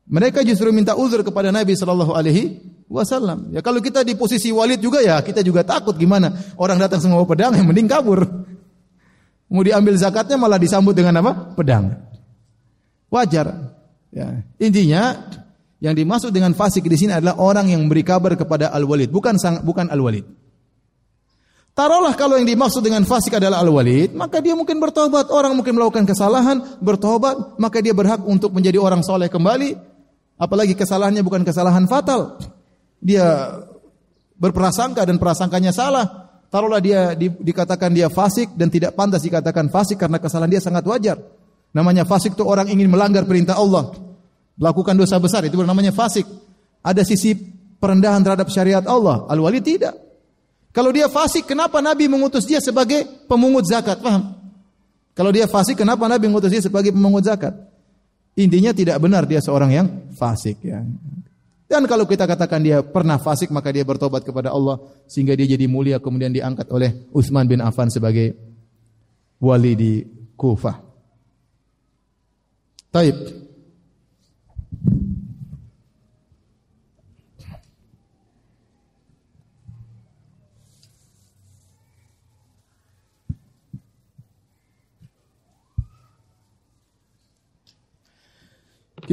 Mereka 0.08 0.48
justru 0.48 0.72
minta 0.72 0.96
uzur 0.96 1.20
kepada 1.20 1.52
Nabi 1.52 1.76
Shallallahu 1.76 2.16
Alaihi 2.16 2.64
Wasallam. 2.88 3.52
Ya 3.52 3.60
kalau 3.60 3.84
kita 3.84 4.00
di 4.08 4.16
posisi 4.16 4.48
Walid 4.56 4.80
juga 4.80 5.04
ya 5.04 5.20
kita 5.20 5.44
juga 5.44 5.68
takut 5.68 5.96
gimana 6.00 6.32
orang 6.56 6.80
datang 6.80 7.04
semua 7.04 7.20
pedang 7.28 7.52
yang 7.52 7.68
mending 7.68 7.92
kabur. 7.92 8.24
Mau 9.52 9.62
diambil 9.62 10.00
zakatnya 10.00 10.40
malah 10.40 10.58
disambut 10.58 10.96
dengan 10.96 11.20
apa? 11.20 11.52
Pedang. 11.54 12.00
Wajar. 13.12 13.76
Ya. 14.10 14.40
Intinya 14.58 15.30
yang 15.84 15.94
dimaksud 15.94 16.32
dengan 16.32 16.56
fasik 16.56 16.88
di 16.88 16.96
sini 16.96 17.12
adalah 17.12 17.36
orang 17.38 17.70
yang 17.70 17.84
memberi 17.84 18.08
kabar 18.08 18.34
kepada 18.40 18.72
Al 18.72 18.88
Walid, 18.88 19.12
bukan 19.12 19.36
sang, 19.36 19.62
bukan 19.68 19.92
Al 19.92 20.00
Walid. 20.00 20.26
Taruhlah 21.74 22.14
kalau 22.14 22.38
yang 22.38 22.46
dimaksud 22.46 22.86
dengan 22.86 23.02
fasik 23.02 23.42
adalah 23.42 23.66
al-walid, 23.66 24.14
maka 24.14 24.38
dia 24.38 24.54
mungkin 24.54 24.78
bertobat. 24.78 25.34
Orang 25.34 25.58
mungkin 25.58 25.74
melakukan 25.74 26.06
kesalahan, 26.06 26.62
bertobat, 26.78 27.58
maka 27.58 27.82
dia 27.82 27.98
berhak 27.98 28.22
untuk 28.30 28.54
menjadi 28.54 28.78
orang 28.78 29.02
soleh 29.02 29.26
kembali. 29.26 29.74
Apalagi 30.38 30.78
kesalahannya 30.78 31.26
bukan 31.26 31.42
kesalahan 31.42 31.90
fatal. 31.90 32.38
Dia 33.02 33.58
berprasangka 34.38 35.02
dan 35.02 35.18
prasangkanya 35.18 35.74
salah. 35.74 36.30
Taruhlah 36.54 36.78
dia 36.78 37.18
di, 37.18 37.34
dikatakan 37.34 37.90
dia 37.90 38.06
fasik 38.06 38.54
dan 38.54 38.70
tidak 38.70 38.94
pantas 38.94 39.26
dikatakan 39.26 39.74
fasik 39.74 39.98
karena 39.98 40.22
kesalahan 40.22 40.54
dia 40.54 40.62
sangat 40.62 40.86
wajar. 40.86 41.18
Namanya 41.74 42.06
fasik 42.06 42.38
itu 42.38 42.46
orang 42.46 42.70
ingin 42.70 42.86
melanggar 42.86 43.26
perintah 43.26 43.58
Allah. 43.58 43.98
Melakukan 44.62 44.94
dosa 44.94 45.18
besar 45.18 45.42
itu 45.50 45.58
namanya 45.58 45.90
fasik. 45.90 46.30
Ada 46.86 47.02
sisi 47.02 47.34
perendahan 47.82 48.22
terhadap 48.22 48.54
syariat 48.54 48.86
Allah. 48.86 49.26
Al-walid 49.26 49.66
tidak. 49.66 50.03
Kalau 50.74 50.90
dia 50.90 51.06
fasik, 51.06 51.46
kenapa 51.46 51.80
Nabi 51.86 52.10
mengutus 52.10 52.50
dia 52.50 52.58
sebagai 52.58 53.06
pemungut 53.30 53.70
zakat? 53.70 54.02
Paham? 54.02 54.34
Kalau 55.14 55.30
dia 55.30 55.46
fasik, 55.46 55.78
kenapa 55.78 56.10
Nabi 56.10 56.26
mengutus 56.26 56.50
dia 56.50 56.66
sebagai 56.66 56.90
pemungut 56.90 57.22
zakat? 57.22 57.54
Intinya 58.34 58.74
tidak 58.74 58.98
benar 58.98 59.30
dia 59.30 59.38
seorang 59.38 59.70
yang 59.70 59.88
fasik. 60.18 60.58
Ya. 60.66 60.82
Dan 61.70 61.86
kalau 61.86 62.10
kita 62.10 62.26
katakan 62.26 62.66
dia 62.66 62.82
pernah 62.82 63.22
fasik, 63.22 63.54
maka 63.54 63.70
dia 63.70 63.86
bertobat 63.86 64.26
kepada 64.26 64.50
Allah 64.50 64.82
sehingga 65.06 65.38
dia 65.38 65.46
jadi 65.46 65.70
mulia 65.70 66.02
kemudian 66.02 66.34
diangkat 66.34 66.66
oleh 66.74 67.06
Utsman 67.14 67.46
bin 67.46 67.62
Affan 67.62 67.94
sebagai 67.94 68.34
wali 69.38 69.78
di 69.78 69.94
Kufah. 70.34 70.78
Taib. 72.90 73.43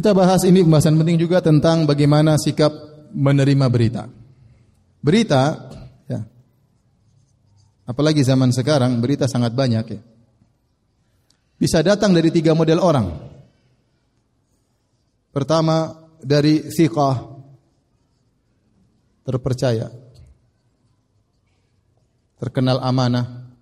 Kita 0.00 0.16
bahas 0.16 0.48
ini 0.48 0.64
pembahasan 0.64 0.96
penting 0.96 1.20
juga 1.20 1.44
tentang 1.44 1.84
bagaimana 1.84 2.40
sikap 2.40 2.72
menerima 3.12 3.68
berita. 3.68 4.08
Berita, 5.04 5.68
ya, 6.08 6.24
apalagi 7.84 8.24
zaman 8.24 8.48
sekarang 8.48 8.96
berita 8.96 9.28
sangat 9.28 9.52
banyak 9.52 9.84
ya. 9.92 10.00
Bisa 11.60 11.84
datang 11.84 12.16
dari 12.16 12.32
tiga 12.32 12.56
model 12.56 12.80
orang. 12.80 13.12
Pertama 15.36 15.92
dari 16.16 16.72
siqah 16.72 17.20
terpercaya, 19.28 19.92
terkenal 22.40 22.80
amanah, 22.80 23.52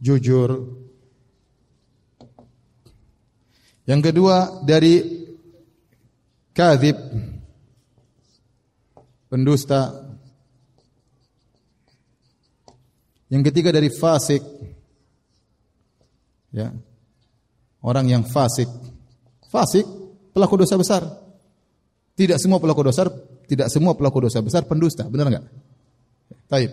jujur, 0.00 0.77
Yang 3.88 4.12
kedua 4.12 4.60
dari 4.68 5.00
kadhib 6.52 7.00
pendusta. 9.32 10.12
Yang 13.32 13.42
ketiga 13.48 13.72
dari 13.72 13.88
fasik. 13.88 14.44
Ya. 16.52 16.68
Orang 17.80 18.12
yang 18.12 18.28
fasik. 18.28 18.68
Fasik 19.48 19.88
pelaku 20.36 20.60
dosa 20.60 20.76
besar. 20.76 21.02
Tidak 22.12 22.36
semua 22.36 22.60
pelaku 22.60 22.84
dosa 22.84 23.08
tidak 23.48 23.72
semua 23.72 23.96
pelaku 23.96 24.28
dosa 24.28 24.44
besar 24.44 24.68
pendusta, 24.68 25.08
benar 25.08 25.32
enggak? 25.32 25.48
Baik. 26.52 26.70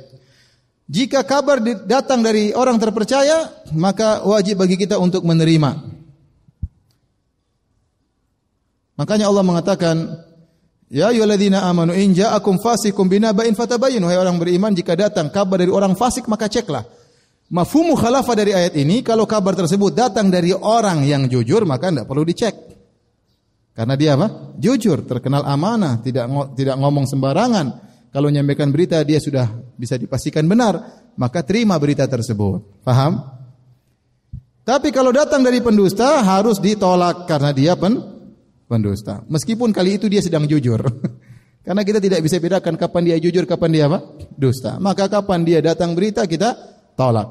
Jika 0.91 1.23
kabar 1.23 1.63
datang 1.87 2.19
dari 2.19 2.51
orang 2.51 2.75
terpercaya, 2.75 3.63
maka 3.71 4.27
wajib 4.27 4.59
bagi 4.59 4.75
kita 4.75 4.99
untuk 4.99 5.23
menerima. 5.23 5.94
Makanya 8.95 9.27
Allah 9.27 9.43
mengatakan, 9.43 9.95
Ya 10.85 11.09
ayyuhalladzina 11.09 11.65
amanu 11.65 11.97
in 11.97 12.13
ja'akum 12.13 12.61
fasikum 12.61 13.09
binaba'in 13.09 13.57
fatabayyanu. 13.57 14.05
Hai 14.05 14.21
orang 14.21 14.37
beriman, 14.37 14.71
jika 14.71 14.93
datang 14.93 15.33
kabar 15.33 15.57
dari 15.57 15.73
orang 15.73 15.97
fasik 15.97 16.29
maka 16.29 16.45
ceklah. 16.45 16.85
Mafhumu 17.49 17.97
khalafa 17.97 18.33
dari 18.37 18.53
ayat 18.53 18.73
ini, 18.77 19.01
kalau 19.01 19.25
kabar 19.25 19.53
tersebut 19.57 19.93
datang 19.93 20.29
dari 20.29 20.53
orang 20.53 21.05
yang 21.05 21.25
jujur 21.25 21.65
maka 21.65 21.89
tidak 21.89 22.05
perlu 22.05 22.25
dicek. 22.25 22.55
Karena 23.75 23.93
dia 23.99 24.15
apa? 24.15 24.55
Jujur, 24.55 25.03
terkenal 25.03 25.43
amanah, 25.43 25.99
tidak 25.99 26.31
tidak 26.55 26.79
ngomong 26.79 27.05
sembarangan. 27.09 27.67
Kalau 28.15 28.31
menyampaikan 28.31 28.71
berita 28.71 29.03
dia 29.03 29.19
sudah 29.19 29.51
bisa 29.75 29.99
dipastikan 29.99 30.47
benar, 30.47 30.79
maka 31.19 31.43
terima 31.43 31.75
berita 31.75 32.07
tersebut. 32.07 32.85
Paham? 32.87 33.19
Tapi 34.63 34.89
kalau 34.95 35.11
datang 35.11 35.43
dari 35.43 35.59
pendusta 35.59 36.23
harus 36.23 36.57
ditolak 36.63 37.27
karena 37.27 37.51
dia 37.51 37.75
pen 37.75 38.14
pendusta. 38.65 39.21
Meskipun 39.29 39.71
kali 39.71 39.97
itu 39.97 40.09
dia 40.09 40.21
sedang 40.21 40.45
jujur. 40.49 40.81
Karena 41.65 41.81
kita 41.81 41.97
tidak 41.97 42.21
bisa 42.21 42.37
bedakan 42.37 42.77
kapan 42.77 43.03
dia 43.09 43.17
jujur, 43.17 43.49
kapan 43.49 43.69
dia 43.73 43.83
apa? 43.89 44.05
Dusta. 44.37 44.77
Maka 44.77 45.09
kapan 45.09 45.41
dia 45.41 45.59
datang 45.65 45.97
berita 45.97 46.21
kita 46.29 46.53
tolak. 46.93 47.25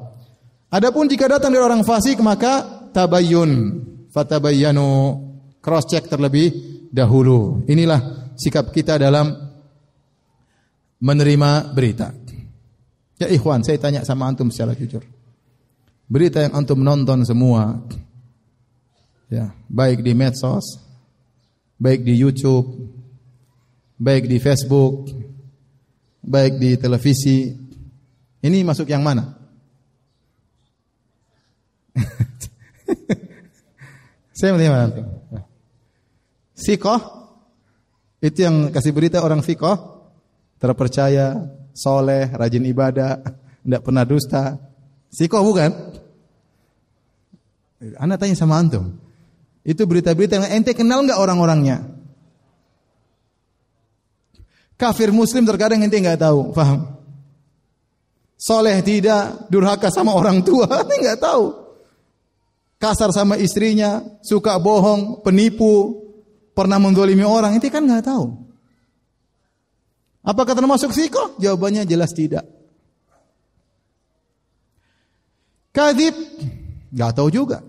Adapun 0.67 1.07
jika 1.07 1.31
datang 1.31 1.55
dari 1.55 1.63
orang 1.63 1.87
fasik 1.87 2.19
maka 2.19 2.87
tabayyun, 2.91 3.51
fatabayyanu, 4.11 4.87
cross 5.63 5.87
check 5.87 6.11
terlebih 6.11 6.51
dahulu. 6.91 7.63
Inilah 7.71 8.35
sikap 8.35 8.75
kita 8.75 8.99
dalam 8.99 9.31
menerima 10.99 11.71
berita. 11.71 12.11
Ya 13.15 13.31
ikhwan, 13.31 13.63
saya 13.63 13.79
tanya 13.79 14.03
sama 14.03 14.27
antum 14.27 14.51
secara 14.51 14.75
jujur. 14.75 15.03
Berita 16.11 16.43
yang 16.43 16.59
antum 16.59 16.83
nonton 16.83 17.23
semua, 17.23 17.79
ya 19.31 19.55
baik 19.71 20.03
di 20.03 20.11
medsos, 20.11 20.84
baik 21.75 22.03
di 22.03 22.13
YouTube, 22.15 22.67
baik 23.99 24.27
di 24.27 24.37
Facebook, 24.39 25.09
baik 26.23 26.59
di 26.59 26.75
televisi. 26.79 27.53
Ini 28.45 28.61
masuk 28.63 28.87
yang 28.89 29.03
mana? 29.03 29.35
Saya 34.37 34.53
melihat 34.53 34.89
nanti. 34.89 35.01
Sikoh 36.55 36.99
itu 38.23 38.41
yang 38.41 38.71
kasih 38.71 38.95
berita 38.95 39.19
orang 39.21 39.43
sikoh 39.43 39.95
terpercaya, 40.55 41.51
soleh, 41.75 42.31
rajin 42.31 42.63
ibadah, 42.65 43.21
tidak 43.61 43.81
pernah 43.83 44.07
dusta. 44.07 44.57
Sikoh 45.11 45.43
bukan? 45.43 45.71
Anda 47.99 48.15
tanya 48.17 48.33
sama 48.39 48.57
antum. 48.57 49.04
Itu 49.65 49.89
berita-berita 49.89 50.37
yang 50.37 50.61
ente 50.61 50.77
kenal 50.77 51.01
nggak 51.01 51.17
orang-orangnya? 51.17 51.81
Kafir 54.77 55.09
muslim 55.09 55.41
terkadang 55.41 55.81
ente 55.81 55.97
nggak 55.97 56.21
tahu, 56.21 56.53
paham? 56.53 57.01
Soleh 58.37 58.77
tidak, 58.85 59.49
durhaka 59.49 59.89
sama 59.89 60.13
orang 60.13 60.45
tua, 60.45 60.69
ente 60.85 61.01
nggak 61.01 61.17
tahu. 61.17 61.65
Kasar 62.77 63.09
sama 63.09 63.41
istrinya, 63.41 64.05
suka 64.21 64.61
bohong, 64.61 65.25
penipu, 65.25 66.05
pernah 66.53 66.77
mendolimi 66.77 67.25
orang, 67.25 67.57
ente 67.57 67.73
kan 67.73 67.81
nggak 67.81 68.05
tahu. 68.05 68.37
Apakah 70.21 70.53
termasuk 70.53 70.93
siko? 70.93 71.33
Jawabannya 71.41 71.89
jelas 71.89 72.13
tidak. 72.13 72.45
Kadib, 75.73 76.13
nggak 76.93 77.11
tahu 77.17 77.33
juga. 77.33 77.65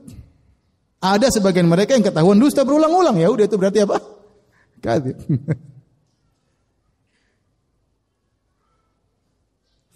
Ada 1.01 1.29
sebagian 1.29 1.69
mereka 1.69 1.93
yang 1.93 2.05
ketahuan 2.05 2.41
dusta 2.41 2.65
berulang-ulang. 2.65 3.21
Ya 3.21 3.29
udah 3.29 3.45
itu 3.45 3.57
berarti 3.61 3.85
apa? 3.85 4.01
Kadib. 4.81 5.17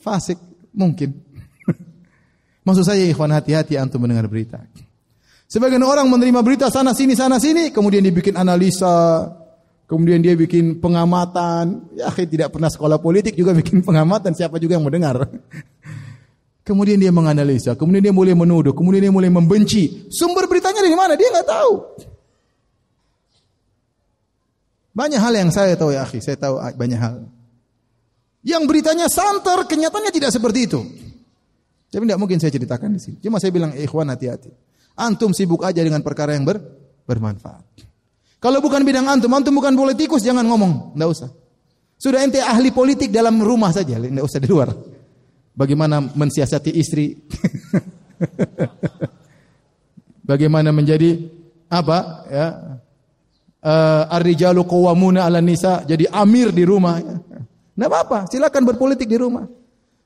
Fasik 0.04 0.40
mungkin. 0.72 1.12
Maksud 2.66 2.84
saya 2.84 3.04
ikhwan 3.04 3.32
hati-hati 3.32 3.76
antum 3.76 4.00
mendengar 4.00 4.28
berita. 4.28 4.60
Sebagian 5.50 5.82
orang 5.82 6.06
menerima 6.06 6.40
berita 6.46 6.70
sana 6.70 6.94
sini 6.94 7.18
sana 7.18 7.42
sini, 7.42 7.74
kemudian 7.74 8.06
dibikin 8.06 8.38
analisa, 8.38 9.26
kemudian 9.90 10.22
dia 10.22 10.38
bikin 10.38 10.78
pengamatan. 10.78 11.90
Ya, 11.98 12.06
tidak 12.14 12.54
pernah 12.54 12.70
sekolah 12.70 13.02
politik 13.02 13.34
juga 13.34 13.50
bikin 13.50 13.82
pengamatan, 13.88 14.32
siapa 14.32 14.62
juga 14.62 14.78
yang 14.78 14.86
mendengar. 14.86 15.26
Kemudian 16.70 17.02
dia 17.02 17.10
menganalisa, 17.10 17.74
kemudian 17.74 17.98
dia 17.98 18.14
mulai 18.14 18.30
menuduh, 18.30 18.70
kemudian 18.70 19.02
dia 19.02 19.10
mulai 19.10 19.26
membenci. 19.26 20.06
Sumber 20.06 20.46
beritanya 20.46 20.86
dari 20.86 20.94
mana? 20.94 21.18
Dia 21.18 21.26
nggak 21.26 21.48
tahu. 21.50 21.72
Banyak 24.94 25.18
hal 25.18 25.34
yang 25.34 25.50
saya 25.50 25.74
tahu 25.74 25.90
ya, 25.90 26.06
akhi. 26.06 26.22
Saya 26.22 26.38
tahu 26.38 26.62
banyak 26.62 26.94
hal. 26.94 27.26
Yang 28.46 28.62
beritanya 28.70 29.10
santer, 29.10 29.66
kenyataannya 29.66 30.14
tidak 30.14 30.30
seperti 30.30 30.70
itu. 30.70 30.78
Tapi 31.90 32.06
tidak 32.06 32.22
mungkin 32.22 32.38
saya 32.38 32.54
ceritakan 32.54 32.94
di 32.94 33.02
sini. 33.02 33.16
Cuma 33.18 33.42
saya 33.42 33.50
bilang, 33.50 33.74
ikhwan 33.74 34.06
hati-hati. 34.06 34.54
Antum 34.94 35.34
sibuk 35.34 35.66
aja 35.66 35.82
dengan 35.82 36.06
perkara 36.06 36.38
yang 36.38 36.46
ber, 36.46 36.62
bermanfaat. 37.02 37.66
Kalau 38.38 38.62
bukan 38.62 38.86
bidang 38.86 39.10
antum, 39.10 39.34
antum 39.34 39.58
bukan 39.58 39.74
politikus, 39.74 40.22
jangan 40.22 40.46
ngomong. 40.46 40.94
Tidak 40.94 41.08
usah. 41.10 41.34
Sudah 41.98 42.22
ente 42.22 42.38
ahli 42.38 42.70
politik 42.70 43.10
dalam 43.10 43.42
rumah 43.42 43.74
saja, 43.74 43.98
tidak 43.98 44.22
usah 44.22 44.38
di 44.38 44.46
luar 44.46 44.70
bagaimana 45.60 46.00
mensiasati 46.00 46.72
istri, 46.72 47.20
bagaimana 50.30 50.72
menjadi 50.72 51.28
apa 51.68 51.98
ya 52.32 52.46
uh, 53.60 54.16
ar-rijalu 54.16 54.64
qawwamuna 54.64 55.28
'ala 55.28 55.44
nisa 55.44 55.84
jadi 55.84 56.08
amir 56.08 56.48
di 56.56 56.64
rumah. 56.64 56.96
Enggak 57.76 57.90
apa-apa, 57.92 58.18
silakan 58.32 58.64
berpolitik 58.64 59.08
di 59.08 59.20
rumah. 59.20 59.44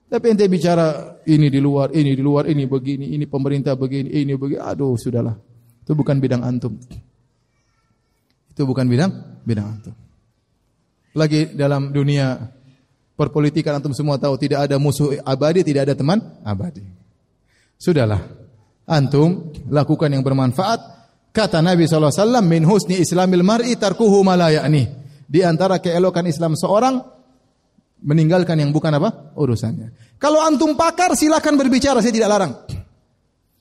Tapi 0.04 0.30
ente 0.30 0.46
bicara 0.46 1.18
ini 1.26 1.50
di 1.50 1.58
luar, 1.58 1.90
ini 1.90 2.14
di 2.14 2.22
luar, 2.22 2.46
ini 2.46 2.70
begini, 2.70 3.18
ini 3.18 3.26
pemerintah 3.26 3.74
begini, 3.74 4.14
ini 4.14 4.38
begini. 4.38 4.62
Aduh, 4.62 4.94
sudahlah. 4.94 5.34
Itu 5.82 5.98
bukan 5.98 6.22
bidang 6.22 6.46
antum. 6.46 6.78
Itu 8.54 8.62
bukan 8.62 8.86
bidang 8.86 9.42
bidang 9.42 9.66
antum. 9.66 9.94
Lagi 11.18 11.50
dalam 11.58 11.90
dunia 11.90 12.38
Perpolitikan 13.14 13.78
antum 13.78 13.94
semua 13.94 14.18
tahu 14.18 14.34
tidak 14.34 14.66
ada 14.66 14.74
musuh 14.74 15.14
abadi, 15.22 15.62
tidak 15.62 15.90
ada 15.90 15.94
teman 15.94 16.18
abadi. 16.42 16.82
Sudahlah. 17.78 18.18
Antum 18.84 19.54
lakukan 19.70 20.10
yang 20.10 20.26
bermanfaat. 20.26 20.92
Kata 21.34 21.62
Nabi 21.62 21.86
SAW, 21.86 22.42
min 22.46 22.62
husni 22.66 22.98
islamil 22.98 23.42
mar'i 23.42 23.74
tarkuhu 23.74 24.22
malayani. 24.22 24.86
Di 25.26 25.42
antara 25.42 25.82
keelokan 25.82 26.26
Islam 26.30 26.54
seorang, 26.54 27.00
meninggalkan 28.04 28.60
yang 28.60 28.70
bukan 28.70 28.92
apa? 28.98 29.34
Urusannya. 29.34 30.18
Kalau 30.20 30.38
antum 30.44 30.78
pakar, 30.78 31.16
silakan 31.18 31.58
berbicara, 31.58 31.98
saya 32.04 32.14
tidak 32.14 32.30
larang. 32.30 32.52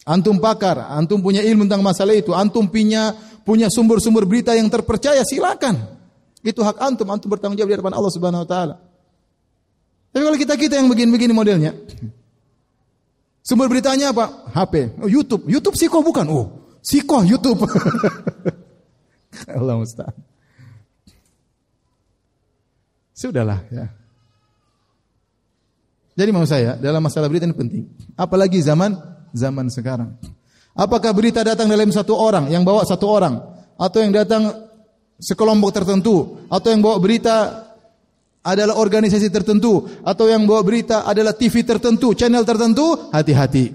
Antum 0.04 0.38
pakar, 0.38 0.92
antum 0.92 1.24
punya 1.24 1.40
ilmu 1.42 1.66
tentang 1.66 1.82
masalah 1.82 2.14
itu, 2.14 2.36
antum 2.36 2.68
punya 2.68 3.16
punya 3.48 3.72
sumber-sumber 3.72 4.28
berita 4.28 4.52
yang 4.54 4.68
terpercaya, 4.68 5.24
silakan. 5.24 5.80
Itu 6.44 6.60
hak 6.60 6.78
antum, 6.84 7.08
antum 7.08 7.32
bertanggung 7.32 7.56
jawab 7.56 7.72
di 7.72 7.76
hadapan 7.80 7.96
Allah 7.96 8.12
Subhanahu 8.12 8.44
wa 8.44 8.50
taala. 8.50 8.76
Tapi 10.14 10.22
kalau 10.22 10.38
kita-kita 10.38 10.78
yang 10.78 10.86
begini-begini 10.94 11.34
modelnya, 11.34 11.74
sumber 13.42 13.66
beritanya 13.66 14.14
apa? 14.14 14.46
HP, 14.54 15.02
oh, 15.02 15.10
YouTube. 15.10 15.50
YouTube 15.50 15.74
siko 15.74 16.06
bukan? 16.06 16.30
Oh, 16.30 16.46
siko 16.86 17.26
YouTube. 17.26 17.66
Allah 19.58 19.76
Ustaz. 19.82 20.14
Sudahlah 23.18 23.66
ya. 23.74 23.90
Jadi 26.14 26.30
mau 26.30 26.46
saya 26.46 26.78
dalam 26.78 27.02
masalah 27.02 27.26
berita 27.26 27.50
ini 27.50 27.58
penting. 27.58 27.84
Apalagi 28.14 28.62
zaman 28.62 28.94
zaman 29.34 29.66
sekarang. 29.74 30.14
Apakah 30.78 31.10
berita 31.14 31.42
datang 31.42 31.66
dalam 31.70 31.90
satu 31.90 32.14
orang 32.14 32.54
yang 32.54 32.62
bawa 32.62 32.86
satu 32.86 33.06
orang 33.10 33.42
atau 33.78 33.98
yang 34.02 34.14
datang 34.14 34.50
sekelompok 35.18 35.74
tertentu 35.74 36.46
atau 36.50 36.70
yang 36.70 36.82
bawa 36.82 36.98
berita 37.02 37.66
adalah 38.44 38.76
organisasi 38.76 39.32
tertentu 39.32 39.88
atau 40.04 40.28
yang 40.28 40.44
bawa 40.44 40.60
berita 40.62 41.08
adalah 41.08 41.32
TV 41.32 41.64
tertentu, 41.64 42.12
channel 42.12 42.44
tertentu, 42.44 43.08
hati-hati. 43.10 43.72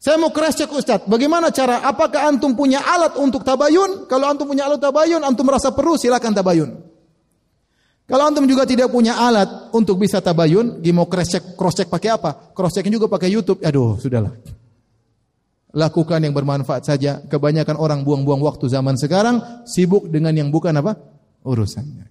Saya 0.00 0.16
mau 0.16 0.32
cross 0.32 0.56
check 0.56 0.72
Ustaz, 0.72 1.04
bagaimana 1.04 1.52
cara 1.52 1.84
apakah 1.84 2.28
antum 2.28 2.56
punya 2.56 2.80
alat 2.80 3.20
untuk 3.20 3.44
tabayun? 3.44 4.08
Kalau 4.08 4.32
antum 4.32 4.48
punya 4.48 4.64
alat 4.68 4.80
tabayun, 4.80 5.20
antum 5.20 5.44
merasa 5.44 5.72
perlu 5.72 5.96
silakan 5.96 6.32
tabayun. 6.32 6.70
Kalau 8.08 8.24
antum 8.24 8.48
juga 8.48 8.64
tidak 8.64 8.88
punya 8.88 9.16
alat 9.16 9.70
untuk 9.76 10.00
bisa 10.00 10.24
tabayun, 10.24 10.80
mau 10.92 11.04
cross 11.04 11.28
check 11.36 11.44
cross 11.52 11.76
check 11.76 11.88
pakai 11.88 12.16
apa? 12.16 12.52
Cross 12.56 12.80
check 12.80 12.88
juga 12.88 13.12
pakai 13.12 13.28
YouTube. 13.28 13.60
Aduh, 13.60 14.00
sudahlah. 14.00 14.32
Lakukan 15.70 16.18
yang 16.18 16.34
bermanfaat 16.34 16.82
saja. 16.82 17.22
Kebanyakan 17.30 17.78
orang 17.78 18.02
buang-buang 18.02 18.42
waktu 18.42 18.66
zaman 18.66 18.98
sekarang 18.98 19.62
sibuk 19.68 20.10
dengan 20.10 20.34
yang 20.34 20.48
bukan 20.50 20.74
apa? 20.74 20.98
urusannya. 21.40 22.09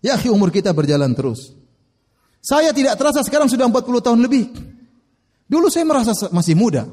Ya 0.00 0.16
umur 0.30 0.50
kita 0.50 0.72
berjalan 0.74 1.12
terus. 1.12 1.54
Saya 2.44 2.72
tidak 2.76 3.00
terasa 3.00 3.24
sekarang 3.24 3.48
sudah 3.48 3.64
40 3.68 4.04
tahun 4.04 4.20
lebih. 4.20 4.52
Dulu 5.48 5.68
saya 5.72 5.84
merasa 5.88 6.12
masih 6.28 6.52
muda. 6.52 6.88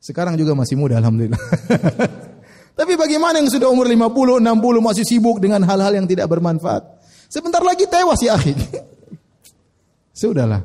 Sekarang 0.00 0.34
juga 0.34 0.56
masih 0.56 0.80
muda 0.80 0.96
alhamdulillah. 0.96 1.38
Tapi 2.78 2.96
bagaimana 2.96 3.38
yang 3.38 3.52
sudah 3.52 3.68
umur 3.68 3.84
50, 3.84 4.40
60 4.40 4.48
masih 4.80 5.04
sibuk 5.04 5.38
dengan 5.44 5.60
hal-hal 5.62 5.92
yang 5.92 6.08
tidak 6.08 6.24
bermanfaat? 6.26 6.82
Sebentar 7.28 7.60
lagi 7.60 7.84
tewas 7.84 8.20
ya 8.24 8.36
akhi. 8.36 8.56
Sudahlah. 10.20 10.64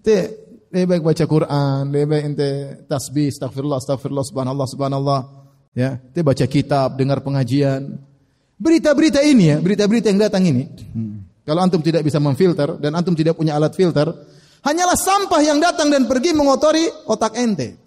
Te 0.00 0.44
lebih 0.74 0.90
baik 0.90 1.02
baca 1.06 1.24
Quran, 1.24 1.80
lebih 1.92 2.06
baik 2.10 2.24
ente 2.32 2.50
tasbih, 2.90 3.30
astagfirullah, 3.30 3.78
astagfirullah, 3.78 4.26
subhanallah, 4.26 4.66
subhanallah. 4.66 5.20
Ya, 5.76 6.00
te 6.00 6.20
baca 6.24 6.44
kitab, 6.48 6.96
dengar 6.98 7.22
pengajian. 7.22 8.00
Berita-berita 8.54 9.18
ini 9.20 9.50
ya, 9.50 9.56
berita-berita 9.58 10.14
yang 10.14 10.20
datang 10.22 10.46
ini, 10.46 10.64
kalau 11.42 11.60
antum 11.60 11.82
tidak 11.82 12.06
bisa 12.06 12.22
memfilter 12.22 12.78
dan 12.78 12.94
antum 12.94 13.12
tidak 13.12 13.34
punya 13.34 13.58
alat 13.58 13.74
filter, 13.74 14.06
hanyalah 14.62 14.94
sampah 14.94 15.42
yang 15.42 15.58
datang 15.58 15.90
dan 15.90 16.06
pergi 16.06 16.30
mengotori 16.32 16.86
otak 17.10 17.34
ente. 17.34 17.82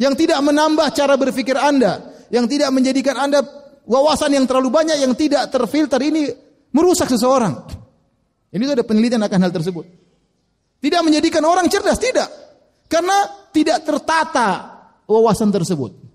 Yang 0.00 0.24
tidak 0.24 0.40
menambah 0.40 0.88
cara 0.96 1.20
berpikir 1.20 1.58
Anda, 1.58 2.26
yang 2.32 2.48
tidak 2.48 2.72
menjadikan 2.72 3.18
Anda 3.18 3.44
wawasan 3.84 4.32
yang 4.32 4.48
terlalu 4.48 4.72
banyak 4.72 4.96
yang 5.04 5.12
tidak 5.12 5.52
terfilter 5.52 6.00
ini 6.00 6.32
merusak 6.72 7.12
seseorang. 7.12 7.60
Ini 8.48 8.64
ada 8.72 8.84
penelitian 8.86 9.20
akan 9.20 9.40
hal 9.44 9.52
tersebut. 9.52 9.84
Tidak 10.78 11.00
menjadikan 11.04 11.44
orang 11.44 11.68
cerdas, 11.68 12.00
tidak. 12.00 12.30
Karena 12.88 13.28
tidak 13.52 13.84
tertata 13.84 14.48
wawasan 15.04 15.52
tersebut. 15.52 16.07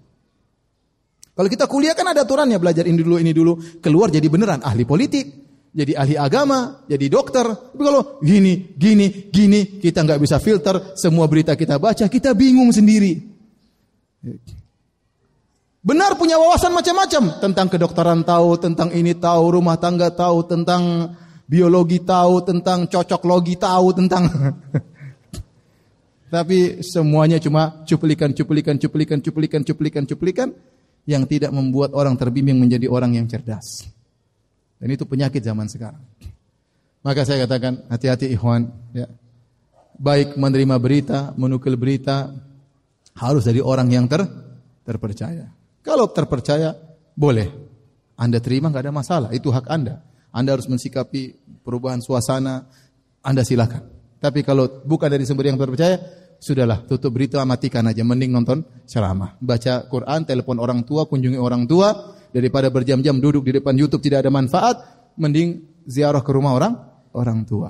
Kalau 1.33 1.49
kita 1.49 1.65
kuliah 1.65 1.97
kan 1.97 2.05
ada 2.05 2.21
aturannya 2.21 2.61
belajar 2.61 2.85
ini 2.85 3.01
dulu 3.01 3.17
ini 3.17 3.33
dulu 3.33 3.57
keluar 3.81 4.13
jadi 4.13 4.29
beneran 4.29 4.61
ahli 4.61 4.85
politik, 4.85 5.25
jadi 5.73 5.97
ahli 5.97 6.13
agama, 6.13 6.85
jadi 6.85 7.09
dokter. 7.09 7.45
Tapi 7.49 7.81
kalau 7.81 8.21
gini 8.21 8.77
gini 8.77 9.33
gini 9.33 9.81
kita 9.81 10.05
nggak 10.05 10.21
bisa 10.21 10.37
filter 10.37 10.93
semua 10.93 11.25
berita 11.25 11.57
kita 11.57 11.81
baca 11.81 12.05
kita 12.05 12.37
bingung 12.37 12.69
sendiri. 12.69 13.17
Benar 15.83 16.15
punya 16.15 16.39
wawasan 16.39 16.71
macam-macam 16.71 17.43
tentang 17.43 17.67
kedokteran 17.67 18.23
tahu, 18.23 18.55
tentang 18.55 18.93
ini 18.95 19.17
tahu, 19.17 19.59
rumah 19.59 19.75
tangga 19.75 20.13
tahu, 20.13 20.45
tentang 20.47 21.11
biologi 21.49 21.99
tahu, 21.99 22.45
tentang 22.45 22.87
cocok 22.87 23.21
logi 23.25 23.57
tahu, 23.59 23.91
tentang 23.91 24.29
tapi 26.33 26.79
semuanya 26.85 27.41
cuma 27.41 27.83
cuplikan, 27.83 28.31
cuplikan, 28.31 28.77
cuplikan, 28.77 29.17
cuplikan, 29.19 29.61
cuplikan, 29.65 30.03
cuplikan 30.07 30.49
yang 31.03 31.27
tidak 31.27 31.51
membuat 31.51 31.91
orang 31.91 32.15
terbimbing 32.15 32.55
menjadi 32.59 32.87
orang 32.87 33.15
yang 33.19 33.27
cerdas. 33.27 33.87
Dan 34.79 34.91
itu 34.91 35.03
penyakit 35.07 35.43
zaman 35.43 35.67
sekarang. 35.67 36.03
Maka 37.03 37.27
saya 37.27 37.43
katakan 37.43 37.83
hati-hati 37.91 38.31
ikhwan 38.31 38.71
ya. 38.95 39.07
Baik 39.93 40.39
menerima 40.39 40.75
berita, 40.81 41.19
menukil 41.37 41.77
berita 41.77 42.31
harus 43.13 43.45
dari 43.45 43.61
orang 43.61 43.87
yang 43.91 44.09
ter 44.09 44.25
terpercaya. 44.83 45.51
Kalau 45.83 46.09
terpercaya 46.09 46.73
boleh 47.13 47.47
Anda 48.17 48.39
terima 48.39 48.71
nggak 48.71 48.83
ada 48.89 48.93
masalah, 48.95 49.29
itu 49.35 49.51
hak 49.51 49.67
Anda. 49.69 50.01
Anda 50.33 50.57
harus 50.57 50.65
mensikapi 50.65 51.37
perubahan 51.61 52.01
suasana, 52.01 52.65
Anda 53.21 53.45
silakan. 53.45 53.85
Tapi 54.17 54.39
kalau 54.41 54.81
bukan 54.87 55.11
dari 55.11 55.27
sumber 55.27 55.51
yang 55.51 55.59
terpercaya, 55.59 55.99
sudahlah 56.43 56.83
tutup 56.83 57.15
berita 57.15 57.39
matikan 57.47 57.87
aja. 57.87 58.03
Mending 58.03 58.35
nonton 58.35 58.67
ceramah. 58.83 59.39
Baca 59.39 59.87
Quran 59.87 60.27
telepon 60.27 60.59
orang 60.59 60.83
tua 60.83 61.07
kunjungi 61.07 61.39
orang 61.39 61.63
tua. 61.63 62.19
Daripada 62.33 62.73
berjam-jam 62.73 63.21
duduk 63.21 63.45
di 63.45 63.61
depan 63.61 63.77
YouTube 63.77 64.01
tidak 64.01 64.25
ada 64.25 64.33
manfaat 64.33 64.81
mending 65.21 65.61
ziarah 65.85 66.25
ke 66.25 66.31
rumah 66.33 66.57
orang 66.57 66.73
orang 67.13 67.45
tua 67.45 67.69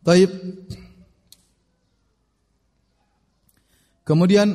Taib. 0.00 0.30
Kemudian 4.04 4.48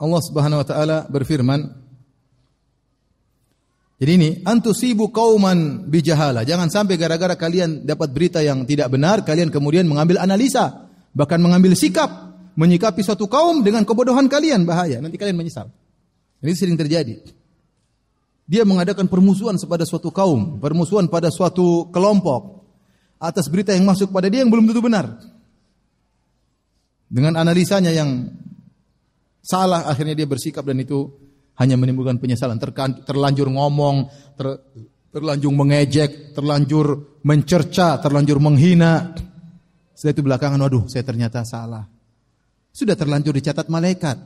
Allah 0.00 0.20
Subhanahu 0.24 0.62
wa 0.62 0.66
taala 0.66 0.98
berfirman 1.10 1.80
Jadi 4.00 4.12
ini 4.16 4.30
antusibu 4.48 5.12
kauman 5.12 5.84
bijahala. 5.84 6.40
Jangan 6.40 6.72
sampai 6.72 6.96
gara-gara 6.96 7.36
kalian 7.36 7.84
dapat 7.84 8.08
berita 8.16 8.40
yang 8.40 8.64
tidak 8.64 8.88
benar, 8.88 9.20
kalian 9.20 9.52
kemudian 9.52 9.84
mengambil 9.84 10.16
analisa, 10.24 10.88
bahkan 11.12 11.36
mengambil 11.36 11.76
sikap, 11.76 12.08
menyikapi 12.56 13.04
suatu 13.04 13.28
kaum 13.28 13.60
dengan 13.60 13.84
kebodohan 13.84 14.24
kalian 14.24 14.64
bahaya. 14.64 15.04
Nanti 15.04 15.20
kalian 15.20 15.36
menyesal. 15.36 15.68
Ini 16.40 16.56
sering 16.56 16.80
terjadi. 16.80 17.20
Dia 18.48 18.64
mengadakan 18.64 19.04
permusuhan 19.04 19.60
pada 19.68 19.84
suatu 19.84 20.08
kaum, 20.08 20.56
permusuhan 20.56 21.04
pada 21.12 21.28
suatu 21.28 21.92
kelompok, 21.92 22.59
atas 23.20 23.52
berita 23.52 23.76
yang 23.76 23.84
masuk 23.84 24.08
pada 24.08 24.32
dia 24.32 24.40
yang 24.40 24.48
belum 24.48 24.64
tentu 24.72 24.80
benar. 24.80 25.06
Dengan 27.10 27.36
analisanya 27.36 27.92
yang 27.92 28.32
salah 29.44 29.84
akhirnya 29.84 30.16
dia 30.16 30.24
bersikap 30.24 30.64
dan 30.64 30.80
itu 30.80 31.04
hanya 31.60 31.76
menimbulkan 31.76 32.16
penyesalan. 32.16 32.56
terlanjur 33.04 33.52
ngomong, 33.52 34.08
ter, 34.40 34.46
terlanjur 35.12 35.52
mengejek, 35.52 36.32
terlanjur 36.32 37.20
mencerca, 37.20 38.00
terlanjur 38.00 38.40
menghina. 38.40 39.12
Setelah 39.92 40.12
itu 40.16 40.22
belakangan, 40.24 40.58
waduh 40.64 40.88
saya 40.88 41.04
ternyata 41.04 41.44
salah. 41.44 41.84
Sudah 42.72 42.96
terlanjur 42.96 43.36
dicatat 43.36 43.68
malaikat. 43.68 44.16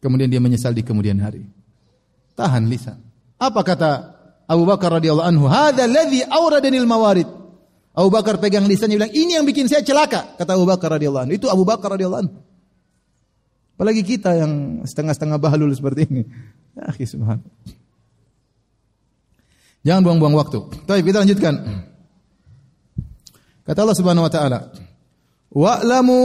Kemudian 0.00 0.30
dia 0.30 0.40
menyesal 0.40 0.72
di 0.72 0.86
kemudian 0.86 1.18
hari. 1.20 1.44
Tahan 2.38 2.70
lisan. 2.70 3.02
Apa 3.36 3.60
kata 3.66 4.17
Abu 4.48 4.64
Bakar 4.64 4.96
radhiyallahu 4.96 5.28
anhu, 5.28 5.44
"Hadza 5.44 5.84
alladhi 5.84 6.24
awradanil 6.24 6.88
mawarid." 6.88 7.28
Abu 7.92 8.08
Bakar 8.08 8.40
pegang 8.40 8.64
lisannya 8.64 8.96
bilang, 8.96 9.12
"Ini 9.12 9.42
yang 9.42 9.44
bikin 9.44 9.68
saya 9.68 9.84
celaka." 9.84 10.34
Kata 10.40 10.56
Abu 10.56 10.64
Bakar 10.64 10.96
radhiyallahu 10.96 11.28
anhu. 11.28 11.36
Itu 11.36 11.52
Abu 11.52 11.68
Bakar 11.68 11.92
radhiyallahu 11.92 12.22
anhu. 12.24 12.36
Apalagi 13.76 14.02
kita 14.02 14.34
yang 14.34 14.82
setengah-setengah 14.88 15.38
bahlul 15.38 15.70
seperti 15.70 16.08
ini. 16.10 16.22
Ya, 16.74 17.06
subhan. 17.06 17.42
Jangan 19.82 20.02
buang-buang 20.02 20.34
waktu. 20.34 20.58
Baik, 20.86 21.10
kita 21.10 21.22
lanjutkan. 21.22 21.54
Kata 23.66 23.78
Allah 23.84 23.98
Subhanahu 23.98 24.26
wa 24.26 24.32
taala, 24.32 24.58
"Wa'lamu 25.52 26.18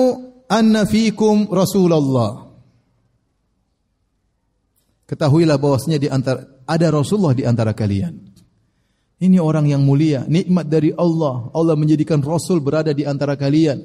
anna 0.48 0.88
fikum 0.88 1.50
Rasulullah." 1.52 2.54
Ketahuilah 5.10 5.58
bahwasanya 5.60 6.00
di 6.00 6.08
antara 6.08 6.53
ada 6.68 6.88
Rasulullah 6.92 7.36
di 7.36 7.44
antara 7.44 7.72
kalian. 7.72 8.34
Ini 9.24 9.40
orang 9.40 9.72
yang 9.72 9.88
mulia, 9.88 10.28
nikmat 10.28 10.68
dari 10.68 10.92
Allah. 10.92 11.48
Allah 11.56 11.80
menjadikan 11.80 12.20
Rasul 12.20 12.60
berada 12.60 12.92
di 12.92 13.08
antara 13.08 13.40
kalian. 13.40 13.80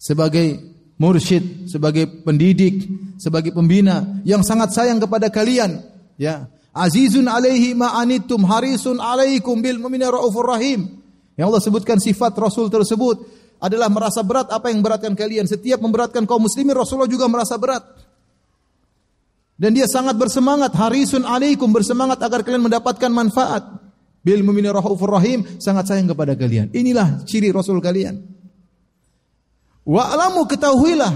Sebagai 0.00 0.56
mursyid, 0.96 1.68
sebagai 1.68 2.08
pendidik, 2.24 2.88
sebagai 3.20 3.52
pembina 3.52 4.22
yang 4.24 4.40
sangat 4.40 4.72
sayang 4.72 4.96
kepada 4.96 5.28
kalian. 5.28 5.84
Ya, 6.16 6.48
Azizun 6.72 7.28
alaihi 7.28 7.76
ma'anitum 7.76 8.48
harisun 8.48 8.96
alaikum 8.96 9.60
bil 9.60 9.76
mu'minin 9.76 10.08
raufur 10.08 10.48
rahim. 10.48 10.88
Yang 11.36 11.46
Allah 11.52 11.62
sebutkan 11.64 12.00
sifat 12.00 12.32
Rasul 12.40 12.72
tersebut 12.72 13.28
adalah 13.60 13.92
merasa 13.92 14.24
berat 14.24 14.48
apa 14.48 14.72
yang 14.72 14.80
memberatkan 14.80 15.12
kalian. 15.12 15.44
Setiap 15.44 15.78
memberatkan 15.84 16.24
kaum 16.24 16.48
muslimin 16.48 16.72
Rasulullah 16.72 17.08
juga 17.08 17.28
merasa 17.28 17.60
berat. 17.60 17.84
Dan 19.56 19.76
dia 19.76 19.86
sangat 19.86 20.18
bersemangat, 20.18 20.74
harisun 20.74 21.22
alaikum, 21.22 21.70
bersemangat 21.70 22.18
agar 22.24 22.42
kalian 22.42 22.66
mendapatkan 22.66 23.10
manfaat. 23.12 23.62
Bil 24.22 24.42
mu'minin 24.46 24.70
rahim, 24.74 25.44
sangat 25.58 25.90
sayang 25.90 26.10
kepada 26.10 26.38
kalian. 26.38 26.70
Inilah 26.70 27.26
ciri 27.26 27.50
Rasul 27.50 27.82
kalian. 27.82 28.22
Wa 29.82 30.14
alamu 30.14 30.46
ketahuilah, 30.46 31.12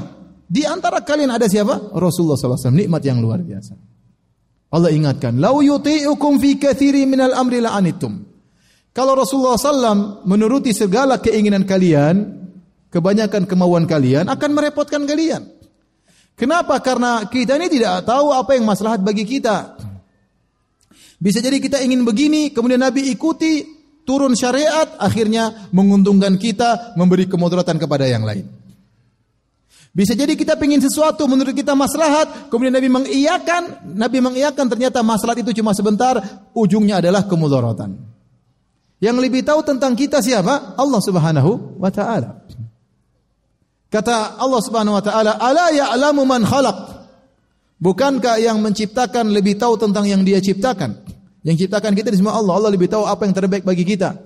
di 0.47 0.67
antara 0.67 1.03
kalian 1.03 1.31
ada 1.31 1.47
siapa? 1.47 1.95
Rasulullah 1.95 2.39
SAW, 2.39 2.75
nikmat 2.75 3.03
yang 3.07 3.23
luar 3.23 3.43
biasa. 3.43 3.75
Allah 4.75 4.91
ingatkan, 4.91 5.39
lau 5.39 5.63
yuti'ukum 5.63 6.43
fi 6.43 6.59
kathiri 6.59 7.07
minal 7.07 7.35
amri 7.35 7.63
la'anitum. 7.63 8.27
Kalau 8.91 9.13
Rasulullah 9.15 9.57
SAW 9.61 10.27
menuruti 10.27 10.75
segala 10.75 11.23
keinginan 11.23 11.63
kalian, 11.63 12.47
kebanyakan 12.91 13.47
kemauan 13.47 13.87
kalian 13.87 14.27
akan 14.27 14.51
merepotkan 14.55 15.07
kalian. 15.07 15.56
Kenapa? 16.37 16.77
Karena 16.85 17.25
kita 17.25 17.57
ini 17.57 17.73
tidak 17.73 18.05
tahu 18.05 18.29
apa 18.29 18.53
yang 18.61 18.69
maslahat 18.69 19.01
bagi 19.01 19.25
kita. 19.25 19.73
Bisa 21.17 21.41
jadi 21.41 21.57
kita 21.57 21.81
ingin 21.81 22.05
begini, 22.05 22.53
kemudian 22.53 22.77
Nabi 22.77 23.09
ikuti, 23.09 23.65
turun 24.05 24.37
syariat, 24.37 25.01
akhirnya 25.01 25.73
menguntungkan 25.73 26.37
kita, 26.37 26.93
memberi 27.01 27.25
kemudaratan 27.25 27.81
kepada 27.81 28.05
yang 28.05 28.21
lain. 28.29 28.45
Bisa 29.97 30.13
jadi 30.13 30.37
kita 30.37 30.61
ingin 30.61 30.85
sesuatu 30.85 31.25
menurut 31.25 31.57
kita 31.57 31.73
maslahat, 31.73 32.53
kemudian 32.53 32.77
Nabi 32.77 32.93
mengiyakan, 32.93 33.97
Nabi 33.97 34.21
mengiyakan 34.21 34.69
ternyata 34.69 35.01
maslahat 35.01 35.41
itu 35.41 35.57
cuma 35.57 35.73
sebentar, 35.73 36.21
ujungnya 36.53 37.01
adalah 37.01 37.25
kemudaratan. 37.25 37.97
Yang 39.01 39.17
lebih 39.25 39.41
tahu 39.41 39.65
tentang 39.65 39.97
kita 39.97 40.21
siapa? 40.21 40.77
Allah 40.77 41.01
Subhanahu 41.01 41.81
wa 41.81 41.89
taala. 41.89 42.45
Kata 43.87 44.37
Allah 44.37 44.61
Subhanahu 44.63 44.99
wa 44.99 45.05
taala, 45.05 45.39
"Ala 45.39 45.71
ya'lamu 45.71 46.27
man 46.27 46.43
khalaq?" 46.43 46.97
Bukankah 47.77 48.41
yang 48.41 48.65
menciptakan 48.65 49.31
lebih 49.31 49.61
tahu 49.61 49.77
tentang 49.77 50.09
yang 50.09 50.25
Dia 50.25 50.41
ciptakan? 50.41 50.97
Yang 51.45 51.67
ciptakan 51.67 51.93
kita 51.93 52.09
di 52.11 52.19
semua 52.19 52.35
Allah. 52.35 52.57
Allah 52.57 52.73
lebih 52.73 52.89
tahu 52.89 53.05
apa 53.07 53.29
yang 53.29 53.37
terbaik 53.37 53.63
bagi 53.63 53.85
kita. 53.85 54.17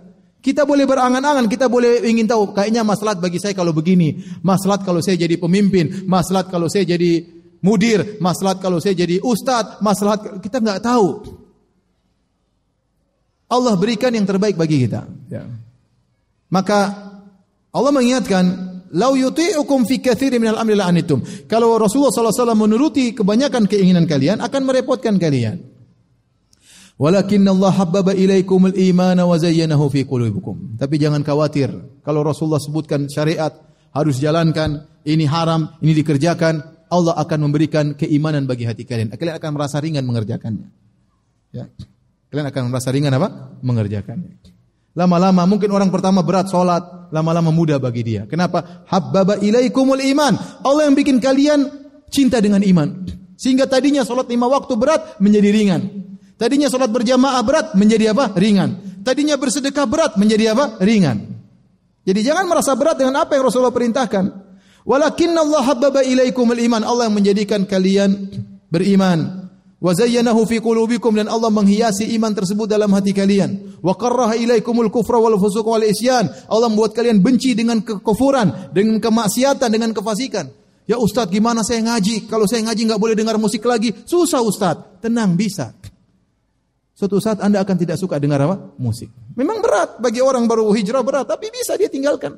Kita 0.41 0.65
boleh 0.65 0.89
berangan-angan, 0.89 1.53
kita 1.53 1.69
boleh 1.69 2.01
ingin 2.01 2.25
tahu 2.25 2.57
kayaknya 2.57 2.81
maslahat 2.81 3.21
bagi 3.21 3.37
saya 3.37 3.53
kalau 3.53 3.77
begini, 3.77 4.41
maslahat 4.41 4.89
kalau 4.89 5.05
saya 5.05 5.21
jadi 5.21 5.37
pemimpin, 5.37 6.09
maslahat 6.09 6.49
kalau 6.49 6.65
saya 6.65 6.89
jadi 6.97 7.29
mudir, 7.61 8.17
maslahat 8.25 8.57
kalau 8.65 8.81
saya 8.81 8.97
jadi 8.97 9.21
ustadz, 9.21 9.85
maslahat 9.85 10.41
kita 10.41 10.65
nggak 10.65 10.81
tahu. 10.81 11.37
Allah 13.53 13.75
berikan 13.77 14.15
yang 14.15 14.25
terbaik 14.25 14.57
bagi 14.57 14.87
kita. 14.87 15.05
Ya. 15.29 15.45
Maka 16.49 17.13
Allah 17.69 17.93
mengingatkan 17.93 18.70
Lau 18.91 19.15
yuti'ukum 19.15 19.87
fi 19.87 20.03
katsiri 20.03 20.43
minal 20.43 20.59
amri 20.59 20.75
la'anitum. 20.75 21.23
Kalau 21.47 21.79
Rasulullah 21.79 22.11
SAW 22.11 22.59
menuruti 22.59 23.15
kebanyakan 23.15 23.71
keinginan 23.71 24.07
kalian 24.11 24.43
akan 24.43 24.63
merepotkan 24.67 25.15
kalian. 25.15 25.63
Walakin 27.01 27.49
Allah 27.49 27.73
habbaba 27.73 28.13
ilaikumul 28.13 28.77
imana 28.77 29.25
wa 29.25 29.39
zayyanahu 29.39 29.89
fi 29.89 30.05
qulubikum. 30.05 30.77
Tapi 30.77 31.01
jangan 31.01 31.23
khawatir. 31.23 31.73
Kalau 32.03 32.21
Rasulullah 32.27 32.61
sebutkan 32.61 33.07
syariat 33.09 33.55
harus 33.95 34.21
jalankan, 34.21 34.85
ini 35.07 35.25
haram, 35.25 35.71
ini 35.81 35.97
dikerjakan, 35.97 36.61
Allah 36.91 37.15
akan 37.17 37.39
memberikan 37.47 37.95
keimanan 37.95 38.45
bagi 38.45 38.67
hati 38.67 38.85
kalian. 38.85 39.15
Kalian 39.15 39.39
akan 39.39 39.51
merasa 39.55 39.79
ringan 39.79 40.05
mengerjakannya. 40.05 40.69
Ya. 41.55 41.71
Kalian 42.29 42.47
akan 42.51 42.63
merasa 42.69 42.91
ringan 42.91 43.15
apa? 43.15 43.55
Mengerjakannya. 43.63 44.60
Lama-lama 44.91 45.47
mungkin 45.47 45.71
orang 45.71 45.89
pertama 45.95 46.21
berat 46.27 46.51
sholat, 46.51 47.11
lama-lama 47.15 47.55
mudah 47.55 47.79
bagi 47.79 48.03
dia. 48.03 48.23
Kenapa? 48.27 48.83
Habbaba 48.91 49.39
ilaikumul 49.39 50.03
iman. 50.15 50.35
Allah 50.67 50.91
yang 50.91 50.99
bikin 50.99 51.23
kalian 51.23 51.71
cinta 52.11 52.43
dengan 52.43 52.59
iman. 52.61 53.07
Sehingga 53.39 53.71
tadinya 53.71 54.03
sholat 54.03 54.27
lima 54.27 54.51
waktu 54.51 54.75
berat 54.75 55.23
menjadi 55.23 55.49
ringan. 55.49 55.83
Tadinya 56.37 56.67
sholat 56.67 56.91
berjamaah 56.91 57.41
berat 57.47 57.67
menjadi 57.79 58.13
apa? 58.13 58.35
Ringan. 58.35 59.01
Tadinya 59.07 59.39
bersedekah 59.39 59.87
berat 59.87 60.13
menjadi 60.19 60.53
apa? 60.53 60.77
Ringan. 60.83 61.41
Jadi 62.05 62.21
jangan 62.27 62.45
merasa 62.51 62.75
berat 62.75 62.99
dengan 62.99 63.23
apa 63.23 63.39
yang 63.39 63.47
Rasulullah 63.49 63.73
perintahkan. 63.73 64.25
Walakin 64.85 65.37
Allah 65.37 65.63
habbaba 65.65 66.01
ilaikumul 66.05 66.59
iman. 66.67 66.83
Allah 66.83 67.09
yang 67.09 67.17
menjadikan 67.17 67.65
kalian 67.65 68.29
beriman. 68.69 69.40
Wa 69.81 69.97
zayyanahu 69.97 70.45
fi 70.45 70.61
qulubikum 70.61 71.17
dan 71.17 71.33
Allah 71.33 71.49
menghiasi 71.49 72.13
iman 72.21 72.37
tersebut 72.37 72.69
dalam 72.69 72.93
hati 72.93 73.17
kalian. 73.17 73.81
Wa 73.81 73.97
karraha 73.97 74.37
ilaikumul 74.37 74.93
kufra 74.93 75.17
wal 75.17 75.41
fusuq 75.41 75.65
wal 75.65 75.81
isyan. 75.81 76.29
Allah 76.53 76.69
membuat 76.69 76.93
kalian 76.93 77.25
benci 77.25 77.57
dengan 77.57 77.81
kekufuran, 77.81 78.77
dengan 78.77 79.01
kemaksiatan, 79.01 79.73
dengan 79.73 79.97
kefasikan. 79.97 80.53
Ya 80.85 81.01
Ustadz 81.01 81.33
gimana 81.33 81.65
saya 81.65 81.81
ngaji? 81.81 82.29
Kalau 82.29 82.45
saya 82.45 82.61
ngaji 82.69 82.93
nggak 82.93 83.01
boleh 83.01 83.17
dengar 83.17 83.41
musik 83.41 83.65
lagi. 83.65 83.97
Susah 84.05 84.45
Ustadz. 84.45 85.01
Tenang 85.01 85.33
bisa. 85.33 85.73
Suatu 86.93 87.17
saat 87.17 87.41
Anda 87.41 87.65
akan 87.65 87.77
tidak 87.81 87.97
suka 87.97 88.21
dengar 88.21 88.45
apa? 88.45 88.77
Musik. 88.77 89.09
Memang 89.33 89.65
berat 89.65 89.97
bagi 89.97 90.21
orang 90.21 90.45
baru 90.45 90.69
hijrah 90.77 91.01
berat, 91.01 91.25
tapi 91.25 91.49
bisa 91.49 91.73
dia 91.81 91.89
tinggalkan. 91.89 92.37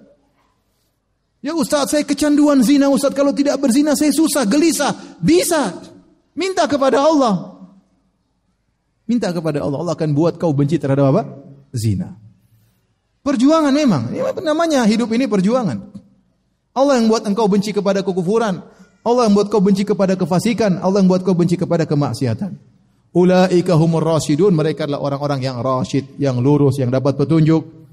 Ya 1.43 1.59
Ustaz, 1.59 1.91
saya 1.91 2.07
kecanduan 2.07 2.63
zina 2.63 2.87
Ustaz. 2.87 3.11
Kalau 3.11 3.35
tidak 3.35 3.59
berzina 3.59 3.99
saya 3.99 4.15
susah, 4.15 4.47
gelisah. 4.47 5.19
Bisa. 5.19 5.91
Minta 6.33 6.65
kepada 6.65 7.01
Allah. 7.01 7.53
Minta 9.05 9.29
kepada 9.35 9.61
Allah. 9.61 9.79
Allah 9.85 9.95
akan 9.95 10.11
buat 10.17 10.41
kau 10.41 10.57
benci 10.57 10.81
terhadap 10.81 11.13
apa? 11.13 11.23
Zina. 11.77 12.17
Perjuangan 13.23 13.71
memang. 13.71 14.11
Ini 14.11 14.43
namanya 14.43 14.83
hidup 14.89 15.13
ini 15.15 15.29
perjuangan. 15.29 15.79
Allah 16.73 16.99
yang 16.99 17.07
buat 17.13 17.23
engkau 17.29 17.47
benci 17.47 17.71
kepada 17.71 18.01
kekufuran. 18.01 18.65
Allah 19.03 19.23
yang 19.29 19.35
buat 19.37 19.53
kau 19.53 19.61
benci 19.61 19.85
kepada 19.85 20.17
kefasikan. 20.17 20.81
Allah 20.81 21.05
yang 21.05 21.11
buat 21.11 21.23
kau 21.23 21.37
benci 21.37 21.61
kepada 21.61 21.85
kemaksiatan. 21.85 22.57
Ulaika 23.13 23.77
humur 23.77 24.01
rasyidun. 24.01 24.57
Mereka 24.57 24.89
adalah 24.89 25.05
orang-orang 25.05 25.45
yang 25.45 25.61
rasyid, 25.61 26.17
yang 26.17 26.41
lurus, 26.41 26.81
yang 26.81 26.89
dapat 26.89 27.19
petunjuk. 27.21 27.85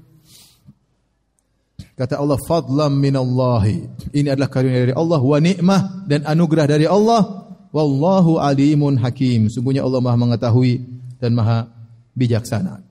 Kata 2.00 2.16
Allah, 2.16 2.40
fadlam 2.40 2.96
minallahi. 2.96 4.08
Ini 4.16 4.32
adalah 4.32 4.48
karunia 4.48 4.88
dari 4.88 4.94
Allah, 4.96 5.20
wa 5.20 5.36
nikmah 5.36 6.08
dan 6.08 6.24
anugerah 6.24 6.64
dari 6.64 6.88
Allah. 6.88 7.49
Wallahu 7.70 8.42
alimun 8.42 8.98
hakim. 8.98 9.46
Sungguhnya 9.46 9.86
Allah 9.86 10.02
maha 10.02 10.18
mengetahui 10.18 10.82
dan 11.22 11.34
maha 11.38 11.70
bijaksana. 12.18 12.82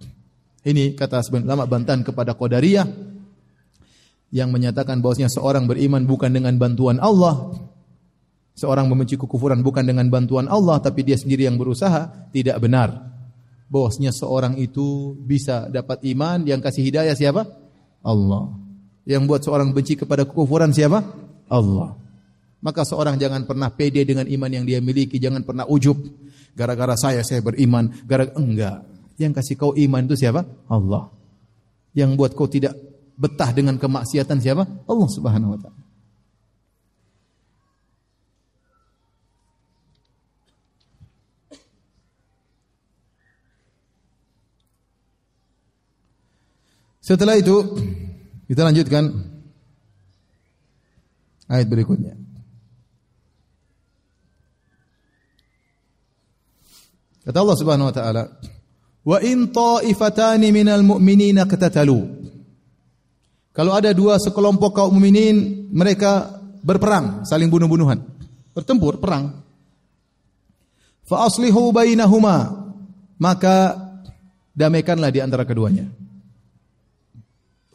Ini 0.64 0.96
kata 0.96 1.24
sebenarnya 1.24 1.56
lama 1.56 1.66
bantahan 1.68 2.04
kepada 2.04 2.36
Qadariyah 2.36 2.88
yang 4.30 4.54
menyatakan 4.54 5.02
bahwasanya 5.02 5.32
seorang 5.32 5.66
beriman 5.66 6.04
bukan 6.06 6.32
dengan 6.32 6.56
bantuan 6.56 7.00
Allah. 7.00 7.56
Seorang 8.60 8.92
membenci 8.92 9.16
kekufuran 9.16 9.64
bukan 9.64 9.88
dengan 9.88 10.12
bantuan 10.12 10.52
Allah 10.52 10.84
tapi 10.84 11.08
dia 11.08 11.16
sendiri 11.16 11.48
yang 11.48 11.56
berusaha, 11.56 12.32
tidak 12.36 12.60
benar. 12.60 13.08
Bahwasanya 13.72 14.12
seorang 14.12 14.60
itu 14.60 15.16
bisa 15.16 15.72
dapat 15.72 16.04
iman 16.12 16.44
yang 16.44 16.60
kasih 16.60 16.84
hidayah 16.84 17.16
siapa? 17.16 17.48
Allah. 18.04 18.52
Yang 19.08 19.22
buat 19.32 19.42
seorang 19.48 19.72
benci 19.72 19.96
kepada 19.96 20.28
kekufuran 20.28 20.76
siapa? 20.76 21.08
Allah. 21.48 21.96
Maka 22.60 22.84
seorang 22.84 23.15
jangan 23.15 23.48
pernah 23.48 23.72
pede 23.72 24.03
dengan 24.03 24.27
iman 24.27 24.52
yang 24.52 24.68
dia 24.68 24.84
miliki, 24.84 25.15
jangan 25.15 25.48
pernah 25.48 25.64
ujub. 25.64 25.95
Gara-gara 26.56 26.95
saya 26.99 27.23
saya 27.23 27.40
beriman, 27.40 27.88
gara 28.03 28.27
enggak. 28.36 28.84
Yang 29.15 29.31
kasih 29.40 29.56
kau 29.56 29.72
iman 29.76 30.03
itu 30.03 30.15
siapa? 30.19 30.44
Allah. 30.68 31.07
Yang 31.95 32.10
buat 32.19 32.31
kau 32.36 32.52
tidak 32.52 32.76
betah 33.15 33.52
dengan 33.56 33.80
kemaksiatan 33.80 34.44
siapa? 34.44 34.68
Allah 34.88 35.10
Subhanahu 35.11 35.56
wa 35.56 35.60
taala. 35.60 35.80
Setelah 47.10 47.41
itu 47.41 47.57
kita 48.45 48.61
lanjutkan 48.61 49.10
ayat 51.49 51.65
berikutnya. 51.65 52.29
Kata 57.30 57.46
Allah 57.46 57.58
Subhanahu 57.62 57.88
wa 57.90 57.96
taala, 57.96 58.24
"Wa 59.06 59.22
in 59.22 59.54
ta'ifatani 59.54 60.50
minal 60.50 60.82
mu'minina 60.82 61.46
qatatalu." 61.46 62.02
Kalau 63.54 63.70
ada 63.78 63.94
dua 63.94 64.18
sekelompok 64.18 64.74
kaum 64.74 64.98
mukminin, 64.98 65.70
mereka 65.70 66.42
berperang, 66.66 67.30
saling 67.30 67.54
bunuh-bunuhan, 67.54 68.02
bertempur, 68.58 68.98
perang. 68.98 69.46
Fa 71.06 71.30
aslihu 71.30 71.70
bainahuma, 71.70 72.66
maka 73.22 73.78
damaikanlah 74.58 75.14
di 75.14 75.22
antara 75.22 75.46
keduanya. 75.46 75.86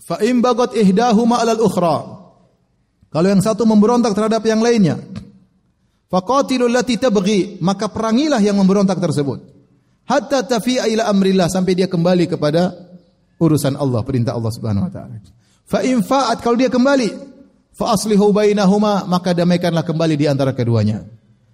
Fa 0.03 0.19
in 0.19 0.43
bagat 0.43 0.75
ihdahuma 0.75 1.39
'alal 1.39 1.63
ukhra. 1.63 1.99
Kalau 3.07 3.29
yang 3.31 3.39
satu 3.39 3.63
memberontak 3.63 4.19
terhadap 4.19 4.43
yang 4.51 4.59
lainnya, 4.59 4.99
faqatilul 6.15 6.71
lati 6.71 6.95
tabghi, 6.95 7.59
maka 7.59 7.91
perangilah 7.91 8.39
yang 8.39 8.55
memberontak 8.55 9.03
tersebut. 9.03 9.43
Hatta 10.07 10.47
tafi'a 10.47 10.87
ila 10.87 11.11
amrillah 11.11 11.51
sampai 11.51 11.75
dia 11.75 11.91
kembali 11.91 12.31
kepada 12.31 12.71
urusan 13.43 13.75
Allah, 13.75 14.07
perintah 14.07 14.39
Allah 14.39 14.53
Subhanahu 14.55 14.87
wa 14.87 14.93
taala. 14.95 15.19
Fa 15.67 15.83
in 15.83 16.07
fa'at 16.07 16.39
kalau 16.39 16.55
dia 16.55 16.71
kembali, 16.71 17.09
fa 17.75 17.99
aslihu 17.99 18.31
bainahuma, 18.31 19.11
maka 19.11 19.35
damaikanlah 19.35 19.83
kembali 19.83 20.15
di 20.15 20.31
antara 20.31 20.55
keduanya. 20.55 21.03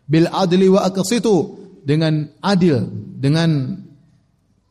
Bil 0.05 0.29
adli 0.29 0.69
wa 0.69 0.85
aqsitu 0.85 1.57
dengan 1.81 2.29
adil, 2.45 2.85
dengan 3.17 3.81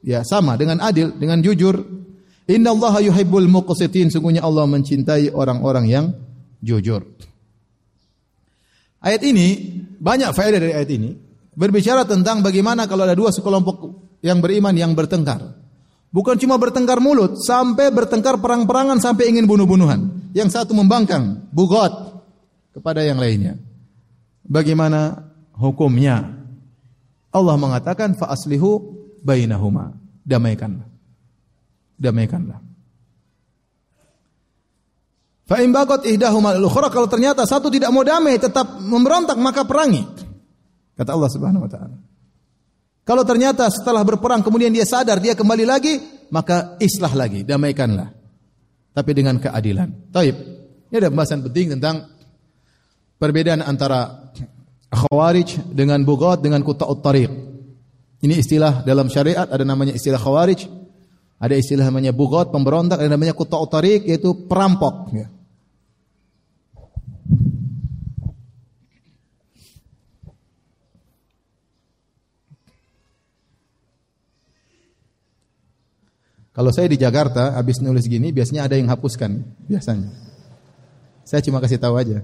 ya 0.05 0.21
sama 0.21 0.53
dengan 0.59 0.83
adil, 0.85 1.15
dengan 1.17 1.41
jujur 1.41 1.79
Inna 2.49 2.73
Allah 2.73 3.05
yuhibbul 3.05 3.45
muqsitin. 3.45 4.09
Sungguhnya 4.09 4.41
Allah 4.41 4.65
mencintai 4.65 5.29
orang-orang 5.29 5.85
yang 5.85 6.05
jujur. 6.65 7.05
Ayat 8.99 9.21
ini, 9.23 9.47
banyak 9.99 10.31
faedah 10.35 10.59
dari 10.59 10.73
ayat 10.75 10.91
ini. 10.91 11.11
Berbicara 11.55 12.07
tentang 12.07 12.39
bagaimana 12.39 12.87
kalau 12.87 13.03
ada 13.03 13.15
dua 13.15 13.31
sekelompok 13.31 13.99
yang 14.23 14.39
beriman 14.39 14.75
yang 14.75 14.95
bertengkar. 14.95 15.59
Bukan 16.09 16.39
cuma 16.41 16.57
bertengkar 16.57 16.97
mulut, 17.03 17.37
sampai 17.39 17.93
bertengkar 17.93 18.41
perang-perangan 18.41 18.97
sampai 18.97 19.29
ingin 19.29 19.45
bunuh-bunuhan. 19.45 20.31
Yang 20.33 20.57
satu 20.57 20.73
membangkang, 20.73 21.49
bugot 21.53 22.23
kepada 22.73 23.05
yang 23.05 23.21
lainnya. 23.21 23.57
Bagaimana 24.45 25.29
hukumnya? 25.53 26.37
Allah 27.29 27.55
mengatakan 27.61 28.17
fa 28.17 28.33
aslihu 28.33 28.97
bainahuma. 29.21 29.93
Damaikanlah 30.25 30.89
damaikanlah. 31.99 32.63
Fa 35.49 35.57
in 35.65 35.73
bagat 35.73 36.05
ihdahuma 36.05 36.53
al-ukhra 36.53 36.93
kalau 36.93 37.09
ternyata 37.09 37.41
satu 37.41 37.73
tidak 37.73 37.89
mau 37.89 38.05
damai 38.05 38.37
tetap 38.37 38.77
memberontak 38.77 39.33
maka 39.41 39.65
perangi. 39.65 40.05
Kata 40.93 41.09
Allah 41.17 41.29
Subhanahu 41.33 41.65
wa 41.65 41.71
taala. 41.71 41.97
Kalau 43.01 43.25
ternyata 43.25 43.65
setelah 43.73 44.05
berperang 44.05 44.45
kemudian 44.45 44.69
dia 44.69 44.85
sadar 44.85 45.17
dia 45.17 45.33
kembali 45.33 45.65
lagi, 45.65 45.97
maka 46.29 46.77
islah 46.77 47.09
lagi, 47.17 47.41
damaikanlah. 47.41 48.13
Tapi 48.93 49.11
dengan 49.17 49.41
keadilan. 49.41 50.13
Taib. 50.13 50.37
Ini 50.93 50.95
ada 51.01 51.09
pembahasan 51.09 51.41
penting 51.41 51.73
tentang 51.73 52.05
perbedaan 53.17 53.65
antara 53.65 54.29
khawarij 54.93 55.73
dengan 55.73 56.05
bugat 56.05 56.45
dengan 56.45 56.61
kuta'ut 56.61 57.01
tariq. 57.01 57.31
Ini 58.21 58.37
istilah 58.37 58.85
dalam 58.85 59.09
syariat 59.09 59.49
ada 59.49 59.65
namanya 59.65 59.97
istilah 59.97 60.21
khawarij, 60.21 60.69
ada 61.39 61.55
istilah 61.55 61.87
namanya 61.87 62.11
bugot, 62.11 62.51
pemberontak, 62.51 62.99
ada 62.99 63.09
namanya 63.09 63.31
kuta 63.31 63.55
utarik, 63.55 64.03
yaitu 64.03 64.45
perampok. 64.45 65.09
Ya. 65.15 65.38
Kalau 76.59 76.75
saya 76.75 76.91
di 76.91 76.99
Jakarta, 76.99 77.55
habis 77.55 77.79
nulis 77.79 78.03
gini, 78.03 78.35
biasanya 78.35 78.67
ada 78.67 78.75
yang 78.75 78.91
hapuskan, 78.91 79.47
biasanya. 79.63 80.11
Saya 81.23 81.39
cuma 81.39 81.63
kasih 81.63 81.79
tahu 81.79 81.95
aja. 81.95 82.19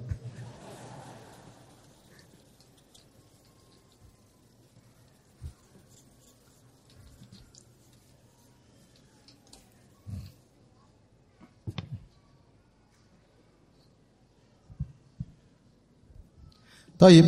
Taib. 16.99 17.27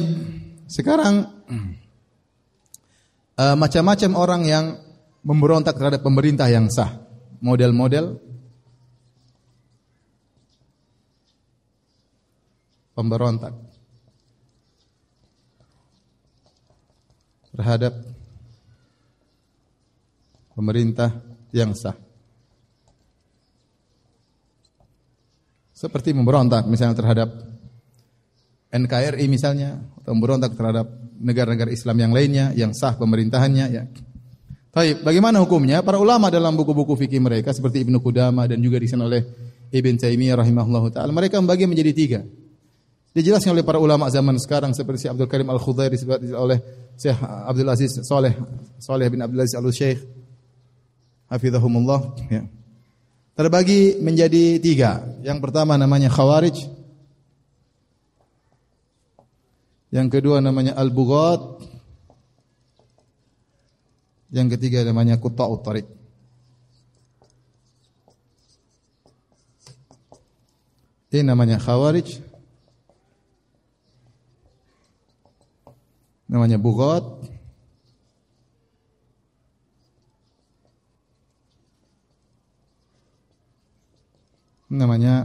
Sekarang 0.68 1.16
uh, 3.40 3.56
macam-macam 3.64 4.12
orang 4.20 4.44
yang 4.44 4.66
memberontak 5.28 5.76
terhadap 5.76 6.00
pemerintah 6.00 6.48
yang 6.48 6.72
sah. 6.72 7.04
Model-model 7.44 8.18
pemberontak 12.96 13.54
terhadap 17.54 17.94
pemerintah 20.56 21.14
yang 21.54 21.76
sah. 21.78 21.94
Seperti 25.78 26.10
memberontak 26.16 26.66
misalnya 26.66 26.98
terhadap 26.98 27.30
NKRI 28.74 29.30
misalnya 29.30 29.78
atau 30.02 30.18
memberontak 30.18 30.58
terhadap 30.58 30.90
negara-negara 31.22 31.70
Islam 31.70 31.98
yang 32.02 32.12
lainnya 32.18 32.50
yang 32.58 32.74
sah 32.74 32.98
pemerintahannya 32.98 33.66
ya. 33.70 33.84
Baik, 34.78 35.02
bagaimana 35.02 35.42
hukumnya? 35.42 35.82
Para 35.82 35.98
ulama 35.98 36.30
dalam 36.30 36.54
buku-buku 36.54 36.94
fikih 36.94 37.18
mereka 37.18 37.50
seperti 37.50 37.82
Ibnu 37.82 37.98
Qudamah 37.98 38.46
dan 38.46 38.62
juga 38.62 38.78
di 38.78 38.86
sini 38.86 39.10
oleh 39.10 39.26
Ibn 39.74 39.94
Taimiyah 39.98 40.38
rahimahullah 40.38 40.94
taala 40.94 41.10
mereka 41.10 41.42
membagi 41.42 41.66
menjadi 41.66 41.98
tiga. 41.98 42.22
Dijelaskan 43.10 43.58
oleh 43.58 43.66
para 43.66 43.82
ulama 43.82 44.06
zaman 44.14 44.38
sekarang 44.38 44.78
seperti 44.78 45.10
Syekh 45.10 45.18
Abdul 45.18 45.30
Karim 45.34 45.50
Al-Khudairi 45.50 45.98
disebut 45.98 46.30
oleh 46.30 46.62
Syekh 46.94 47.18
Abdul 47.26 47.66
Aziz 47.74 47.90
Saleh 48.06 48.38
Saleh 48.78 49.10
bin 49.10 49.18
Abdul 49.18 49.42
Aziz 49.42 49.58
Al-Syekh 49.58 49.98
hafizahumullah 51.26 52.30
ya. 52.30 52.46
Terbagi 53.34 53.98
menjadi 53.98 54.62
tiga. 54.62 55.02
Yang 55.26 55.42
pertama 55.42 55.74
namanya 55.74 56.14
Khawarij. 56.14 56.70
Yang 59.90 60.08
kedua 60.22 60.38
namanya 60.38 60.78
Al-Bughat. 60.78 61.66
Yang 64.28 64.60
ketiga 64.60 64.84
namanya 64.84 65.16
Qutta'ut 65.16 65.64
Tariq. 65.64 65.88
Ini 71.08 71.24
namanya 71.24 71.56
Khawarij. 71.56 72.20
Namanya 76.28 76.60
Bughat. 76.60 77.08
Namanya 84.68 85.24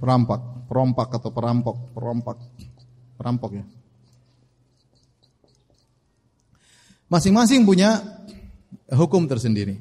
perampok, 0.00 0.64
perompak 0.64 1.12
atau 1.12 1.28
perampok, 1.28 1.76
perompak, 1.92 2.40
perampok 3.20 3.60
ya. 3.60 3.64
Masing-masing 7.12 7.68
punya 7.68 8.00
hukum 8.92 9.28
tersendiri. 9.28 9.76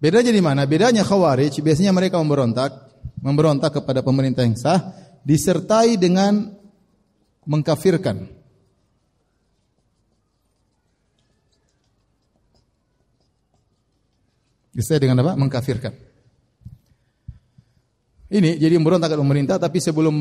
Bedanya 0.00 0.32
di 0.32 0.40
mana? 0.40 0.64
Bedanya 0.64 1.04
Khawarij 1.04 1.60
biasanya 1.60 1.92
mereka 1.92 2.16
memberontak 2.16 2.72
memberontak 3.20 3.80
kepada 3.80 4.00
pemerintah 4.00 4.44
yang 4.44 4.56
sah 4.56 4.96
disertai 5.24 6.00
dengan 6.00 6.56
mengkafirkan. 7.44 8.24
Disertai 14.72 15.04
dengan 15.04 15.20
apa? 15.20 15.36
Mengkafirkan. 15.36 15.92
Ini 18.30 18.56
jadi 18.56 18.78
memberontak 18.78 19.10
kepada 19.10 19.20
pemerintah 19.26 19.56
tapi 19.58 19.82
sebelum 19.82 20.14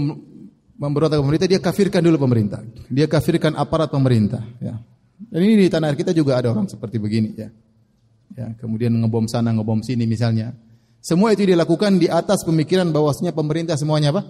memberontak 0.76 1.22
pemerintah 1.22 1.48
dia 1.48 1.62
kafirkan 1.62 2.02
dulu 2.02 2.26
pemerintah. 2.26 2.66
Dia 2.90 3.06
kafirkan 3.06 3.54
aparat 3.56 3.94
pemerintah, 3.94 4.42
ya. 4.60 4.76
Dan 5.20 5.44
ini 5.44 5.68
di 5.68 5.68
tanah 5.68 5.92
air 5.92 5.98
kita 6.00 6.16
juga 6.16 6.40
ada 6.40 6.56
orang 6.56 6.72
seperti 6.72 6.96
begini, 6.96 7.36
ya. 7.36 7.52
Ya, 8.40 8.48
kemudian 8.56 8.96
ngebom 8.96 9.28
sana, 9.28 9.52
ngebom 9.52 9.84
sini 9.84 10.08
misalnya. 10.08 10.56
Semua 11.04 11.36
itu 11.36 11.44
dilakukan 11.44 12.00
di 12.00 12.08
atas 12.08 12.44
pemikiran 12.48 12.92
bahwasanya 12.92 13.36
pemerintah 13.36 13.76
semuanya 13.76 14.16
apa? 14.16 14.24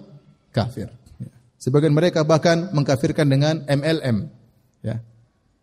Kafir. 0.50 0.90
Ya. 1.18 1.30
Sebagian 1.58 1.94
mereka 1.94 2.26
bahkan 2.26 2.70
mengkafirkan 2.74 3.26
dengan 3.26 3.62
MLM. 3.66 4.30
Ya. 4.82 5.02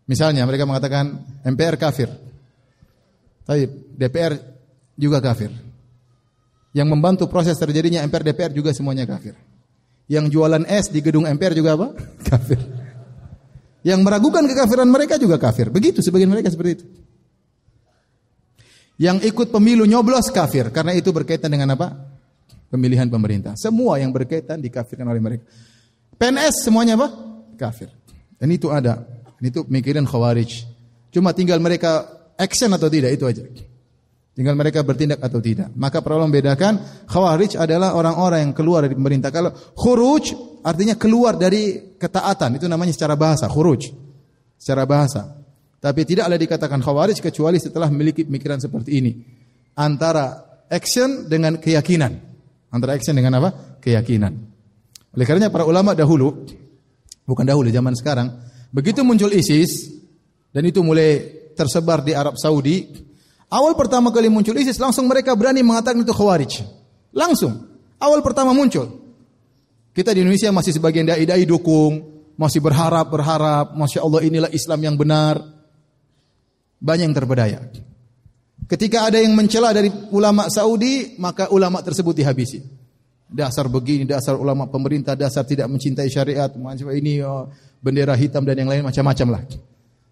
Misalnya 0.08 0.48
mereka 0.48 0.64
mengatakan 0.64 1.20
MPR 1.44 1.76
kafir. 1.76 2.08
Tapi 3.44 3.68
DPR 3.96 4.36
juga 4.96 5.20
kafir. 5.20 5.52
Yang 6.76 6.88
membantu 6.88 7.24
proses 7.28 7.56
terjadinya 7.56 8.04
MPR 8.04 8.24
DPR 8.32 8.52
juga 8.52 8.76
semuanya 8.76 9.08
kafir. 9.08 9.36
Yang 10.08 10.32
jualan 10.32 10.64
es 10.68 10.88
di 10.88 11.00
gedung 11.04 11.28
MPR 11.28 11.52
juga 11.52 11.76
apa? 11.76 11.92
Kafir. 12.28 12.77
Yang 13.88 14.04
meragukan 14.04 14.44
kekafiran 14.44 14.84
mereka 14.84 15.16
juga 15.16 15.40
kafir. 15.40 15.72
Begitu 15.72 16.04
sebagian 16.04 16.28
mereka 16.28 16.52
seperti 16.52 16.72
itu. 16.76 16.84
Yang 19.00 19.32
ikut 19.32 19.48
pemilu 19.48 19.88
nyoblos 19.88 20.28
kafir 20.28 20.68
karena 20.68 20.92
itu 20.92 21.08
berkaitan 21.08 21.48
dengan 21.48 21.72
apa? 21.72 21.96
Pemilihan 22.68 23.08
pemerintah. 23.08 23.56
Semua 23.56 23.96
yang 23.96 24.12
berkaitan 24.12 24.60
dikafirkan 24.60 25.08
oleh 25.08 25.22
mereka. 25.24 25.48
PNS 26.20 26.68
semuanya 26.68 27.00
apa? 27.00 27.08
Kafir. 27.56 27.88
Dan 28.36 28.52
itu 28.52 28.68
ada. 28.68 29.08
Dan 29.40 29.48
itu 29.48 29.64
pemikiran 29.64 30.04
khawarij. 30.04 30.68
Cuma 31.08 31.32
tinggal 31.32 31.56
mereka 31.56 32.04
action 32.36 32.68
atau 32.76 32.92
tidak 32.92 33.16
itu 33.16 33.24
aja. 33.24 33.40
Tinggal 34.38 34.54
mereka 34.54 34.86
bertindak 34.86 35.18
atau 35.18 35.42
tidak. 35.42 35.74
Maka 35.74 35.98
perlu 35.98 36.22
membedakan 36.30 36.78
khawarij 37.10 37.58
adalah 37.58 37.98
orang-orang 37.98 38.46
yang 38.46 38.52
keluar 38.54 38.86
dari 38.86 38.94
pemerintah. 38.94 39.34
Kalau 39.34 39.50
khuruj 39.74 40.30
artinya 40.62 40.94
keluar 40.94 41.34
dari 41.34 41.98
ketaatan. 41.98 42.54
Itu 42.54 42.70
namanya 42.70 42.94
secara 42.94 43.18
bahasa, 43.18 43.50
khuruj. 43.50 43.90
Secara 44.54 44.86
bahasa. 44.86 45.42
Tapi 45.82 46.06
tidaklah 46.06 46.38
dikatakan 46.38 46.78
khawarij 46.78 47.18
kecuali 47.18 47.58
setelah 47.58 47.90
memiliki 47.90 48.22
pemikiran 48.22 48.62
seperti 48.62 49.02
ini. 49.02 49.12
Antara 49.74 50.62
action 50.70 51.26
dengan 51.26 51.58
keyakinan. 51.58 52.14
Antara 52.70 52.94
action 52.94 53.18
dengan 53.18 53.42
apa? 53.42 53.82
Keyakinan. 53.82 54.38
Oleh 55.18 55.26
karenanya 55.26 55.50
para 55.50 55.66
ulama 55.66 55.98
dahulu, 55.98 56.46
bukan 57.26 57.42
dahulu, 57.42 57.74
zaman 57.74 57.90
sekarang, 57.98 58.38
begitu 58.70 59.02
muncul 59.02 59.34
ISIS, 59.34 59.98
dan 60.54 60.62
itu 60.62 60.78
mulai 60.78 61.26
tersebar 61.58 62.06
di 62.06 62.14
Arab 62.14 62.38
Saudi, 62.38 63.07
awal 63.48 63.72
pertama 63.74 64.12
kali 64.12 64.28
muncul 64.28 64.56
ISIS, 64.56 64.80
langsung 64.80 65.08
mereka 65.08 65.36
berani 65.36 65.64
mengatakan 65.64 66.00
itu 66.00 66.12
khawarij. 66.12 66.64
Langsung. 67.12 67.68
Awal 67.98 68.22
pertama 68.22 68.54
muncul. 68.54 68.86
Kita 69.92 70.14
di 70.14 70.22
Indonesia 70.22 70.54
masih 70.54 70.78
sebagian 70.78 71.08
dai-dai 71.08 71.42
dukung, 71.42 72.22
masih 72.38 72.62
berharap, 72.62 73.10
berharap, 73.10 73.74
Masya 73.74 74.06
Allah 74.06 74.20
inilah 74.22 74.50
Islam 74.54 74.78
yang 74.78 74.94
benar 74.94 75.42
banyak 76.78 77.10
yang 77.10 77.16
terpedaya. 77.16 77.58
Ketika 78.68 79.10
ada 79.10 79.18
yang 79.18 79.34
mencela 79.34 79.74
dari 79.74 79.90
ulama 80.12 80.46
Saudi, 80.52 81.18
maka 81.18 81.50
ulama 81.50 81.82
tersebut 81.82 82.14
dihabisi. 82.14 82.62
Dasar 83.28 83.68
begini, 83.68 84.08
dasar 84.08 84.36
ulama 84.38 84.68
pemerintah, 84.70 85.12
dasar 85.18 85.44
tidak 85.44 85.68
mencintai 85.68 86.08
syariat, 86.08 86.48
macam 86.56 86.88
ini 86.94 87.20
oh, 87.20 87.48
bendera 87.80 88.16
hitam 88.16 88.44
dan 88.44 88.56
yang 88.56 88.70
lain 88.70 88.84
macam-macam 88.84 89.28
lah. 89.36 89.42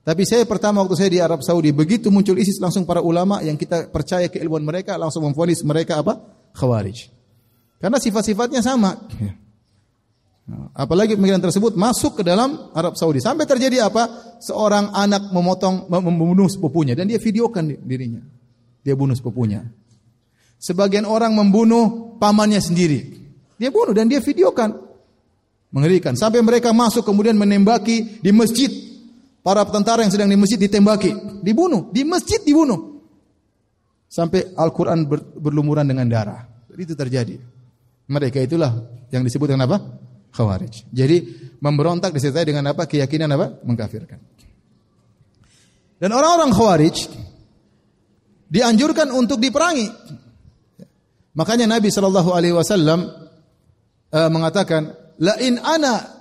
Tapi 0.06 0.22
saya 0.22 0.46
pertama 0.46 0.86
waktu 0.86 0.94
saya 0.94 1.10
di 1.10 1.18
Arab 1.18 1.42
Saudi, 1.42 1.74
begitu 1.74 2.14
muncul 2.14 2.38
ISIS 2.38 2.62
langsung 2.62 2.86
para 2.86 3.02
ulama 3.02 3.42
yang 3.42 3.58
kita 3.58 3.90
percaya 3.90 4.30
keilmuan 4.30 4.62
mereka 4.62 4.94
langsung 4.94 5.26
memfonis 5.26 5.66
mereka 5.66 5.98
apa? 5.98 6.22
Khawarij. 6.54 7.10
Karena 7.82 7.98
sifat-sifatnya 7.98 8.62
sama. 8.62 8.94
Nah, 10.46 10.70
apalagi 10.78 11.18
pemikiran 11.18 11.42
tersebut 11.42 11.74
masuk 11.74 12.22
ke 12.22 12.22
dalam 12.22 12.70
Arab 12.70 12.94
Saudi. 12.94 13.18
Sampai 13.18 13.50
terjadi 13.50 13.90
apa? 13.90 14.38
Seorang 14.38 14.94
anak 14.94 15.34
memotong, 15.34 15.90
membunuh 15.90 16.46
sepupunya 16.46 16.94
dan 16.94 17.10
dia 17.10 17.18
videokan 17.18 17.66
dirinya. 17.66 18.22
Dia 18.86 18.94
bunuh 18.94 19.18
sepupunya. 19.18 19.66
Sebagian 20.62 21.02
orang 21.02 21.34
membunuh 21.34 22.14
pamannya 22.22 22.62
sendiri. 22.62 23.26
Dia 23.58 23.74
bunuh 23.74 23.90
dan 23.90 24.06
dia 24.06 24.22
videokan. 24.22 24.70
Mengerikan. 25.74 26.14
Sampai 26.14 26.46
mereka 26.46 26.70
masuk 26.70 27.02
kemudian 27.02 27.34
menembaki 27.34 28.22
di 28.22 28.30
masjid. 28.30 28.70
Para 29.46 29.62
tentara 29.62 30.02
yang 30.02 30.10
sedang 30.10 30.26
di 30.26 30.34
masjid 30.34 30.58
ditembaki. 30.58 31.38
Dibunuh. 31.38 31.94
Di 31.94 32.02
masjid 32.02 32.42
dibunuh. 32.42 32.98
Sampai 34.10 34.42
Al-Quran 34.58 35.06
berlumuran 35.38 35.86
dengan 35.86 36.10
darah. 36.10 36.50
Itu 36.74 36.98
terjadi. 36.98 37.38
Mereka 38.10 38.42
itulah 38.42 38.74
yang 39.14 39.22
disebut 39.22 39.54
dengan 39.54 39.70
apa? 39.70 39.78
Khawarij. 40.34 40.90
Jadi 40.90 41.16
memberontak 41.62 42.10
disertai 42.10 42.42
dengan 42.42 42.74
apa? 42.74 42.90
Keyakinan 42.90 43.30
apa? 43.38 43.62
Mengkafirkan. 43.62 44.18
Dan 46.02 46.10
orang-orang 46.10 46.50
Khawarij 46.50 46.96
dianjurkan 48.50 49.14
untuk 49.14 49.38
diperangi. 49.38 49.86
Makanya 51.38 51.70
Nabi 51.78 51.94
Shallallahu 51.94 52.34
Alaihi 52.34 52.54
Wasallam 52.58 52.98
uh, 54.10 54.26
mengatakan, 54.26 54.90
la 55.22 55.38
in 55.38 55.62
ana 55.62 56.15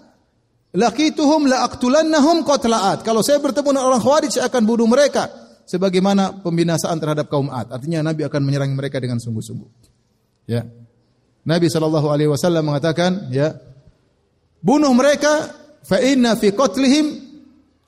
laqituhum 0.76 1.48
la 1.48 1.64
aqtulannahum 1.66 2.44
qatlaat. 2.44 3.02
Kalau 3.02 3.24
saya 3.24 3.40
bertemu 3.40 3.76
dengan 3.76 3.86
orang 3.88 4.02
Khawarij, 4.04 4.32
saya 4.36 4.46
akan 4.52 4.64
bunuh 4.68 4.86
mereka 4.86 5.32
sebagaimana 5.66 6.44
pembinasaan 6.44 7.00
terhadap 7.00 7.32
kaum 7.32 7.48
Ad. 7.50 7.72
Artinya 7.72 8.06
Nabi 8.06 8.28
akan 8.28 8.42
menyerang 8.44 8.72
mereka 8.76 9.00
dengan 9.00 9.18
sungguh-sungguh. 9.18 9.70
Ya. 10.52 10.68
Nabi 11.46 11.72
Shallallahu 11.72 12.08
Alaihi 12.12 12.30
Wasallam 12.30 12.70
mengatakan, 12.70 13.32
ya, 13.34 13.56
Bunuh 14.66 14.90
mereka 14.98 15.54
fa 15.86 16.02
inna 16.02 16.34
fi 16.34 16.50
qatlihim 16.50 17.06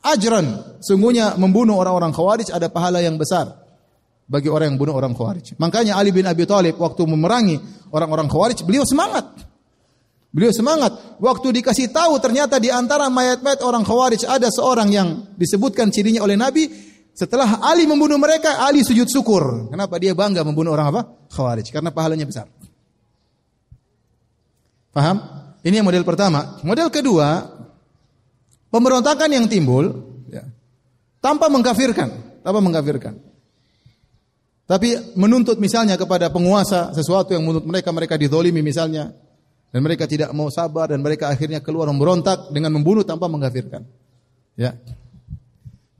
ajran. 0.06 0.78
Sungguhnya 0.78 1.34
membunuh 1.42 1.74
orang-orang 1.74 2.14
Khawarij 2.14 2.54
ada 2.54 2.70
pahala 2.70 3.02
yang 3.02 3.18
besar 3.18 3.50
bagi 4.30 4.46
orang 4.46 4.76
yang 4.76 4.78
bunuh 4.78 4.94
orang 4.94 5.18
Khawarij. 5.18 5.58
Makanya 5.58 5.98
Ali 5.98 6.14
bin 6.14 6.30
Abi 6.30 6.46
Thalib 6.46 6.78
waktu 6.78 7.02
memerangi 7.10 7.58
orang-orang 7.90 8.30
Khawarij, 8.30 8.62
beliau 8.62 8.86
semangat. 8.86 9.26
Beliau 10.38 10.54
semangat. 10.54 11.18
Waktu 11.18 11.50
dikasih 11.50 11.90
tahu 11.90 12.22
ternyata 12.22 12.62
di 12.62 12.70
antara 12.70 13.10
mayat-mayat 13.10 13.66
orang 13.66 13.82
Khawarij 13.82 14.22
ada 14.30 14.54
seorang 14.54 14.86
yang 14.94 15.26
disebutkan 15.34 15.90
cirinya 15.90 16.22
oleh 16.22 16.38
Nabi. 16.38 16.70
Setelah 17.18 17.66
Ali 17.66 17.90
membunuh 17.90 18.22
mereka, 18.22 18.62
Ali 18.62 18.86
sujud 18.86 19.10
syukur. 19.10 19.74
Kenapa? 19.74 19.98
Dia 19.98 20.14
bangga 20.14 20.46
membunuh 20.46 20.78
orang 20.78 20.94
apa? 20.94 21.02
Khawarij. 21.34 21.74
Karena 21.74 21.90
pahalanya 21.90 22.30
besar. 22.30 22.46
Paham? 24.94 25.18
Ini 25.66 25.82
model 25.82 26.06
pertama. 26.06 26.62
Model 26.62 26.94
kedua, 26.94 27.42
pemberontakan 28.70 29.34
yang 29.34 29.50
timbul 29.50 29.90
ya, 30.30 30.46
tanpa 31.18 31.50
mengkafirkan, 31.50 32.42
tanpa 32.46 32.62
mengkafirkan. 32.62 33.18
Tapi 34.70 35.18
menuntut 35.18 35.58
misalnya 35.58 35.98
kepada 35.98 36.30
penguasa 36.30 36.94
sesuatu 36.94 37.34
yang 37.34 37.42
menurut 37.42 37.66
mereka 37.66 37.90
mereka 37.90 38.14
didolimi 38.22 38.62
misalnya. 38.62 39.18
Dan 39.68 39.84
mereka 39.84 40.08
tidak 40.08 40.32
mau 40.32 40.48
sabar 40.48 40.88
dan 40.88 41.04
mereka 41.04 41.28
akhirnya 41.28 41.60
keluar 41.60 41.92
memberontak 41.92 42.56
dengan 42.56 42.72
membunuh 42.72 43.04
tanpa 43.04 43.28
mengkafirkan. 43.28 43.84
Ya. 44.56 44.80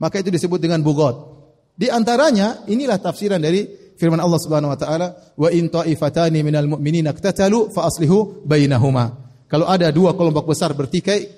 Maka 0.00 0.24
itu 0.24 0.32
disebut 0.32 0.56
dengan 0.56 0.80
bugot. 0.80 1.36
Di 1.78 1.92
antaranya 1.92 2.64
inilah 2.66 2.98
tafsiran 2.98 3.38
dari 3.38 3.68
firman 3.94 4.18
Allah 4.18 4.40
Subhanahu 4.40 4.72
wa 4.72 4.78
taala, 4.78 5.08
"Wa 5.36 5.52
in 5.52 5.68
ta'ifatani 5.68 6.42
minal 6.42 6.66
mu'minina 6.66 7.12
iqtatalu 7.14 7.70
fa 7.70 7.86
aslihu 7.86 8.42
bainahuma." 8.42 9.28
Kalau 9.46 9.68
ada 9.68 9.92
dua 9.94 10.16
kelompok 10.16 10.48
besar 10.48 10.74
bertikai, 10.74 11.28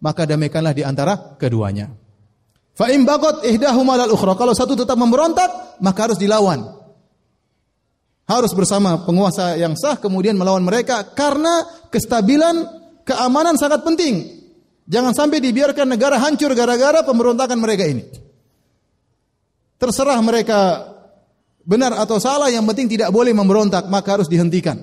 maka 0.00 0.24
damaikanlah 0.24 0.72
di 0.72 0.86
antara 0.86 1.36
keduanya. 1.36 1.90
Fa 2.72 2.88
in 2.94 3.02
bagot 3.02 3.42
ihdahuma 3.42 3.98
lal 3.98 4.14
ukhra. 4.14 4.38
Kalau 4.38 4.54
satu 4.54 4.78
tetap 4.78 4.94
memberontak, 4.94 5.82
maka 5.82 6.06
harus 6.06 6.18
dilawan 6.22 6.77
harus 8.28 8.52
bersama 8.52 9.00
penguasa 9.08 9.56
yang 9.56 9.72
sah 9.72 9.96
kemudian 9.96 10.36
melawan 10.36 10.60
mereka 10.60 11.00
karena 11.16 11.64
kestabilan 11.88 12.68
keamanan 13.08 13.56
sangat 13.56 13.80
penting. 13.80 14.36
Jangan 14.88 15.16
sampai 15.16 15.40
dibiarkan 15.40 15.88
negara 15.88 16.20
hancur 16.20 16.52
gara-gara 16.52 17.00
pemberontakan 17.04 17.56
mereka 17.56 17.88
ini. 17.88 18.04
Terserah 19.80 20.20
mereka 20.20 20.84
benar 21.68 21.92
atau 22.00 22.16
salah, 22.16 22.48
yang 22.48 22.64
penting 22.64 22.88
tidak 22.88 23.12
boleh 23.12 23.36
memberontak, 23.36 23.84
maka 23.92 24.16
harus 24.16 24.28
dihentikan. 24.32 24.80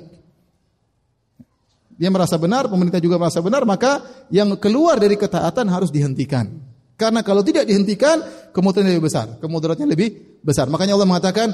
Dia 1.98 2.14
merasa 2.14 2.38
benar, 2.38 2.70
pemerintah 2.70 3.02
juga 3.02 3.18
merasa 3.18 3.42
benar, 3.42 3.66
maka 3.66 4.06
yang 4.30 4.54
keluar 4.62 5.02
dari 5.02 5.18
ketaatan 5.18 5.66
harus 5.74 5.90
dihentikan. 5.90 6.54
Karena 6.96 7.26
kalau 7.26 7.42
tidak 7.42 7.66
dihentikan, 7.66 8.22
kemudian 8.54 8.86
lebih 8.86 9.10
besar, 9.10 9.42
kemudaratnya 9.42 9.90
lebih 9.90 10.40
besar. 10.46 10.70
Makanya 10.70 10.96
Allah 10.96 11.10
mengatakan, 11.10 11.50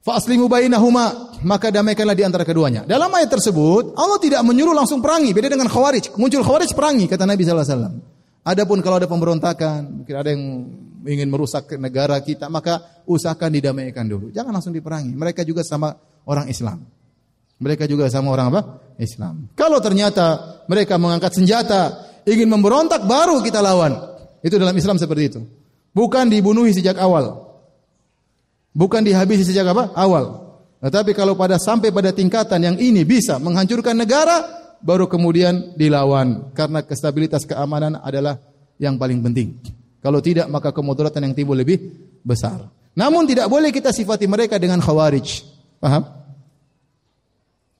Fa'aslimu 0.00 0.48
bainahuma, 0.48 1.36
maka 1.44 1.68
damaikanlah 1.68 2.16
di 2.16 2.24
antara 2.24 2.48
keduanya. 2.48 2.88
Dalam 2.88 3.12
ayat 3.12 3.36
tersebut, 3.36 3.92
Allah 4.00 4.16
tidak 4.16 4.40
menyuruh 4.48 4.72
langsung 4.72 5.04
perangi, 5.04 5.36
beda 5.36 5.52
dengan 5.52 5.68
khawarij. 5.68 6.16
Muncul 6.16 6.40
khawarij 6.40 6.72
perangi, 6.72 7.04
kata 7.04 7.28
Nabi 7.28 7.44
SAW. 7.44 8.00
Adapun 8.40 8.80
kalau 8.80 8.96
ada 8.96 9.04
pemberontakan, 9.04 10.00
mungkin 10.00 10.14
ada 10.16 10.28
yang 10.32 10.44
ingin 11.04 11.28
merusak 11.28 11.76
negara 11.76 12.16
kita, 12.24 12.48
maka 12.48 13.04
usahakan 13.04 13.52
didamaikan 13.52 14.08
dulu. 14.08 14.32
Jangan 14.32 14.56
langsung 14.56 14.72
diperangi. 14.72 15.12
Mereka 15.12 15.44
juga 15.44 15.60
sama 15.60 15.92
orang 16.24 16.48
Islam. 16.48 16.80
Mereka 17.60 17.84
juga 17.84 18.08
sama 18.08 18.32
orang 18.32 18.46
apa? 18.56 18.60
Islam. 18.96 19.52
Kalau 19.52 19.84
ternyata 19.84 20.64
mereka 20.64 20.96
mengangkat 20.96 21.36
senjata, 21.36 22.08
ingin 22.24 22.48
memberontak, 22.48 23.04
baru 23.04 23.44
kita 23.44 23.60
lawan. 23.60 23.92
Itu 24.40 24.56
dalam 24.56 24.72
Islam 24.72 24.96
seperti 24.96 25.22
itu. 25.28 25.40
Bukan 25.92 26.32
dibunuhi 26.32 26.72
sejak 26.72 26.96
awal. 26.96 27.49
Bukan 28.70 29.02
dihabisi 29.02 29.42
sejak 29.42 29.66
apa? 29.74 29.90
Awal. 29.98 30.50
Tetapi 30.80 31.12
kalau 31.12 31.36
pada 31.36 31.60
sampai 31.60 31.92
pada 31.92 32.14
tingkatan 32.14 32.60
yang 32.62 32.76
ini 32.80 33.04
bisa 33.04 33.36
menghancurkan 33.36 33.92
negara, 33.92 34.46
baru 34.80 35.04
kemudian 35.10 35.76
dilawan 35.76 36.54
karena 36.56 36.80
kestabilitas 36.80 37.44
keamanan 37.44 38.00
adalah 38.00 38.40
yang 38.80 38.96
paling 38.96 39.20
penting. 39.20 39.60
Kalau 40.00 40.24
tidak 40.24 40.48
maka 40.48 40.72
kemudaratan 40.72 41.28
yang 41.30 41.34
timbul 41.36 41.52
lebih 41.52 41.76
besar. 42.24 42.64
Namun 42.96 43.28
tidak 43.28 43.52
boleh 43.52 43.68
kita 43.68 43.92
sifati 43.92 44.24
mereka 44.24 44.56
dengan 44.56 44.80
khawarij. 44.80 45.44
Paham? 45.76 46.02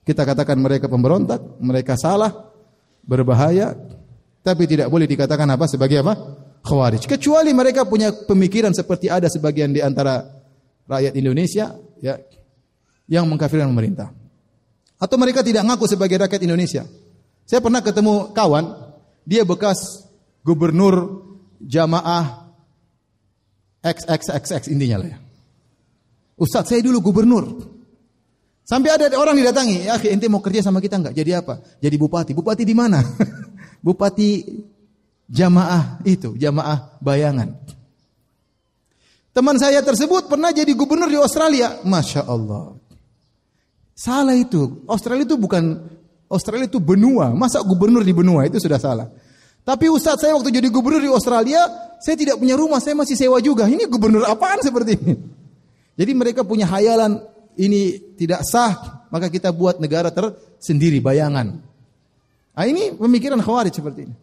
Kita 0.05 0.21
katakan 0.25 0.57
mereka 0.57 0.85
pemberontak, 0.85 1.61
mereka 1.61 1.97
salah, 1.97 2.29
berbahaya, 3.01 3.73
tapi 4.41 4.65
tidak 4.69 4.89
boleh 4.89 5.05
dikatakan 5.09 5.45
apa 5.49 5.65
sebagai 5.65 6.05
apa? 6.05 6.13
Khawarij. 6.61 7.09
Kecuali 7.09 7.49
mereka 7.53 7.89
punya 7.89 8.13
pemikiran 8.13 8.73
seperti 8.73 9.09
ada 9.09 9.25
sebagian 9.25 9.73
di 9.73 9.81
antara 9.81 10.40
rakyat 10.91 11.15
Indonesia 11.15 11.71
ya 12.03 12.19
yang 13.07 13.23
mengkafirkan 13.31 13.71
pemerintah. 13.71 14.11
Atau 14.99 15.15
mereka 15.15 15.39
tidak 15.41 15.63
ngaku 15.65 15.87
sebagai 15.87 16.19
rakyat 16.19 16.43
Indonesia. 16.43 16.83
Saya 17.47 17.63
pernah 17.63 17.81
ketemu 17.81 18.35
kawan, 18.35 18.65
dia 19.25 19.47
bekas 19.47 20.05
gubernur 20.43 21.25
jamaah 21.63 22.53
XXXX 23.81 24.69
intinya 24.69 25.01
lah 25.01 25.09
ya. 25.09 25.17
Ustadz 26.37 26.69
saya 26.73 26.81
dulu 26.85 27.01
gubernur. 27.11 27.45
Sampai 28.61 28.93
ada 28.93 29.09
orang 29.17 29.35
didatangi, 29.35 29.89
ya 29.89 29.97
ente 29.99 30.29
mau 30.29 30.39
kerja 30.39 30.63
sama 30.63 30.79
kita 30.79 31.01
enggak? 31.01 31.17
Jadi 31.17 31.31
apa? 31.33 31.59
Jadi 31.81 31.95
bupati. 31.97 32.31
Bupati 32.31 32.63
di 32.63 32.71
mana? 32.77 33.03
bupati 33.85 34.47
jamaah 35.27 35.99
itu, 36.07 36.37
jamaah 36.37 37.01
bayangan. 37.03 37.57
Teman 39.31 39.55
saya 39.55 39.79
tersebut 39.79 40.27
pernah 40.27 40.51
jadi 40.51 40.71
gubernur 40.75 41.07
di 41.07 41.15
Australia. 41.15 41.79
Masya 41.87 42.27
Allah. 42.27 42.75
Salah 43.95 44.35
itu. 44.35 44.83
Australia 44.91 45.23
itu 45.23 45.39
bukan, 45.39 45.79
Australia 46.27 46.67
itu 46.67 46.83
benua. 46.83 47.31
Masa 47.31 47.63
gubernur 47.63 48.03
di 48.03 48.11
benua? 48.11 48.43
Itu 48.43 48.59
sudah 48.59 48.75
salah. 48.75 49.07
Tapi 49.61 49.87
Ustadz 49.87 50.25
saya 50.25 50.33
waktu 50.35 50.51
jadi 50.51 50.67
gubernur 50.67 50.99
di 50.99 51.11
Australia, 51.11 51.63
saya 52.01 52.17
tidak 52.17 52.41
punya 52.41 52.57
rumah, 52.57 52.81
saya 52.81 52.97
masih 52.97 53.13
sewa 53.13 53.37
juga. 53.39 53.69
Ini 53.69 53.85
gubernur 53.85 54.25
apaan 54.25 54.59
seperti 54.59 54.97
ini? 54.97 55.13
Jadi 55.95 56.11
mereka 56.17 56.41
punya 56.41 56.65
hayalan, 56.65 57.21
ini 57.55 58.01
tidak 58.17 58.41
sah, 58.41 59.05
maka 59.13 59.29
kita 59.29 59.53
buat 59.53 59.77
negara 59.77 60.09
tersendiri, 60.09 60.97
bayangan. 60.97 61.61
Nah, 62.51 62.65
ini 62.65 62.97
pemikiran 62.97 63.37
khawarij 63.37 63.71
seperti 63.71 64.09
ini. 64.09 64.15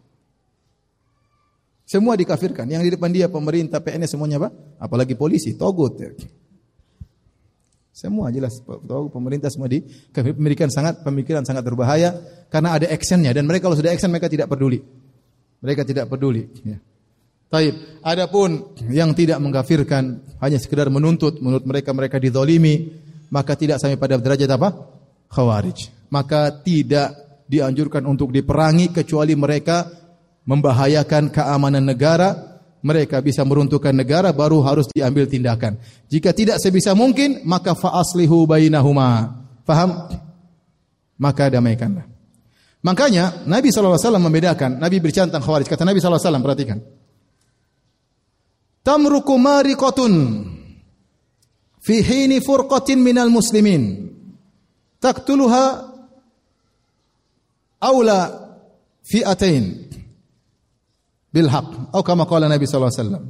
Semua 1.89 2.13
dikafirkan. 2.13 2.69
Yang 2.69 2.83
di 2.85 2.89
depan 2.93 3.09
dia 3.09 3.25
pemerintah, 3.33 3.81
PNS 3.81 4.13
semuanya 4.13 4.37
apa? 4.45 4.53
Apalagi 4.77 5.17
polisi, 5.17 5.57
togut. 5.57 5.97
Semua 7.89 8.29
jelas 8.29 8.61
tahu 8.61 9.09
pemerintah 9.09 9.49
semua 9.49 9.67
di 9.67 9.81
pemikiran 10.13 10.71
sangat 10.71 11.03
pemikiran 11.03 11.43
sangat 11.43 11.65
berbahaya 11.67 12.15
karena 12.47 12.77
ada 12.77 12.87
actionnya 12.87 13.35
dan 13.35 13.43
mereka 13.43 13.67
kalau 13.67 13.75
sudah 13.75 13.91
action 13.91 14.13
mereka 14.13 14.29
tidak 14.29 14.47
peduli. 14.47 14.79
Mereka 15.59 15.83
tidak 15.83 16.07
peduli. 16.07 16.47
Ya. 16.63 16.77
Taib. 17.49 17.75
Adapun 18.05 18.77
yang 18.87 19.11
tidak 19.17 19.41
mengkafirkan 19.41 20.21
hanya 20.39 20.61
sekedar 20.61 20.87
menuntut 20.87 21.41
menurut 21.43 21.65
mereka 21.67 21.91
mereka 21.91 22.21
didolimi 22.21 22.87
maka 23.33 23.59
tidak 23.59 23.81
sampai 23.81 23.99
pada 23.99 24.15
derajat 24.15 24.47
apa? 24.47 24.69
Khawarij. 25.27 26.07
Maka 26.13 26.55
tidak 26.63 27.43
dianjurkan 27.49 28.05
untuk 28.05 28.31
diperangi 28.31 28.93
kecuali 28.93 29.33
mereka 29.35 29.98
membahayakan 30.49 31.29
keamanan 31.29 31.85
negara, 31.85 32.33
mereka 32.81 33.21
bisa 33.21 33.45
meruntuhkan 33.45 33.93
negara 33.93 34.33
baru 34.33 34.65
harus 34.65 34.89
diambil 34.89 35.29
tindakan. 35.29 35.77
Jika 36.09 36.33
tidak 36.33 36.57
sebisa 36.57 36.97
mungkin 36.97 37.45
maka 37.45 37.77
fa'aslihu 37.77 38.49
bainahuma. 38.49 39.45
Faham? 39.61 40.09
Maka 41.21 41.53
damaikanlah. 41.53 42.09
Makanya 42.81 43.45
Nabi 43.45 43.69
SAW 43.69 43.99
membedakan, 44.17 44.79
Nabi 44.79 45.03
berbicara 45.03 45.27
tentang 45.27 45.43
khawarij. 45.43 45.67
Kata 45.67 45.83
Nabi 45.83 45.99
SAW, 45.99 46.39
perhatikan. 46.39 46.79
Tamruku 48.79 49.35
mariqatun 49.35 50.13
fi 51.83 51.99
hini 51.99 52.39
furqatin 52.39 53.03
minal 53.03 53.27
muslimin. 53.27 54.07
Taktuluha 55.03 55.91
aula 57.83 58.19
fi'atain 59.03 59.88
bil 61.29 61.49
haq 61.49 61.93
atau 61.93 62.01
kama 62.01 62.25
qala 62.25 62.49
Nabi 62.49 62.65
sallallahu 62.65 62.89
alaihi 62.89 63.01
wasallam. 63.05 63.23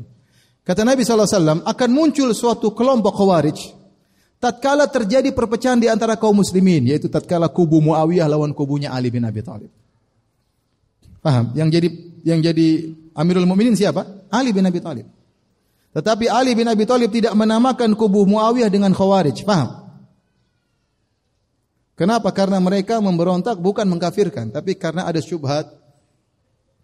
Kata 0.63 0.81
Nabi 0.87 1.01
sallallahu 1.03 1.27
alaihi 1.27 1.39
wasallam 1.39 1.59
akan 1.67 1.89
muncul 1.91 2.29
suatu 2.31 2.71
kelompok 2.71 3.13
khawarij 3.15 3.59
tatkala 4.39 4.87
terjadi 4.87 5.35
perpecahan 5.35 5.77
di 5.77 5.91
antara 5.91 6.15
kaum 6.15 6.39
muslimin 6.39 6.87
yaitu 6.87 7.11
tatkala 7.11 7.51
kubu 7.51 7.83
Muawiyah 7.83 8.27
lawan 8.31 8.55
kubunya 8.55 8.95
Ali 8.95 9.11
bin 9.11 9.27
Abi 9.27 9.43
Thalib. 9.43 9.71
Paham? 11.19 11.51
Yang 11.51 11.69
jadi 11.75 11.89
yang 12.23 12.39
jadi 12.39 12.67
Amirul 13.15 13.47
Mukminin 13.47 13.75
siapa? 13.75 14.07
Ali 14.31 14.55
bin 14.55 14.63
Abi 14.63 14.79
Thalib. 14.79 15.07
Tetapi 15.91 16.31
Ali 16.31 16.55
bin 16.55 16.69
Abi 16.69 16.87
Thalib 16.87 17.11
tidak 17.11 17.35
menamakan 17.35 17.97
kubu 17.99 18.23
Muawiyah 18.23 18.71
dengan 18.71 18.95
Khawarij. 18.95 19.43
Paham? 19.43 19.91
Kenapa? 21.99 22.31
Karena 22.31 22.63
mereka 22.63 23.03
memberontak 23.03 23.59
bukan 23.59 23.83
mengkafirkan, 23.83 24.55
tapi 24.55 24.79
karena 24.79 25.03
ada 25.03 25.19
syubhat 25.19 25.67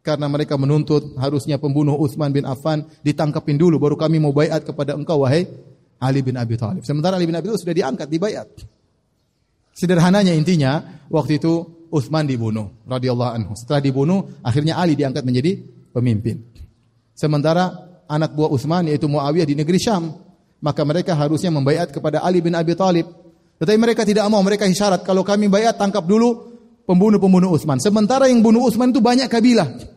karena 0.06 0.30
mereka 0.30 0.54
menuntut 0.54 1.18
harusnya 1.18 1.58
pembunuh 1.58 1.98
Utsman 1.98 2.30
bin 2.30 2.46
Affan 2.46 2.86
ditangkapin 3.02 3.58
dulu 3.58 3.82
baru 3.82 3.98
kami 3.98 4.22
mau 4.22 4.30
bayat 4.30 4.62
kepada 4.62 4.94
engkau 4.94 5.26
wahai 5.26 5.50
Ali 5.98 6.22
bin 6.22 6.38
Abi 6.38 6.54
Thalib. 6.54 6.86
Sementara 6.86 7.18
Ali 7.18 7.26
bin 7.26 7.34
Abi 7.34 7.50
Thalib 7.50 7.66
sudah 7.66 7.74
diangkat 7.74 8.06
dibayat. 8.06 8.46
Sederhananya 9.74 10.38
intinya 10.38 11.02
waktu 11.10 11.42
itu 11.42 11.66
Utsman 11.90 12.30
dibunuh 12.30 12.70
radhiyallahu 12.86 13.32
anhu. 13.34 13.52
Setelah 13.58 13.82
dibunuh 13.82 14.30
akhirnya 14.46 14.78
Ali 14.78 14.94
diangkat 14.94 15.26
menjadi 15.26 15.66
pemimpin. 15.90 16.46
Sementara 17.18 17.74
anak 18.06 18.38
buah 18.38 18.54
Utsman 18.54 18.86
yaitu 18.86 19.10
Muawiyah 19.10 19.50
di 19.50 19.58
negeri 19.58 19.82
Syam, 19.82 20.14
maka 20.62 20.86
mereka 20.86 21.18
harusnya 21.18 21.50
membayat 21.50 21.90
kepada 21.90 22.22
Ali 22.22 22.46
bin 22.46 22.54
Abi 22.54 22.78
Thalib. 22.78 23.10
Tetapi 23.58 23.78
mereka 23.80 24.04
tidak 24.06 24.28
mau, 24.28 24.44
mereka 24.44 24.68
isyarat 24.68 25.02
kalau 25.02 25.24
kami 25.24 25.48
bayat 25.48 25.80
tangkap 25.80 26.04
dulu 26.04 26.54
pembunuh-pembunuh 26.86 27.56
Utsman. 27.56 27.82
Sementara 27.82 28.28
yang 28.28 28.44
bunuh 28.44 28.68
Utsman 28.68 28.94
itu 28.94 29.00
banyak 29.02 29.32
kabilah. 29.32 29.95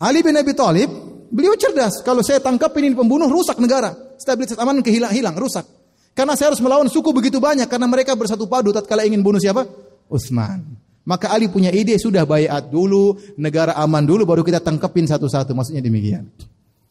Ali 0.00 0.20
bin 0.22 0.34
Abi 0.34 0.52
Thalib, 0.54 0.90
beliau 1.30 1.54
cerdas. 1.54 2.02
Kalau 2.02 2.22
saya 2.22 2.42
tangkap 2.42 2.74
ini 2.78 2.94
pembunuh, 2.94 3.30
rusak 3.30 3.58
negara. 3.62 3.94
Stabilitas 4.18 4.58
aman 4.58 4.82
kehilang-hilang, 4.82 5.34
rusak. 5.38 5.66
Karena 6.14 6.38
saya 6.38 6.54
harus 6.54 6.62
melawan 6.62 6.86
suku 6.86 7.10
begitu 7.10 7.42
banyak 7.42 7.66
karena 7.66 7.90
mereka 7.90 8.14
bersatu 8.14 8.46
padu 8.46 8.70
tatkala 8.70 9.02
ingin 9.02 9.18
bunuh 9.18 9.42
siapa? 9.42 9.66
Utsman. 10.06 10.62
Maka 11.04 11.34
Ali 11.34 11.50
punya 11.50 11.68
ide 11.74 11.98
sudah 12.00 12.24
bayat 12.24 12.70
dulu, 12.70 13.18
negara 13.36 13.76
aman 13.76 14.06
dulu 14.06 14.24
baru 14.24 14.40
kita 14.46 14.62
tangkepin 14.62 15.04
satu-satu. 15.10 15.52
Maksudnya 15.52 15.82
demikian. 15.84 16.30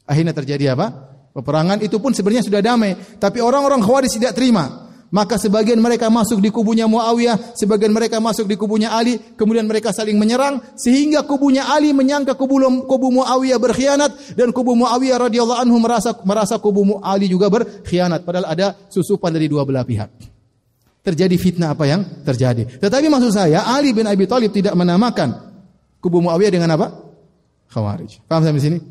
Akhirnya 0.06 0.36
terjadi 0.36 0.76
apa? 0.76 0.92
Peperangan 1.34 1.82
itu 1.82 1.98
pun 1.98 2.14
sebenarnya 2.14 2.46
sudah 2.46 2.62
damai, 2.62 2.94
tapi 3.18 3.42
orang-orang 3.42 3.82
Khawarij 3.82 4.12
tidak 4.22 4.38
terima. 4.38 4.93
Maka 5.14 5.38
sebagian 5.38 5.78
mereka 5.78 6.10
masuk 6.10 6.42
di 6.42 6.50
kubunya 6.50 6.90
Muawiyah, 6.90 7.54
sebagian 7.54 7.94
mereka 7.94 8.18
masuk 8.18 8.50
di 8.50 8.58
kubunya 8.58 8.90
Ali, 8.98 9.22
kemudian 9.38 9.70
mereka 9.70 9.94
saling 9.94 10.18
menyerang 10.18 10.58
sehingga 10.74 11.22
kubunya 11.22 11.70
Ali 11.70 11.94
menyangka 11.94 12.34
kubu, 12.34 12.58
kubu 12.90 13.14
Muawiyah 13.22 13.62
berkhianat 13.62 14.34
dan 14.34 14.50
kubu 14.50 14.74
Muawiyah 14.74 15.30
radhiyallahu 15.30 15.62
anhu 15.62 15.78
merasa 15.78 16.18
merasa 16.26 16.58
kubu 16.58 16.98
Ali 17.06 17.30
juga 17.30 17.46
berkhianat 17.54 18.26
padahal 18.26 18.58
ada 18.58 18.74
susupan 18.90 19.30
dari 19.30 19.46
dua 19.46 19.62
belah 19.62 19.86
pihak. 19.86 20.10
Terjadi 21.06 21.36
fitnah 21.38 21.78
apa 21.78 21.86
yang 21.86 22.02
terjadi. 22.26 22.82
Tetapi 22.82 23.06
maksud 23.06 23.38
saya 23.38 23.70
Ali 23.70 23.94
bin 23.94 24.10
Abi 24.10 24.26
Thalib 24.26 24.50
tidak 24.50 24.74
menamakan 24.74 25.30
kubu 26.02 26.26
Muawiyah 26.26 26.50
dengan 26.58 26.74
apa? 26.74 26.90
Khawarij. 27.70 28.26
Paham 28.26 28.50
sampai 28.50 28.66
sini? 28.66 28.82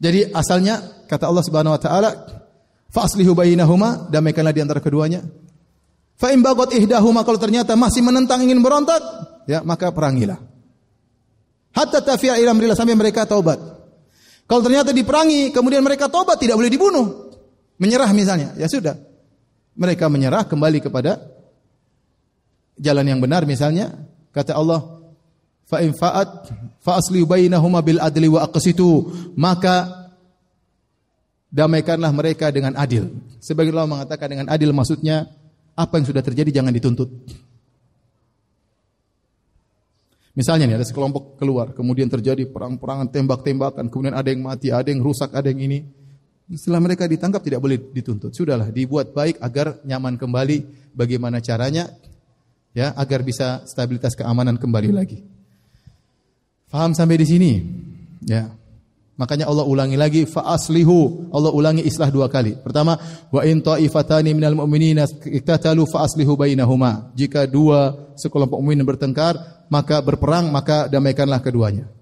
Jadi 0.00 0.32
asalnya 0.32 1.04
kata 1.04 1.28
Allah 1.28 1.44
Subhanahu 1.44 1.76
wa 1.76 1.80
taala 1.80 2.35
Fa'aslihu 2.96 3.36
bainahuma, 3.36 4.08
damaikanlah 4.08 4.56
di 4.56 4.64
antara 4.64 4.80
keduanya. 4.80 5.20
Fa 6.16 6.32
in 6.32 6.40
bagot 6.40 6.72
ihdahuma 6.72 7.28
kalau 7.28 7.36
ternyata 7.36 7.76
masih 7.76 8.00
menentang 8.00 8.40
ingin 8.40 8.64
berontak, 8.64 9.04
ya 9.44 9.60
maka 9.60 9.92
perangilah. 9.92 10.40
Hatta 11.76 12.00
tafi'a 12.00 12.40
ila 12.40 12.56
amrillah 12.56 12.72
sampai 12.72 12.96
mereka 12.96 13.28
taubat. 13.28 13.60
Kalau 14.48 14.64
ternyata 14.64 14.96
diperangi, 14.96 15.52
kemudian 15.52 15.84
mereka 15.84 16.08
taubat 16.08 16.40
tidak 16.40 16.56
boleh 16.56 16.72
dibunuh. 16.72 17.36
Menyerah 17.76 18.08
misalnya, 18.16 18.56
ya 18.56 18.64
sudah. 18.64 18.96
Mereka 19.76 20.08
menyerah 20.08 20.48
kembali 20.48 20.80
kepada 20.80 21.20
jalan 22.80 23.12
yang 23.12 23.20
benar 23.20 23.44
misalnya. 23.44 23.92
Kata 24.32 24.56
Allah, 24.56 25.04
fa 25.68 25.84
in 25.84 25.92
fa'at 25.92 26.48
fa 26.80 26.96
bainahuma 27.04 27.84
bil 27.84 28.00
adli 28.00 28.24
wa 28.24 28.40
aqsitu. 28.40 29.12
Maka 29.36 30.05
damaikanlah 31.56 32.12
mereka 32.12 32.52
dengan 32.52 32.76
adil. 32.76 33.08
Sebagian 33.40 33.72
ulama 33.72 33.96
mengatakan 33.96 34.28
dengan 34.28 34.46
adil 34.52 34.76
maksudnya 34.76 35.24
apa 35.72 35.96
yang 35.96 36.04
sudah 36.04 36.20
terjadi 36.20 36.60
jangan 36.60 36.76
dituntut. 36.76 37.08
Misalnya 40.36 40.68
nih 40.68 40.76
ada 40.76 40.84
sekelompok 40.84 41.40
keluar, 41.40 41.72
kemudian 41.72 42.12
terjadi 42.12 42.44
perang-perangan, 42.44 43.08
tembak-tembakan, 43.08 43.88
kemudian 43.88 44.12
ada 44.12 44.28
yang 44.28 44.44
mati, 44.44 44.68
ada 44.68 44.92
yang 44.92 45.00
rusak, 45.00 45.32
ada 45.32 45.48
yang 45.48 45.64
ini. 45.64 45.80
Setelah 46.52 46.84
mereka 46.84 47.08
ditangkap 47.08 47.40
tidak 47.40 47.64
boleh 47.64 47.80
dituntut. 47.80 48.36
Sudahlah 48.36 48.68
dibuat 48.68 49.16
baik 49.16 49.40
agar 49.40 49.80
nyaman 49.88 50.20
kembali 50.20 50.92
bagaimana 50.92 51.40
caranya 51.40 51.88
ya 52.76 52.92
agar 53.00 53.24
bisa 53.24 53.64
stabilitas 53.64 54.12
keamanan 54.12 54.60
kembali 54.60 54.92
lagi. 54.92 55.24
Faham 56.68 56.92
sampai 56.92 57.16
di 57.16 57.26
sini? 57.26 57.52
Ya. 58.28 58.52
Makanya 59.16 59.48
Allah 59.48 59.64
ulangi 59.64 59.96
lagi 59.96 60.22
fa 60.28 60.44
aslihu. 60.52 61.32
Allah 61.32 61.48
ulangi 61.48 61.80
islah 61.80 62.12
dua 62.12 62.28
kali. 62.28 62.52
Pertama, 62.60 63.00
wa 63.32 63.40
in 63.48 63.64
ta'ifatani 63.64 64.36
minal 64.36 64.52
mu'minina 64.52 65.08
iktatalu 65.08 65.88
fa 65.88 66.04
aslihu 66.04 66.36
bainahuma. 66.36 67.16
Jika 67.16 67.48
dua 67.48 68.12
sekelompok 68.12 68.60
mukmin 68.60 68.84
bertengkar, 68.84 69.64
maka 69.72 70.04
berperang, 70.04 70.52
maka 70.52 70.84
damaikanlah 70.92 71.40
keduanya. 71.40 71.95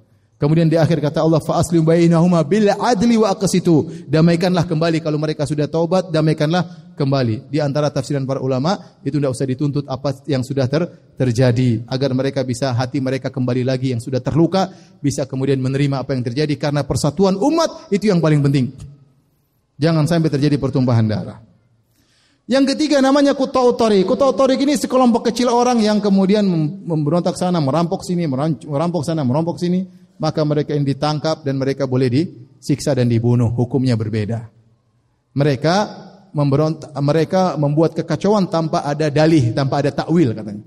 Kemudian 0.44 0.68
di 0.68 0.76
akhir 0.76 1.00
kata 1.00 1.24
Allah 1.24 1.40
fa 1.40 1.56
aslim 1.56 1.80
bainahuma 1.80 2.44
bil 2.44 2.68
adli 2.68 3.16
wa 3.16 3.32
aqsitu. 3.32 4.04
Damaikanlah 4.04 4.68
kembali 4.68 5.00
kalau 5.00 5.16
mereka 5.16 5.48
sudah 5.48 5.64
taubat, 5.64 6.12
damaikanlah 6.12 6.92
kembali. 7.00 7.48
Di 7.48 7.64
antara 7.64 7.88
tafsiran 7.88 8.28
para 8.28 8.44
ulama 8.44 8.76
itu 9.00 9.16
tidak 9.16 9.32
usah 9.32 9.48
dituntut 9.48 9.88
apa 9.88 10.12
yang 10.28 10.44
sudah 10.44 10.68
ter, 10.68 10.84
terjadi 11.16 11.88
agar 11.88 12.12
mereka 12.12 12.44
bisa 12.44 12.76
hati 12.76 13.00
mereka 13.00 13.32
kembali 13.32 13.64
lagi 13.64 13.96
yang 13.96 14.04
sudah 14.04 14.20
terluka 14.20 14.68
bisa 15.00 15.24
kemudian 15.24 15.64
menerima 15.64 16.04
apa 16.04 16.12
yang 16.12 16.20
terjadi 16.20 16.60
karena 16.60 16.84
persatuan 16.84 17.40
umat 17.40 17.88
itu 17.88 18.12
yang 18.12 18.20
paling 18.20 18.44
penting. 18.44 18.68
Jangan 19.80 20.04
sampai 20.04 20.28
terjadi 20.28 20.60
pertumpahan 20.60 21.08
darah. 21.08 21.40
Yang 22.44 22.76
ketiga 22.76 23.00
namanya 23.00 23.32
kutau 23.32 23.72
torik. 23.72 24.04
Kutau 24.04 24.36
ini 24.52 24.76
sekelompok 24.76 25.32
kecil 25.32 25.48
orang 25.48 25.80
yang 25.80 26.04
kemudian 26.04 26.44
memberontak 26.84 27.32
sana, 27.32 27.64
merampok 27.64 28.04
sini, 28.04 28.28
merampok 28.28 29.08
sana, 29.08 29.24
merampok 29.24 29.56
sini 29.56 30.03
maka 30.18 30.40
mereka 30.46 30.72
yang 30.76 30.86
ditangkap 30.86 31.42
dan 31.42 31.58
mereka 31.58 31.88
boleh 31.88 32.08
disiksa 32.10 32.94
dan 32.94 33.10
dibunuh. 33.10 33.50
Hukumnya 33.50 33.98
berbeda. 33.98 34.50
Mereka 35.34 35.76
mereka 36.98 37.54
membuat 37.54 37.94
kekacauan 37.94 38.50
tanpa 38.50 38.82
ada 38.82 39.06
dalih, 39.06 39.54
tanpa 39.54 39.78
ada 39.82 39.94
takwil 39.94 40.34
katanya. 40.34 40.66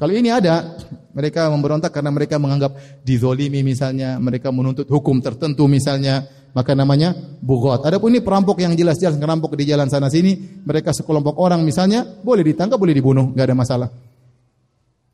Kalau 0.00 0.18
ini 0.18 0.32
ada, 0.32 0.74
mereka 1.14 1.46
memberontak 1.52 1.92
karena 1.94 2.10
mereka 2.10 2.40
menganggap 2.40 2.74
dizolimi 3.06 3.62
misalnya, 3.62 4.18
mereka 4.18 4.50
menuntut 4.50 4.88
hukum 4.88 5.22
tertentu 5.22 5.68
misalnya, 5.70 6.26
maka 6.56 6.74
namanya 6.74 7.14
bugot. 7.38 7.86
Adapun 7.86 8.10
ini 8.10 8.18
perampok 8.18 8.58
yang 8.58 8.74
jelas-jelas 8.74 9.14
ngerampok 9.14 9.54
di 9.54 9.68
jalan 9.68 9.86
sana 9.86 10.10
sini, 10.10 10.64
mereka 10.66 10.90
sekelompok 10.90 11.38
orang 11.38 11.62
misalnya, 11.62 12.02
boleh 12.02 12.42
ditangkap, 12.42 12.80
boleh 12.80 12.96
dibunuh, 12.96 13.30
nggak 13.30 13.46
ada 13.46 13.54
masalah. 13.54 13.88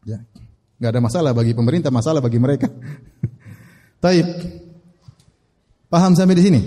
Ya, 0.09 0.25
nggak 0.81 0.91
ada 0.95 1.01
masalah 1.05 1.31
bagi 1.37 1.53
pemerintah, 1.53 1.93
masalah 1.93 2.25
bagi 2.25 2.41
mereka. 2.41 2.73
Taib. 3.99 4.27
Paham 5.91 6.15
sampai 6.15 6.39
di 6.39 6.45
sini? 6.45 6.61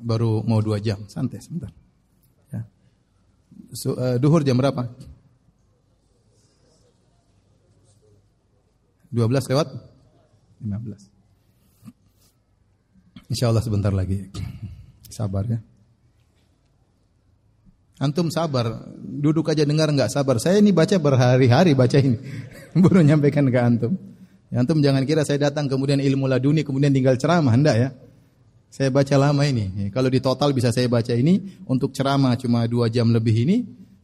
Baru 0.00 0.42
mau 0.42 0.58
dua 0.58 0.82
jam, 0.82 1.06
santai 1.06 1.38
sebentar. 1.38 1.70
Ya. 2.50 2.66
So, 3.72 3.94
uh, 3.94 4.18
duhur 4.18 4.42
jam 4.42 4.58
berapa? 4.58 4.90
12 9.10 9.50
lewat 9.50 9.68
15. 10.62 11.19
Insya 13.30 13.48
Allah 13.48 13.62
sebentar 13.62 13.94
lagi. 13.94 14.26
Sabar 15.06 15.46
ya. 15.46 15.62
Antum 18.00 18.32
sabar, 18.32 18.90
duduk 18.96 19.52
aja 19.52 19.62
dengar 19.62 19.92
nggak 19.92 20.10
sabar. 20.10 20.40
Saya 20.40 20.58
ini 20.58 20.72
baca 20.72 20.96
berhari-hari 20.96 21.76
baca 21.76 22.00
ini, 22.00 22.16
baru 22.82 23.04
nyampaikan 23.04 23.44
ke 23.52 23.60
antum. 23.60 23.92
Ya, 24.48 24.64
antum 24.64 24.80
jangan 24.80 25.04
kira 25.04 25.20
saya 25.22 25.52
datang 25.52 25.68
kemudian 25.68 26.00
ilmu 26.00 26.24
laduni 26.24 26.64
kemudian 26.64 26.90
tinggal 26.90 27.20
ceramah, 27.20 27.52
hendak 27.54 27.76
ya. 27.76 27.88
Saya 28.72 28.88
baca 28.88 29.14
lama 29.20 29.44
ini. 29.44 29.68
Ya, 29.76 29.86
kalau 29.92 30.08
di 30.08 30.16
total 30.18 30.56
bisa 30.56 30.72
saya 30.72 30.88
baca 30.88 31.12
ini 31.12 31.60
untuk 31.68 31.92
ceramah 31.92 32.34
cuma 32.40 32.64
dua 32.64 32.88
jam 32.88 33.12
lebih 33.12 33.36
ini, 33.46 33.56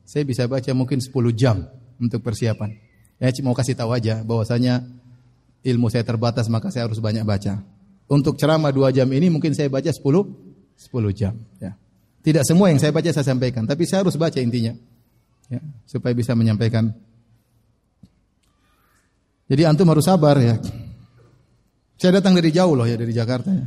saya 0.06 0.22
bisa 0.22 0.46
baca 0.46 0.70
mungkin 0.70 1.02
10 1.02 1.10
jam 1.34 1.66
untuk 1.98 2.22
persiapan. 2.22 2.78
Ya 3.18 3.32
mau 3.42 3.56
kasih 3.56 3.74
tahu 3.74 3.90
aja 3.96 4.22
bahwasanya 4.22 4.86
ilmu 5.66 5.90
saya 5.90 6.06
terbatas 6.06 6.46
maka 6.46 6.70
saya 6.70 6.86
harus 6.86 7.02
banyak 7.02 7.26
baca. 7.26 7.64
Untuk 8.06 8.38
ceramah 8.38 8.70
dua 8.70 8.94
jam 8.94 9.10
ini 9.10 9.26
mungkin 9.26 9.50
saya 9.50 9.66
baca 9.66 9.90
sepuluh 9.90 10.30
sepuluh 10.78 11.10
jam. 11.10 11.34
Ya. 11.58 11.74
Tidak 12.22 12.42
semua 12.46 12.70
yang 12.70 12.78
saya 12.78 12.94
baca 12.94 13.10
saya 13.10 13.26
sampaikan, 13.26 13.66
tapi 13.66 13.86
saya 13.86 14.02
harus 14.06 14.14
baca 14.18 14.38
intinya. 14.38 14.74
Ya, 15.46 15.62
supaya 15.86 16.10
bisa 16.10 16.34
menyampaikan. 16.34 16.90
Jadi 19.46 19.62
antum 19.62 19.86
harus 19.90 20.06
sabar 20.06 20.34
ya. 20.42 20.58
Saya 21.96 22.18
datang 22.18 22.34
dari 22.34 22.50
jauh 22.50 22.74
loh 22.74 22.84
ya 22.84 22.98
dari 22.98 23.14
Jakarta. 23.14 23.50
Ya. 23.54 23.66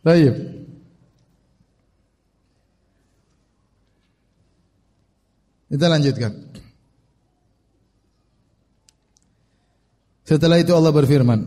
Baik. 0.06 0.34
Kita 5.70 5.86
lanjutkan. 5.86 6.49
Setelah 10.30 10.62
itu 10.62 10.70
Allah 10.70 10.94
berfirman 10.94 11.42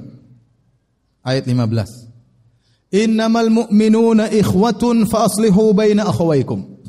ayat 1.23 1.47
15. 1.47 2.91
Innamal 2.91 3.47
mu'minuna 3.47 4.27
ikhwatun 4.27 5.07
fa 5.07 5.23
aslihu 5.23 5.71
baina 5.71 6.03
akhawaykum. 6.03 6.83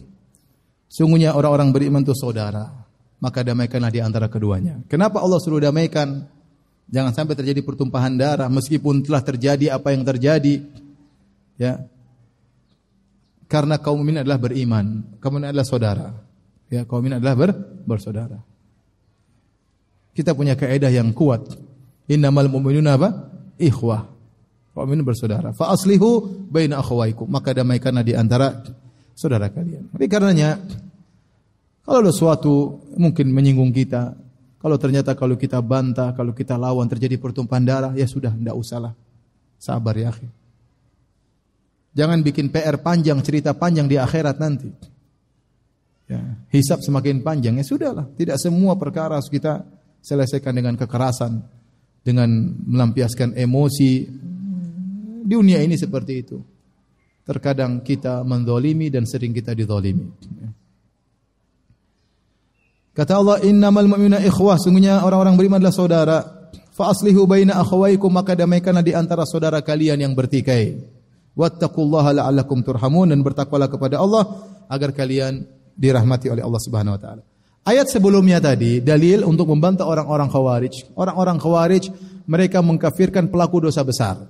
Sungguhnya 0.90 1.38
orang-orang 1.38 1.70
beriman 1.70 2.02
itu 2.02 2.10
saudara, 2.18 2.66
maka 3.22 3.46
damaikanlah 3.46 3.94
di 3.94 4.02
antara 4.02 4.26
keduanya. 4.26 4.82
Kenapa 4.90 5.22
Allah 5.22 5.38
suruh 5.38 5.62
damaikan? 5.62 6.26
Jangan 6.90 7.14
sampai 7.14 7.38
terjadi 7.38 7.62
pertumpahan 7.62 8.18
darah 8.18 8.50
meskipun 8.50 9.06
telah 9.06 9.22
terjadi 9.22 9.78
apa 9.78 9.94
yang 9.94 10.02
terjadi. 10.02 10.66
Ya. 11.54 11.86
Karena 13.46 13.78
kaum 13.78 14.02
mukmin 14.02 14.18
adalah 14.18 14.42
beriman, 14.42 15.14
kaum 15.22 15.38
mukmin 15.38 15.54
adalah 15.54 15.66
saudara. 15.66 16.10
Ya, 16.74 16.82
kaum 16.82 17.06
mukmin 17.06 17.22
adalah 17.22 17.38
ber, 17.38 17.54
bersaudara. 17.86 18.42
Kita 20.10 20.34
punya 20.34 20.58
kaidah 20.58 20.90
yang 20.90 21.14
kuat 21.14 21.63
Innamal 22.10 22.52
mu'minuna 22.52 22.96
apa? 23.00 23.08
Ikhwah. 23.56 24.10
Mu'min 24.74 25.06
bersaudara. 25.06 25.54
Fa 25.54 25.70
aslihu 25.70 26.26
baina 26.50 26.82
akhawaikum. 26.82 27.30
Maka 27.30 27.54
damaikanlah 27.54 28.04
di 28.04 28.12
antara 28.12 28.60
saudara 29.14 29.48
kalian. 29.48 29.88
Tapi 29.94 30.06
karenanya 30.10 30.58
Kalau 31.84 32.00
ada 32.00 32.08
sesuatu 32.08 32.80
mungkin 32.96 33.28
menyinggung 33.28 33.68
kita, 33.68 34.16
kalau 34.56 34.80
ternyata 34.80 35.12
kalau 35.12 35.36
kita 35.36 35.60
bantah, 35.60 36.16
kalau 36.16 36.32
kita 36.32 36.56
lawan 36.56 36.88
terjadi 36.88 37.20
pertumpahan 37.20 37.60
darah, 37.60 37.92
ya 37.92 38.08
sudah, 38.08 38.32
tidak 38.32 38.56
usahlah. 38.56 38.96
Sabar 39.60 39.92
ya 39.92 40.08
akhi. 40.08 40.24
Jangan 41.92 42.24
bikin 42.24 42.48
PR 42.48 42.80
panjang, 42.80 43.20
cerita 43.20 43.52
panjang 43.52 43.84
di 43.84 44.00
akhirat 44.00 44.40
nanti. 44.40 44.72
Ya, 46.08 46.40
hisap 46.48 46.80
semakin 46.80 47.20
panjang, 47.20 47.60
ya 47.60 47.64
sudahlah. 47.64 48.08
Tidak 48.16 48.40
semua 48.40 48.80
perkara 48.80 49.20
harus 49.20 49.28
kita 49.28 49.68
selesaikan 50.00 50.56
dengan 50.56 50.80
kekerasan, 50.80 51.44
dengan 52.04 52.28
melampiaskan 52.68 53.32
emosi. 53.34 53.92
Dunia 55.24 55.64
ini 55.64 55.74
seperti 55.80 56.12
itu. 56.20 56.38
Terkadang 57.24 57.80
kita 57.80 58.20
mendolimi 58.20 58.92
dan 58.92 59.08
sering 59.08 59.32
kita 59.32 59.56
didolimi. 59.56 60.12
Kata 62.94 63.12
Allah, 63.18 63.40
"Innamal 63.42 63.88
mu'minuna 63.88 64.20
ikhwah." 64.20 64.60
Sungguhnya 64.60 65.02
orang-orang 65.02 65.34
beriman 65.34 65.58
adalah 65.58 65.74
saudara. 65.74 66.18
Fa 66.76 66.92
aslihu 66.92 67.24
baina 67.24 67.58
akhawaykum 67.58 68.12
maka 68.12 68.36
damaikanlah 68.36 68.84
di 68.84 68.92
antara 68.94 69.24
saudara 69.24 69.64
kalian 69.64 69.98
yang 70.04 70.12
bertikai. 70.12 70.78
Wattaqullaha 71.34 72.14
la'allakum 72.14 72.62
turhamun 72.62 73.10
dan 73.10 73.18
bertakwalah 73.24 73.66
kepada 73.66 73.98
Allah 73.98 74.22
agar 74.70 74.94
kalian 74.94 75.42
dirahmati 75.74 76.30
oleh 76.30 76.46
Allah 76.46 76.62
Subhanahu 76.62 76.94
wa 76.94 77.00
taala. 77.00 77.22
Ayat 77.64 77.88
sebelumnya 77.88 78.44
tadi 78.44 78.84
dalil 78.84 79.24
untuk 79.24 79.48
membantah 79.48 79.88
orang-orang 79.88 80.28
Khawarij. 80.28 80.92
Orang-orang 81.00 81.40
Khawarij 81.40 81.84
mereka 82.28 82.60
mengkafirkan 82.60 83.32
pelaku 83.32 83.64
dosa 83.64 83.80
besar. 83.80 84.20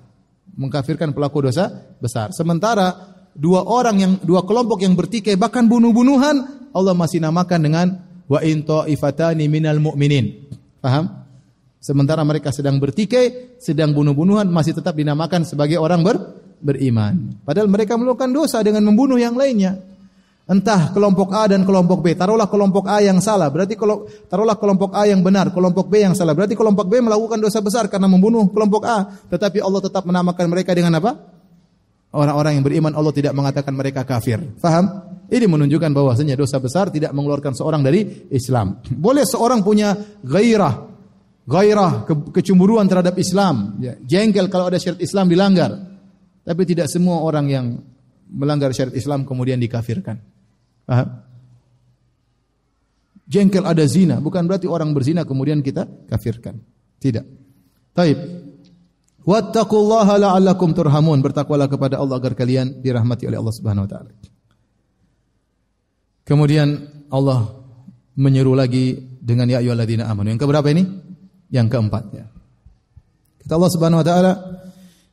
Mengkafirkan 0.55 1.11
pelaku 1.11 1.51
dosa 1.51 1.67
besar. 1.99 2.31
Sementara 2.31 2.95
dua 3.35 3.67
orang 3.67 3.97
yang 3.99 4.13
dua 4.23 4.47
kelompok 4.47 4.87
yang 4.87 4.95
bertikai 4.95 5.35
bahkan 5.35 5.67
bunuh-bunuhan 5.67 6.71
Allah 6.71 6.95
masih 6.95 7.19
namakan 7.19 7.59
dengan 7.59 7.87
wa 8.31 8.39
in 8.39 8.63
ta'ifatani 8.63 9.51
minal 9.51 9.83
mu'minin. 9.83 10.47
Paham? 10.79 11.27
Sementara 11.83 12.23
mereka 12.23 12.55
sedang 12.55 12.79
bertikai, 12.79 13.59
sedang 13.61 13.93
bunuh-bunuhan 13.93 14.49
masih 14.49 14.79
tetap 14.79 14.97
dinamakan 14.97 15.43
sebagai 15.45 15.77
orang 15.77 16.01
ber, 16.01 16.17
beriman. 16.63 17.37
Padahal 17.45 17.69
mereka 17.69 17.99
melakukan 17.99 18.33
dosa 18.33 18.63
dengan 18.65 18.87
membunuh 18.89 19.21
yang 19.21 19.37
lainnya. 19.37 19.94
Entah 20.45 20.93
kelompok 20.93 21.33
A 21.33 21.49
dan 21.49 21.65
kelompok 21.65 22.05
B. 22.05 22.13
Taruhlah 22.13 22.45
kelompok 22.45 22.85
A 22.85 23.01
yang 23.01 23.17
salah, 23.17 23.49
berarti 23.49 23.81
kalau 23.81 24.05
taruhlah 24.29 24.61
kelompok 24.61 24.93
A 24.93 25.09
yang 25.09 25.25
benar, 25.25 25.49
kelompok 25.49 25.89
B 25.89 26.05
yang 26.05 26.13
salah. 26.13 26.37
Berarti 26.37 26.53
kelompok 26.53 26.85
B 26.85 27.01
melakukan 27.01 27.41
dosa 27.41 27.65
besar 27.65 27.89
karena 27.89 28.13
membunuh 28.13 28.45
kelompok 28.53 28.85
A, 28.85 29.09
tetapi 29.33 29.65
Allah 29.65 29.81
tetap 29.81 30.05
menamakan 30.05 30.45
mereka 30.53 30.77
dengan 30.77 31.01
apa? 31.01 31.17
Orang-orang 32.13 32.61
yang 32.61 32.65
beriman 32.65 32.93
Allah 32.93 33.17
tidak 33.17 33.33
mengatakan 33.33 33.73
mereka 33.73 34.05
kafir. 34.05 34.37
Faham? 34.61 35.17
Ini 35.33 35.49
menunjukkan 35.49 35.97
bahwasanya 35.97 36.37
dosa 36.37 36.61
besar 36.61 36.93
tidak 36.93 37.17
mengeluarkan 37.17 37.57
seorang 37.57 37.81
dari 37.81 38.29
Islam. 38.29 38.85
Boleh 39.05 39.25
seorang 39.25 39.65
punya 39.65 39.97
gairah, 40.21 40.77
gairah 41.49 42.05
ke 42.05 42.37
kecemburuan 42.37 42.85
terhadap 42.85 43.17
Islam, 43.17 43.81
ya, 43.81 43.97
jengkel 44.05 44.53
kalau 44.53 44.69
ada 44.69 44.77
syariat 44.77 45.01
Islam 45.01 45.25
dilanggar. 45.33 45.73
Tapi 46.45 46.63
tidak 46.69 46.93
semua 46.93 47.25
orang 47.25 47.49
yang 47.49 47.81
melanggar 48.29 48.77
syariat 48.77 48.93
Islam 48.93 49.25
kemudian 49.25 49.57
dikafirkan. 49.57 50.34
Paham? 50.85 51.09
Jengkel 53.25 53.65
ada 53.65 53.85
zina, 53.89 54.21
bukan 54.21 54.45
berarti 54.45 54.69
orang 54.69 54.93
berzina 54.93 55.25
kemudian 55.25 55.65
kita 55.65 55.89
kafirkan. 56.13 56.61
Tidak. 57.01 57.25
Taib. 57.97 58.19
Wattaqullaha 59.25 60.21
la'allakum 60.21 60.77
turhamun. 60.77 61.25
Bertakwalah 61.25 61.65
kepada 61.69 61.97
Allah 61.97 62.21
agar 62.21 62.37
kalian 62.37 62.85
dirahmati 62.85 63.25
oleh 63.25 63.41
Allah 63.41 63.55
Subhanahu 63.57 63.85
wa 63.89 63.91
taala. 63.91 64.11
Kemudian 66.25 66.69
Allah 67.09 67.49
menyeru 68.17 68.53
lagi 68.53 68.97
dengan 69.01 69.49
ya 69.49 69.65
ayyuhalladzina 69.65 70.05
amanu. 70.05 70.33
Yang 70.37 70.45
keberapa 70.45 70.69
ini? 70.69 70.85
Yang 71.49 71.67
keempat 71.73 72.05
ya. 72.13 72.25
Kata 73.45 73.53
Allah 73.57 73.73
Subhanahu 73.73 74.01
wa 74.01 74.07
taala, 74.07 74.33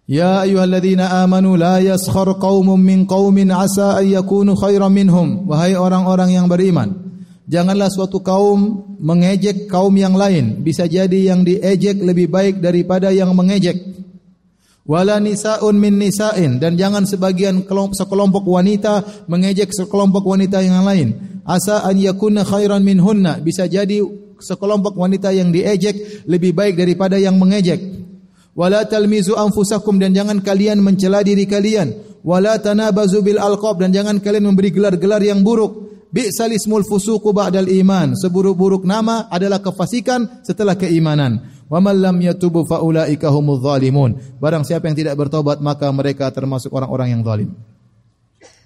Ya 0.10 0.42
ayyuhalladzina 0.42 1.22
amanu 1.22 1.54
la 1.54 1.78
yaskhar 1.78 2.42
qaumun 2.42 2.82
min 2.82 3.06
qaumin 3.06 3.54
asa 3.54 4.02
an 4.02 4.06
yakunu 4.10 4.58
khairan 4.58 4.90
minhum. 4.90 5.46
Wahai 5.46 5.78
orang-orang 5.78 6.34
yang 6.34 6.50
beriman, 6.50 6.98
janganlah 7.46 7.88
suatu 7.94 8.26
kaum 8.26 8.98
mengejek 8.98 9.70
kaum 9.70 9.94
yang 9.94 10.18
lain. 10.18 10.66
Bisa 10.66 10.90
jadi 10.90 11.32
yang 11.34 11.46
diejek 11.46 12.02
lebih 12.02 12.34
baik 12.34 12.60
daripada 12.60 13.14
yang 13.14 13.30
mengejek. 13.38 13.78
Wala 14.82 15.22
nisaun 15.22 15.78
min 15.78 16.02
nisain. 16.02 16.58
Dan 16.58 16.74
jangan 16.76 17.06
sebagian 17.06 17.64
kelompok 17.70 18.02
sekelompok 18.02 18.44
wanita 18.44 19.26
mengejek 19.30 19.70
sekelompok 19.70 20.26
wanita 20.26 20.66
yang 20.66 20.82
lain. 20.82 21.40
Asa 21.46 21.86
an 21.86 21.96
yakunna 22.02 22.42
khairan 22.42 22.82
minhunna. 22.82 23.38
Bisa 23.38 23.70
jadi 23.70 24.02
sekelompok 24.42 24.98
wanita 24.98 25.30
yang 25.30 25.54
diejek 25.54 26.26
lebih 26.26 26.58
baik 26.58 26.74
daripada 26.74 27.22
yang 27.22 27.38
mengejek 27.38 28.02
wala 28.58 28.84
talmizu 28.86 29.38
anfusakum 29.38 29.98
dan 30.02 30.12
jangan 30.12 30.44
kalian 30.44 30.84
mencela 30.84 31.24
diri 31.24 31.48
kalian 31.48 31.96
wala 32.22 32.60
tanabazu 32.60 33.24
bil 33.24 33.40
alqab 33.40 33.80
dan 33.80 33.96
jangan 33.96 34.20
kalian 34.20 34.52
memberi 34.52 34.70
gelar-gelar 34.70 35.24
yang 35.24 35.42
buruk 35.42 35.92
Bi'sal 36.12 36.52
ismul 36.52 36.84
fusuqu 36.84 37.32
ba'dal 37.32 37.72
iman. 37.72 38.20
Seburuk-buruk 38.20 38.84
nama 38.84 39.32
adalah 39.32 39.64
kefasikan 39.64 40.44
setelah 40.44 40.76
keimanan. 40.76 41.40
Wa 41.72 41.80
man 41.80 42.04
lam 42.04 42.20
yatubu 42.20 42.68
faulaika 42.68 43.32
humudz 43.32 43.64
zalimun. 43.64 44.20
Barang 44.44 44.68
siapa 44.68 44.92
yang 44.92 45.00
tidak 45.00 45.16
bertobat 45.16 45.64
maka 45.64 45.88
mereka 45.96 46.28
termasuk 46.28 46.68
orang-orang 46.76 47.16
yang 47.16 47.24
zalim. 47.24 47.56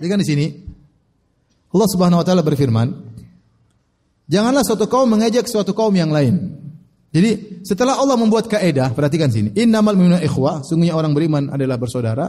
Jadi 0.02 0.08
kan 0.10 0.20
di 0.20 0.28
sini 0.28 0.46
Allah 1.70 1.90
Subhanahu 1.94 2.20
wa 2.24 2.26
taala 2.26 2.42
berfirman, 2.42 2.88
janganlah 4.26 4.66
suatu 4.66 4.90
kaum 4.90 5.06
mengejek 5.06 5.46
suatu 5.46 5.78
kaum 5.78 5.94
yang 5.94 6.10
lain. 6.10 6.65
Jadi 7.16 7.64
setelah 7.64 7.96
Allah 7.96 8.20
membuat 8.20 8.52
kaidah, 8.52 8.92
perhatikan 8.92 9.32
sini, 9.32 9.56
innamal 9.56 9.96
mu'minuna 9.96 10.20
ikhwah, 10.20 10.68
sungguhnya 10.68 11.00
orang 11.00 11.16
beriman 11.16 11.48
adalah 11.48 11.80
bersaudara. 11.80 12.28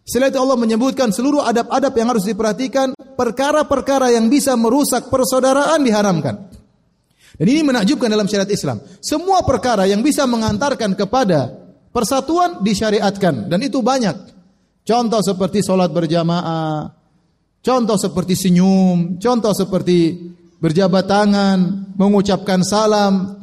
Setelah 0.00 0.32
itu 0.32 0.40
Allah 0.40 0.56
menyebutkan 0.56 1.12
seluruh 1.12 1.44
adab-adab 1.44 1.92
yang 1.92 2.08
harus 2.08 2.24
diperhatikan, 2.24 2.96
perkara-perkara 2.96 4.16
yang 4.16 4.32
bisa 4.32 4.56
merusak 4.56 5.12
persaudaraan 5.12 5.84
diharamkan. 5.84 6.48
Dan 7.36 7.46
ini 7.52 7.60
menakjubkan 7.60 8.08
dalam 8.08 8.24
syariat 8.24 8.48
Islam. 8.48 8.80
Semua 9.04 9.44
perkara 9.44 9.84
yang 9.84 10.00
bisa 10.00 10.24
mengantarkan 10.24 10.96
kepada 10.96 11.52
persatuan 11.92 12.64
disyariatkan 12.64 13.52
dan 13.52 13.60
itu 13.60 13.84
banyak. 13.84 14.16
Contoh 14.88 15.20
seperti 15.20 15.60
solat 15.60 15.92
berjamaah, 15.92 16.88
contoh 17.60 18.00
seperti 18.00 18.32
senyum, 18.32 19.20
contoh 19.20 19.52
seperti 19.52 20.16
berjabat 20.56 21.04
tangan, 21.04 21.92
mengucapkan 21.92 22.64
salam, 22.64 23.38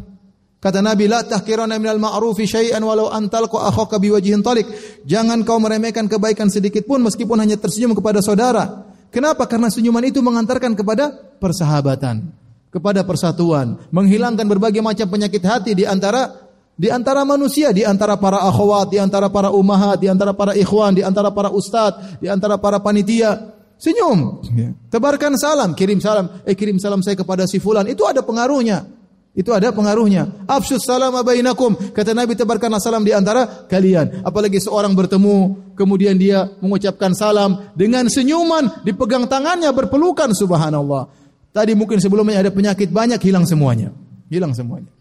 Kata 0.66 0.82
Nabi, 0.82 1.06
la 1.06 1.22
tahkirana 1.22 1.78
minal 1.78 2.02
ma'rufi 2.02 2.50
syai'an 2.50 2.82
walau 2.82 3.14
antalqa 3.14 3.70
akhaka 3.70 4.02
biwajhin 4.02 4.42
talik. 4.42 4.66
Jangan 5.06 5.46
kau 5.46 5.62
meremehkan 5.62 6.10
kebaikan 6.10 6.50
sedikit 6.50 6.90
pun 6.90 7.06
meskipun 7.06 7.38
hanya 7.38 7.54
tersenyum 7.54 7.94
kepada 7.94 8.18
saudara. 8.18 8.90
Kenapa? 9.14 9.46
Karena 9.46 9.70
senyuman 9.70 10.02
itu 10.10 10.26
mengantarkan 10.26 10.74
kepada 10.74 11.14
persahabatan, 11.38 12.34
kepada 12.74 13.06
persatuan, 13.06 13.78
menghilangkan 13.94 14.42
berbagai 14.50 14.82
macam 14.82 15.06
penyakit 15.06 15.46
hati 15.46 15.78
di 15.78 15.86
antara 15.86 16.34
di 16.74 16.90
antara 16.90 17.22
manusia, 17.22 17.70
di 17.70 17.86
antara 17.86 18.18
para 18.18 18.42
akhwat, 18.42 18.90
di 18.90 18.98
antara 18.98 19.30
para 19.30 19.54
umahat, 19.54 20.02
di 20.02 20.10
antara 20.10 20.34
para 20.34 20.58
ikhwan, 20.58 20.98
di 20.98 21.06
antara 21.06 21.30
para 21.30 21.54
ustadz, 21.54 22.18
di 22.18 22.26
antara 22.26 22.58
para 22.58 22.82
panitia. 22.82 23.54
Senyum, 23.78 24.42
tebarkan 24.90 25.38
salam, 25.38 25.78
kirim 25.78 26.02
salam, 26.02 26.42
eh 26.42 26.58
kirim 26.58 26.82
salam 26.82 27.06
saya 27.06 27.14
kepada 27.14 27.46
si 27.46 27.62
fulan. 27.62 27.86
Itu 27.86 28.10
ada 28.10 28.26
pengaruhnya. 28.26 28.94
Itu 29.36 29.52
ada 29.52 29.76
pengaruhnya. 29.76 30.48
Afsus 30.48 30.88
salam 30.88 31.12
bainakum. 31.12 31.76
Kata 31.91 32.16
Nabi 32.16 32.40
tebarkanlah 32.40 32.80
salam 32.80 33.03
di 33.03 33.12
antara 33.12 33.68
kalian. 33.68 34.24
Apalagi 34.24 34.64
seorang 34.64 34.95
bertemu 34.95 35.60
kemudian 35.76 36.16
dia 36.16 36.48
mengucapkan 36.64 37.12
salam 37.12 37.68
dengan 37.76 38.07
senyuman, 38.07 38.88
dipegang 38.88 39.28
tangannya 39.28 39.68
berpelukan 39.76 40.32
subhanallah. 40.32 41.12
Tadi 41.52 41.76
mungkin 41.76 41.99
sebelumnya 41.99 42.48
ada 42.48 42.52
penyakit 42.52 42.88
banyak 42.91 43.20
hilang 43.20 43.44
semuanya. 43.44 43.91
Hilang 44.32 44.56
semuanya. 44.56 44.91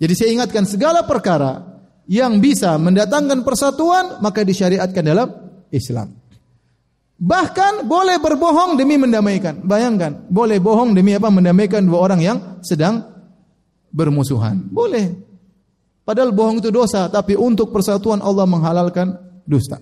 Jadi 0.00 0.12
saya 0.16 0.28
ingatkan 0.32 0.64
segala 0.64 1.04
perkara 1.04 1.60
yang 2.08 2.40
bisa 2.40 2.72
mendatangkan 2.80 3.44
persatuan 3.44 4.20
maka 4.24 4.40
disyariatkan 4.48 5.04
dalam 5.04 5.28
Islam. 5.68 6.19
Bahkan 7.20 7.84
boleh 7.84 8.16
berbohong 8.16 8.80
demi 8.80 8.96
mendamaikan. 8.96 9.60
Bayangkan, 9.60 10.24
boleh 10.32 10.56
bohong 10.56 10.96
demi 10.96 11.12
apa? 11.12 11.28
Mendamaikan 11.28 11.84
dua 11.84 12.08
orang 12.08 12.20
yang 12.24 12.38
sedang 12.64 13.04
bermusuhan. 13.92 14.56
Boleh. 14.72 15.12
Padahal 16.00 16.32
bohong 16.32 16.64
itu 16.64 16.72
dosa, 16.72 17.12
tapi 17.12 17.36
untuk 17.36 17.76
persatuan 17.76 18.24
Allah 18.24 18.48
menghalalkan 18.48 19.20
dusta. 19.44 19.76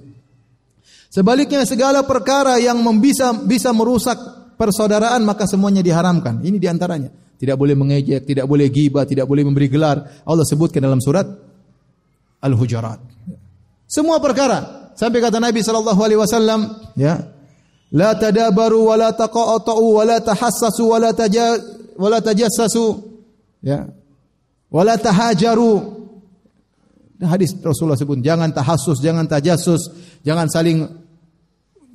Sebaliknya 1.09 1.63
segala 1.65 2.03
perkara 2.05 2.59
yang 2.59 2.83
bisa 3.01 3.33
bisa 3.33 3.71
merusak 3.73 4.19
persaudaraan 4.59 5.23
maka 5.23 5.47
semuanya 5.47 5.81
diharamkan. 5.81 6.43
Ini 6.43 6.59
di 6.59 6.69
antaranya. 6.69 7.09
Tidak 7.39 7.55
boleh 7.55 7.79
mengejek, 7.79 8.27
tidak 8.27 8.51
boleh 8.51 8.67
gibah, 8.67 9.07
tidak 9.07 9.31
boleh 9.31 9.47
memberi 9.47 9.71
gelar. 9.71 10.27
Allah 10.27 10.43
sebutkan 10.43 10.83
dalam 10.83 10.99
surat 10.99 11.23
Al-Hujurat. 12.43 12.99
Semua 13.87 14.19
perkara 14.19 14.88
Sampai 14.99 15.23
kata 15.23 15.39
Nabi 15.39 15.63
sallallahu 15.63 16.01
alaihi 16.03 16.19
wasallam, 16.19 16.75
ya. 16.99 17.23
La 17.95 18.19
tadabaru 18.19 18.91
wa 18.91 18.99
la 18.99 19.15
taqa'atu 19.15 19.79
wa 19.79 20.03
la 20.03 20.19
tahassasu 20.19 20.91
wa 20.91 20.99
la 20.99 21.15
taja 21.15 21.55
wa 21.95 22.09
la 22.11 22.19
tajassasu. 22.19 22.99
Ya. 23.63 23.87
Wa 24.69 24.83
la 24.83 24.99
tahajaru. 24.99 25.97
Hadis 27.23 27.55
Rasulullah 27.63 27.99
sebut 27.99 28.19
jangan 28.19 28.51
tahassus, 28.51 28.99
jangan 28.99 29.31
tajassus, 29.31 29.91
jangan 30.27 30.51
saling 30.51 30.87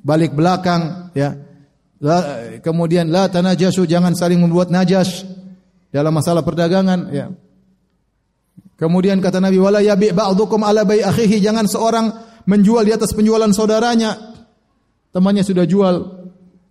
balik 0.04 0.32
belakang 0.32 1.12
ya. 1.12 1.36
La, 2.04 2.16
kemudian 2.60 3.08
la 3.08 3.28
tanajasu 3.32 3.88
jangan 3.88 4.12
saling 4.12 4.36
membuat 4.36 4.68
najas 4.68 5.24
dalam 5.88 6.12
masalah 6.12 6.44
perdagangan 6.44 7.00
ya. 7.08 7.32
Kemudian 8.74 9.22
kata 9.22 9.40
Nabi 9.40 9.56
wala 9.62 9.80
yabi 9.80 10.10
ba'dukum 10.10 10.60
ala 10.66 10.82
bai 10.84 11.00
akhihi 11.00 11.38
jangan 11.40 11.64
seorang 11.70 12.10
menjual 12.44 12.84
di 12.84 12.92
atas 12.92 13.12
penjualan 13.12 13.50
saudaranya. 13.52 14.34
Temannya 15.14 15.46
sudah 15.46 15.64
jual 15.68 15.94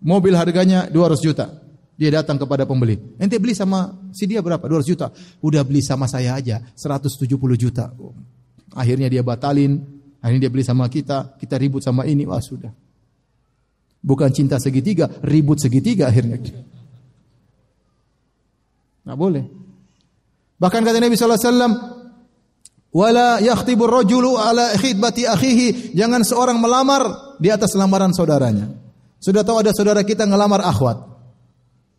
mobil 0.03 0.33
harganya 0.35 0.89
200 0.91 1.19
juta. 1.23 1.45
Dia 1.93 2.09
datang 2.09 2.41
kepada 2.41 2.65
pembeli. 2.65 2.97
Ente 3.21 3.37
beli 3.37 3.53
sama 3.53 3.93
si 4.11 4.25
dia 4.25 4.41
berapa? 4.41 4.65
200 4.65 4.83
juta. 4.83 5.07
Udah 5.39 5.61
beli 5.61 5.79
sama 5.85 6.09
saya 6.09 6.35
aja 6.35 6.59
170 6.73 7.29
juta. 7.55 7.93
Akhirnya 8.73 9.07
dia 9.07 9.21
batalin. 9.21 9.77
Akhirnya 10.19 10.49
dia 10.49 10.51
beli 10.51 10.65
sama 10.65 10.89
kita. 10.89 11.37
Kita 11.37 11.55
ribut 11.61 11.85
sama 11.85 12.03
ini. 12.09 12.25
Wah 12.25 12.41
sudah. 12.41 12.73
Bukan 14.03 14.35
cinta 14.35 14.59
segitiga, 14.59 15.07
ribut 15.23 15.63
segitiga 15.63 16.11
akhirnya. 16.11 16.35
Nah 19.07 19.15
boleh. 19.15 19.47
Bahkan 20.59 20.81
kata 20.83 20.99
Nabi 20.99 21.15
wasallam, 21.15 21.71
"Wala 22.93 23.41
yakhtibur 23.41 23.89
rajulu 23.89 24.37
ala 24.37 24.77
khidbati 24.77 25.25
akhihi." 25.25 25.97
Jangan 25.97 26.21
seorang 26.21 26.61
melamar 26.61 27.35
di 27.41 27.49
atas 27.49 27.73
lamaran 27.73 28.13
saudaranya. 28.13 28.69
Sudah 29.17 29.41
tahu 29.41 29.65
ada 29.65 29.73
saudara 29.73 30.05
kita 30.05 30.29
ngelamar 30.29 30.61
akhwat. 30.61 31.01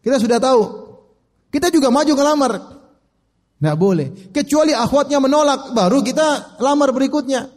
Kita 0.04 0.22
sudah 0.22 0.38
tahu. 0.38 0.62
Kita 1.50 1.72
juga 1.72 1.90
maju 1.90 2.12
ngelamar. 2.14 2.52
Nah 3.64 3.74
boleh. 3.74 4.30
Kecuali 4.30 4.76
akhwatnya 4.76 5.18
menolak, 5.22 5.72
baru 5.72 6.04
kita 6.04 6.60
lamar 6.60 6.92
berikutnya. 6.92 7.48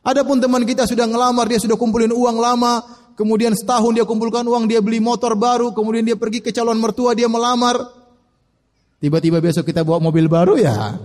Adapun 0.00 0.40
teman 0.40 0.64
kita 0.64 0.86
sudah 0.86 1.04
ngelamar, 1.04 1.44
dia 1.50 1.60
sudah 1.60 1.76
kumpulin 1.76 2.14
uang 2.14 2.38
lama, 2.40 2.80
kemudian 3.18 3.52
setahun 3.52 3.92
dia 3.92 4.06
kumpulkan 4.08 4.46
uang, 4.46 4.64
dia 4.64 4.80
beli 4.80 4.96
motor 4.96 5.36
baru, 5.36 5.76
kemudian 5.76 6.06
dia 6.06 6.16
pergi 6.16 6.40
ke 6.40 6.54
calon 6.54 6.78
mertua, 6.80 7.12
dia 7.12 7.28
melamar. 7.28 7.76
Tiba-tiba 9.00 9.40
besok 9.44 9.68
kita 9.68 9.84
bawa 9.84 10.00
mobil 10.00 10.24
baru 10.28 10.56
ya. 10.56 10.96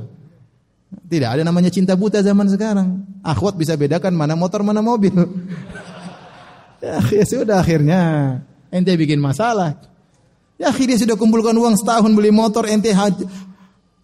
Tidak 1.06 1.30
ada 1.30 1.42
namanya 1.46 1.70
cinta 1.70 1.94
buta 1.94 2.22
zaman 2.22 2.50
sekarang. 2.50 3.04
Akhwat 3.22 3.58
bisa 3.58 3.76
bedakan 3.78 4.16
mana 4.16 4.34
motor 4.34 4.62
mana 4.62 4.82
mobil. 4.82 5.14
ya, 6.84 7.02
ya 7.02 7.26
sudah 7.26 7.62
akhirnya 7.62 8.02
ente 8.74 8.94
bikin 8.96 9.22
masalah. 9.22 9.78
Ya 10.56 10.72
akhirnya 10.72 10.96
sudah 10.96 11.20
kumpulkan 11.20 11.54
uang 11.54 11.76
setahun 11.76 12.12
beli 12.16 12.32
motor 12.32 12.66
ente 12.70 12.90
haji. 12.94 13.28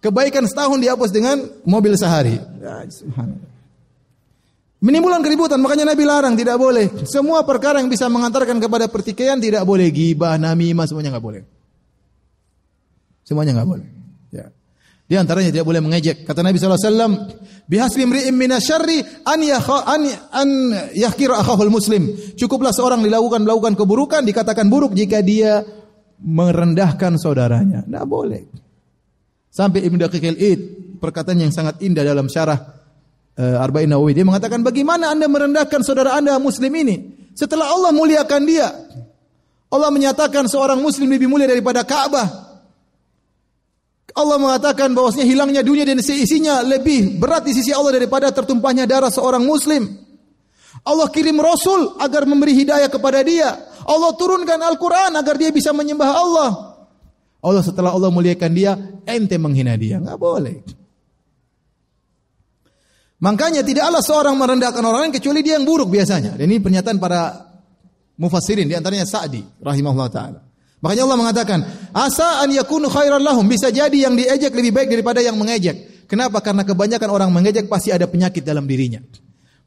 Kebaikan 0.02 0.44
setahun 0.50 0.82
dihapus 0.82 1.10
dengan 1.14 1.46
mobil 1.62 1.94
sehari. 1.94 2.34
Ya, 2.58 2.82
Menimbulkan 4.82 5.22
keributan, 5.22 5.62
makanya 5.62 5.94
Nabi 5.94 6.02
larang 6.02 6.34
tidak 6.34 6.58
boleh. 6.58 7.06
Semua 7.06 7.46
perkara 7.46 7.78
yang 7.78 7.86
bisa 7.86 8.10
mengantarkan 8.10 8.58
kepada 8.58 8.90
pertikaian 8.90 9.38
tidak 9.38 9.62
boleh 9.62 9.86
gibah, 9.94 10.34
namimah 10.34 10.90
semuanya 10.90 11.14
nggak 11.14 11.22
boleh. 11.22 11.42
Semuanya 13.22 13.62
nggak 13.62 13.70
boleh. 13.70 14.01
Di 15.12 15.20
antaranya 15.20 15.52
tidak 15.52 15.68
boleh 15.68 15.84
mengejek. 15.84 16.24
Kata 16.24 16.40
Nabi 16.40 16.56
SAW, 16.56 17.12
Bihasbi 17.68 18.08
mri'im 18.08 18.32
minasyarri 18.32 19.28
an, 19.28 19.44
yakha, 19.44 19.84
an, 19.84 20.08
an 20.32 20.48
yahkira 20.96 21.36
akhahul 21.36 21.68
muslim. 21.68 22.08
Cukuplah 22.32 22.72
seorang 22.72 23.04
dilakukan 23.04 23.44
melakukan 23.44 23.76
keburukan, 23.76 24.24
dikatakan 24.24 24.72
buruk 24.72 24.96
jika 24.96 25.20
dia 25.20 25.60
merendahkan 26.16 27.20
saudaranya. 27.20 27.84
Tidak 27.84 28.06
boleh. 28.08 28.40
Sampai 29.52 29.84
Ibn 29.84 30.00
Daqiq 30.00 30.32
id 30.32 30.60
perkataan 30.96 31.44
yang 31.44 31.52
sangat 31.52 31.84
indah 31.84 32.08
dalam 32.08 32.32
syarah 32.32 32.56
uh, 33.36 33.60
Arba'in 33.60 33.92
Nawawi 33.92 34.16
dia 34.16 34.24
mengatakan 34.24 34.64
bagaimana 34.64 35.12
Anda 35.12 35.28
merendahkan 35.28 35.84
saudara 35.84 36.16
Anda 36.16 36.40
muslim 36.40 36.72
ini 36.72 37.28
setelah 37.36 37.68
Allah 37.68 37.92
muliakan 37.92 38.42
dia. 38.48 38.68
Allah 39.68 39.92
menyatakan 39.92 40.48
seorang 40.48 40.80
muslim 40.80 41.12
lebih 41.12 41.28
mulia 41.28 41.48
daripada 41.48 41.84
Ka'bah. 41.84 42.51
Allah 44.12 44.36
mengatakan 44.36 44.92
bahwasanya 44.92 45.24
hilangnya 45.24 45.62
dunia 45.64 45.88
dan 45.88 45.96
isinya 46.00 46.60
lebih 46.60 47.16
berat 47.16 47.48
di 47.48 47.56
sisi 47.56 47.72
Allah 47.72 47.96
daripada 47.96 48.28
tertumpahnya 48.28 48.84
darah 48.84 49.08
seorang 49.08 49.40
muslim. 49.40 49.88
Allah 50.82 51.08
kirim 51.08 51.38
Rasul 51.40 51.96
agar 51.96 52.28
memberi 52.28 52.52
hidayah 52.52 52.92
kepada 52.92 53.24
dia. 53.24 53.72
Allah 53.82 54.12
turunkan 54.14 54.60
Al-Quran 54.60 55.16
agar 55.16 55.34
dia 55.40 55.48
bisa 55.48 55.72
menyembah 55.72 56.10
Allah. 56.12 56.50
Allah 57.42 57.62
setelah 57.64 57.90
Allah 57.90 58.12
muliakan 58.12 58.52
dia, 58.52 58.76
ente 59.08 59.34
menghina 59.40 59.74
dia. 59.74 59.98
Enggak 59.98 60.18
boleh. 60.20 60.62
Makanya 63.22 63.62
tidaklah 63.62 64.02
seorang 64.02 64.34
merendahkan 64.34 64.82
orang 64.82 65.08
lain 65.08 65.14
kecuali 65.14 65.40
dia 65.46 65.54
yang 65.54 65.66
buruk 65.66 65.88
biasanya. 65.88 66.34
Dan 66.34 66.50
ini 66.50 66.58
pernyataan 66.58 66.98
para 66.98 67.48
mufassirin 68.18 68.66
di 68.66 68.74
antaranya 68.74 69.06
Sa'di 69.06 69.62
rahimahullah 69.62 70.10
taala. 70.10 70.51
Makanya 70.82 71.02
Allah 71.06 71.18
mengatakan, 71.18 71.58
"Asa 71.94 72.42
an 72.42 72.50
yakunu 72.50 72.90
khairan 72.90 73.22
lahum." 73.22 73.46
Bisa 73.46 73.70
jadi 73.70 73.94
yang 73.94 74.18
diejek 74.18 74.50
lebih 74.50 74.74
baik 74.74 74.90
daripada 74.90 75.22
yang 75.22 75.38
mengejek. 75.38 76.06
Kenapa? 76.10 76.42
Karena 76.42 76.66
kebanyakan 76.66 77.08
orang 77.08 77.30
mengejek 77.30 77.70
pasti 77.70 77.94
ada 77.94 78.10
penyakit 78.10 78.42
dalam 78.42 78.66
dirinya. 78.66 78.98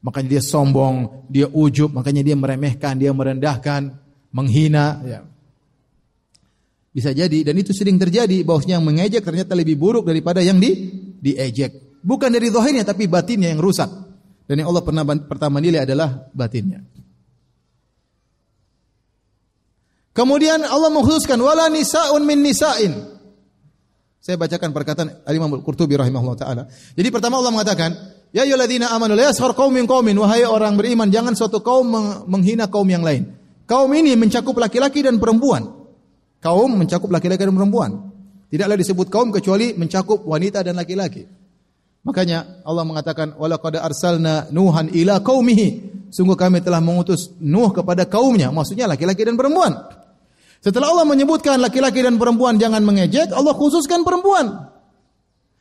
Makanya 0.04 0.38
dia 0.38 0.42
sombong, 0.44 1.26
dia 1.32 1.48
ujub, 1.48 1.90
makanya 1.90 2.22
dia 2.22 2.36
meremehkan, 2.36 3.00
dia 3.00 3.10
merendahkan, 3.10 3.96
menghina, 4.30 5.02
ya. 5.02 5.20
Bisa 6.92 7.12
jadi 7.12 7.44
dan 7.44 7.56
itu 7.60 7.76
sering 7.76 8.00
terjadi 8.00 8.40
bahwasanya 8.40 8.80
yang 8.80 8.86
mengejek 8.88 9.20
ternyata 9.20 9.52
lebih 9.52 9.76
buruk 9.76 10.08
daripada 10.08 10.40
yang 10.40 10.56
di 10.56 10.88
diejek. 11.20 12.00
Bukan 12.00 12.32
dari 12.32 12.48
zahirnya 12.48 12.88
tapi 12.88 13.04
batinnya 13.04 13.52
yang 13.52 13.60
rusak. 13.60 13.88
Dan 14.46 14.62
yang 14.62 14.70
Allah 14.70 14.84
pernah 14.86 15.02
pertama 15.04 15.58
nilai 15.60 15.82
adalah 15.84 16.30
batinnya. 16.32 16.95
Kemudian 20.16 20.64
Allah 20.64 20.88
mengkhususkan 20.88 21.36
wala 21.36 21.68
nisaun 21.68 22.24
min 22.24 22.40
nisain. 22.40 22.96
Saya 24.16 24.40
bacakan 24.40 24.72
perkataan 24.72 25.28
Al-Imam 25.28 25.52
Al-Qurtubi 25.60 25.92
rahimahullah 25.92 26.36
taala. 26.40 26.62
Jadi 26.96 27.08
pertama 27.12 27.36
Allah 27.36 27.52
mengatakan, 27.52 27.92
"Ya 28.32 28.48
ayyuhalladzina 28.48 28.90
amanu 28.96 29.12
la 29.12 29.28
yaskhar 29.28 29.52
qaumin 29.52 29.84
qaumin 29.84 30.16
wahai 30.16 30.48
orang 30.48 30.74
beriman 30.74 31.12
jangan 31.12 31.36
suatu 31.36 31.60
kaum 31.60 31.92
menghina 32.26 32.64
kaum 32.66 32.88
yang 32.88 33.04
lain." 33.04 33.28
Kaum 33.68 33.92
ini 33.92 34.16
mencakup 34.16 34.56
laki-laki 34.56 35.04
dan 35.04 35.20
perempuan. 35.20 35.68
Kaum 36.40 36.70
mencakup 36.80 37.12
laki-laki 37.12 37.44
dan 37.44 37.52
perempuan. 37.52 37.90
Tidaklah 38.48 38.76
disebut 38.78 39.06
kaum 39.12 39.28
kecuali 39.34 39.76
mencakup 39.76 40.24
wanita 40.24 40.64
dan 40.64 40.80
laki-laki. 40.80 41.28
Makanya 42.06 42.62
Allah 42.62 42.86
mengatakan 42.86 43.34
walaqad 43.34 43.82
arsalna 43.82 44.48
nuhan 44.54 44.88
ila 44.96 45.20
qaumihi. 45.20 45.68
Sungguh 46.14 46.38
kami 46.38 46.62
telah 46.62 46.78
mengutus 46.78 47.34
Nuh 47.42 47.74
kepada 47.74 48.06
kaumnya, 48.06 48.48
maksudnya 48.54 48.86
laki-laki 48.88 49.26
dan 49.26 49.34
perempuan. 49.34 49.74
Setelah 50.64 50.92
Allah 50.92 51.06
menyebutkan 51.06 51.60
laki-laki 51.62 52.02
dan 52.02 52.20
perempuan 52.20 52.58
jangan 52.58 52.82
mengejek, 52.82 53.30
Allah 53.30 53.54
khususkan 53.54 54.02
perempuan. 54.02 54.70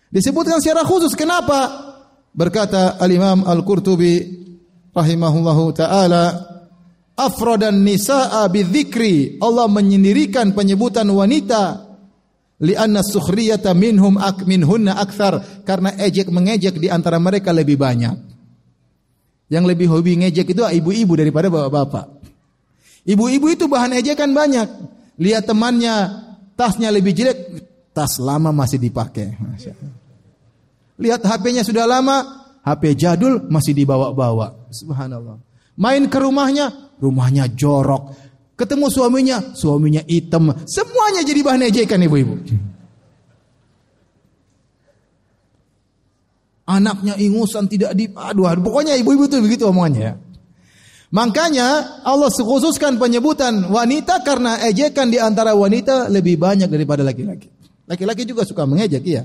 Disebutkan 0.10 0.64
secara 0.64 0.88
khusus 0.88 1.14
kenapa? 1.14 1.92
Berkata 2.36 3.00
Al-Imam 3.00 3.44
Al-Qurtubi 3.48 4.22
rahimahullahu 4.96 5.76
taala, 5.76 6.24
afrodan 7.16 7.84
nisaa 7.84 8.48
bidzikri. 8.48 9.40
Allah 9.40 9.68
menyendirikan 9.72 10.56
penyebutan 10.56 11.08
wanita 11.12 11.86
Lianna 12.56 13.04
sukhriyata 13.04 13.76
minhum 13.76 14.16
ak 14.16 14.48
minhunna 14.48 14.96
akthar 14.96 15.44
karena 15.68 15.92
ejek 16.00 16.32
mengejek 16.32 16.80
di 16.80 16.88
antara 16.88 17.20
mereka 17.20 17.52
lebih 17.52 17.76
banyak. 17.76 18.16
Yang 19.52 19.66
lebih 19.76 19.88
hobi 19.92 20.24
ngejek 20.24 20.56
itu 20.56 20.64
ibu-ibu 20.64 21.20
daripada 21.20 21.52
bapak-bapak. 21.52 22.15
Ibu-ibu 23.06 23.54
itu 23.54 23.70
bahan 23.70 23.94
ejekan 24.02 24.34
banyak. 24.34 24.66
Lihat 25.22 25.46
temannya 25.46 26.26
tasnya 26.58 26.90
lebih 26.90 27.14
jelek, 27.14 27.38
tas 27.94 28.18
lama 28.18 28.50
masih 28.50 28.82
dipakai. 28.82 29.38
Lihat 30.98 31.22
HP-nya 31.22 31.62
sudah 31.62 31.86
lama, 31.86 32.26
HP 32.66 32.98
jadul 32.98 33.46
masih 33.46 33.78
dibawa-bawa. 33.78 34.74
Subhanallah. 34.74 35.38
Main 35.78 36.10
ke 36.10 36.18
rumahnya, 36.18 36.98
rumahnya 36.98 37.46
jorok. 37.54 38.18
Ketemu 38.56 38.88
suaminya, 38.90 39.38
suaminya 39.54 40.02
hitam. 40.08 40.50
Semuanya 40.66 41.22
jadi 41.22 41.40
bahan 41.46 41.62
ejekan 41.70 42.02
ibu-ibu. 42.02 42.42
Anaknya 46.66 47.14
ingusan 47.22 47.70
tidak 47.70 47.94
di 47.94 48.10
aduh, 48.10 48.50
pokoknya 48.58 48.98
ibu-ibu 48.98 49.30
itu 49.30 49.38
begitu 49.38 49.70
omongannya 49.70 50.02
ya. 50.02 50.14
Makanya 51.16 52.04
Allah 52.04 52.28
khususkan 52.28 53.00
penyebutan 53.00 53.72
wanita 53.72 54.20
karena 54.28 54.60
ejekan 54.68 55.08
di 55.08 55.16
antara 55.16 55.56
wanita 55.56 56.12
lebih 56.12 56.36
banyak 56.36 56.68
daripada 56.68 57.08
laki-laki. 57.08 57.48
Laki-laki 57.88 58.28
juga 58.28 58.44
suka 58.44 58.68
mengejek 58.68 59.04
iya. 59.08 59.24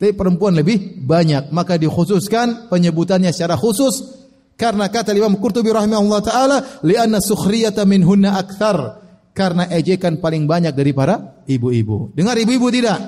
Tapi 0.00 0.16
perempuan 0.16 0.56
lebih 0.56 1.04
banyak, 1.04 1.52
maka 1.52 1.76
dikhususkan 1.76 2.72
penyebutannya 2.72 3.28
secara 3.36 3.52
khusus 3.60 4.16
Karena 4.60 4.92
kata 4.92 5.16
Imam 5.16 5.40
Qurtubi 5.40 5.72
rahimahullah 5.72 6.20
taala, 6.20 6.56
li'anna 6.84 7.16
sukhriyata 7.16 7.88
minhunna 7.88 8.36
akthar. 8.36 9.00
Karena 9.32 9.64
ejekan 9.72 10.20
paling 10.20 10.44
banyak 10.44 10.76
dari 10.76 10.92
para 10.92 11.40
ibu-ibu. 11.48 12.12
Dengar 12.12 12.36
ibu-ibu 12.36 12.68
tidak? 12.68 13.00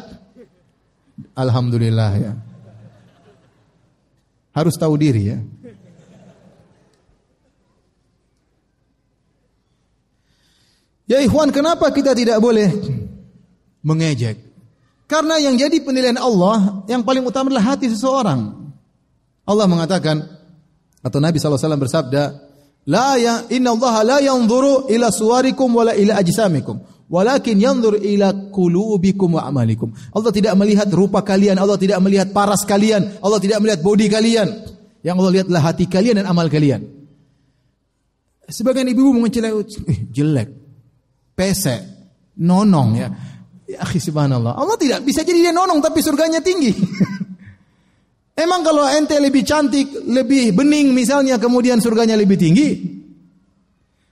Alhamdulillah 1.37 2.11
ya. 2.17 2.33
Harus 4.57 4.81
tahu 4.81 4.97
diri 4.97 5.23
ya. 5.29 5.39
Ya 11.13 11.21
ikhwan, 11.21 11.53
kenapa 11.53 11.93
kita 11.93 12.17
tidak 12.17 12.41
boleh 12.41 12.73
mengejek? 13.85 14.41
Karena 15.05 15.37
yang 15.37 15.61
jadi 15.61 15.77
penilaian 15.85 16.17
Allah 16.17 16.89
yang 16.89 17.05
paling 17.05 17.21
utama 17.21 17.53
adalah 17.53 17.77
hati 17.77 17.93
seseorang. 17.93 18.73
Allah 19.45 19.67
mengatakan, 19.69 20.25
atau 21.05 21.21
Nabi 21.21 21.37
SAW 21.37 21.77
bersabda, 21.77 22.33
La 22.89 23.21
ya 23.21 23.45
inna 23.53 23.77
Allah 23.77 23.95
la 24.09 24.19
yanzuru 24.25 24.89
ila 24.89 25.13
suwarikum 25.13 25.69
wala 25.77 25.93
ila 25.93 26.17
ajsamikum 26.17 26.81
walakin 27.13 27.61
yanzur 27.61 28.01
ila 28.01 28.33
qulubikum 28.49 29.37
wa 29.37 29.45
amalikum. 29.45 29.93
Allah 30.17 30.33
tidak 30.33 30.57
melihat 30.57 30.89
rupa 30.89 31.21
kalian, 31.21 31.61
Allah 31.61 31.77
tidak 31.77 32.01
melihat 32.01 32.33
paras 32.33 32.65
kalian, 32.65 33.21
Allah 33.21 33.37
tidak 33.37 33.61
melihat 33.61 33.85
bodi 33.85 34.09
kalian. 34.09 34.49
Yang 35.05 35.17
Allah 35.21 35.33
lihatlah 35.37 35.61
hati 35.61 35.85
kalian 35.85 36.25
dan 36.25 36.27
amal 36.31 36.49
kalian. 36.49 36.89
Sebagian 38.49 38.89
ibu-ibu 38.89 39.13
mengecilai, 39.13 39.53
eh, 39.53 40.01
jelek, 40.09 40.49
pesek, 41.35 41.81
nonong 42.39 42.91
ya. 42.97 43.09
Ya 43.69 43.79
akhi 43.85 43.99
subhanallah. 44.03 44.59
Allah 44.59 44.77
tidak 44.77 45.01
bisa 45.07 45.25
jadi 45.25 45.51
dia 45.51 45.53
nonong 45.55 45.81
tapi 45.81 46.05
surganya 46.05 46.45
tinggi. 46.45 46.73
Emang 48.45 48.65
kalau 48.65 48.89
ente 48.89 49.17
lebih 49.21 49.45
cantik, 49.45 49.93
lebih 50.09 50.57
bening 50.57 50.93
misalnya 50.97 51.37
kemudian 51.37 51.81
surganya 51.81 52.17
lebih 52.17 52.41
tinggi? 52.41 52.69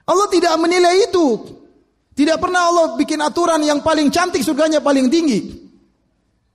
Allah 0.04 0.28
tidak 0.28 0.54
menilai 0.60 1.08
itu. 1.08 1.58
Tidak 2.12 2.36
pernah 2.36 2.68
Allah 2.68 2.86
bikin 3.00 3.16
aturan 3.22 3.64
yang 3.64 3.80
paling 3.80 4.12
cantik 4.12 4.44
surganya 4.44 4.84
paling 4.84 5.08
tinggi. 5.08 5.60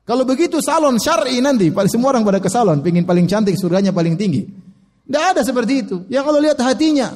Kalau 0.06 0.22
begitu 0.22 0.62
salon 0.62 1.02
syar'i 1.02 1.42
nanti, 1.42 1.74
semua 1.90 2.14
orang 2.14 2.22
pada 2.22 2.38
ke 2.38 2.46
salon, 2.46 2.86
pingin 2.86 3.10
paling 3.10 3.26
cantik 3.26 3.58
surganya 3.58 3.90
paling 3.90 4.14
tinggi. 4.14 4.46
Tidak 5.06 5.24
ada 5.34 5.42
seperti 5.42 5.74
itu. 5.82 6.06
Yang 6.06 6.24
Allah 6.30 6.42
lihat 6.46 6.60
hatinya. 6.62 7.10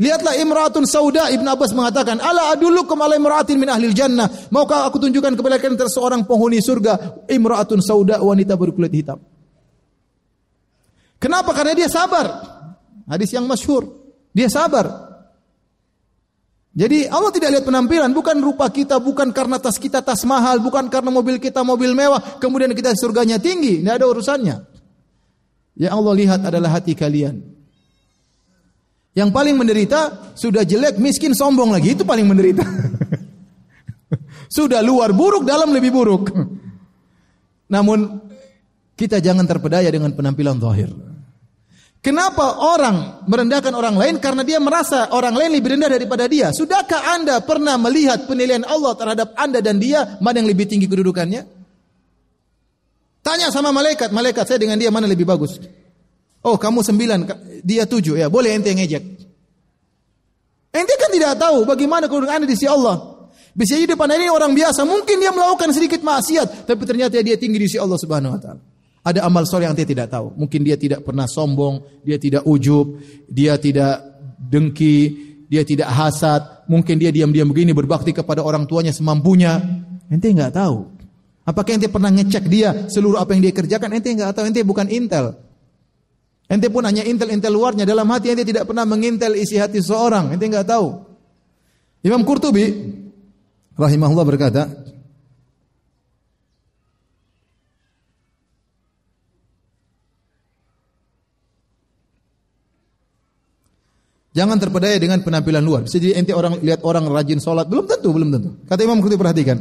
Lihatlah 0.00 0.40
imratun 0.40 0.88
sauda 0.88 1.28
Ibn 1.28 1.46
Abbas 1.52 1.76
mengatakan, 1.76 2.16
"Ala 2.16 2.56
adulukum 2.56 2.96
ala 2.96 3.12
imratin 3.12 3.60
min 3.60 3.68
ahli 3.68 3.92
jannah." 3.92 4.24
Maukah 4.48 4.88
aku 4.88 4.96
tunjukkan 4.96 5.36
kepada 5.36 5.60
kalian 5.60 5.76
seorang 5.84 6.24
penghuni 6.24 6.64
surga, 6.64 7.24
imratun 7.28 7.84
sauda 7.84 8.24
wanita 8.24 8.56
berkulit 8.56 8.88
hitam. 8.88 9.20
Kenapa? 11.20 11.52
Karena 11.52 11.76
dia 11.76 11.92
sabar. 11.92 12.24
Hadis 13.04 13.30
yang 13.36 13.44
masyhur. 13.44 13.84
Dia 14.32 14.48
sabar. 14.48 15.12
Jadi 16.72 17.04
Allah 17.04 17.28
tidak 17.28 17.52
lihat 17.52 17.64
penampilan, 17.68 18.16
bukan 18.16 18.40
rupa 18.40 18.72
kita, 18.72 18.96
bukan 18.96 19.28
karena 19.28 19.60
tas 19.60 19.76
kita 19.76 20.00
tas 20.00 20.24
mahal, 20.24 20.56
bukan 20.64 20.88
karena 20.88 21.12
mobil 21.12 21.36
kita 21.36 21.60
mobil 21.60 21.92
mewah, 21.92 22.40
kemudian 22.40 22.72
kita 22.72 22.96
surganya 22.96 23.36
tinggi, 23.36 23.84
tidak 23.84 24.00
ada 24.00 24.06
urusannya. 24.08 24.56
Yang 25.76 25.92
Allah 25.92 26.14
lihat 26.16 26.40
adalah 26.48 26.80
hati 26.80 26.96
kalian. 26.96 27.51
Yang 29.12 29.30
paling 29.30 29.56
menderita 29.60 30.32
sudah 30.32 30.64
jelek, 30.64 30.96
miskin, 30.96 31.36
sombong 31.36 31.68
lagi, 31.68 31.92
itu 31.92 32.04
paling 32.04 32.24
menderita. 32.24 32.64
sudah 34.56 34.80
luar 34.80 35.12
buruk, 35.12 35.44
dalam 35.44 35.68
lebih 35.68 35.92
buruk. 35.92 36.32
Namun 37.68 38.24
kita 38.96 39.20
jangan 39.20 39.44
terpedaya 39.44 39.88
dengan 39.92 40.16
penampilan 40.16 40.56
zahir. 40.60 40.88
Kenapa 42.02 42.58
orang 42.58 43.22
merendahkan 43.30 43.70
orang 43.78 43.94
lain? 43.94 44.18
Karena 44.18 44.42
dia 44.42 44.58
merasa 44.58 45.14
orang 45.14 45.38
lain 45.38 45.54
lebih 45.54 45.78
rendah 45.78 45.86
daripada 45.86 46.26
dia. 46.26 46.50
Sudahkah 46.50 47.14
Anda 47.14 47.38
pernah 47.46 47.78
melihat 47.78 48.26
penilaian 48.26 48.66
Allah 48.66 48.98
terhadap 48.98 49.28
Anda 49.38 49.62
dan 49.62 49.78
dia 49.78 50.18
mana 50.18 50.42
yang 50.42 50.50
lebih 50.50 50.66
tinggi 50.66 50.90
kedudukannya? 50.90 51.46
Tanya 53.22 53.54
sama 53.54 53.70
malaikat, 53.70 54.10
malaikat 54.10 54.50
saya 54.50 54.58
dengan 54.58 54.82
dia 54.82 54.90
mana 54.90 55.06
lebih 55.06 55.22
bagus? 55.22 55.62
Oh 56.42 56.58
kamu 56.58 56.82
sembilan, 56.82 57.18
dia 57.62 57.86
tujuh 57.86 58.18
ya 58.18 58.26
boleh 58.26 58.58
ente 58.58 58.74
ngejek. 58.74 59.04
Ente 60.72 60.94
kan 60.98 61.10
tidak 61.12 61.38
tahu 61.38 61.62
bagaimana 61.68 62.10
kedudukan 62.10 62.42
Anda 62.42 62.46
di 62.50 62.56
sisi 62.58 62.66
Allah. 62.66 63.12
Bisa 63.52 63.76
jadi 63.76 63.92
depan 63.92 64.08
ini 64.16 64.32
orang 64.32 64.56
biasa, 64.56 64.82
mungkin 64.88 65.20
dia 65.20 65.28
melakukan 65.28 65.70
sedikit 65.76 66.00
maksiat, 66.00 66.64
tapi 66.64 66.82
ternyata 66.88 67.20
dia 67.20 67.36
tinggi 67.36 67.60
di 67.60 67.68
sisi 67.68 67.76
Allah 67.76 68.00
Subhanahu 68.00 68.32
Wa 68.34 68.40
Taala. 68.40 68.62
Ada 69.02 69.26
amal 69.26 69.44
soleh 69.44 69.66
yang 69.66 69.74
dia 69.74 69.84
tidak 69.84 70.14
tahu. 70.14 70.30
Mungkin 70.38 70.62
dia 70.62 70.78
tidak 70.78 71.02
pernah 71.02 71.26
sombong, 71.26 72.02
dia 72.06 72.22
tidak 72.22 72.46
ujub, 72.46 73.02
dia 73.26 73.58
tidak 73.58 73.98
dengki, 74.38 74.98
dia 75.50 75.66
tidak 75.66 75.90
hasad. 75.90 76.64
Mungkin 76.70 77.02
dia 77.02 77.10
diam-diam 77.10 77.50
begini 77.50 77.74
berbakti 77.74 78.14
kepada 78.14 78.46
orang 78.46 78.62
tuanya 78.64 78.94
semampunya. 78.94 79.58
Ente 80.06 80.30
nggak 80.30 80.54
tahu. 80.54 80.86
Apakah 81.42 81.74
ente 81.74 81.90
pernah 81.90 82.14
ngecek 82.14 82.46
dia 82.46 82.86
seluruh 82.86 83.18
apa 83.18 83.34
yang 83.34 83.42
dia 83.42 83.52
kerjakan? 83.52 83.90
Ente 83.98 84.14
nggak 84.14 84.38
tahu. 84.38 84.46
Ente 84.46 84.62
bukan 84.62 84.86
intel. 84.86 85.34
Ente 86.52 86.68
pun 86.68 86.84
hanya 86.84 87.00
intel-intel 87.00 87.48
luarnya. 87.48 87.88
Dalam 87.88 88.04
hati 88.12 88.28
ente 88.28 88.44
tidak 88.44 88.68
pernah 88.68 88.84
mengintel 88.84 89.32
isi 89.40 89.56
hati 89.56 89.80
seorang. 89.80 90.36
Ente 90.36 90.44
nggak 90.44 90.68
tahu. 90.68 91.00
Imam 92.04 92.20
Qurtubi 92.28 92.68
rahimahullah 93.72 94.26
berkata, 94.28 94.68
Jangan 104.32 104.56
terpedaya 104.56 104.96
dengan 104.96 105.20
penampilan 105.20 105.60
luar. 105.60 105.84
Bisa 105.84 106.00
jadi 106.00 106.20
ente 106.20 106.32
orang 106.32 106.60
lihat 106.60 106.84
orang 106.84 107.04
rajin 107.08 107.36
sholat, 107.36 107.68
belum 107.68 107.84
tentu, 107.84 108.12
belum 108.12 108.28
tentu. 108.32 108.50
Kata 108.68 108.80
Imam 108.84 109.00
Qurtubi 109.00 109.20
perhatikan. 109.20 109.56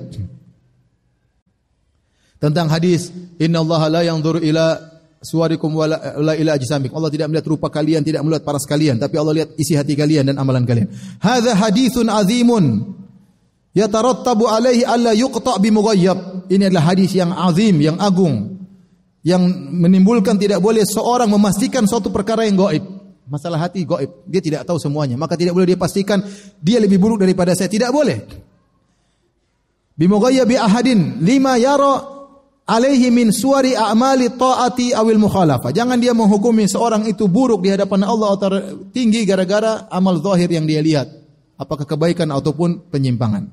Tentang 2.40 2.68
hadis, 2.68 3.12
Inna 3.40 3.64
Allah 3.64 3.82
la 3.88 4.02
yang 4.04 4.20
ila 4.20 4.91
suarikum 5.22 5.72
wa 5.78 5.86
la 5.88 6.34
ila 6.36 6.58
ajsamik. 6.58 6.92
Allah 6.92 7.14
tidak 7.14 7.30
melihat 7.30 7.48
rupa 7.48 7.70
kalian, 7.70 8.02
tidak 8.02 8.26
melihat 8.26 8.44
paras 8.44 8.66
kalian, 8.66 8.98
tapi 8.98 9.16
Allah 9.22 9.46
lihat 9.46 9.50
isi 9.56 9.78
hati 9.78 9.94
kalian 9.94 10.34
dan 10.34 10.36
amalan 10.42 10.66
kalian. 10.66 10.90
Hadza 11.22 11.54
haditsun 11.54 12.10
azimun 12.10 12.98
yatarattabu 13.78 14.50
alaihi 14.50 14.84
alla 14.84 15.14
yuqta 15.14 15.62
bi 15.62 15.70
mughayyab. 15.70 16.50
Ini 16.52 16.68
adalah 16.68 16.92
hadis 16.92 17.16
yang 17.16 17.32
azim, 17.32 17.80
yang 17.80 17.96
agung 18.02 18.60
yang 19.22 19.42
menimbulkan 19.78 20.34
tidak 20.42 20.58
boleh 20.58 20.82
seorang 20.82 21.30
memastikan 21.30 21.86
suatu 21.86 22.10
perkara 22.10 22.46
yang 22.50 22.58
gaib. 22.58 22.84
Masalah 23.30 23.70
hati 23.70 23.86
goib. 23.86 24.26
Dia 24.28 24.42
tidak 24.42 24.66
tahu 24.66 24.82
semuanya. 24.82 25.16
Maka 25.16 25.38
tidak 25.38 25.54
boleh 25.56 25.70
dia 25.70 25.80
pastikan 25.80 26.20
dia 26.60 26.82
lebih 26.82 26.98
buruk 26.98 27.22
daripada 27.22 27.54
saya. 27.54 27.70
Tidak 27.70 27.94
boleh. 27.94 28.18
Bi 29.96 30.58
ahadin 30.58 31.22
lima 31.22 31.62
yaro 31.62 32.11
alaihi 32.68 33.10
min 33.10 33.34
suari 33.34 33.74
a'mali 33.74 34.34
ta'ati 34.36 34.94
awil 34.94 35.18
mukhalafa. 35.18 35.74
Jangan 35.74 35.98
dia 35.98 36.14
menghukumi 36.14 36.70
seorang 36.70 37.08
itu 37.10 37.26
buruk 37.26 37.66
di 37.66 37.74
hadapan 37.74 38.06
Allah 38.06 38.30
atau 38.36 38.50
tinggi 38.94 39.26
gara-gara 39.26 39.88
amal 39.90 40.20
zahir 40.22 40.50
yang 40.52 40.66
dia 40.70 40.82
lihat. 40.82 41.08
Apakah 41.58 41.86
kebaikan 41.86 42.30
ataupun 42.34 42.90
penyimpangan. 42.90 43.46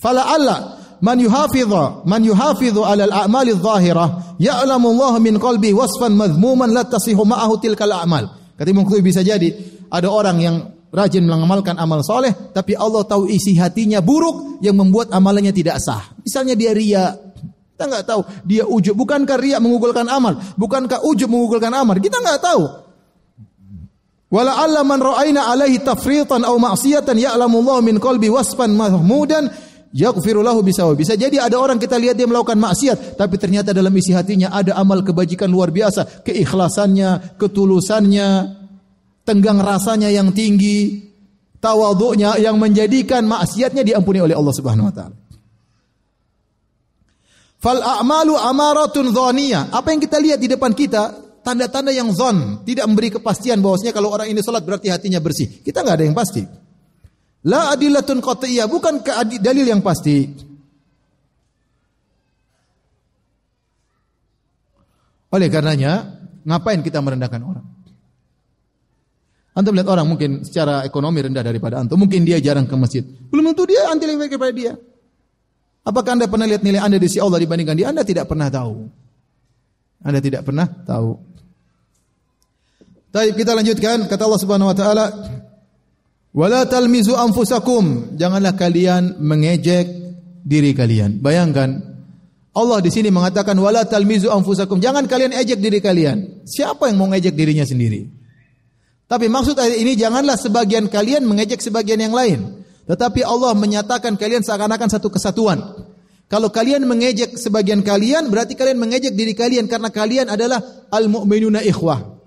Fala 0.00 0.24
Allah 0.32 0.80
man 1.04 1.20
yuhafidha 1.20 2.08
man 2.08 2.24
yuhafidhu 2.24 2.80
ala 2.84 3.04
al-a'mali 3.04 3.52
adh-dhahirah 3.52 4.40
ya'lamu 4.40 4.96
Allah 4.96 5.20
min 5.20 5.36
qalbi 5.36 5.76
wasfan 5.76 6.16
madhmuman 6.16 6.72
la 6.72 6.88
tasihu 6.88 7.24
ma'ahu 7.28 7.60
tilkal 7.60 7.92
a'mal. 7.92 8.56
Kata 8.56 8.68
Imam 8.68 8.88
bisa 8.88 9.20
jadi 9.24 9.52
ada 9.92 10.08
orang 10.08 10.36
yang 10.40 10.56
rajin 10.90 11.22
mengamalkan 11.24 11.78
amal 11.78 12.02
soleh, 12.02 12.34
tapi 12.52 12.74
Allah 12.74 13.06
tahu 13.06 13.30
isi 13.30 13.56
hatinya 13.56 14.02
buruk 14.02 14.60
yang 14.60 14.76
membuat 14.76 15.14
amalannya 15.14 15.54
tidak 15.54 15.78
sah. 15.80 16.12
Misalnya 16.20 16.58
dia 16.58 16.74
ria, 16.74 17.14
kita 17.80 17.88
nggak 17.88 18.04
tahu 18.12 18.20
dia 18.44 18.68
ujub. 18.68 18.92
Bukankah 18.92 19.40
ria 19.40 19.56
mengugulkan 19.56 20.04
amal? 20.04 20.36
Bukankah 20.60 21.00
ujub 21.00 21.32
mengugulkan 21.32 21.72
amal? 21.72 21.96
Kita 21.96 22.20
nggak 22.20 22.40
tahu. 22.44 22.62
Wala 24.28 24.60
alla 24.60 24.84
man 24.84 25.00
ra'aina 25.00 25.48
alaihi 25.48 25.80
tafritan 25.80 26.44
aw 26.44 26.52
ma'siyatan 26.60 27.16
ya'lamu 27.16 27.64
Allah 27.64 27.80
min 27.80 27.96
qalbi 27.96 28.28
wasfan 28.28 28.76
mahmudan 28.76 29.48
yaghfiru 29.96 30.44
lahu 30.44 30.60
bisawa. 30.60 30.92
Bisa 30.92 31.16
jadi 31.16 31.40
ada 31.40 31.56
orang 31.56 31.80
kita 31.80 31.96
lihat 31.96 32.20
dia 32.20 32.28
melakukan 32.28 32.60
maksiat, 32.60 33.16
tapi 33.16 33.40
ternyata 33.40 33.72
dalam 33.72 33.90
isi 33.96 34.12
hatinya 34.12 34.52
ada 34.52 34.76
amal 34.76 35.00
kebajikan 35.00 35.48
luar 35.48 35.72
biasa, 35.72 36.20
keikhlasannya, 36.22 37.40
ketulusannya, 37.40 38.28
tenggang 39.24 39.58
rasanya 39.58 40.12
yang 40.12 40.30
tinggi, 40.36 41.10
tawaduknya 41.58 42.36
yang 42.38 42.60
menjadikan 42.60 43.24
maksiatnya 43.24 43.82
diampuni 43.82 44.20
oleh 44.22 44.36
Allah 44.36 44.54
Subhanahu 44.54 44.92
wa 44.92 44.94
taala. 44.94 45.29
Fal 47.60 47.76
a'malu 47.84 48.40
amaratun 48.40 49.12
dhaniyah. 49.12 49.68
Apa 49.68 49.92
yang 49.92 50.00
kita 50.00 50.16
lihat 50.16 50.40
di 50.40 50.48
depan 50.48 50.72
kita 50.72 51.12
tanda-tanda 51.44 51.92
yang 51.92 52.08
zon, 52.08 52.64
tidak 52.64 52.88
memberi 52.88 53.12
kepastian 53.12 53.60
bahwasanya 53.60 53.92
kalau 53.92 54.08
orang 54.08 54.32
ini 54.32 54.40
salat 54.40 54.64
berarti 54.64 54.88
hatinya 54.88 55.20
bersih. 55.20 55.60
Kita 55.60 55.84
nggak 55.84 55.96
ada 56.00 56.04
yang 56.08 56.16
pasti. 56.16 56.40
La 57.44 57.72
adilatun 57.72 58.24
qat'iyah, 58.24 58.64
bukan 58.64 59.04
dalil 59.40 59.66
yang 59.68 59.84
pasti. 59.84 60.48
Oleh 65.30 65.48
karenanya, 65.52 66.20
ngapain 66.48 66.80
kita 66.80 66.98
merendahkan 67.04 67.40
orang? 67.44 67.66
Antum 69.52 69.76
lihat 69.76 69.88
orang 69.92 70.08
mungkin 70.08 70.42
secara 70.48 70.82
ekonomi 70.88 71.20
rendah 71.20 71.44
daripada 71.44 71.76
antum, 71.76 72.00
mungkin 72.00 72.24
dia 72.24 72.40
jarang 72.40 72.64
ke 72.64 72.74
masjid. 72.76 73.04
Belum 73.04 73.52
tentu 73.52 73.68
dia 73.68 73.88
anti 73.92 74.08
daripada 74.08 74.52
dia. 74.52 74.72
Apakah 75.80 76.16
Anda 76.16 76.28
pernah 76.28 76.44
lihat 76.44 76.60
nilai 76.60 76.80
Anda 76.80 77.00
di 77.00 77.08
sisi 77.08 77.20
Allah 77.20 77.40
dibandingkan 77.40 77.76
dia? 77.76 77.88
Anda 77.88 78.04
tidak 78.04 78.28
pernah 78.28 78.52
tahu. 78.52 78.88
Anda 80.04 80.20
tidak 80.20 80.42
pernah 80.44 80.66
tahu. 80.68 81.10
Baik, 83.10 83.42
kita 83.42 83.52
lanjutkan 83.58 84.06
kata 84.06 84.22
Allah 84.22 84.40
Subhanahu 84.40 84.70
wa 84.70 84.76
taala, 84.76 85.06
"Wala 86.30 86.62
talmizu 86.68 87.18
anfusakum." 87.18 88.14
Janganlah 88.14 88.54
kalian 88.54 89.18
mengejek 89.18 89.86
diri 90.46 90.72
kalian. 90.72 91.18
Bayangkan 91.18 91.90
Allah 92.50 92.78
di 92.82 92.90
sini 92.90 93.14
mengatakan 93.14 93.54
wala 93.58 93.86
talmizu 93.86 94.26
anfusakum. 94.26 94.82
Jangan 94.82 95.06
kalian 95.06 95.30
ejek 95.30 95.62
diri 95.62 95.78
kalian. 95.78 96.42
Siapa 96.42 96.90
yang 96.90 96.98
mau 96.98 97.08
ngejek 97.10 97.34
dirinya 97.34 97.62
sendiri? 97.62 98.10
Tapi 99.06 99.26
maksud 99.26 99.58
ayat 99.58 99.78
ini 99.78 99.94
janganlah 99.98 100.38
sebagian 100.38 100.86
kalian 100.86 101.26
mengejek 101.26 101.62
sebagian 101.62 101.98
yang 101.98 102.14
lain. 102.14 102.59
Tetapi 102.90 103.22
Allah 103.22 103.54
menyatakan 103.54 104.18
kalian 104.18 104.42
seakan-akan 104.42 104.90
satu 104.90 105.14
kesatuan. 105.14 105.62
Kalau 106.26 106.50
kalian 106.50 106.82
mengejek 106.86 107.38
sebagian 107.38 107.86
kalian, 107.86 108.26
berarti 108.26 108.58
kalian 108.58 108.82
mengejek 108.82 109.14
diri 109.14 109.34
kalian 109.34 109.70
karena 109.70 109.94
kalian 109.94 110.26
adalah 110.26 110.90
al-mu'minuna 110.90 111.62
ikhwah 111.62 112.20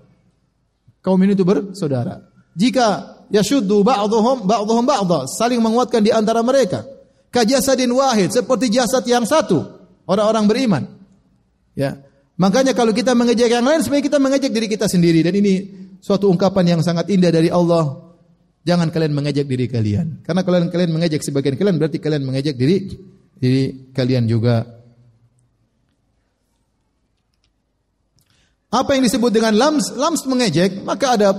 kaum 1.04 1.20
ini 1.20 1.36
itu 1.36 1.44
bersaudara. 1.44 2.24
Jika 2.56 3.20
yashuddu 3.28 3.84
ba'dhum 3.84 4.48
ba'dhum 4.48 4.88
ba'dha, 4.88 5.28
saling 5.28 5.60
menguatkan 5.60 6.00
di 6.00 6.08
antara 6.08 6.40
mereka. 6.40 6.88
Kajasadin 7.28 7.92
wahid, 7.92 8.32
seperti 8.32 8.72
jasad 8.72 9.04
yang 9.04 9.28
satu, 9.28 9.60
orang-orang 10.08 10.48
beriman. 10.48 10.82
Ya. 11.76 12.00
Makanya 12.40 12.72
kalau 12.72 12.96
kita 12.96 13.12
mengejek 13.12 13.52
yang 13.52 13.66
lain, 13.66 13.84
sebenarnya 13.84 14.06
kita 14.08 14.18
mengejek 14.18 14.50
diri 14.50 14.66
kita 14.70 14.86
sendiri 14.88 15.20
dan 15.22 15.34
ini 15.36 15.54
suatu 16.00 16.30
ungkapan 16.32 16.78
yang 16.78 16.80
sangat 16.80 17.10
indah 17.12 17.30
dari 17.30 17.52
Allah. 17.52 18.03
Jangan 18.64 18.88
kalian 18.88 19.12
mengejek 19.12 19.44
diri 19.44 19.68
kalian. 19.68 20.24
Karena 20.24 20.40
kalau 20.40 20.56
kalian 20.72 20.92
mengejek 20.96 21.20
sebagian 21.20 21.60
kalian 21.60 21.76
berarti 21.76 22.00
kalian 22.00 22.24
mengejek 22.24 22.56
diri 22.56 22.88
diri 23.36 23.92
kalian 23.92 24.24
juga. 24.24 24.64
Apa 28.74 28.98
yang 28.98 29.06
disebut 29.06 29.30
dengan 29.30 29.54
lams? 29.54 29.94
Lams 29.94 30.26
mengejek, 30.26 30.82
maka 30.82 31.14
ada 31.14 31.30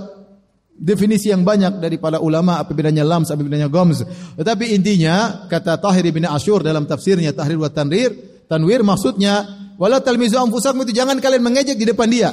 definisi 0.75 1.31
yang 1.31 1.43
banyak 1.43 1.83
dari 1.83 1.99
para 1.99 2.19
ulama 2.21 2.63
apa 2.63 2.71
bedanya 2.71 3.03
lams, 3.03 3.27
apa 3.27 3.43
bedanya 3.43 3.67
goms. 3.67 4.05
Tetapi 4.39 4.71
intinya 4.71 5.47
kata 5.51 5.81
Tahir 5.81 6.05
bin 6.15 6.23
Ashur 6.29 6.63
dalam 6.63 6.87
tafsirnya 6.87 7.35
Tahrir 7.35 7.59
wa 7.59 7.67
Tanwir, 7.67 8.15
Tanwir 8.47 8.85
maksudnya 8.87 9.43
wala 9.75 9.99
talmizu 9.99 10.39
anfusakum 10.39 10.87
itu 10.87 10.95
jangan 10.95 11.19
kalian 11.19 11.43
mengejek 11.43 11.75
di 11.75 11.89
depan 11.89 12.07
dia. 12.07 12.31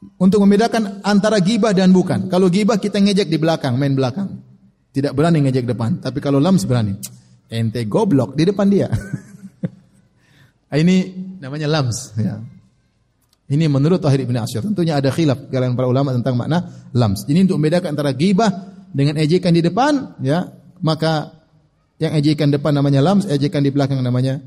Untuk 0.00 0.40
membedakan 0.40 1.04
antara 1.04 1.36
gibah 1.44 1.76
dan 1.76 1.92
bukan. 1.92 2.32
Kalau 2.32 2.48
gibah 2.48 2.80
kita 2.80 2.96
ngejek 3.00 3.28
di 3.28 3.36
belakang, 3.36 3.76
main 3.76 3.92
belakang. 3.92 4.40
Tidak 4.96 5.12
berani 5.12 5.44
ngejek 5.44 5.68
depan. 5.68 6.00
Tapi 6.00 6.18
kalau 6.24 6.40
lams 6.40 6.64
berani. 6.64 6.96
Ente 7.52 7.84
goblok 7.84 8.32
di 8.32 8.48
depan 8.48 8.66
dia. 8.72 8.88
Ini 10.72 10.96
namanya 11.42 11.68
lams. 11.68 12.16
Ya. 12.16 12.40
Ini 13.50 13.66
menurut 13.66 13.98
Tahir 13.98 14.22
Ibn 14.22 14.46
Asyir. 14.46 14.62
Tentunya 14.62 14.96
ada 14.96 15.10
khilaf 15.10 15.50
kalian 15.50 15.74
para 15.74 15.90
ulama 15.90 16.14
tentang 16.14 16.38
makna 16.38 16.70
lams. 16.94 17.26
Ini 17.26 17.50
untuk 17.50 17.58
membedakan 17.58 17.98
antara 17.98 18.14
gibah 18.14 18.48
dengan 18.94 19.18
ejekan 19.18 19.50
di 19.50 19.60
depan, 19.60 20.22
ya. 20.22 20.48
Maka 20.80 21.34
yang 22.00 22.14
ejekan 22.16 22.48
depan 22.54 22.72
namanya 22.72 23.02
lams, 23.02 23.26
ejekan 23.26 23.60
di 23.60 23.74
belakang 23.74 23.98
namanya 24.00 24.38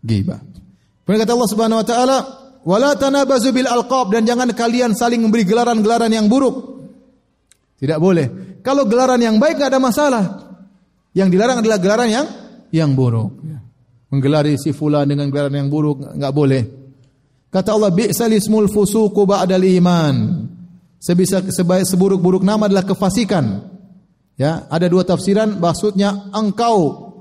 gibah. 0.00 0.40
Kemudian 1.04 1.22
kata 1.22 1.32
Allah 1.36 1.50
Subhanahu 1.52 1.80
wa 1.84 1.86
taala, 1.86 2.18
"Wala 2.62 2.94
tanabazu 2.94 3.50
bil 3.50 3.66
alqab" 3.66 4.14
dan 4.14 4.26
jangan 4.26 4.50
kalian 4.54 4.94
saling 4.94 5.22
memberi 5.22 5.42
gelaran-gelaran 5.46 6.10
yang 6.10 6.30
buruk. 6.30 6.82
Tidak 7.82 7.98
boleh. 7.98 8.58
Kalau 8.62 8.86
gelaran 8.86 9.18
yang 9.18 9.42
baik 9.42 9.58
tidak 9.58 9.74
ada 9.74 9.80
masalah. 9.82 10.24
Yang 11.12 11.28
dilarang 11.34 11.58
adalah 11.60 11.78
gelaran 11.82 12.08
yang 12.08 12.26
yang 12.70 12.90
buruk. 12.94 13.42
Menggelari 14.08 14.54
si 14.56 14.70
fulan 14.70 15.10
dengan 15.10 15.28
gelaran 15.28 15.52
yang 15.52 15.68
buruk 15.68 16.14
enggak 16.14 16.32
boleh. 16.32 16.62
Kata 17.52 17.76
Allah, 17.76 17.92
"Bi'sal 17.92 18.32
fusuqu 18.70 19.28
ba'dal 19.28 19.66
iman." 19.82 20.48
Sebisa 21.02 21.42
sebaik 21.42 21.84
seburuk-buruk 21.84 22.46
nama 22.46 22.70
adalah 22.70 22.86
kefasikan. 22.86 23.66
Ya, 24.38 24.64
ada 24.70 24.86
dua 24.88 25.04
tafsiran 25.04 25.60
maksudnya 25.60 26.30
engkau 26.32 27.11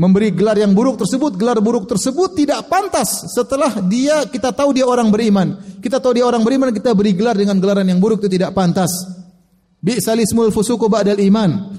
memberi 0.00 0.32
gelar 0.32 0.56
yang 0.56 0.72
buruk 0.72 0.96
tersebut, 1.04 1.36
gelar 1.36 1.60
buruk 1.60 1.84
tersebut 1.84 2.32
tidak 2.32 2.72
pantas 2.72 3.28
setelah 3.36 3.84
dia 3.84 4.24
kita 4.24 4.48
tahu 4.48 4.72
dia 4.72 4.88
orang 4.88 5.12
beriman. 5.12 5.60
Kita 5.84 6.00
tahu 6.00 6.16
dia 6.16 6.24
orang 6.24 6.40
beriman, 6.40 6.72
kita 6.72 6.96
beri 6.96 7.12
gelar 7.12 7.36
dengan 7.36 7.60
gelaran 7.60 7.84
yang 7.84 8.00
buruk 8.00 8.24
itu 8.24 8.40
tidak 8.40 8.56
pantas. 8.56 8.88
Bi'sal 9.84 10.24
ismul 10.24 10.48
fusuqu 10.48 10.88
ba'dal 10.88 11.20
iman. 11.20 11.76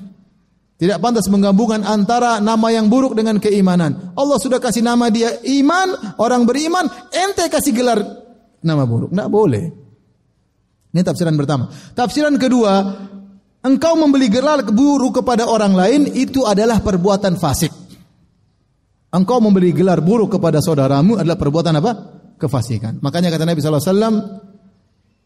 Tidak 0.77 0.97
pantas 1.01 1.29
menggabungkan 1.29 1.81
antara 1.81 2.37
nama 2.41 2.69
yang 2.69 2.89
buruk 2.89 3.17
dengan 3.17 3.41
keimanan. 3.41 4.13
Allah 4.13 4.37
sudah 4.37 4.57
kasih 4.61 4.85
nama 4.85 5.09
dia 5.09 5.41
iman, 5.41 6.17
orang 6.21 6.45
beriman, 6.45 6.89
ente 7.13 7.45
kasih 7.49 7.73
gelar 7.73 8.01
nama 8.61 8.85
buruk. 8.85 9.13
Tidak 9.13 9.29
boleh. 9.29 9.65
Ini 10.93 11.01
tafsiran 11.01 11.37
pertama. 11.37 11.69
Tafsiran 11.93 12.33
kedua, 12.37 12.81
engkau 13.61 13.93
membeli 13.97 14.29
gelar 14.29 14.65
buruk 14.65 15.21
kepada 15.21 15.45
orang 15.45 15.73
lain 15.73 16.01
itu 16.17 16.45
adalah 16.49 16.81
perbuatan 16.81 17.37
fasik. 17.37 17.81
Engkau 19.11 19.43
memberi 19.43 19.75
gelar 19.75 19.99
buruk 19.99 20.39
kepada 20.39 20.63
saudaramu 20.63 21.19
adalah 21.19 21.35
perbuatan 21.35 21.75
apa? 21.83 21.91
Kefasikan. 22.39 23.03
Makanya 23.03 23.27
kata 23.27 23.43
Nabi 23.43 23.59
SAW, 23.59 23.75
uh, 23.75 24.15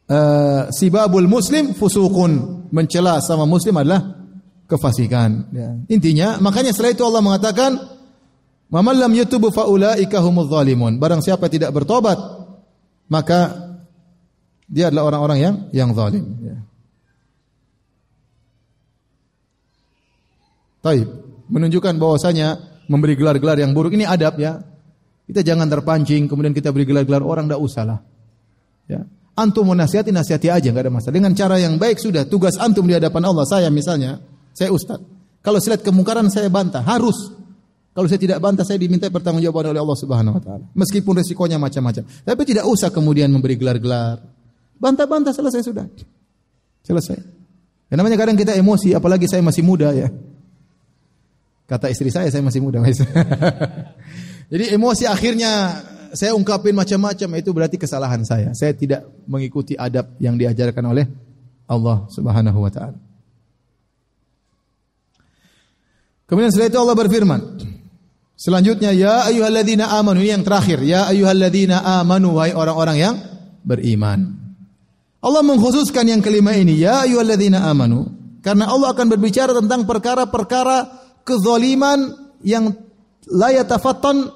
eh, 0.09 0.61
sibabul 0.73 1.29
muslim 1.29 1.77
fusukun. 1.77 2.65
Mencela 2.73 3.21
sama 3.21 3.45
muslim 3.45 3.77
adalah 3.77 4.25
kefasikan. 4.65 5.53
Ya. 5.53 5.69
Intinya, 5.93 6.41
makanya 6.41 6.73
setelah 6.73 6.97
itu 6.97 7.05
Allah 7.05 7.21
mengatakan, 7.21 7.77
"Maman 8.73 8.95
lam 8.97 9.13
yatubu 9.13 9.53
faulaika 9.53 10.17
zalimun." 10.49 10.97
Barang 10.97 11.21
siapa 11.21 11.45
tidak 11.45 11.69
bertobat, 11.69 12.17
maka 13.05 13.53
dia 14.65 14.89
adalah 14.89 15.13
orang-orang 15.13 15.39
yang 15.39 15.55
yang 15.69 15.89
zalim. 15.93 16.25
Ya. 16.41 16.57
Taib. 20.81 21.07
Menunjukkan 21.45 22.01
bahwasanya 22.01 22.74
memberi 22.87 23.17
gelar-gelar 23.17 23.57
yang 23.59 23.71
buruk 23.71 23.93
ini 23.93 24.05
adab 24.07 24.37
ya. 24.39 24.61
Kita 25.25 25.41
jangan 25.41 25.65
terpancing 25.65 26.29
kemudian 26.29 26.53
kita 26.53 26.69
beri 26.69 26.85
gelar-gelar 26.85 27.25
orang 27.25 27.49
tidak 27.49 27.61
usahlah. 27.61 27.99
Ya. 28.85 29.01
Antum 29.35 29.67
mau 29.67 29.75
nasihati 29.75 30.13
nasihati 30.13 30.47
aja 30.47 30.69
nggak 30.69 30.85
ada 30.87 30.93
masalah. 30.93 31.15
Dengan 31.17 31.33
cara 31.35 31.59
yang 31.59 31.75
baik 31.75 31.99
sudah 31.99 32.23
tugas 32.29 32.55
antum 32.55 32.85
di 32.87 32.93
hadapan 32.93 33.25
Allah. 33.25 33.43
Saya 33.43 33.67
misalnya 33.73 34.21
saya 34.55 34.71
ustaz. 34.71 35.01
Kalau 35.43 35.61
saya 35.61 35.77
lihat 35.77 35.83
kemungkaran 35.85 36.25
saya 36.33 36.49
bantah, 36.49 36.81
harus. 36.81 37.35
Kalau 37.93 38.09
saya 38.09 38.17
tidak 38.17 38.41
bantah 38.41 38.65
saya 38.65 38.81
diminta 38.81 39.07
pertanggungjawaban 39.07 39.71
oleh 39.71 39.81
Allah 39.83 39.99
Subhanahu 39.99 40.35
wa 40.35 40.41
taala. 40.41 40.65
Meskipun 40.73 41.15
resikonya 41.21 41.61
macam-macam. 41.61 42.03
Tapi 42.03 42.41
tidak 42.43 42.65
usah 42.67 42.89
kemudian 42.89 43.29
memberi 43.29 43.55
gelar-gelar. 43.55 44.19
Bantah-bantah 44.75 45.31
selesai 45.31 45.61
sudah. 45.63 45.87
Selesai. 46.83 47.17
Ya, 47.87 47.93
namanya 47.95 48.17
kadang 48.17 48.35
kita 48.35 48.57
emosi, 48.57 48.97
apalagi 48.97 49.29
saya 49.29 49.45
masih 49.45 49.61
muda 49.61 49.93
ya. 49.93 50.09
Kata 51.65 51.89
istri 51.89 52.13
saya, 52.13 52.29
saya 52.29 52.45
masih 52.45 52.61
muda. 52.61 52.77
Jadi 54.53 54.65
emosi 54.77 55.09
akhirnya 55.09 55.81
saya 56.13 56.37
ungkapin 56.37 56.77
macam-macam 56.77 57.29
itu 57.41 57.49
berarti 57.49 57.77
kesalahan 57.81 58.21
saya. 58.21 58.53
Saya 58.53 58.77
tidak 58.77 59.05
mengikuti 59.25 59.73
adab 59.73 60.13
yang 60.21 60.37
diajarkan 60.37 60.85
oleh 60.85 61.05
Allah 61.65 62.05
Subhanahu 62.13 62.61
wa 62.61 62.69
taala. 62.69 62.97
Kemudian 66.25 66.49
setelah 66.49 66.69
itu 66.69 66.79
Allah 66.81 66.97
berfirman. 66.97 67.41
Selanjutnya 68.35 68.91
ya 68.91 69.25
ayyuhalladzina 69.31 69.95
amanu 69.95 70.19
ini 70.19 70.35
yang 70.35 70.43
terakhir 70.43 70.83
ya 70.83 71.07
ayyuhalladzina 71.07 71.81
amanu 72.01 72.35
wahai 72.35 72.53
orang-orang 72.53 72.97
yang 72.97 73.15
beriman. 73.65 74.37
Allah 75.25 75.41
mengkhususkan 75.41 76.05
yang 76.05 76.21
kelima 76.21 76.53
ini 76.53 76.77
ya 76.77 77.05
ayyuhalladzina 77.05 77.65
amanu 77.65 78.05
karena 78.45 78.69
Allah 78.69 78.93
akan 78.93 79.07
berbicara 79.09 79.57
tentang 79.57 79.89
perkara-perkara 79.89 81.04
kezaliman 81.25 82.13
yang 82.45 82.71
la 83.33 83.49
yatafattan 83.51 84.29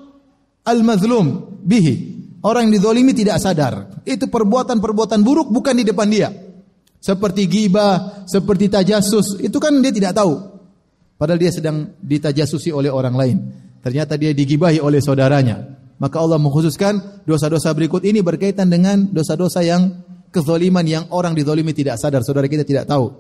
al-mazlum 0.66 1.58
bihi. 1.62 2.18
Orang 2.40 2.68
yang 2.68 2.80
dizalimi 2.82 3.12
tidak 3.12 3.38
sadar. 3.40 4.04
Itu 4.08 4.32
perbuatan-perbuatan 4.32 5.20
buruk 5.22 5.52
bukan 5.52 5.76
di 5.76 5.84
depan 5.86 6.08
dia. 6.08 6.32
Seperti 7.00 7.48
gibah, 7.48 8.24
seperti 8.28 8.68
tajasus, 8.68 9.40
itu 9.40 9.56
kan 9.60 9.76
dia 9.80 9.92
tidak 9.92 10.20
tahu. 10.20 10.36
Padahal 11.20 11.40
dia 11.40 11.52
sedang 11.52 11.96
ditajasusi 12.00 12.72
oleh 12.72 12.88
orang 12.92 13.16
lain. 13.16 13.38
Ternyata 13.84 14.16
dia 14.16 14.32
digibahi 14.32 14.80
oleh 14.80 15.04
saudaranya. 15.04 15.80
Maka 16.00 16.16
Allah 16.16 16.40
mengkhususkan 16.40 17.24
dosa-dosa 17.28 17.76
berikut 17.76 18.08
ini 18.08 18.24
berkaitan 18.24 18.72
dengan 18.72 19.04
dosa-dosa 19.12 19.60
yang 19.60 20.00
kezaliman 20.32 20.88
yang 20.88 21.04
orang 21.12 21.36
dizalimi 21.36 21.76
tidak 21.76 22.00
sadar, 22.00 22.24
saudara 22.24 22.48
kita 22.48 22.64
tidak 22.64 22.88
tahu. 22.88 23.20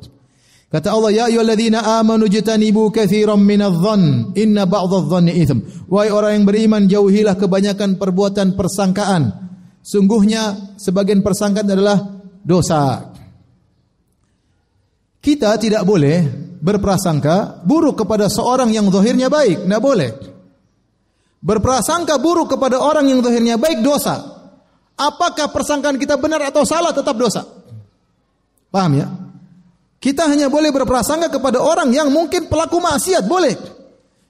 Kata 0.70 0.94
Allah, 0.94 1.10
"Ya 1.10 1.26
ayyuhalladzina 1.26 1.82
amanu 1.98 2.30
jitanibu 2.30 2.94
katsiran 2.94 3.42
minadh-dhann, 3.42 4.38
inna 4.38 4.70
ba'dadh-dhanni 4.70 5.34
itsm." 5.42 5.90
Wahai 5.90 6.14
orang 6.14 6.32
yang 6.38 6.46
beriman, 6.46 6.82
jauhilah 6.86 7.34
kebanyakan 7.34 7.98
perbuatan 7.98 8.54
persangkaan. 8.54 9.34
Sungguhnya 9.82 10.78
sebagian 10.78 11.26
persangkaan 11.26 11.66
adalah 11.66 11.98
dosa. 12.46 13.10
kita 15.20 15.60
tidak 15.60 15.84
boleh 15.84 16.24
berprasangka 16.64 17.60
buruk 17.68 18.04
kepada 18.04 18.32
seorang 18.32 18.72
yang 18.72 18.88
zahirnya 18.88 19.28
baik, 19.28 19.68
tidak 19.68 19.84
boleh. 19.84 20.12
Berprasangka 21.44 22.16
buruk 22.24 22.56
kepada 22.56 22.80
orang 22.80 23.08
yang 23.08 23.20
zahirnya 23.20 23.60
baik 23.60 23.84
dosa. 23.84 24.16
Apakah 24.96 25.52
persangkaan 25.52 26.00
kita 26.00 26.16
benar 26.16 26.40
atau 26.48 26.64
salah 26.64 26.96
tetap 26.96 27.20
dosa. 27.20 27.44
Paham 28.72 28.92
ya? 28.96 29.08
Kita 30.00 30.32
hanya 30.32 30.48
boleh 30.48 30.72
berprasangka 30.72 31.28
kepada 31.28 31.60
orang 31.60 31.92
yang 31.92 32.08
mungkin 32.08 32.48
pelaku 32.48 32.80
maksiat, 32.80 33.28
boleh. 33.28 33.52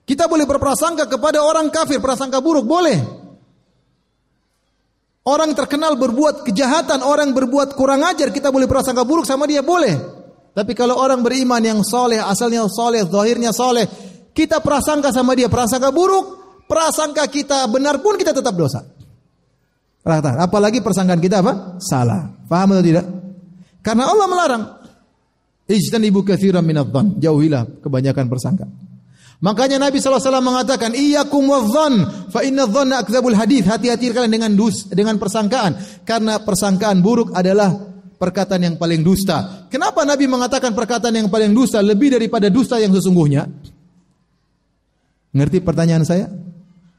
Kita 0.01 0.25
boleh 0.25 0.49
berprasangka 0.49 1.05
kepada 1.05 1.45
orang 1.45 1.69
kafir, 1.69 2.01
prasangka 2.01 2.41
buruk, 2.41 2.65
boleh. 2.65 2.97
Orang 5.29 5.53
terkenal 5.53 5.93
berbuat 5.93 6.41
kejahatan, 6.41 7.05
orang 7.05 7.29
berbuat 7.37 7.77
kurang 7.77 8.01
ajar, 8.01 8.33
kita 8.33 8.49
boleh 8.49 8.65
prasangka 8.65 9.05
buruk 9.05 9.29
sama 9.29 9.45
dia, 9.45 9.61
boleh. 9.61 9.93
Tapi 10.57 10.73
kalau 10.73 10.97
orang 10.97 11.21
beriman 11.21 11.61
yang 11.61 11.79
soleh, 11.85 12.17
asalnya 12.17 12.65
soleh, 12.65 13.05
zahirnya 13.05 13.53
soleh, 13.53 13.85
kita 14.33 14.65
prasangka 14.65 15.13
sama 15.13 15.37
dia, 15.37 15.45
prasangka 15.45 15.93
buruk, 15.93 16.41
prasangka 16.65 17.29
kita 17.29 17.69
benar 17.69 18.01
pun 18.01 18.17
kita 18.17 18.33
tetap 18.33 18.57
dosa. 18.57 18.81
Apalagi 20.01 20.81
persangkaan 20.81 21.21
kita 21.21 21.45
apa? 21.45 21.77
Salah. 21.77 22.33
Paham 22.49 22.73
atau 22.73 22.81
tidak? 22.81 23.05
Karena 23.85 24.09
Allah 24.09 24.25
melarang. 24.25 24.63
Ijtanibu 25.69 26.25
katsiran 26.25 26.65
minadh-dhann. 26.65 27.21
Jauhilah 27.21 27.85
kebanyakan 27.85 28.25
persangka. 28.25 28.65
Makanya 29.39 29.79
Nabi 29.79 30.01
SAW 30.03 30.19
mengatakan, 30.43 30.91
Iyakum 30.91 31.47
wadhan, 31.47 32.27
fa 32.33 32.43
inna 32.43 32.67
dhanna 32.67 33.05
akzabul 33.05 33.37
hadith. 33.37 33.69
Hati-hati 33.69 34.11
kalian 34.11 34.33
dengan 34.33 34.51
dus, 34.57 34.89
dengan 34.89 35.15
persangkaan. 35.15 36.03
Karena 36.03 36.41
persangkaan 36.41 36.99
buruk 36.99 37.31
adalah 37.37 37.71
perkataan 38.19 38.65
yang 38.65 38.75
paling 38.75 38.99
dusta. 38.99 39.69
Kenapa 39.71 40.03
Nabi 40.03 40.27
mengatakan 40.27 40.75
perkataan 40.75 41.15
yang 41.15 41.29
paling 41.31 41.55
dusta 41.55 41.79
lebih 41.79 42.17
daripada 42.17 42.51
dusta 42.51 42.81
yang 42.81 42.91
sesungguhnya? 42.91 43.47
Ngerti 45.31 45.63
pertanyaan 45.63 46.03
saya? 46.03 46.27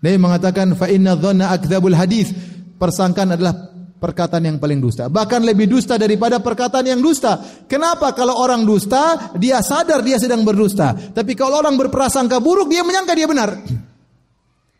Nabi 0.00 0.16
mengatakan 0.16 0.72
fa 0.78 0.88
inna 0.88 1.12
dhanna 1.18 1.52
akdzabul 1.52 1.92
hadis. 1.92 2.32
Persangkaan 2.80 3.36
adalah 3.36 3.52
perkataan 4.00 4.48
yang 4.48 4.56
paling 4.56 4.80
dusta. 4.80 5.12
Bahkan 5.12 5.44
lebih 5.44 5.68
dusta 5.68 6.00
daripada 6.00 6.40
perkataan 6.40 6.88
yang 6.88 7.00
dusta. 7.04 7.36
Kenapa? 7.68 8.16
Kalau 8.16 8.40
orang 8.40 8.64
dusta, 8.64 9.36
dia 9.36 9.60
sadar 9.60 10.00
dia 10.00 10.16
sedang 10.16 10.40
berdusta. 10.40 10.96
Tapi 10.96 11.36
kalau 11.36 11.60
orang 11.60 11.76
berprasangka 11.76 12.40
buruk, 12.40 12.72
dia 12.72 12.80
menyangka 12.80 13.12
dia 13.12 13.28
benar. 13.28 13.60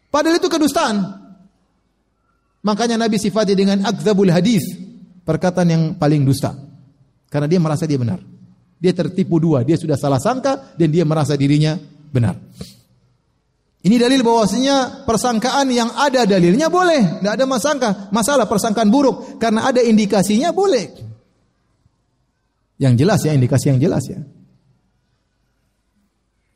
Padahal 0.08 0.40
itu 0.40 0.48
kedustaan. 0.48 0.96
Makanya 2.64 2.96
Nabi 2.96 3.20
sifati 3.20 3.52
dengan 3.52 3.84
akdzabul 3.84 4.32
hadis, 4.32 4.64
perkataan 5.22 5.68
yang 5.68 5.82
paling 6.00 6.24
dusta. 6.24 6.56
Karena 7.30 7.46
dia 7.46 7.60
merasa 7.62 7.84
dia 7.84 8.00
benar. 8.00 8.18
Dia 8.80 8.96
tertipu 8.96 9.36
dua, 9.36 9.60
dia 9.60 9.76
sudah 9.76 9.94
salah 9.94 10.18
sangka 10.18 10.72
dan 10.74 10.88
dia 10.88 11.04
merasa 11.04 11.36
dirinya 11.36 11.76
benar. 12.10 12.34
Ini 13.80 13.96
dalil 13.96 14.20
bahwasanya 14.20 15.08
persangkaan 15.08 15.72
yang 15.72 15.88
ada 15.96 16.28
dalilnya 16.28 16.68
boleh, 16.68 17.24
tidak 17.24 17.32
ada 17.32 17.44
masangka, 17.48 17.88
masalah 18.12 18.44
persangkaan 18.44 18.92
buruk 18.92 19.40
karena 19.40 19.72
ada 19.72 19.80
indikasinya 19.80 20.52
boleh. 20.52 20.92
Yang 22.76 22.94
jelas 23.00 23.20
ya, 23.24 23.32
indikasi 23.32 23.72
yang 23.72 23.80
jelas 23.80 24.04
ya. 24.04 24.20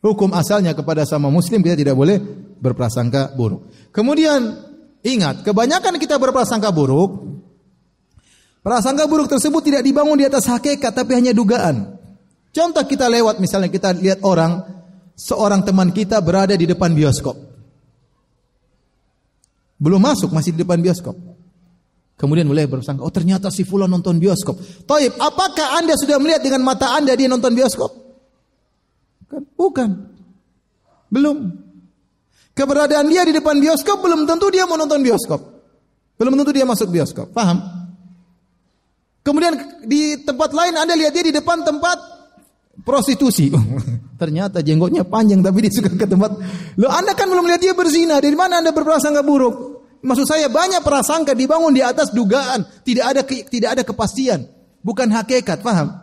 Hukum 0.05 0.37
asalnya 0.37 0.77
kepada 0.77 1.09
sama 1.09 1.33
muslim 1.33 1.65
kita 1.65 1.81
tidak 1.81 1.97
boleh 1.97 2.21
berprasangka 2.61 3.33
buruk. 3.33 3.73
Kemudian 3.89 4.61
ingat, 5.01 5.41
kebanyakan 5.49 5.97
kita 5.97 6.21
berprasangka 6.21 6.69
buruk, 6.77 7.41
prasangka 8.61 9.09
buruk 9.09 9.33
tersebut 9.33 9.65
tidak 9.65 9.81
dibangun 9.81 10.21
di 10.21 10.29
atas 10.29 10.45
hakikat 10.45 10.93
tapi 10.93 11.17
hanya 11.17 11.33
dugaan. 11.33 11.97
Contoh 12.53 12.85
kita 12.85 13.09
lewat 13.09 13.41
misalnya 13.41 13.73
kita 13.73 13.97
lihat 13.97 14.21
orang 14.29 14.84
seorang 15.15 15.63
teman 15.63 15.95
kita 15.95 16.19
berada 16.21 16.55
di 16.55 16.67
depan 16.67 16.91
bioskop. 16.95 17.35
Belum 19.79 19.99
masuk, 19.99 20.31
masih 20.31 20.55
di 20.55 20.63
depan 20.63 20.79
bioskop. 20.79 21.15
Kemudian 22.15 22.47
mulai 22.47 22.71
bersangka, 22.71 23.03
oh 23.03 23.11
ternyata 23.11 23.51
si 23.51 23.67
Fulan 23.67 23.91
nonton 23.91 24.23
bioskop. 24.23 24.55
Taib, 24.87 25.19
apakah 25.19 25.83
anda 25.83 25.99
sudah 25.99 26.23
melihat 26.23 26.47
dengan 26.47 26.63
mata 26.63 26.95
anda 26.95 27.11
dia 27.19 27.27
nonton 27.27 27.51
bioskop? 27.51 27.91
Bukan. 29.27 29.43
Bukan. 29.59 29.91
Belum. 31.11 31.39
Keberadaan 32.55 33.11
dia 33.11 33.27
di 33.27 33.35
depan 33.35 33.59
bioskop 33.59 33.99
belum 33.99 34.31
tentu 34.31 34.47
dia 34.47 34.63
mau 34.63 34.79
nonton 34.79 35.03
bioskop. 35.03 35.43
Belum 36.15 36.39
tentu 36.39 36.55
dia 36.55 36.63
masuk 36.63 36.87
bioskop. 36.95 37.35
Paham? 37.35 37.59
Kemudian 39.27 39.83
di 39.83 40.23
tempat 40.23 40.55
lain 40.55 40.79
Anda 40.79 40.95
lihat 40.95 41.11
dia 41.11 41.25
di 41.27 41.35
depan 41.35 41.67
tempat 41.67 41.99
prostitusi. 42.87 43.51
Ternyata 44.15 44.63
jenggotnya 44.63 45.03
panjang 45.03 45.43
tapi 45.43 45.67
dia 45.67 45.73
suka 45.75 45.91
ke 45.91 46.07
tempat. 46.07 46.39
Lo 46.79 46.87
Anda 46.87 47.19
kan 47.19 47.27
belum 47.27 47.51
lihat 47.51 47.61
dia 47.63 47.75
berzina. 47.75 48.23
Dari 48.23 48.39
mana 48.39 48.63
Anda 48.63 48.71
berprasangka 48.71 49.27
buruk? 49.27 49.75
Maksud 50.05 50.29
saya 50.29 50.53
banyak 50.53 50.85
prasangka 50.85 51.33
dibangun 51.33 51.73
di 51.73 51.81
atas 51.81 52.13
dugaan, 52.13 52.61
tidak 52.85 53.05
ada 53.09 53.23
tidak 53.25 53.71
ada 53.73 53.83
kepastian, 53.89 54.45
bukan 54.85 55.09
hakikat, 55.09 55.65
paham? 55.65 55.97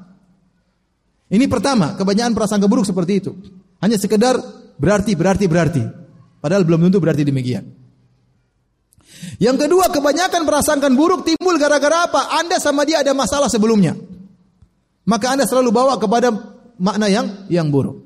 Ini 1.30 1.46
pertama, 1.46 1.94
kebanyakan 1.94 2.34
prasangka 2.34 2.66
buruk 2.66 2.84
seperti 2.84 3.22
itu. 3.22 3.32
Hanya 3.78 4.02
sekedar 4.02 4.42
berarti 4.82 5.14
berarti 5.14 5.46
berarti. 5.46 5.84
Padahal 6.42 6.66
belum 6.66 6.90
tentu 6.90 6.98
berarti 6.98 7.22
demikian. 7.22 7.62
Yang 9.38 9.70
kedua, 9.70 9.94
kebanyakan 9.94 10.50
prasangka 10.50 10.90
buruk 10.90 11.22
timbul 11.22 11.62
gara-gara 11.62 12.10
apa? 12.10 12.42
Anda 12.42 12.58
sama 12.58 12.82
dia 12.90 13.06
ada 13.06 13.14
masalah 13.14 13.54
sebelumnya. 13.54 13.94
Maka 15.06 15.38
Anda 15.38 15.46
selalu 15.46 15.70
bawa 15.70 16.02
kepada 16.02 16.34
makna 16.82 17.06
yang 17.06 17.46
yang 17.46 17.70
buruk. 17.70 18.02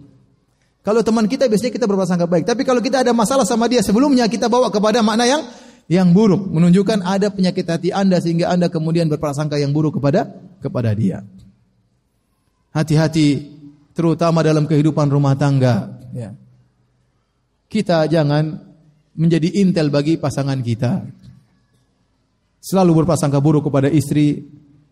Kalau 0.85 1.01
teman 1.01 1.25
kita 1.25 1.49
biasanya 1.49 1.73
kita 1.73 1.87
berprasangka 1.89 2.29
baik, 2.29 2.45
tapi 2.45 2.61
kalau 2.61 2.77
kita 2.83 3.01
ada 3.01 3.09
masalah 3.15 3.47
sama 3.47 3.65
dia 3.65 3.81
sebelumnya 3.81 4.29
kita 4.29 4.51
bawa 4.51 4.69
kepada 4.69 5.01
makna 5.01 5.25
yang 5.25 5.41
yang 5.89 6.13
buruk, 6.13 6.45
menunjukkan 6.45 7.01
ada 7.01 7.33
penyakit 7.33 7.65
hati 7.65 7.89
Anda 7.89 8.21
sehingga 8.21 8.53
Anda 8.53 8.69
kemudian 8.69 9.09
berprasangka 9.09 9.57
yang 9.57 9.73
buruk 9.73 9.97
kepada 9.97 10.29
kepada 10.61 10.93
dia. 10.93 11.25
Hati-hati 12.75 13.49
terutama 13.95 14.43
dalam 14.43 14.67
kehidupan 14.67 15.07
rumah 15.09 15.33
tangga, 15.33 15.95
ya. 16.13 16.35
Kita 17.65 18.05
jangan 18.05 18.61
menjadi 19.15 19.47
intel 19.63 19.89
bagi 19.89 20.19
pasangan 20.19 20.59
kita. 20.59 21.01
Selalu 22.61 23.01
berprasangka 23.01 23.39
buruk 23.41 23.69
kepada 23.69 23.89
istri, 23.89 24.43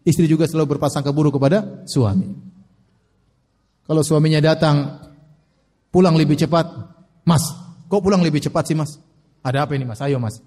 istri 0.05 0.25
juga 0.25 0.49
selalu 0.49 0.77
berprasangka 0.77 1.13
buruk 1.13 1.37
kepada 1.37 1.85
suami. 1.85 2.52
Kalau 3.83 4.01
suaminya 4.01 4.39
datang 4.39 4.99
pulang 5.91 6.15
lebih 6.15 6.39
cepat, 6.39 6.65
Mas, 7.27 7.43
kok 7.91 7.99
pulang 7.99 8.23
lebih 8.23 8.39
cepat 8.39 8.63
sih 8.67 8.77
Mas? 8.77 8.95
Ada 9.43 9.67
apa 9.67 9.75
ini 9.75 9.83
Mas? 9.83 9.99
Ayo 9.99 10.17
Mas. 10.23 10.39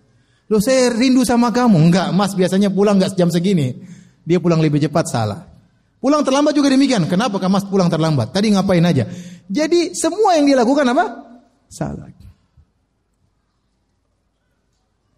Loh 0.49 0.63
saya 0.63 0.95
rindu 0.95 1.27
sama 1.27 1.53
kamu. 1.53 1.91
Enggak, 1.91 2.09
Mas 2.17 2.33
biasanya 2.33 2.73
pulang 2.73 2.97
enggak 2.97 3.19
jam 3.19 3.29
segini. 3.29 3.77
Dia 4.25 4.41
pulang 4.41 4.59
lebih 4.59 4.81
cepat 4.83 5.07
salah. 5.07 5.41
Pulang 6.01 6.23
terlambat 6.23 6.55
juga 6.55 6.71
demikian. 6.71 7.05
Kenapa 7.11 7.41
Mas 7.51 7.67
pulang 7.67 7.91
terlambat? 7.91 8.31
Tadi 8.31 8.55
ngapain 8.55 8.85
aja? 8.85 9.05
Jadi 9.47 9.93
semua 9.93 10.39
yang 10.39 10.47
dia 10.49 10.57
lakukan 10.59 10.87
apa? 10.87 11.05
Salah. 11.67 12.11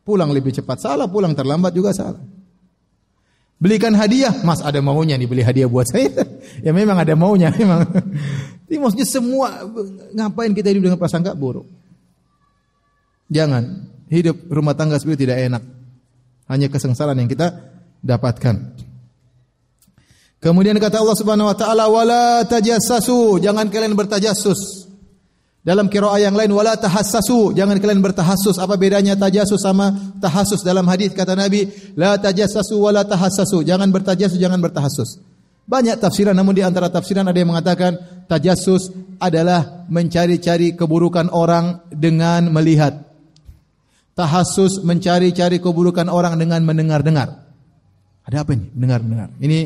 Pulang 0.09 0.32
lebih 0.32 0.57
cepat 0.57 0.81
salah, 0.81 1.05
pulang 1.05 1.36
terlambat 1.36 1.77
juga 1.77 1.93
salah. 1.93 2.38
Belikan 3.59 3.90
hadiah, 3.98 4.30
Mas 4.47 4.62
ada 4.62 4.78
maunya 4.78 5.18
nih 5.18 5.26
beli 5.26 5.43
hadiah 5.43 5.66
buat 5.66 5.90
saya. 5.90 6.14
ya 6.66 6.70
memang 6.70 6.94
ada 7.02 7.18
maunya 7.18 7.51
memang. 7.51 7.90
Ini 8.70 8.78
maksudnya 8.78 9.09
semua 9.09 9.66
ngapain 10.14 10.55
kita 10.55 10.70
hidup 10.70 10.90
dengan 10.90 10.98
prasangka 10.98 11.35
buruk? 11.35 11.66
Jangan 13.28 13.90
hidup 14.09 14.47
rumah 14.48 14.78
tangga 14.78 14.97
seperti 14.97 15.26
tidak 15.26 15.39
enak. 15.43 15.62
Hanya 16.48 16.70
kesengsaraan 16.72 17.18
yang 17.18 17.28
kita 17.28 17.52
dapatkan. 18.01 18.78
Kemudian 20.39 20.78
kata 20.78 21.02
Allah 21.02 21.18
Subhanahu 21.18 21.51
wa 21.51 21.56
taala 21.59 21.90
wala 21.90 22.47
tajassasu, 22.47 23.43
jangan 23.43 23.66
kalian 23.68 23.98
bertajassus. 23.98 24.88
Dalam 25.69 25.93
qiraah 25.93 26.16
yang 26.16 26.32
lain 26.32 26.49
wala 26.57 26.81
tahassasu, 26.81 27.53
jangan 27.53 27.77
kalian 27.77 28.01
bertahassus. 28.01 28.57
Apa 28.57 28.81
bedanya 28.81 29.12
tajassus 29.20 29.61
sama 29.61 29.93
tahassus 30.16 30.65
dalam 30.65 30.89
hadis 30.89 31.12
kata 31.12 31.36
Nabi, 31.36 31.69
la 31.93 32.16
tajassasu 32.16 32.81
wala 32.81 33.05
tahassasu, 33.05 33.69
jangan 33.69 33.93
bertajassus, 33.93 34.40
jangan 34.40 34.65
bertahassus. 34.65 35.20
Banyak 35.69 36.01
tafsiran 36.01 36.32
namun 36.32 36.57
di 36.57 36.65
antara 36.65 36.89
tafsiran 36.89 37.28
ada 37.28 37.36
yang 37.36 37.53
mengatakan 37.53 38.01
tajassus 38.24 38.89
adalah 39.20 39.85
mencari-cari 39.93 40.73
keburukan 40.73 41.28
orang 41.28 41.85
dengan 41.93 42.49
melihat. 42.49 43.05
Tahassus 44.16 44.81
mencari-cari 44.81 45.61
keburukan 45.61 46.09
orang 46.09 46.40
dengan 46.40 46.65
mendengar-dengar. 46.65 47.45
Ada 48.24 48.40
apa 48.40 48.57
ini? 48.57 48.73
Mendengar-dengar. 48.73 49.36
Ini 49.36 49.59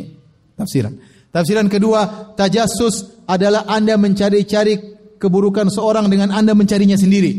tafsiran. 0.59 0.99
Tafsiran 1.31 1.71
kedua, 1.71 2.35
tajassus 2.35 3.25
adalah 3.31 3.71
Anda 3.71 3.95
mencari-cari 3.95 4.92
keburukan 5.23 5.71
seorang 5.71 6.11
dengan 6.11 6.35
Anda 6.35 6.59
mencarinya 6.59 6.99
sendiri. 6.99 7.39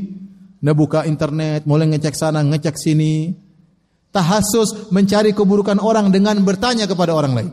Anda 0.63 0.71
buka 0.71 1.03
internet, 1.03 1.67
mulai 1.67 1.91
ngecek 1.91 2.15
sana, 2.15 2.39
ngecek 2.39 2.79
sini. 2.79 3.35
Tahasus 4.15 4.87
mencari 4.95 5.35
keburukan 5.35 5.83
orang 5.83 6.07
dengan 6.07 6.39
bertanya 6.47 6.87
kepada 6.87 7.11
orang 7.11 7.33
lain. 7.35 7.51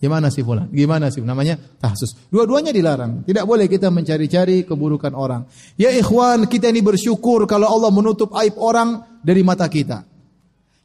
Gimana 0.00 0.32
sih 0.32 0.40
fulan? 0.40 0.70
Gimana 0.72 1.12
sih? 1.12 1.20
Namanya 1.20 1.60
tahsus. 1.76 2.16
Dua-duanya 2.32 2.72
dilarang. 2.72 3.26
Tidak 3.26 3.44
boleh 3.44 3.68
kita 3.68 3.92
mencari-cari 3.92 4.64
keburukan 4.64 5.12
orang. 5.12 5.44
Ya 5.76 5.92
ikhwan, 5.92 6.48
kita 6.48 6.72
ini 6.72 6.80
bersyukur 6.80 7.44
kalau 7.44 7.68
Allah 7.68 7.92
menutup 7.92 8.32
aib 8.40 8.56
orang 8.56 9.20
dari 9.20 9.44
mata 9.44 9.68
kita. 9.68 10.06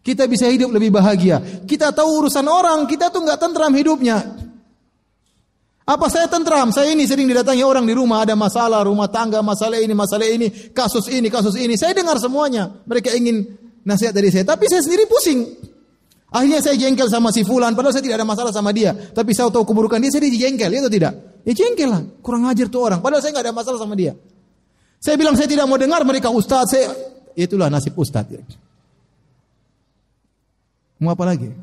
Kita 0.04 0.28
bisa 0.28 0.52
hidup 0.52 0.74
lebih 0.74 0.92
bahagia. 0.92 1.40
Kita 1.64 1.96
tahu 1.96 2.28
urusan 2.28 2.44
orang, 2.44 2.84
kita 2.90 3.08
tuh 3.08 3.24
nggak 3.24 3.40
tentram 3.40 3.72
hidupnya. 3.72 4.18
Apa 5.86 6.10
saya 6.10 6.26
tentram? 6.26 6.74
Saya 6.74 6.98
ini 6.98 7.06
sering 7.06 7.30
didatangi 7.30 7.62
orang 7.62 7.86
di 7.86 7.94
rumah, 7.94 8.26
ada 8.26 8.34
masalah 8.34 8.82
rumah 8.82 9.06
tangga, 9.06 9.46
masalah 9.46 9.78
ini, 9.78 9.94
masalah 9.94 10.26
ini, 10.26 10.50
kasus 10.74 11.06
ini, 11.14 11.30
kasus 11.30 11.54
ini. 11.62 11.78
Saya 11.78 11.94
dengar 11.94 12.18
semuanya. 12.18 12.82
Mereka 12.90 13.14
ingin 13.14 13.46
nasihat 13.86 14.10
dari 14.18 14.34
saya, 14.34 14.42
tapi 14.50 14.66
saya 14.66 14.82
sendiri 14.82 15.06
pusing. 15.06 15.46
Akhirnya 16.34 16.58
saya 16.60 16.74
jengkel 16.74 17.06
sama 17.06 17.30
si 17.30 17.46
fulan, 17.46 17.78
padahal 17.78 17.94
saya 17.94 18.02
tidak 18.02 18.18
ada 18.18 18.28
masalah 18.28 18.50
sama 18.50 18.74
dia. 18.74 18.98
Tapi 18.98 19.30
saya 19.38 19.54
tahu 19.54 19.62
keburukan 19.62 20.02
dia, 20.02 20.10
saya 20.10 20.26
dijengkel, 20.26 20.74
ya 20.74 20.82
atau 20.82 20.92
tidak? 20.92 21.14
Ya 21.46 21.54
jengkel 21.54 21.90
lah, 21.94 22.02
kurang 22.26 22.50
ajar 22.50 22.66
tuh 22.66 22.82
orang. 22.82 23.00
Padahal 23.06 23.22
saya 23.22 23.38
nggak 23.38 23.46
ada 23.46 23.54
masalah 23.54 23.78
sama 23.78 23.94
dia. 23.94 24.18
Saya 24.98 25.22
bilang 25.22 25.38
saya 25.38 25.46
tidak 25.46 25.70
mau 25.70 25.78
dengar 25.78 26.02
mereka 26.02 26.34
ustaz, 26.34 26.74
saya 26.74 26.90
itulah 27.38 27.70
nasib 27.70 27.94
ustaz. 27.94 28.26
Ya. 28.26 28.42
Mau 30.98 31.14
apa 31.14 31.30
lagi? 31.30 31.54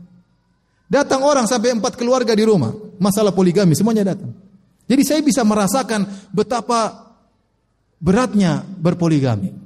Datang 0.93 1.24
orang 1.24 1.48
sampai 1.48 1.73
empat 1.73 1.97
keluarga 1.97 2.36
di 2.36 2.44
rumah, 2.44 2.69
masalah 3.01 3.32
poligami 3.32 3.73
semuanya 3.73 4.12
datang. 4.12 4.36
Jadi 4.85 5.02
saya 5.09 5.24
bisa 5.24 5.40
merasakan 5.40 6.05
betapa 6.36 7.09
beratnya 7.97 8.60
berpoligami. 8.60 9.56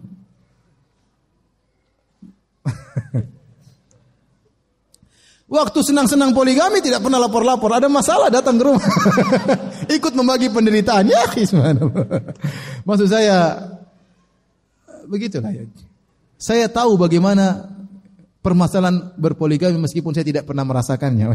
Waktu 5.51 5.79
senang-senang 5.83 6.31
poligami 6.31 6.79
tidak 6.79 7.03
pernah 7.03 7.19
lapor-lapor. 7.19 7.75
Ada 7.75 7.91
masalah 7.91 8.31
datang 8.31 8.59
ke 8.59 8.65
rumah. 8.67 8.87
Ikut 9.99 10.15
membagi 10.15 10.47
penderitaan. 10.51 11.11
Ya, 11.11 11.27
Maksud 12.87 13.09
saya, 13.11 13.67
begitulah 15.11 15.51
ya. 15.51 15.67
Saya 16.39 16.71
tahu 16.71 16.99
bagaimana 16.99 17.76
permasalahan 18.47 19.19
berpoligami 19.19 19.75
meskipun 19.83 20.15
saya 20.15 20.23
tidak 20.23 20.47
pernah 20.47 20.63
merasakannya. 20.63 21.35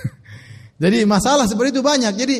Jadi 0.82 1.04
masalah 1.04 1.44
seperti 1.44 1.76
itu 1.76 1.84
banyak. 1.84 2.16
Jadi 2.16 2.36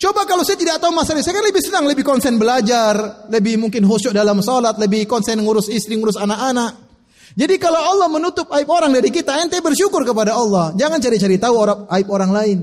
coba 0.00 0.24
kalau 0.24 0.40
saya 0.40 0.56
tidak 0.56 0.80
tahu 0.80 0.96
masalah 0.96 1.20
saya 1.20 1.36
kan 1.36 1.44
lebih 1.44 1.60
senang, 1.60 1.84
lebih 1.84 2.00
konsen 2.00 2.40
belajar, 2.40 3.28
lebih 3.28 3.60
mungkin 3.60 3.84
khusyuk 3.84 4.16
dalam 4.16 4.40
sholat, 4.40 4.80
lebih 4.80 5.04
konsen 5.04 5.44
ngurus 5.44 5.68
istri, 5.68 6.00
ngurus 6.00 6.16
anak-anak. 6.16 6.88
Jadi 7.36 7.60
kalau 7.60 7.76
Allah 7.76 8.08
menutup 8.08 8.48
aib 8.56 8.64
orang 8.72 8.96
dari 8.96 9.12
kita, 9.12 9.36
ente 9.44 9.60
bersyukur 9.60 10.00
kepada 10.08 10.32
Allah. 10.32 10.72
Jangan 10.72 10.96
cari-cari 10.96 11.36
tahu 11.36 11.54
aib 11.92 12.08
orang 12.08 12.32
lain. 12.32 12.58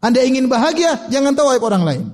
Anda 0.00 0.24
ingin 0.24 0.48
bahagia, 0.48 1.04
jangan 1.12 1.36
tahu 1.36 1.52
aib 1.52 1.60
orang 1.60 1.84
lain. 1.84 2.04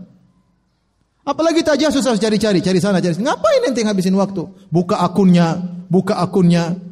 Apalagi 1.23 1.63
tajasus 1.63 2.03
harus 2.03 2.19
cari-cari, 2.19 2.59
cari 2.59 2.83
sana, 2.83 2.99
cari 2.99 3.15
sana. 3.15 3.39
Ngapain 3.39 3.71
ente 3.71 3.87
ngabisin 3.87 4.19
waktu? 4.19 4.43
Buka 4.67 4.99
akunnya, 4.99 5.63
buka 5.87 6.19
akunnya. 6.19 6.90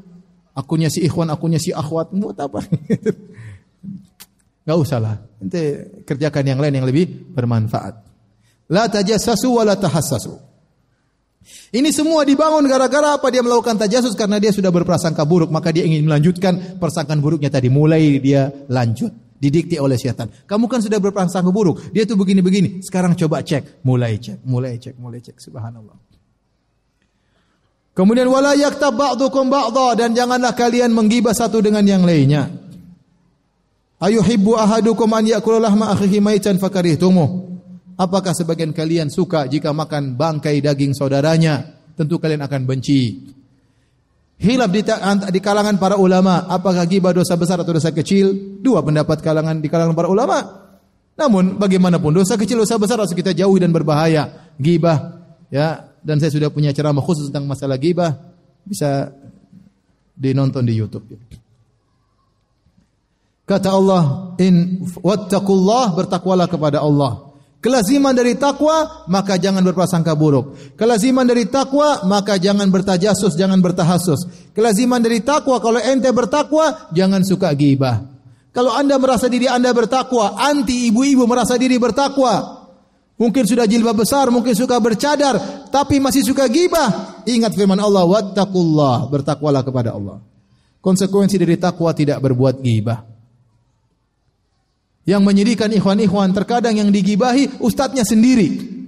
Akunnya 0.58 0.90
si 0.90 1.06
ikhwan, 1.06 1.30
akunnya 1.30 1.62
si 1.62 1.70
akhwat. 1.70 2.10
Buat 2.10 2.38
apa? 2.42 2.66
Gak 4.66 4.78
usah 4.78 4.98
lah. 4.98 5.16
Ente 5.38 5.86
kerjakan 6.02 6.42
yang 6.42 6.58
lain 6.58 6.82
yang 6.82 6.86
lebih 6.86 7.30
bermanfaat. 7.30 7.94
La 8.74 8.90
tajassasu 8.90 9.54
wa 9.54 9.62
la 9.62 9.78
tahassasu. 9.78 10.50
Ini 11.72 11.88
semua 11.94 12.26
dibangun 12.26 12.66
gara-gara 12.66 13.16
apa? 13.16 13.30
Dia 13.32 13.40
melakukan 13.40 13.78
tajasus 13.78 14.12
karena 14.18 14.36
dia 14.36 14.52
sudah 14.52 14.68
berprasangka 14.68 15.24
buruk, 15.24 15.48
maka 15.48 15.72
dia 15.72 15.86
ingin 15.86 16.04
melanjutkan 16.04 16.76
persangkaan 16.76 17.22
buruknya 17.22 17.48
tadi. 17.48 17.72
Mulai 17.72 18.20
dia 18.20 18.52
lanjut, 18.68 19.14
didikti 19.40 19.80
oleh 19.80 19.96
setan. 19.96 20.28
Kamu 20.44 20.68
kan 20.68 20.84
sudah 20.84 21.00
berprasangka 21.00 21.48
buruk, 21.48 21.88
dia 21.94 22.04
tuh 22.04 22.20
begini-begini. 22.20 22.84
Sekarang 22.84 23.16
coba 23.16 23.40
cek, 23.40 23.80
mulai 23.86 24.20
cek, 24.20 24.44
mulai 24.44 24.76
cek, 24.76 24.94
mulai 25.00 25.20
cek. 25.24 25.40
Subhanallah. 25.40 26.07
Kemudian 27.98 28.30
wala 28.30 28.54
yaktab 28.54 28.94
ba'dukum 28.94 29.50
ba'dha 29.50 29.98
dan 29.98 30.14
janganlah 30.14 30.54
kalian 30.54 30.94
menggibah 30.94 31.34
satu 31.34 31.58
dengan 31.58 31.82
yang 31.82 32.06
lainnya. 32.06 32.46
Ayuhibbu 33.98 34.54
ahadukum 34.54 35.10
an 35.10 35.26
ya'kula 35.26 35.58
lahma 35.66 35.90
akhihi 35.90 36.22
maitan 36.22 36.62
fakarihtumuh. 36.62 37.58
Apakah 37.98 38.30
sebagian 38.38 38.70
kalian 38.70 39.10
suka 39.10 39.50
jika 39.50 39.74
makan 39.74 40.14
bangkai 40.14 40.62
daging 40.62 40.94
saudaranya? 40.94 41.74
Tentu 41.98 42.22
kalian 42.22 42.38
akan 42.46 42.62
benci. 42.62 43.34
Hilaf 44.38 44.70
di, 44.70 44.86
di 45.34 45.40
kalangan 45.42 45.74
para 45.82 45.98
ulama, 45.98 46.46
apakah 46.46 46.86
gibah 46.86 47.10
dosa 47.10 47.34
besar 47.34 47.58
atau 47.58 47.74
dosa 47.74 47.90
kecil? 47.90 48.62
Dua 48.62 48.78
pendapat 48.86 49.18
kalangan 49.18 49.58
di 49.58 49.66
kalangan 49.66 49.98
para 49.98 50.06
ulama. 50.06 50.70
Namun 51.18 51.58
bagaimanapun 51.58 52.14
dosa 52.14 52.38
kecil 52.38 52.62
dosa 52.62 52.78
besar 52.78 53.02
harus 53.02 53.10
kita 53.10 53.34
jauhi 53.34 53.58
dan 53.58 53.74
berbahaya. 53.74 54.54
Gibah 54.54 55.18
ya, 55.50 55.87
dan 56.08 56.16
saya 56.16 56.32
sudah 56.32 56.48
punya 56.48 56.72
ceramah 56.72 57.04
khusus 57.04 57.28
tentang 57.28 57.44
masalah 57.44 57.76
gibah, 57.76 58.16
bisa 58.64 59.12
dinonton 60.16 60.64
di 60.64 60.72
YouTube. 60.72 61.04
Kata 63.44 63.68
Allah, 63.68 64.32
"In 64.40 64.88
wattaqullah 65.04 65.92
bertakwalah 65.92 66.48
kepada 66.48 66.80
Allah." 66.80 67.28
Kelaziman 67.58 68.14
dari 68.14 68.38
takwa 68.38 69.04
maka 69.10 69.36
jangan 69.36 69.60
berprasangka 69.66 70.14
buruk. 70.14 70.78
Kelaziman 70.78 71.26
dari 71.26 71.44
takwa 71.44 72.06
maka 72.08 72.38
jangan 72.40 72.70
bertajasus, 72.70 73.34
jangan 73.36 73.58
bertahasus. 73.60 74.52
Kelaziman 74.56 75.02
dari 75.02 75.20
takwa 75.20 75.60
kalau 75.60 75.82
ente 75.82 76.08
bertakwa 76.14 76.88
jangan 76.94 77.20
suka 77.26 77.50
gibah. 77.52 78.00
Kalau 78.54 78.72
Anda 78.72 78.96
merasa 78.96 79.26
diri 79.26 79.50
Anda 79.50 79.74
bertakwa, 79.74 80.38
anti 80.38 80.88
ibu-ibu 80.88 81.26
merasa 81.26 81.58
diri 81.58 81.76
bertakwa. 81.76 82.57
Mungkin 83.18 83.50
sudah 83.50 83.66
jilbab 83.66 83.98
besar, 83.98 84.30
mungkin 84.30 84.54
suka 84.54 84.78
bercadar, 84.78 85.66
tapi 85.74 85.98
masih 85.98 86.22
suka 86.22 86.46
gibah. 86.46 87.18
Ingat 87.26 87.50
firman 87.58 87.82
Allah, 87.82 88.06
"Wattaqullah", 88.06 89.10
bertakwalah 89.10 89.66
kepada 89.66 89.90
Allah. 89.90 90.22
Konsekuensi 90.78 91.34
dari 91.34 91.58
takwa 91.58 91.90
tidak 91.90 92.22
berbuat 92.22 92.62
gibah. 92.62 93.02
Yang 95.02 95.22
menyedihkan 95.26 95.74
ikhwan-ikhwan 95.74 96.30
terkadang 96.30 96.78
yang 96.78 96.94
digibahi 96.94 97.58
ustadznya 97.58 98.06
sendiri. 98.06 98.78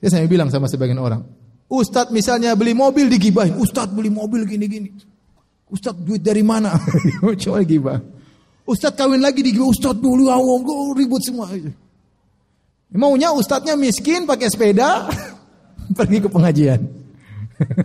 Ya 0.00 0.08
saya 0.12 0.28
bilang 0.28 0.52
sama 0.52 0.68
sebagian 0.68 1.00
orang, 1.00 1.24
Ustadz 1.70 2.12
misalnya 2.12 2.56
beli 2.56 2.72
mobil 2.72 3.08
digibahi, 3.08 3.56
Ustadz 3.56 3.96
beli 3.96 4.12
mobil 4.12 4.44
gini-gini. 4.44 4.92
Ustadz 5.70 6.02
duit 6.02 6.20
dari 6.20 6.42
mana? 6.44 6.74
Coba 7.40 7.62
gibah. 7.62 8.19
Ustadz 8.70 8.94
kawin 8.94 9.18
lagi 9.18 9.42
digibah, 9.42 9.66
Ustadz 9.66 9.98
dulu 9.98 10.30
awong, 10.30 10.94
ribut 10.94 11.18
semua. 11.26 11.50
Maunya 12.90 13.30
ustadznya 13.30 13.78
miskin 13.78 14.26
pakai 14.26 14.50
sepeda 14.50 15.06
pergi 15.98 16.18
ke 16.22 16.28
pengajian. 16.30 16.80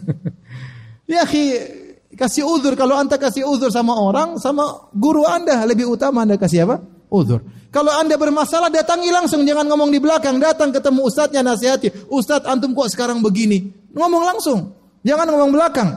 ya 1.10 1.26
Kasih 2.16 2.48
uzur 2.48 2.80
kalau 2.80 2.96
anda 2.96 3.20
kasih 3.20 3.44
uzur 3.44 3.68
sama 3.68 3.92
orang, 3.92 4.40
sama 4.40 4.88
guru 4.96 5.28
anda 5.28 5.68
lebih 5.68 5.84
utama 5.84 6.24
anda 6.24 6.40
kasih 6.40 6.64
apa? 6.64 6.80
Uzur. 7.12 7.44
Kalau 7.76 7.92
anda 7.92 8.16
bermasalah 8.16 8.72
datangi 8.72 9.12
langsung, 9.12 9.44
jangan 9.44 9.68
ngomong 9.68 9.92
di 9.92 10.00
belakang. 10.00 10.40
Datang 10.40 10.72
ketemu 10.72 11.12
ustadznya 11.12 11.44
nasihati. 11.44 11.92
Ustadz 12.08 12.48
antum 12.48 12.72
kok 12.72 12.88
sekarang 12.88 13.20
begini? 13.20 13.68
Ngomong 13.92 14.24
langsung, 14.32 14.72
jangan 15.04 15.28
ngomong 15.28 15.52
belakang. 15.52 15.92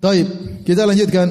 Taib, 0.00 0.28
kita 0.66 0.82
lanjutkan. 0.82 1.30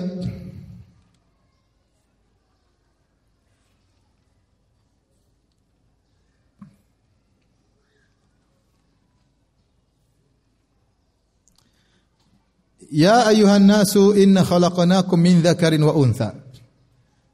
Ya 12.96 13.28
ayuhan 13.28 13.68
nasu 13.68 14.16
inna 14.16 14.40
khalaqnakum 14.48 15.20
min 15.20 15.44
dzakarin 15.44 15.84
wa 15.84 15.92
untha. 16.00 16.32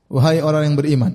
Wahai 0.10 0.42
orang 0.42 0.74
yang 0.74 0.76
beriman. 0.76 1.14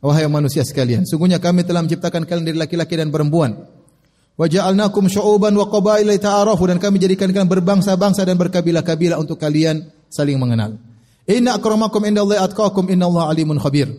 Wahai 0.00 0.24
manusia 0.26 0.64
sekalian, 0.66 1.06
sungguhnya 1.06 1.38
kami 1.38 1.62
telah 1.62 1.84
menciptakan 1.84 2.26
kalian 2.26 2.42
dari 2.48 2.58
laki-laki 2.58 2.96
dan 2.98 3.12
perempuan. 3.12 3.54
Wa 4.32 4.48
ja'alnakum 4.48 5.12
syu'uban 5.12 5.52
wa 5.52 5.68
qabaila 5.68 6.16
ta'arafu 6.16 6.64
dan 6.64 6.80
kami 6.80 6.96
jadikan 6.96 7.28
kalian 7.28 7.48
berbangsa-bangsa 7.48 8.24
dan 8.24 8.40
berkabilah-kabilah 8.40 9.20
untuk 9.20 9.36
kalian 9.36 9.92
saling 10.08 10.40
mengenal. 10.40 10.80
Inna 11.28 11.60
akramakum 11.60 12.02
indallahi 12.02 12.40
atqakum 12.40 12.88
innallaha 12.88 13.30
alimun 13.30 13.60
khabir. 13.60 13.92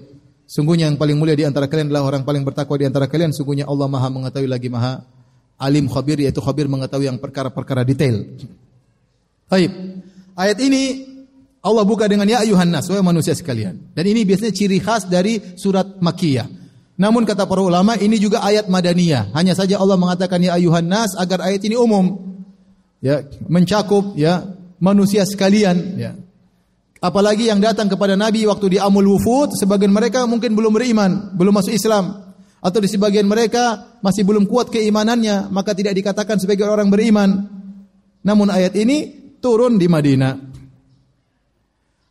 Sungguhnya 0.43 0.91
yang 0.91 0.99
paling 0.99 1.15
mulia 1.15 1.37
di 1.37 1.47
antara 1.47 1.71
kalian 1.71 1.89
adalah 1.89 2.13
orang 2.13 2.23
paling 2.27 2.43
bertakwa 2.43 2.75
di 2.75 2.85
antara 2.89 3.07
kalian. 3.07 3.31
Sungguhnya 3.31 3.69
Allah 3.69 3.87
Maha 3.87 4.09
mengetahui 4.11 4.49
lagi 4.49 4.67
Maha 4.67 5.05
alim 5.57 5.87
khabir 5.87 6.19
yaitu 6.19 6.43
khabir 6.43 6.67
mengetahui 6.67 7.07
yang 7.07 7.17
perkara-perkara 7.21 7.87
detail. 7.87 8.25
Baik. 9.47 9.71
Ayat 10.33 10.57
ini 10.65 11.13
Allah 11.63 11.87
buka 11.87 12.09
dengan 12.11 12.27
ya 12.27 12.43
ayuhan 12.43 12.67
nas, 12.67 12.91
wahai 12.91 13.05
manusia 13.05 13.31
sekalian. 13.31 13.95
Dan 13.95 14.03
ini 14.03 14.27
biasanya 14.27 14.51
ciri 14.51 14.83
khas 14.83 15.07
dari 15.07 15.39
surat 15.55 16.01
Makkiyah. 16.03 16.62
Namun 17.03 17.27
kata 17.27 17.43
para 17.43 17.59
ulama 17.59 17.99
ini 17.99 18.15
juga 18.15 18.39
ayat 18.39 18.71
madaniyah. 18.71 19.35
Hanya 19.35 19.51
saja 19.51 19.75
Allah 19.75 19.99
mengatakan 19.99 20.39
ya 20.39 20.55
ayuhan 20.55 20.87
nas 20.87 21.11
agar 21.19 21.43
ayat 21.43 21.59
ini 21.67 21.75
umum. 21.75 22.31
ya 23.03 23.19
mencakup 23.51 24.15
ya 24.15 24.47
manusia 24.79 25.27
sekalian 25.27 25.99
ya. 25.99 26.15
Apalagi 27.03 27.51
yang 27.51 27.59
datang 27.59 27.91
kepada 27.91 28.15
Nabi 28.15 28.47
waktu 28.47 28.71
di 28.71 28.77
Amul 28.79 29.19
Wufud, 29.19 29.51
sebagian 29.59 29.91
mereka 29.91 30.23
mungkin 30.23 30.55
belum 30.55 30.71
beriman, 30.71 31.35
belum 31.35 31.59
masuk 31.59 31.75
Islam. 31.75 32.31
Atau 32.63 32.79
di 32.79 32.87
sebagian 32.87 33.27
mereka 33.27 33.99
masih 33.99 34.23
belum 34.23 34.47
kuat 34.47 34.71
keimanannya, 34.71 35.51
maka 35.51 35.75
tidak 35.75 35.99
dikatakan 35.99 36.39
sebagai 36.39 36.63
orang 36.63 36.87
beriman. 36.87 37.43
Namun 38.23 38.47
ayat 38.47 38.71
ini 38.79 39.11
turun 39.43 39.75
di 39.75 39.91
Madinah. 39.91 40.31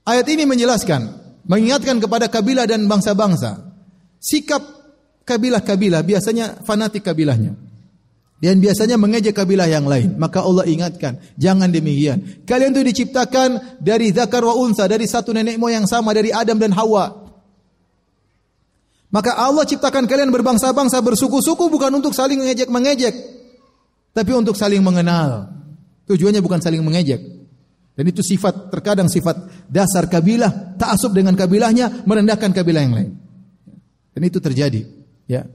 Ayat 0.04 0.28
ini 0.28 0.44
menjelaskan, 0.44 1.00
mengingatkan 1.48 1.96
kepada 1.96 2.28
kabilah 2.28 2.68
dan 2.68 2.84
bangsa-bangsa. 2.84 3.72
Sikap 4.20 4.81
kabilah-kabilah 5.32 6.04
biasanya 6.04 6.60
fanatik 6.60 7.08
kabilahnya. 7.08 7.56
Dan 8.42 8.58
biasanya 8.58 8.98
mengejek 8.98 9.38
kabilah 9.38 9.70
yang 9.70 9.86
lain. 9.86 10.18
Maka 10.18 10.42
Allah 10.42 10.66
ingatkan, 10.66 11.22
jangan 11.38 11.70
demikian. 11.70 12.42
Kalian 12.42 12.74
itu 12.74 12.82
diciptakan 12.90 13.78
dari 13.78 14.10
zakar 14.10 14.42
wa 14.42 14.58
unsa, 14.58 14.90
dari 14.90 15.06
satu 15.06 15.30
nenek 15.30 15.62
moyang 15.62 15.86
sama, 15.86 16.10
dari 16.10 16.34
Adam 16.34 16.58
dan 16.58 16.74
Hawa. 16.74 17.22
Maka 19.14 19.38
Allah 19.38 19.62
ciptakan 19.62 20.10
kalian 20.10 20.34
berbangsa-bangsa, 20.34 20.98
bersuku-suku 21.06 21.70
bukan 21.70 21.94
untuk 21.94 22.18
saling 22.18 22.42
mengejek-mengejek. 22.42 23.14
Tapi 24.10 24.30
untuk 24.34 24.58
saling 24.58 24.82
mengenal. 24.82 25.46
Tujuannya 26.10 26.42
bukan 26.42 26.58
saling 26.58 26.82
mengejek. 26.82 27.22
Dan 27.94 28.04
itu 28.10 28.26
sifat, 28.26 28.74
terkadang 28.74 29.06
sifat 29.06 29.68
dasar 29.70 30.10
kabilah, 30.10 30.74
ta'asub 30.80 31.14
dengan 31.14 31.38
kabilahnya, 31.38 32.02
merendahkan 32.08 32.50
kabilah 32.50 32.82
yang 32.82 32.94
lain. 32.98 33.10
Dan 34.16 34.22
itu 34.26 34.42
terjadi. 34.42 35.01
Ya. 35.28 35.46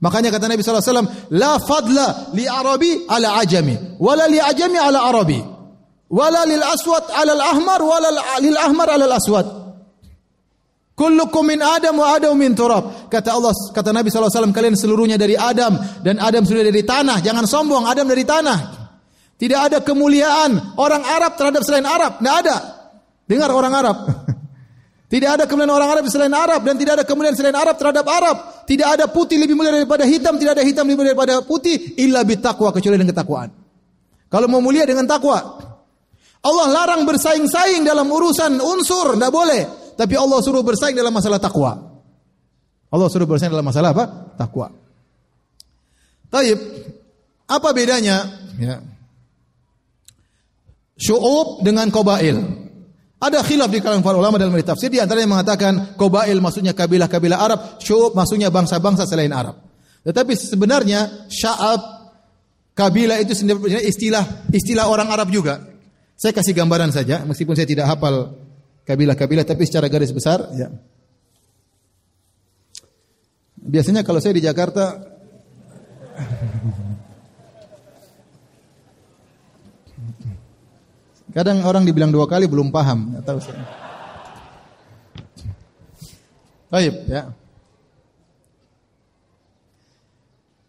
Makanya 0.00 0.32
kata 0.32 0.48
Nabi 0.48 0.64
SAW, 0.64 1.30
La 1.36 1.60
fadla 1.60 2.32
li 2.32 2.48
Arabi 2.48 3.04
ala 3.04 3.36
ajami, 3.44 4.00
wala 4.00 4.24
li 4.28 4.40
ajami 4.40 4.80
ala 4.80 5.04
Arabi, 5.12 5.40
wala 6.08 6.48
lil 6.48 6.64
aswad 6.64 7.04
ala 7.12 7.36
al 7.36 7.42
ahmar, 7.52 7.80
wala 7.84 8.08
lil 8.40 8.56
ahmar 8.56 8.88
ala 8.88 9.04
al 9.04 9.16
aswad. 9.20 9.46
Kullukum 10.96 11.48
min 11.48 11.60
Adam 11.64 11.96
wa 11.96 12.16
Adam 12.16 12.36
min 12.36 12.52
turab. 12.56 13.08
Kata 13.08 13.32
Allah, 13.32 13.52
kata 13.72 13.92
Nabi 13.92 14.12
SAW, 14.12 14.52
kalian 14.52 14.76
seluruhnya 14.76 15.16
dari 15.16 15.32
Adam 15.32 15.76
dan 16.04 16.20
Adam 16.20 16.44
sudah 16.44 16.60
dari 16.60 16.84
tanah. 16.84 17.24
Jangan 17.24 17.48
sombong, 17.48 17.88
Adam 17.88 18.04
dari 18.04 18.24
tanah. 18.24 18.58
Tidak 19.40 19.56
ada 19.56 19.80
kemuliaan 19.80 20.76
orang 20.76 21.00
Arab 21.00 21.40
terhadap 21.40 21.64
selain 21.64 21.88
Arab. 21.88 22.20
Tidak 22.20 22.34
ada. 22.44 22.56
Dengar 23.24 23.48
orang 23.48 23.72
Arab. 23.72 23.96
Tidak 25.10 25.26
ada 25.26 25.44
kemuliaan 25.50 25.74
orang 25.74 25.90
Arab 25.98 26.06
selain 26.06 26.30
Arab 26.30 26.62
dan 26.62 26.78
tidak 26.78 27.02
ada 27.02 27.04
kemuliaan 27.04 27.34
selain 27.34 27.58
Arab 27.58 27.74
terhadap 27.74 28.06
Arab. 28.06 28.36
Tidak 28.62 28.86
ada 28.86 29.10
putih 29.10 29.42
lebih 29.42 29.58
mulia 29.58 29.74
daripada 29.74 30.06
hitam, 30.06 30.38
tidak 30.38 30.54
ada 30.54 30.62
hitam 30.62 30.86
lebih 30.86 31.02
mulia 31.02 31.10
daripada 31.18 31.42
putih 31.42 31.98
illa 31.98 32.22
bittaqwa 32.22 32.70
kecuali 32.70 32.94
dengan 32.94 33.10
ketakwaan. 33.10 33.50
Kalau 34.30 34.46
mau 34.46 34.62
mulia 34.62 34.86
dengan 34.86 35.10
takwa. 35.10 35.58
Allah 36.40 36.66
larang 36.70 37.02
bersaing-saing 37.04 37.82
dalam 37.82 38.06
urusan 38.06 38.62
unsur, 38.62 39.18
tidak 39.18 39.34
boleh. 39.34 39.62
Tapi 39.98 40.14
Allah 40.14 40.38
suruh 40.40 40.62
bersaing 40.62 40.94
dalam 40.94 41.10
masalah 41.10 41.42
takwa. 41.42 41.74
Allah 42.94 43.08
suruh 43.10 43.26
bersaing 43.26 43.50
dalam 43.50 43.66
masalah 43.66 43.90
apa? 43.90 44.38
Takwa. 44.38 44.70
Taib, 46.30 46.58
apa 47.50 47.68
bedanya? 47.74 48.30
Ya. 48.56 48.78
Syu'ub 50.94 51.66
dengan 51.66 51.90
kobail. 51.90 52.69
Ada 53.20 53.44
khilaf 53.44 53.68
di 53.68 53.84
kalangan 53.84 54.00
para 54.00 54.16
ulama 54.16 54.40
dalam 54.40 54.56
tafsir 54.64 54.88
di 54.88 54.96
antaranya 54.96 55.28
yang 55.28 55.34
mengatakan 55.36 55.72
qabail 55.92 56.40
maksudnya 56.40 56.72
kabilah-kabilah 56.72 57.36
Arab, 57.36 57.60
syu'ub 57.76 58.16
maksudnya 58.16 58.48
bangsa-bangsa 58.48 59.04
selain 59.04 59.28
Arab. 59.28 59.60
Tetapi 60.00 60.32
sebenarnya 60.32 61.28
sya'ab 61.28 62.00
kabilah 62.72 63.20
itu 63.20 63.36
sebenarnya 63.36 63.84
istilah 63.84 64.48
istilah 64.48 64.88
orang 64.88 65.12
Arab 65.12 65.28
juga. 65.28 65.60
Saya 66.16 66.32
kasih 66.32 66.56
gambaran 66.56 66.96
saja 66.96 67.20
meskipun 67.28 67.52
saya 67.52 67.68
tidak 67.68 67.92
hafal 67.92 68.32
kabilah-kabilah 68.88 69.44
tapi 69.44 69.68
secara 69.68 69.92
garis 69.92 70.16
besar 70.16 70.40
ya. 70.56 70.72
Biasanya 73.60 74.00
kalau 74.00 74.24
saya 74.24 74.32
di 74.32 74.40
Jakarta 74.40 74.96
Kadang 81.30 81.62
orang 81.62 81.86
dibilang 81.86 82.10
dua 82.10 82.26
kali 82.26 82.50
belum 82.50 82.74
paham, 82.74 83.14
Tidak 83.14 83.22
tahu 83.22 83.38
saya. 83.38 83.62
Baik, 86.70 86.94
ya. 87.06 87.30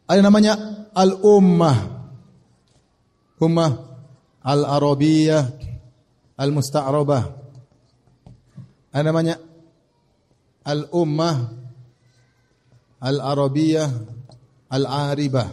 Ada 0.09 0.22
namanya 0.22 0.53
al-ummah. 0.93 1.77
Ummah 3.41 3.72
al-arabiyah 4.45 5.49
al-musta'rabah. 6.38 7.23
Ada 8.93 9.01
namanya 9.01 9.38
al-ummah 10.61 11.35
al-arabiyah 13.01 13.90
al-aribah. 14.69 15.49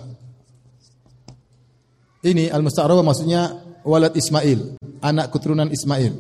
Ini 2.25 2.53
al-musta'rabah 2.53 3.05
maksudnya 3.05 3.57
walad 3.89 4.13
Ismail 4.17 4.78
anak 5.01 5.31
keturunan 5.35 5.69
Ismail. 5.71 6.15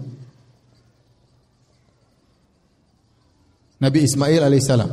Nabi 3.78 3.98
Ismail 4.02 4.42
alaihissalam. 4.42 4.90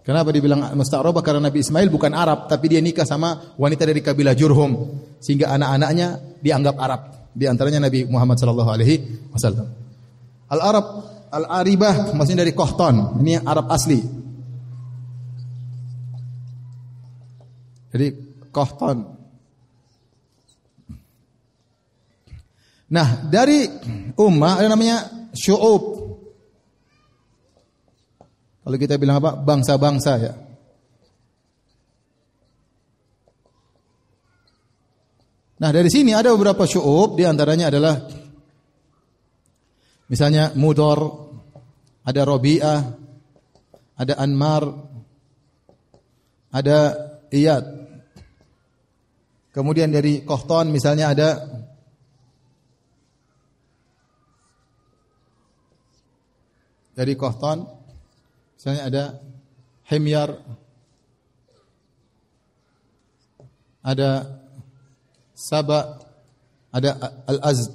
Kenapa 0.00 0.32
dibilang 0.32 0.74
musta'rabah? 0.74 1.22
Karena 1.22 1.50
Nabi 1.50 1.60
Ismail 1.60 1.86
bukan 1.92 2.14
Arab, 2.16 2.48
tapi 2.48 2.72
dia 2.72 2.80
nikah 2.80 3.04
sama 3.04 3.54
wanita 3.58 3.84
dari 3.84 4.00
kabilah 4.00 4.34
Jurhum, 4.34 4.96
sehingga 5.20 5.52
anak-anaknya 5.54 6.40
dianggap 6.40 6.74
Arab. 6.80 7.00
Di 7.30 7.46
antaranya 7.46 7.86
Nabi 7.86 8.08
Muhammad 8.10 8.40
sallallahu 8.40 8.70
alaihi 8.70 9.28
wasallam. 9.30 9.70
Al-Arab 10.50 10.86
Al-Aribah 11.30 12.10
maksudnya 12.10 12.42
dari 12.42 12.54
Kohton. 12.58 13.22
Ini 13.22 13.46
Arab 13.46 13.70
asli. 13.70 14.02
Jadi 17.90 18.06
Kohton 18.50 19.19
Nah, 22.90 23.22
dari 23.22 23.70
ummah 24.18 24.58
ada 24.58 24.66
namanya 24.66 25.30
syu'ub. 25.30 25.82
Kalau 28.66 28.76
kita 28.76 28.98
bilang 28.98 29.22
apa? 29.22 29.38
Bangsa-bangsa 29.38 30.12
ya. 30.18 30.32
Nah, 35.60 35.70
dari 35.70 35.92
sini 35.92 36.16
ada 36.16 36.32
beberapa 36.34 36.64
syu'ub, 36.66 37.14
di 37.14 37.22
antaranya 37.28 37.68
adalah 37.70 37.94
misalnya 40.10 40.50
Mudor, 40.56 41.30
ada 42.02 42.22
Robi'ah, 42.26 42.80
ada 44.00 44.14
Anmar, 44.18 44.64
ada 46.50 46.78
Iyad. 47.30 47.64
Kemudian 49.52 49.92
dari 49.92 50.24
Kohton 50.24 50.72
misalnya 50.72 51.12
ada 51.12 51.28
dari 57.00 57.16
Kohton. 57.16 57.64
Misalnya 58.60 58.82
ada 58.84 59.04
Himyar, 59.88 60.36
ada 63.80 64.28
Saba, 65.32 65.96
ada 66.68 67.24
Al-Azd. 67.24 67.72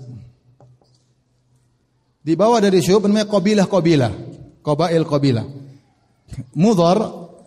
Di 2.22 2.38
bawah 2.38 2.62
dari 2.62 2.86
syub 2.86 3.10
namanya 3.10 3.26
kabilah-kabilah, 3.26 4.14
kabail-kabilah. 4.62 5.46
Mudhar 6.54 6.98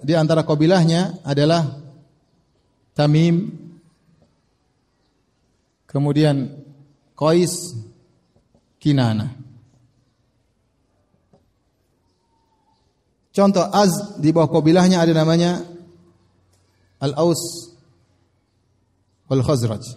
di 0.02 0.18
antara 0.18 0.42
kabilahnya 0.42 1.23
adalah 1.23 1.78
Tamim, 2.98 3.55
kemudian 5.86 6.50
Qais, 7.15 7.78
Kinana. 8.82 9.48
Contoh 13.39 13.70
Az 13.70 14.18
di 14.18 14.34
bawah 14.34 14.50
kabilahnya 14.50 14.99
ada 14.99 15.15
namanya 15.15 15.62
Al-Aus 16.99 17.70
wal 19.31 19.47
Khazraj. 19.47 19.94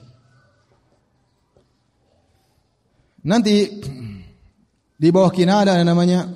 Nanti 3.25 3.81
di 4.93 5.09
bawah 5.09 5.33
Kina 5.33 5.65
ada 5.65 5.81
namanya 5.81 6.29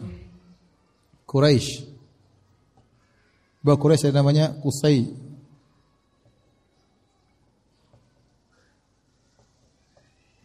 Quraisy. 1.29 1.85
Bawah 3.61 3.77
Quraisy 3.77 4.09
ada 4.09 4.25
namanya 4.25 4.57
Qusay. 4.57 5.05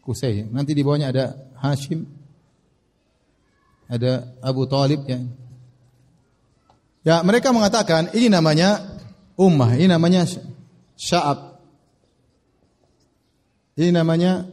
Qusay. 0.05 0.45
Nanti 0.53 0.77
di 0.77 0.85
bawahnya 0.85 1.09
ada 1.09 1.25
Hashim. 1.57 2.05
Ada 3.89 4.37
Abu 4.45 4.69
Talib 4.69 5.09
ya. 5.09 5.25
Ya, 7.01 7.25
mereka 7.25 7.49
mengatakan 7.49 8.13
ini 8.13 8.29
namanya 8.29 9.01
ummah, 9.41 9.73
ini 9.73 9.89
namanya 9.89 10.29
sya'ab. 11.01 11.57
Ini 13.81 13.89
namanya 13.89 14.45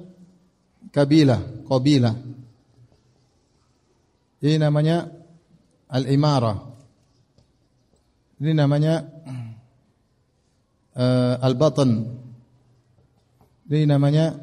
kabilah, 0.95 1.67
qabilah. 1.67 2.15
Ini 4.39 4.55
namanya 4.63 5.11
al-imarah. 5.91 6.63
Ini 8.39 8.51
namanya 8.55 9.03
uh, 10.95 11.35
al-batan. 11.43 12.15
Ini 13.67 13.83
namanya 13.91 14.39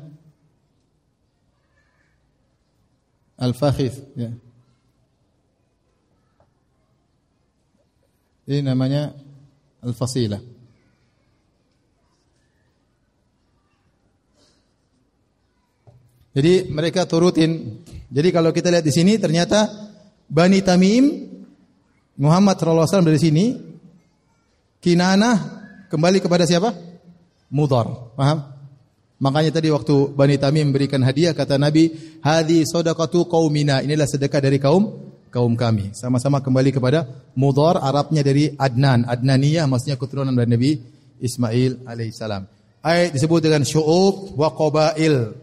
al-fakhith. 3.41 4.13
Ya. 4.13 4.37
Ini 8.45 8.61
namanya 8.61 9.13
al-fasilah. 9.81 10.41
Jadi 16.35 16.67
mereka 16.69 17.07
turutin. 17.07 17.81
Jadi 18.11 18.29
kalau 18.35 18.51
kita 18.51 18.69
lihat 18.69 18.85
di 18.85 18.91
sini 18.91 19.17
ternyata 19.23 19.71
Bani 20.27 20.61
Tamim 20.67 21.31
Muhammad 22.19 22.59
sallallahu 22.59 22.91
alaihi 22.91 23.11
dari 23.11 23.23
sini 23.23 23.45
Kinanah 24.83 25.37
kembali 25.89 26.19
kepada 26.21 26.45
siapa? 26.45 26.75
Mudhar. 27.49 28.13
Paham? 28.19 28.51
Makanya 29.23 29.57
tadi 29.57 29.71
waktu 29.73 30.13
Bani 30.13 30.37
Tamim 30.37 30.69
memberikan 30.69 31.01
hadiah 31.01 31.33
kata 31.33 31.57
Nabi, 31.57 31.95
"Hadi 32.21 32.67
sadaqatu 32.67 33.25
qaumina." 33.31 33.81
Inilah 33.81 34.05
sedekah 34.05 34.43
dari 34.43 34.61
kaum 34.61 35.14
kaum 35.35 35.59
kami. 35.59 35.91
Sama-sama 35.99 36.39
kembali 36.39 36.71
kepada 36.71 37.11
Mudhar, 37.35 37.83
Arabnya 37.83 38.23
dari 38.23 38.55
Adnan. 38.55 39.03
Adnaniyah 39.03 39.67
maksudnya 39.67 39.99
keturunan 39.99 40.31
dari 40.31 40.47
Nabi 40.47 40.79
Ismail 41.19 41.83
alaihissalam. 41.83 42.47
Ayat 42.87 43.11
disebut 43.11 43.43
dengan 43.43 43.67
syu'ub 43.67 44.39
wa 44.39 44.55
qabail. 44.55 45.35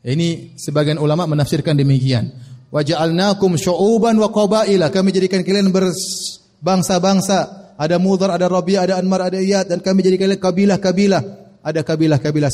Ini 0.00 0.56
sebagian 0.56 0.96
ulama 0.96 1.28
menafsirkan 1.28 1.76
demikian. 1.76 2.32
Wa 2.72 2.80
ja'alnakum 2.80 3.60
syu'uban 3.60 4.16
wa 4.16 4.32
qabaila. 4.32 4.88
Kami 4.88 5.12
jadikan 5.12 5.44
kalian 5.44 5.68
berbangsa-bangsa. 5.68 7.68
Ada 7.76 8.00
Mudhar, 8.00 8.32
ada 8.32 8.48
Rabi'ah, 8.48 8.88
ada 8.88 8.94
Anmar, 8.96 9.28
ada 9.28 9.36
Iyad 9.36 9.68
dan 9.68 9.84
kami 9.84 10.00
jadikan 10.00 10.32
kalian 10.32 10.40
kabilah-kabilah. 10.40 11.22
Ada 11.60 11.84
kabilah-kabilah 11.84 12.48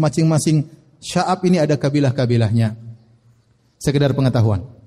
masing-masing 0.00 0.66
sya'ab 0.98 1.46
ini 1.46 1.62
ada 1.62 1.78
kabilah-kabilahnya. 1.78 2.74
Sekedar 3.78 4.18
pengetahuan. 4.18 4.77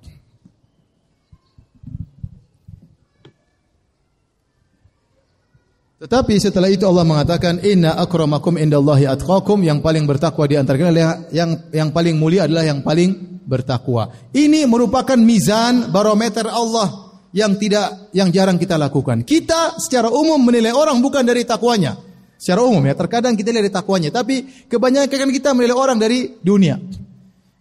Tetapi 6.02 6.34
setelah 6.42 6.66
itu 6.66 6.82
Allah 6.90 7.06
mengatakan 7.06 7.62
inna 7.62 7.94
akramakum 7.94 8.58
indallahi 8.58 9.06
atqakum 9.06 9.62
yang 9.62 9.86
paling 9.86 10.10
bertakwa 10.10 10.50
di 10.50 10.58
antara 10.58 10.82
kalian 10.82 11.30
yang 11.30 11.50
yang 11.70 11.90
paling 11.94 12.18
mulia 12.18 12.50
adalah 12.50 12.66
yang 12.66 12.82
paling 12.82 13.38
bertakwa. 13.46 14.10
Ini 14.34 14.66
merupakan 14.66 15.14
mizan 15.22 15.94
barometer 15.94 16.50
Allah 16.50 17.14
yang 17.30 17.54
tidak 17.54 18.10
yang 18.18 18.34
jarang 18.34 18.58
kita 18.58 18.82
lakukan. 18.82 19.22
Kita 19.22 19.78
secara 19.78 20.10
umum 20.10 20.42
menilai 20.42 20.74
orang 20.74 20.98
bukan 21.06 21.22
dari 21.22 21.46
takwanya. 21.46 22.02
Secara 22.34 22.66
umum 22.66 22.82
ya, 22.82 22.98
terkadang 22.98 23.38
kita 23.38 23.54
lihat 23.54 23.70
dari 23.70 23.70
takwanya, 23.70 24.10
tapi 24.10 24.66
kebanyakan 24.66 25.30
kita 25.30 25.54
menilai 25.54 25.78
orang 25.78 26.02
dari 26.02 26.34
dunia. 26.42 26.82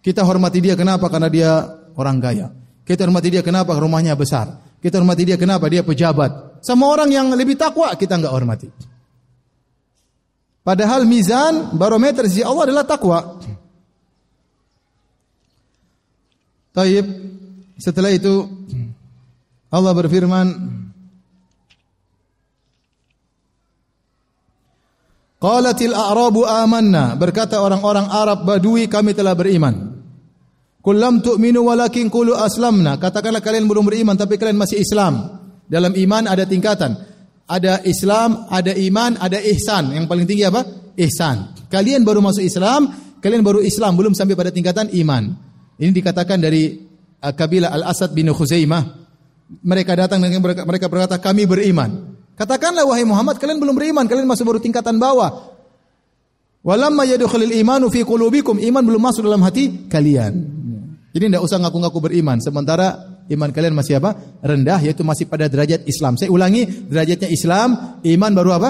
Kita 0.01 0.25
hormati 0.25 0.57
dia 0.57 0.73
kenapa? 0.73 1.05
Karena 1.13 1.29
dia 1.29 1.61
orang 1.93 2.17
kaya. 2.17 2.49
Kita 2.81 3.05
hormati 3.05 3.29
dia 3.37 3.45
kenapa? 3.45 3.77
Rumahnya 3.77 4.17
besar. 4.17 4.70
Kita 4.81 4.97
hormati 4.97 5.23
dia 5.23 5.37
kenapa? 5.37 5.69
Dia 5.69 5.85
pejabat. 5.85 6.59
Sama 6.65 6.89
orang 6.89 7.13
yang 7.13 7.29
lebih 7.37 7.53
takwa 7.53 7.93
kita 7.93 8.17
enggak 8.17 8.33
hormati. 8.33 8.67
Padahal 10.61 11.05
mizan 11.05 11.73
barometer 11.77 12.25
sisi 12.25 12.41
Allah 12.41 12.65
adalah 12.69 12.85
takwa. 12.85 13.37
Taib. 16.73 17.05
Setelah 17.81 18.13
itu 18.13 18.45
Allah 19.73 19.93
berfirman 19.97 20.47
Qalatil 25.41 25.97
a'rabu 25.97 26.45
amanna 26.45 27.17
berkata 27.17 27.57
orang-orang 27.65 28.05
Arab 28.13 28.45
Badui 28.45 28.85
kami 28.85 29.17
telah 29.17 29.33
beriman. 29.33 29.90
Kullam 30.81 31.21
tu'minu 31.21 31.61
walakin 31.69 32.09
qulu 32.09 32.33
aslamna. 32.33 32.97
Katakanlah 32.97 33.45
kalian 33.45 33.69
belum 33.69 33.85
beriman 33.85 34.17
tapi 34.17 34.41
kalian 34.41 34.57
masih 34.57 34.81
Islam. 34.81 35.41
Dalam 35.69 35.93
iman 35.93 36.25
ada 36.25 36.43
tingkatan. 36.43 36.97
Ada 37.45 37.85
Islam, 37.85 38.49
ada 38.49 38.73
iman, 38.73 39.15
ada 39.21 39.37
ihsan. 39.53 39.93
Yang 39.93 40.05
paling 40.09 40.25
tinggi 40.25 40.43
apa? 40.47 40.65
Ihsan. 40.97 41.67
Kalian 41.69 42.01
baru 42.01 42.23
masuk 42.23 42.43
Islam, 42.43 42.91
kalian 43.21 43.43
baru 43.45 43.59
Islam, 43.61 43.95
belum 43.95 44.15
sampai 44.15 44.35
pada 44.35 44.49
tingkatan 44.49 44.89
iman. 45.03 45.35
Ini 45.75 45.91
dikatakan 45.91 46.39
dari 46.39 46.79
uh, 47.19 47.33
kabilah 47.35 47.71
Al-Asad 47.75 48.15
bin 48.15 48.31
Khuzaimah. 48.31 49.03
Mereka 49.67 49.99
datang 49.99 50.23
dan 50.23 50.31
mereka 50.39 50.87
berkata, 50.87 51.19
kami 51.19 51.43
beriman. 51.43 52.15
Katakanlah 52.39 52.87
wahai 52.87 53.03
Muhammad, 53.03 53.35
kalian 53.35 53.59
belum 53.59 53.75
beriman, 53.75 54.07
kalian 54.07 54.23
masih 54.23 54.47
baru 54.47 54.63
tingkatan 54.63 54.95
bawah. 54.95 55.51
Walamma 56.63 57.03
yadkhulul 57.03 57.51
imanu 57.51 57.91
fi 57.91 58.07
qulubikum, 58.07 58.63
iman 58.63 58.83
belum 58.85 59.01
masuk 59.01 59.27
dalam 59.27 59.43
hati 59.43 59.91
kalian. 59.91 60.60
Jadi 61.11 61.27
tidak 61.27 61.43
usah 61.43 61.59
ngaku-ngaku 61.59 61.99
beriman. 61.99 62.39
Sementara 62.39 63.19
iman 63.27 63.49
kalian 63.51 63.75
masih 63.75 63.99
apa? 63.99 64.15
Rendah, 64.39 64.79
yaitu 64.79 65.03
masih 65.03 65.27
pada 65.27 65.51
derajat 65.51 65.83
Islam. 65.83 66.15
Saya 66.15 66.31
ulangi, 66.31 66.63
derajatnya 66.67 67.27
Islam, 67.27 67.99
iman 67.99 68.31
baru 68.31 68.49
apa? 68.55 68.69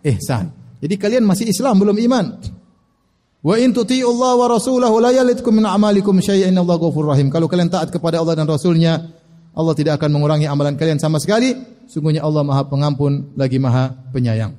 Ihsan. 0.00 0.48
Jadi 0.80 0.94
kalian 0.96 1.24
masih 1.28 1.48
Islam, 1.48 1.76
belum 1.76 1.96
iman. 2.08 2.24
Wa 3.44 3.60
in 3.60 3.76
Allah 3.76 4.32
wa 4.40 4.46
rasulahu 4.48 5.04
la 5.04 5.12
yalitkum 5.12 5.60
min 5.60 5.68
amalikum 5.68 6.16
syai'an 6.16 6.56
Allah 6.56 6.80
ghafurur 6.80 7.12
rahim. 7.12 7.28
Kalau 7.28 7.44
kalian 7.44 7.68
taat 7.68 7.92
kepada 7.92 8.16
Allah 8.16 8.32
dan 8.40 8.48
Rasulnya, 8.48 9.04
Allah 9.52 9.74
tidak 9.76 10.00
akan 10.00 10.16
mengurangi 10.16 10.48
amalan 10.48 10.80
kalian 10.80 10.96
sama 10.96 11.20
sekali. 11.20 11.52
Sungguhnya 11.84 12.24
Allah 12.24 12.40
Maha 12.40 12.64
Pengampun 12.64 13.36
lagi 13.36 13.60
Maha 13.60 13.92
Penyayang. 14.16 14.56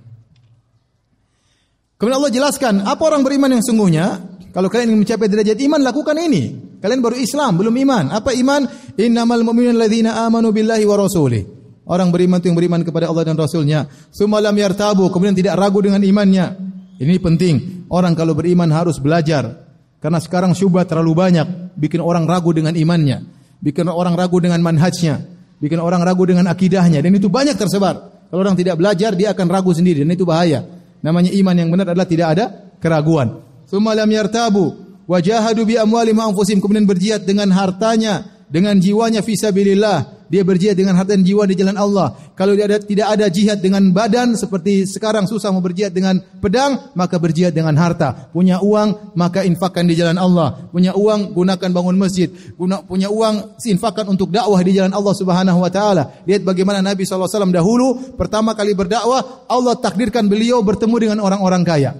Kemudian 1.98 2.18
Allah 2.22 2.34
jelaskan 2.34 2.74
apa 2.86 3.02
orang 3.02 3.26
beriman 3.26 3.58
yang 3.58 3.64
sungguhnya. 3.66 4.35
Kalau 4.56 4.72
kalian 4.72 4.96
ingin 4.96 5.04
mencapai 5.04 5.28
derajat 5.28 5.60
iman, 5.68 5.84
lakukan 5.84 6.16
ini. 6.16 6.56
Kalian 6.80 7.04
baru 7.04 7.20
Islam, 7.20 7.60
belum 7.60 7.76
iman. 7.76 8.16
Apa 8.16 8.32
iman? 8.40 8.64
Innamal 8.96 9.44
mu'minun 9.44 9.76
alladzina 9.76 10.24
amanu 10.24 10.56
billahi 10.56 10.88
wa 10.88 10.96
rasulih. 10.96 11.44
Orang 11.86 12.10
beriman 12.10 12.40
itu 12.40 12.50
yang 12.50 12.58
beriman 12.58 12.82
kepada 12.82 13.12
Allah 13.12 13.28
dan 13.30 13.38
Rasulnya. 13.38 13.86
Sumalam 14.10 14.58
yartabu, 14.58 15.06
kemudian 15.14 15.38
tidak 15.38 15.54
ragu 15.54 15.86
dengan 15.86 16.02
imannya. 16.02 16.58
Ini 16.98 17.20
penting. 17.22 17.86
Orang 17.94 18.18
kalau 18.18 18.34
beriman 18.34 18.72
harus 18.74 18.98
belajar. 18.98 19.68
Karena 20.02 20.18
sekarang 20.18 20.58
syubhat 20.58 20.90
terlalu 20.90 21.14
banyak. 21.14 21.78
Bikin 21.78 22.02
orang 22.02 22.26
ragu 22.26 22.50
dengan 22.58 22.74
imannya. 22.74 23.28
Bikin 23.62 23.86
orang 23.86 24.18
ragu 24.18 24.42
dengan 24.42 24.66
manhajnya. 24.66 25.30
Bikin 25.62 25.78
orang 25.78 26.02
ragu 26.02 26.26
dengan 26.26 26.50
akidahnya. 26.50 27.06
Dan 27.06 27.14
itu 27.14 27.30
banyak 27.30 27.54
tersebar. 27.54 28.26
Kalau 28.34 28.42
orang 28.42 28.58
tidak 28.58 28.82
belajar, 28.82 29.14
dia 29.14 29.38
akan 29.38 29.46
ragu 29.46 29.70
sendiri. 29.70 30.02
Dan 30.02 30.10
itu 30.10 30.26
bahaya. 30.26 30.66
Namanya 31.06 31.30
iman 31.38 31.54
yang 31.54 31.70
benar 31.70 31.94
adalah 31.94 32.10
tidak 32.10 32.28
ada 32.34 32.46
keraguan. 32.82 33.45
Sumalam 33.66 34.10
yartabu 34.10 34.78
wajahadu 35.10 35.66
bi 35.66 35.78
amwalihim 35.78 36.22
anfusihim. 36.22 36.62
Kemudian 36.62 36.86
berjihad 36.86 37.26
dengan 37.26 37.50
hartanya 37.54 38.46
dengan 38.50 38.78
jiwanya 38.78 39.26
fisabilillah 39.26 40.16
dia 40.26 40.42
berjihad 40.42 40.74
dengan 40.74 40.98
harta 40.98 41.14
dan 41.14 41.22
jiwa 41.22 41.46
di 41.46 41.56
jalan 41.58 41.78
Allah. 41.78 42.18
Kalau 42.34 42.58
dia 42.58 42.66
ada, 42.66 42.82
tidak 42.82 43.08
ada 43.14 43.26
jihad 43.30 43.62
dengan 43.62 43.94
badan 43.94 44.34
seperti 44.34 44.90
sekarang 44.90 45.30
susah 45.30 45.54
mau 45.54 45.62
berjihad 45.62 45.94
dengan 45.94 46.18
pedang 46.42 46.92
maka 46.98 47.22
berjihad 47.22 47.54
dengan 47.54 47.78
harta. 47.78 48.34
Punya 48.34 48.60
uang 48.62 49.14
maka 49.14 49.46
infakkan 49.46 49.86
di 49.86 49.94
jalan 49.94 50.18
Allah. 50.18 50.66
Punya 50.74 50.98
uang 50.98 51.34
gunakan 51.38 51.70
bangun 51.70 51.98
masjid. 51.98 52.30
Guna, 52.58 52.82
punya 52.82 53.08
uang 53.14 53.62
infakkan 53.62 54.10
untuk 54.10 54.34
dakwah 54.34 54.60
di 54.66 54.72
jalan 54.74 54.94
Allah 54.94 55.14
Subhanahu 55.14 55.60
wa 55.62 55.70
taala. 55.70 56.26
Lihat 56.26 56.42
bagaimana 56.42 56.82
Nabi 56.82 57.06
SAW 57.06 57.30
dahulu 57.54 58.18
pertama 58.18 58.58
kali 58.58 58.74
berdakwah 58.74 59.46
Allah 59.46 59.78
takdirkan 59.78 60.26
beliau 60.26 60.66
bertemu 60.66 60.96
dengan 60.98 61.18
orang-orang 61.22 61.62
kaya 61.62 61.94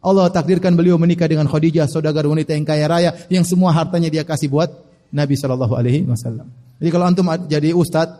Allah 0.00 0.32
takdirkan 0.32 0.72
beliau 0.72 0.96
menikah 0.96 1.28
dengan 1.28 1.44
Khadijah, 1.44 1.84
saudagar 1.84 2.24
wanita 2.24 2.56
yang 2.56 2.64
kaya 2.64 2.88
raya, 2.88 3.10
yang 3.28 3.44
semua 3.44 3.68
hartanya 3.76 4.08
dia 4.08 4.24
kasih 4.24 4.48
buat 4.48 4.72
Nabi 5.12 5.36
Shallallahu 5.36 5.76
Alaihi 5.76 6.08
Wasallam. 6.08 6.48
Jadi 6.80 6.88
kalau 6.88 7.04
antum 7.04 7.28
jadi 7.44 7.76
ustadz, 7.76 8.16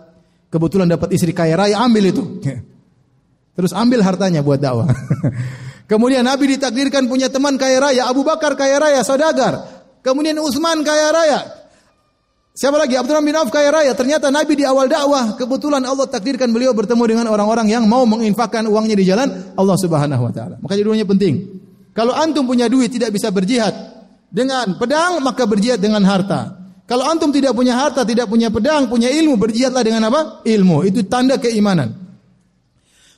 kebetulan 0.52 0.92
dapat 0.92 1.16
istri 1.16 1.32
kaya 1.32 1.56
raya, 1.56 1.80
ambil 1.80 2.12
itu. 2.12 2.22
Terus 3.56 3.72
ambil 3.72 4.04
hartanya 4.04 4.44
buat 4.44 4.60
dakwah. 4.60 4.92
Kemudian 5.90 6.22
Nabi 6.22 6.54
ditakdirkan 6.54 7.08
punya 7.08 7.32
teman 7.32 7.56
kaya 7.56 7.80
raya, 7.80 8.12
Abu 8.12 8.22
Bakar 8.28 8.54
kaya 8.54 8.76
raya, 8.76 9.00
saudagar. 9.00 9.64
Kemudian 10.04 10.36
Utsman 10.38 10.84
kaya 10.84 11.08
raya. 11.10 11.40
Siapa 12.60 12.76
lagi? 12.76 12.92
Abdurrahman 12.92 13.30
bin 13.30 13.36
Auf 13.40 13.48
kaya 13.48 13.72
raya. 13.72 13.96
Ternyata 13.96 14.28
Nabi 14.28 14.52
di 14.58 14.68
awal 14.68 14.84
dakwah, 14.84 15.32
kebetulan 15.38 15.80
Allah 15.80 16.04
takdirkan 16.04 16.52
beliau 16.52 16.76
bertemu 16.76 17.04
dengan 17.08 17.26
orang-orang 17.32 17.72
yang 17.72 17.88
mau 17.88 18.04
menginfakkan 18.04 18.68
uangnya 18.68 19.00
di 19.00 19.08
jalan 19.08 19.56
Allah 19.56 19.76
Subhanahu 19.80 20.28
wa 20.28 20.32
taala. 20.34 20.60
Maka 20.60 20.76
dua 20.76 20.98
penting. 21.08 21.60
Kalau 21.90 22.14
antum 22.14 22.46
punya 22.46 22.70
duit 22.70 22.90
tidak 22.94 23.10
bisa 23.14 23.34
berjihad 23.34 23.74
dengan 24.30 24.78
pedang, 24.78 25.18
maka 25.20 25.42
berjihad 25.44 25.82
dengan 25.82 26.06
harta. 26.06 26.60
Kalau 26.86 27.06
antum 27.06 27.30
tidak 27.30 27.54
punya 27.54 27.78
harta, 27.78 28.02
tidak 28.02 28.26
punya 28.26 28.50
pedang, 28.50 28.90
punya 28.90 29.10
ilmu, 29.10 29.38
berjihadlah 29.38 29.82
dengan 29.86 30.10
apa? 30.10 30.42
Ilmu. 30.42 30.86
Itu 30.86 31.06
tanda 31.06 31.38
keimanan. 31.38 31.94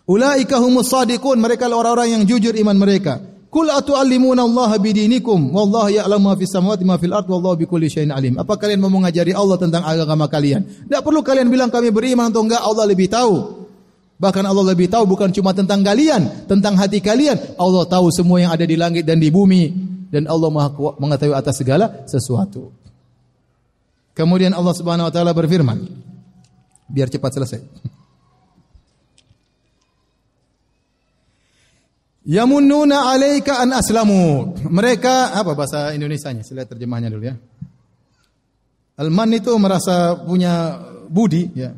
Ulaika 0.04 0.60
humus 0.60 0.92
sadiqun, 0.92 1.40
mereka 1.40 1.72
orang-orang 1.72 2.20
yang 2.20 2.22
jujur 2.28 2.52
iman 2.52 2.76
mereka. 2.76 3.32
Kul 3.52 3.68
atu'allimuna 3.68 4.48
Allah 4.48 4.80
bidinikum 4.80 5.52
wallahu 5.52 5.92
ya'lamu 5.92 6.32
ma 6.32 6.34
fis 6.40 6.48
samawati 6.48 6.88
ma 6.88 6.96
fil 6.96 7.12
ard 7.12 7.28
wallahu 7.28 7.60
bikulli 7.60 7.92
syai'in 7.92 8.08
alim. 8.08 8.40
Apa 8.40 8.56
kalian 8.56 8.80
mau 8.80 8.88
mengajari 8.88 9.36
Allah 9.36 9.60
tentang 9.60 9.84
agama 9.84 10.24
kalian? 10.24 10.88
Tidak 10.88 11.04
perlu 11.04 11.20
kalian 11.20 11.52
bilang 11.52 11.68
kami 11.68 11.92
beriman 11.92 12.32
atau 12.32 12.48
enggak, 12.48 12.64
Allah 12.64 12.84
lebih 12.88 13.12
tahu. 13.12 13.61
Bahkan 14.22 14.46
Allah 14.46 14.62
lebih 14.70 14.86
tahu 14.86 15.18
bukan 15.18 15.34
cuma 15.34 15.50
tentang 15.50 15.82
kalian, 15.82 16.46
tentang 16.46 16.78
hati 16.78 17.02
kalian. 17.02 17.58
Allah 17.58 17.82
tahu 17.90 18.06
semua 18.14 18.38
yang 18.38 18.54
ada 18.54 18.62
di 18.62 18.78
langit 18.78 19.02
dan 19.02 19.18
di 19.18 19.34
bumi 19.34 19.74
dan 20.14 20.30
Allah 20.30 20.46
Maha 20.46 20.70
mengetahui 21.02 21.34
atas 21.34 21.58
segala 21.58 22.06
sesuatu. 22.06 22.70
Kemudian 24.14 24.54
Allah 24.54 24.78
Subhanahu 24.78 25.10
wa 25.10 25.12
taala 25.12 25.34
berfirman, 25.34 25.82
biar 26.86 27.10
cepat 27.10 27.34
selesai. 27.34 27.60
Yamununa 32.22 33.10
alaika 33.10 33.58
an 33.58 33.74
aslamu. 33.74 34.54
Mereka 34.70 35.34
apa 35.34 35.58
bahasa 35.58 35.90
Indonesianya? 35.90 36.46
Saya 36.46 36.62
terjemahnya 36.62 37.10
dulu 37.10 37.26
ya. 37.26 37.34
Alman 39.02 39.34
itu 39.34 39.50
merasa 39.58 40.14
punya 40.14 40.78
budi 41.10 41.50
ya. 41.58 41.74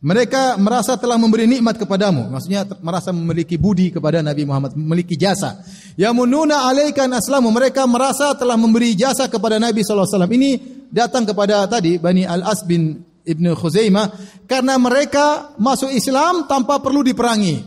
Mereka 0.00 0.56
merasa 0.56 0.96
telah 0.96 1.20
memberi 1.20 1.44
nikmat 1.44 1.76
kepadamu, 1.76 2.32
maksudnya 2.32 2.64
merasa 2.80 3.12
memiliki 3.12 3.60
budi 3.60 3.92
kepada 3.92 4.24
Nabi 4.24 4.48
Muhammad, 4.48 4.72
memiliki 4.72 5.12
jasa. 5.12 5.60
Yamununa 5.92 6.64
alaika 6.64 7.04
an 7.04 7.20
aslamu. 7.20 7.52
Mereka 7.52 7.84
merasa 7.84 8.32
telah 8.32 8.56
memberi 8.56 8.96
jasa 8.96 9.28
kepada 9.28 9.60
Nabi 9.60 9.84
sallallahu 9.84 10.08
alaihi 10.08 10.16
wasallam. 10.16 10.36
Ini 10.40 10.50
datang 10.88 11.28
kepada 11.28 11.68
tadi 11.68 12.00
Bani 12.00 12.24
Al-As 12.24 12.64
bin 12.64 12.96
Ibnu 13.28 13.52
Khuzaimah 13.52 14.08
karena 14.48 14.80
mereka 14.80 15.52
masuk 15.60 15.92
Islam 15.92 16.48
tanpa 16.48 16.80
perlu 16.80 17.04
diperangi. 17.04 17.60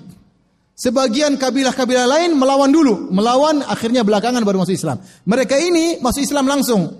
Sebagian 0.73 1.37
kabilah-kabilah 1.37 2.09
lain 2.17 2.33
melawan 2.33 2.73
dulu, 2.73 3.13
melawan 3.13 3.61
akhirnya 3.61 4.01
belakangan 4.01 4.41
baru 4.41 4.65
masuk 4.65 4.73
Islam. 4.73 4.97
Mereka 5.29 5.53
ini 5.61 6.01
masuk 6.01 6.25
Islam 6.25 6.49
langsung. 6.49 6.97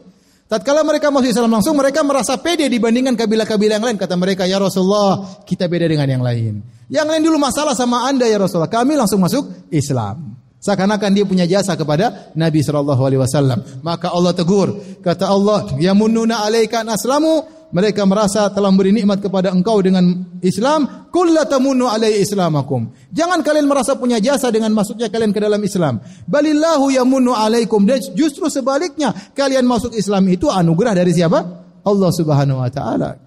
Tatkala 0.54 0.86
mereka 0.86 1.10
masuk 1.10 1.34
Islam 1.34 1.50
langsung, 1.50 1.74
mereka 1.74 2.06
merasa 2.06 2.38
pede 2.38 2.70
dibandingkan 2.70 3.18
kabilah-kabilah 3.18 3.82
yang 3.82 3.86
lain. 3.90 3.98
Kata 3.98 4.14
mereka, 4.14 4.46
ya 4.46 4.62
Rasulullah, 4.62 5.42
kita 5.50 5.66
beda 5.66 5.90
dengan 5.90 6.06
yang 6.06 6.22
lain. 6.22 6.62
Yang 6.94 7.08
lain 7.10 7.22
dulu 7.26 7.42
masalah 7.42 7.74
sama 7.74 8.06
anda 8.06 8.30
ya 8.30 8.38
Rasulullah. 8.38 8.70
Kami 8.70 8.94
langsung 8.94 9.18
masuk 9.18 9.50
Islam. 9.74 10.38
Seakan-akan 10.62 11.10
dia 11.10 11.26
punya 11.26 11.50
jasa 11.50 11.74
kepada 11.74 12.30
Nabi 12.38 12.62
Shallallahu 12.62 13.02
Alaihi 13.02 13.22
Wasallam. 13.26 13.82
Maka 13.82 14.14
Allah 14.14 14.30
tegur, 14.38 14.78
kata 15.02 15.26
Allah, 15.26 15.74
ya 15.82 15.98
mununa 15.98 16.46
alaikan 16.46 16.86
aslamu 16.86 17.50
mereka 17.74 18.06
merasa 18.06 18.46
telah 18.54 18.70
memberi 18.70 18.94
nikmat 18.94 19.18
kepada 19.18 19.50
engkau 19.50 19.82
dengan 19.82 20.06
Islam, 20.46 21.10
kullatamunu 21.10 21.90
alai 21.90 22.22
islamakum. 22.22 22.94
Jangan 23.10 23.42
kalian 23.42 23.66
merasa 23.66 23.98
punya 23.98 24.22
jasa 24.22 24.54
dengan 24.54 24.70
masuknya 24.78 25.10
kalian 25.10 25.34
ke 25.34 25.42
dalam 25.42 25.58
Islam. 25.58 25.98
Balillahu 26.30 26.94
yamunu 26.94 27.34
alaikum. 27.34 27.82
Dan 27.82 27.98
justru 28.14 28.46
sebaliknya, 28.54 29.10
kalian 29.34 29.66
masuk 29.66 29.98
Islam 29.98 30.30
itu 30.30 30.54
anugerah 30.54 30.94
dari 30.94 31.18
siapa? 31.18 31.42
Allah 31.82 32.12
Subhanahu 32.14 32.62
wa 32.62 32.70
taala. 32.70 33.18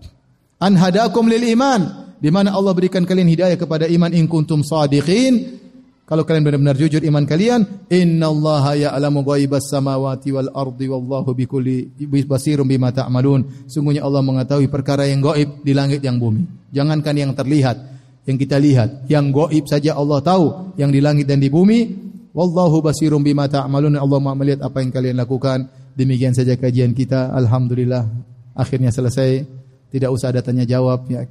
An 0.62 0.78
hadakum 0.78 1.26
lil 1.26 1.42
iman, 1.58 2.14
di 2.22 2.30
mana 2.30 2.54
Allah 2.54 2.70
berikan 2.70 3.02
kalian 3.02 3.26
hidayah 3.26 3.58
kepada 3.58 3.90
iman 3.90 4.14
in 4.14 4.30
kuntum 4.30 4.62
sadiqin 4.62 5.65
kalau 6.06 6.22
kalian 6.22 6.46
benar-benar 6.46 6.78
jujur 6.78 7.02
iman 7.02 7.26
kalian, 7.26 7.90
innallaha 7.90 8.78
ya'lamu 8.78 9.26
ghaibas 9.26 9.66
samawati 9.66 10.30
wal 10.30 10.54
ardi 10.54 10.86
wallahu 10.86 11.34
bikulli 11.34 11.90
basirum 12.22 12.62
bima 12.62 12.94
ta'malun. 12.94 13.66
Sungguhnya 13.66 14.06
Allah 14.06 14.22
mengetahui 14.22 14.70
perkara 14.70 15.02
yang 15.10 15.18
gaib 15.18 15.66
di 15.66 15.74
langit 15.74 16.06
yang 16.06 16.22
bumi. 16.22 16.46
Jangankan 16.70 17.10
yang 17.10 17.34
terlihat, 17.34 17.76
yang 18.22 18.38
kita 18.38 18.54
lihat, 18.54 19.10
yang 19.10 19.34
gaib 19.34 19.66
saja 19.66 19.98
Allah 19.98 20.22
tahu, 20.22 20.78
yang 20.78 20.94
di 20.94 21.02
langit 21.02 21.26
dan 21.26 21.42
di 21.42 21.50
bumi. 21.50 22.06
Wallahu 22.30 22.86
basirum 22.86 23.26
bima 23.26 23.50
ta'malun. 23.50 23.98
Allah 23.98 24.18
Maha 24.22 24.38
melihat 24.38 24.62
apa 24.62 24.86
yang 24.86 24.94
kalian 24.94 25.18
lakukan. 25.18 25.66
Demikian 25.98 26.38
saja 26.38 26.54
kajian 26.54 26.94
kita. 26.94 27.34
Alhamdulillah 27.34 28.06
akhirnya 28.54 28.94
selesai. 28.94 29.42
Tidak 29.90 30.06
usah 30.06 30.30
ada 30.30 30.38
tanya 30.38 30.62
jawab 30.62 31.02
ya. 31.10 31.26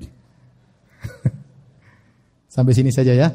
Sampai 2.59 2.75
sini 2.75 2.91
saja 2.91 3.15
ya. 3.15 3.31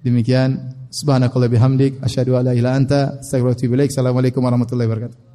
Demikian 0.00 0.79
Subhanakallah 0.90 1.46
bihamdik 1.46 2.02
asyhadu 2.02 2.34
an 2.34 2.50
la 2.50 2.52
ilaha 2.52 2.74
anta. 2.74 3.00
Assalamualaikum 3.22 4.42
warahmatullahi 4.42 4.90
wabarakatuh. 4.90 5.29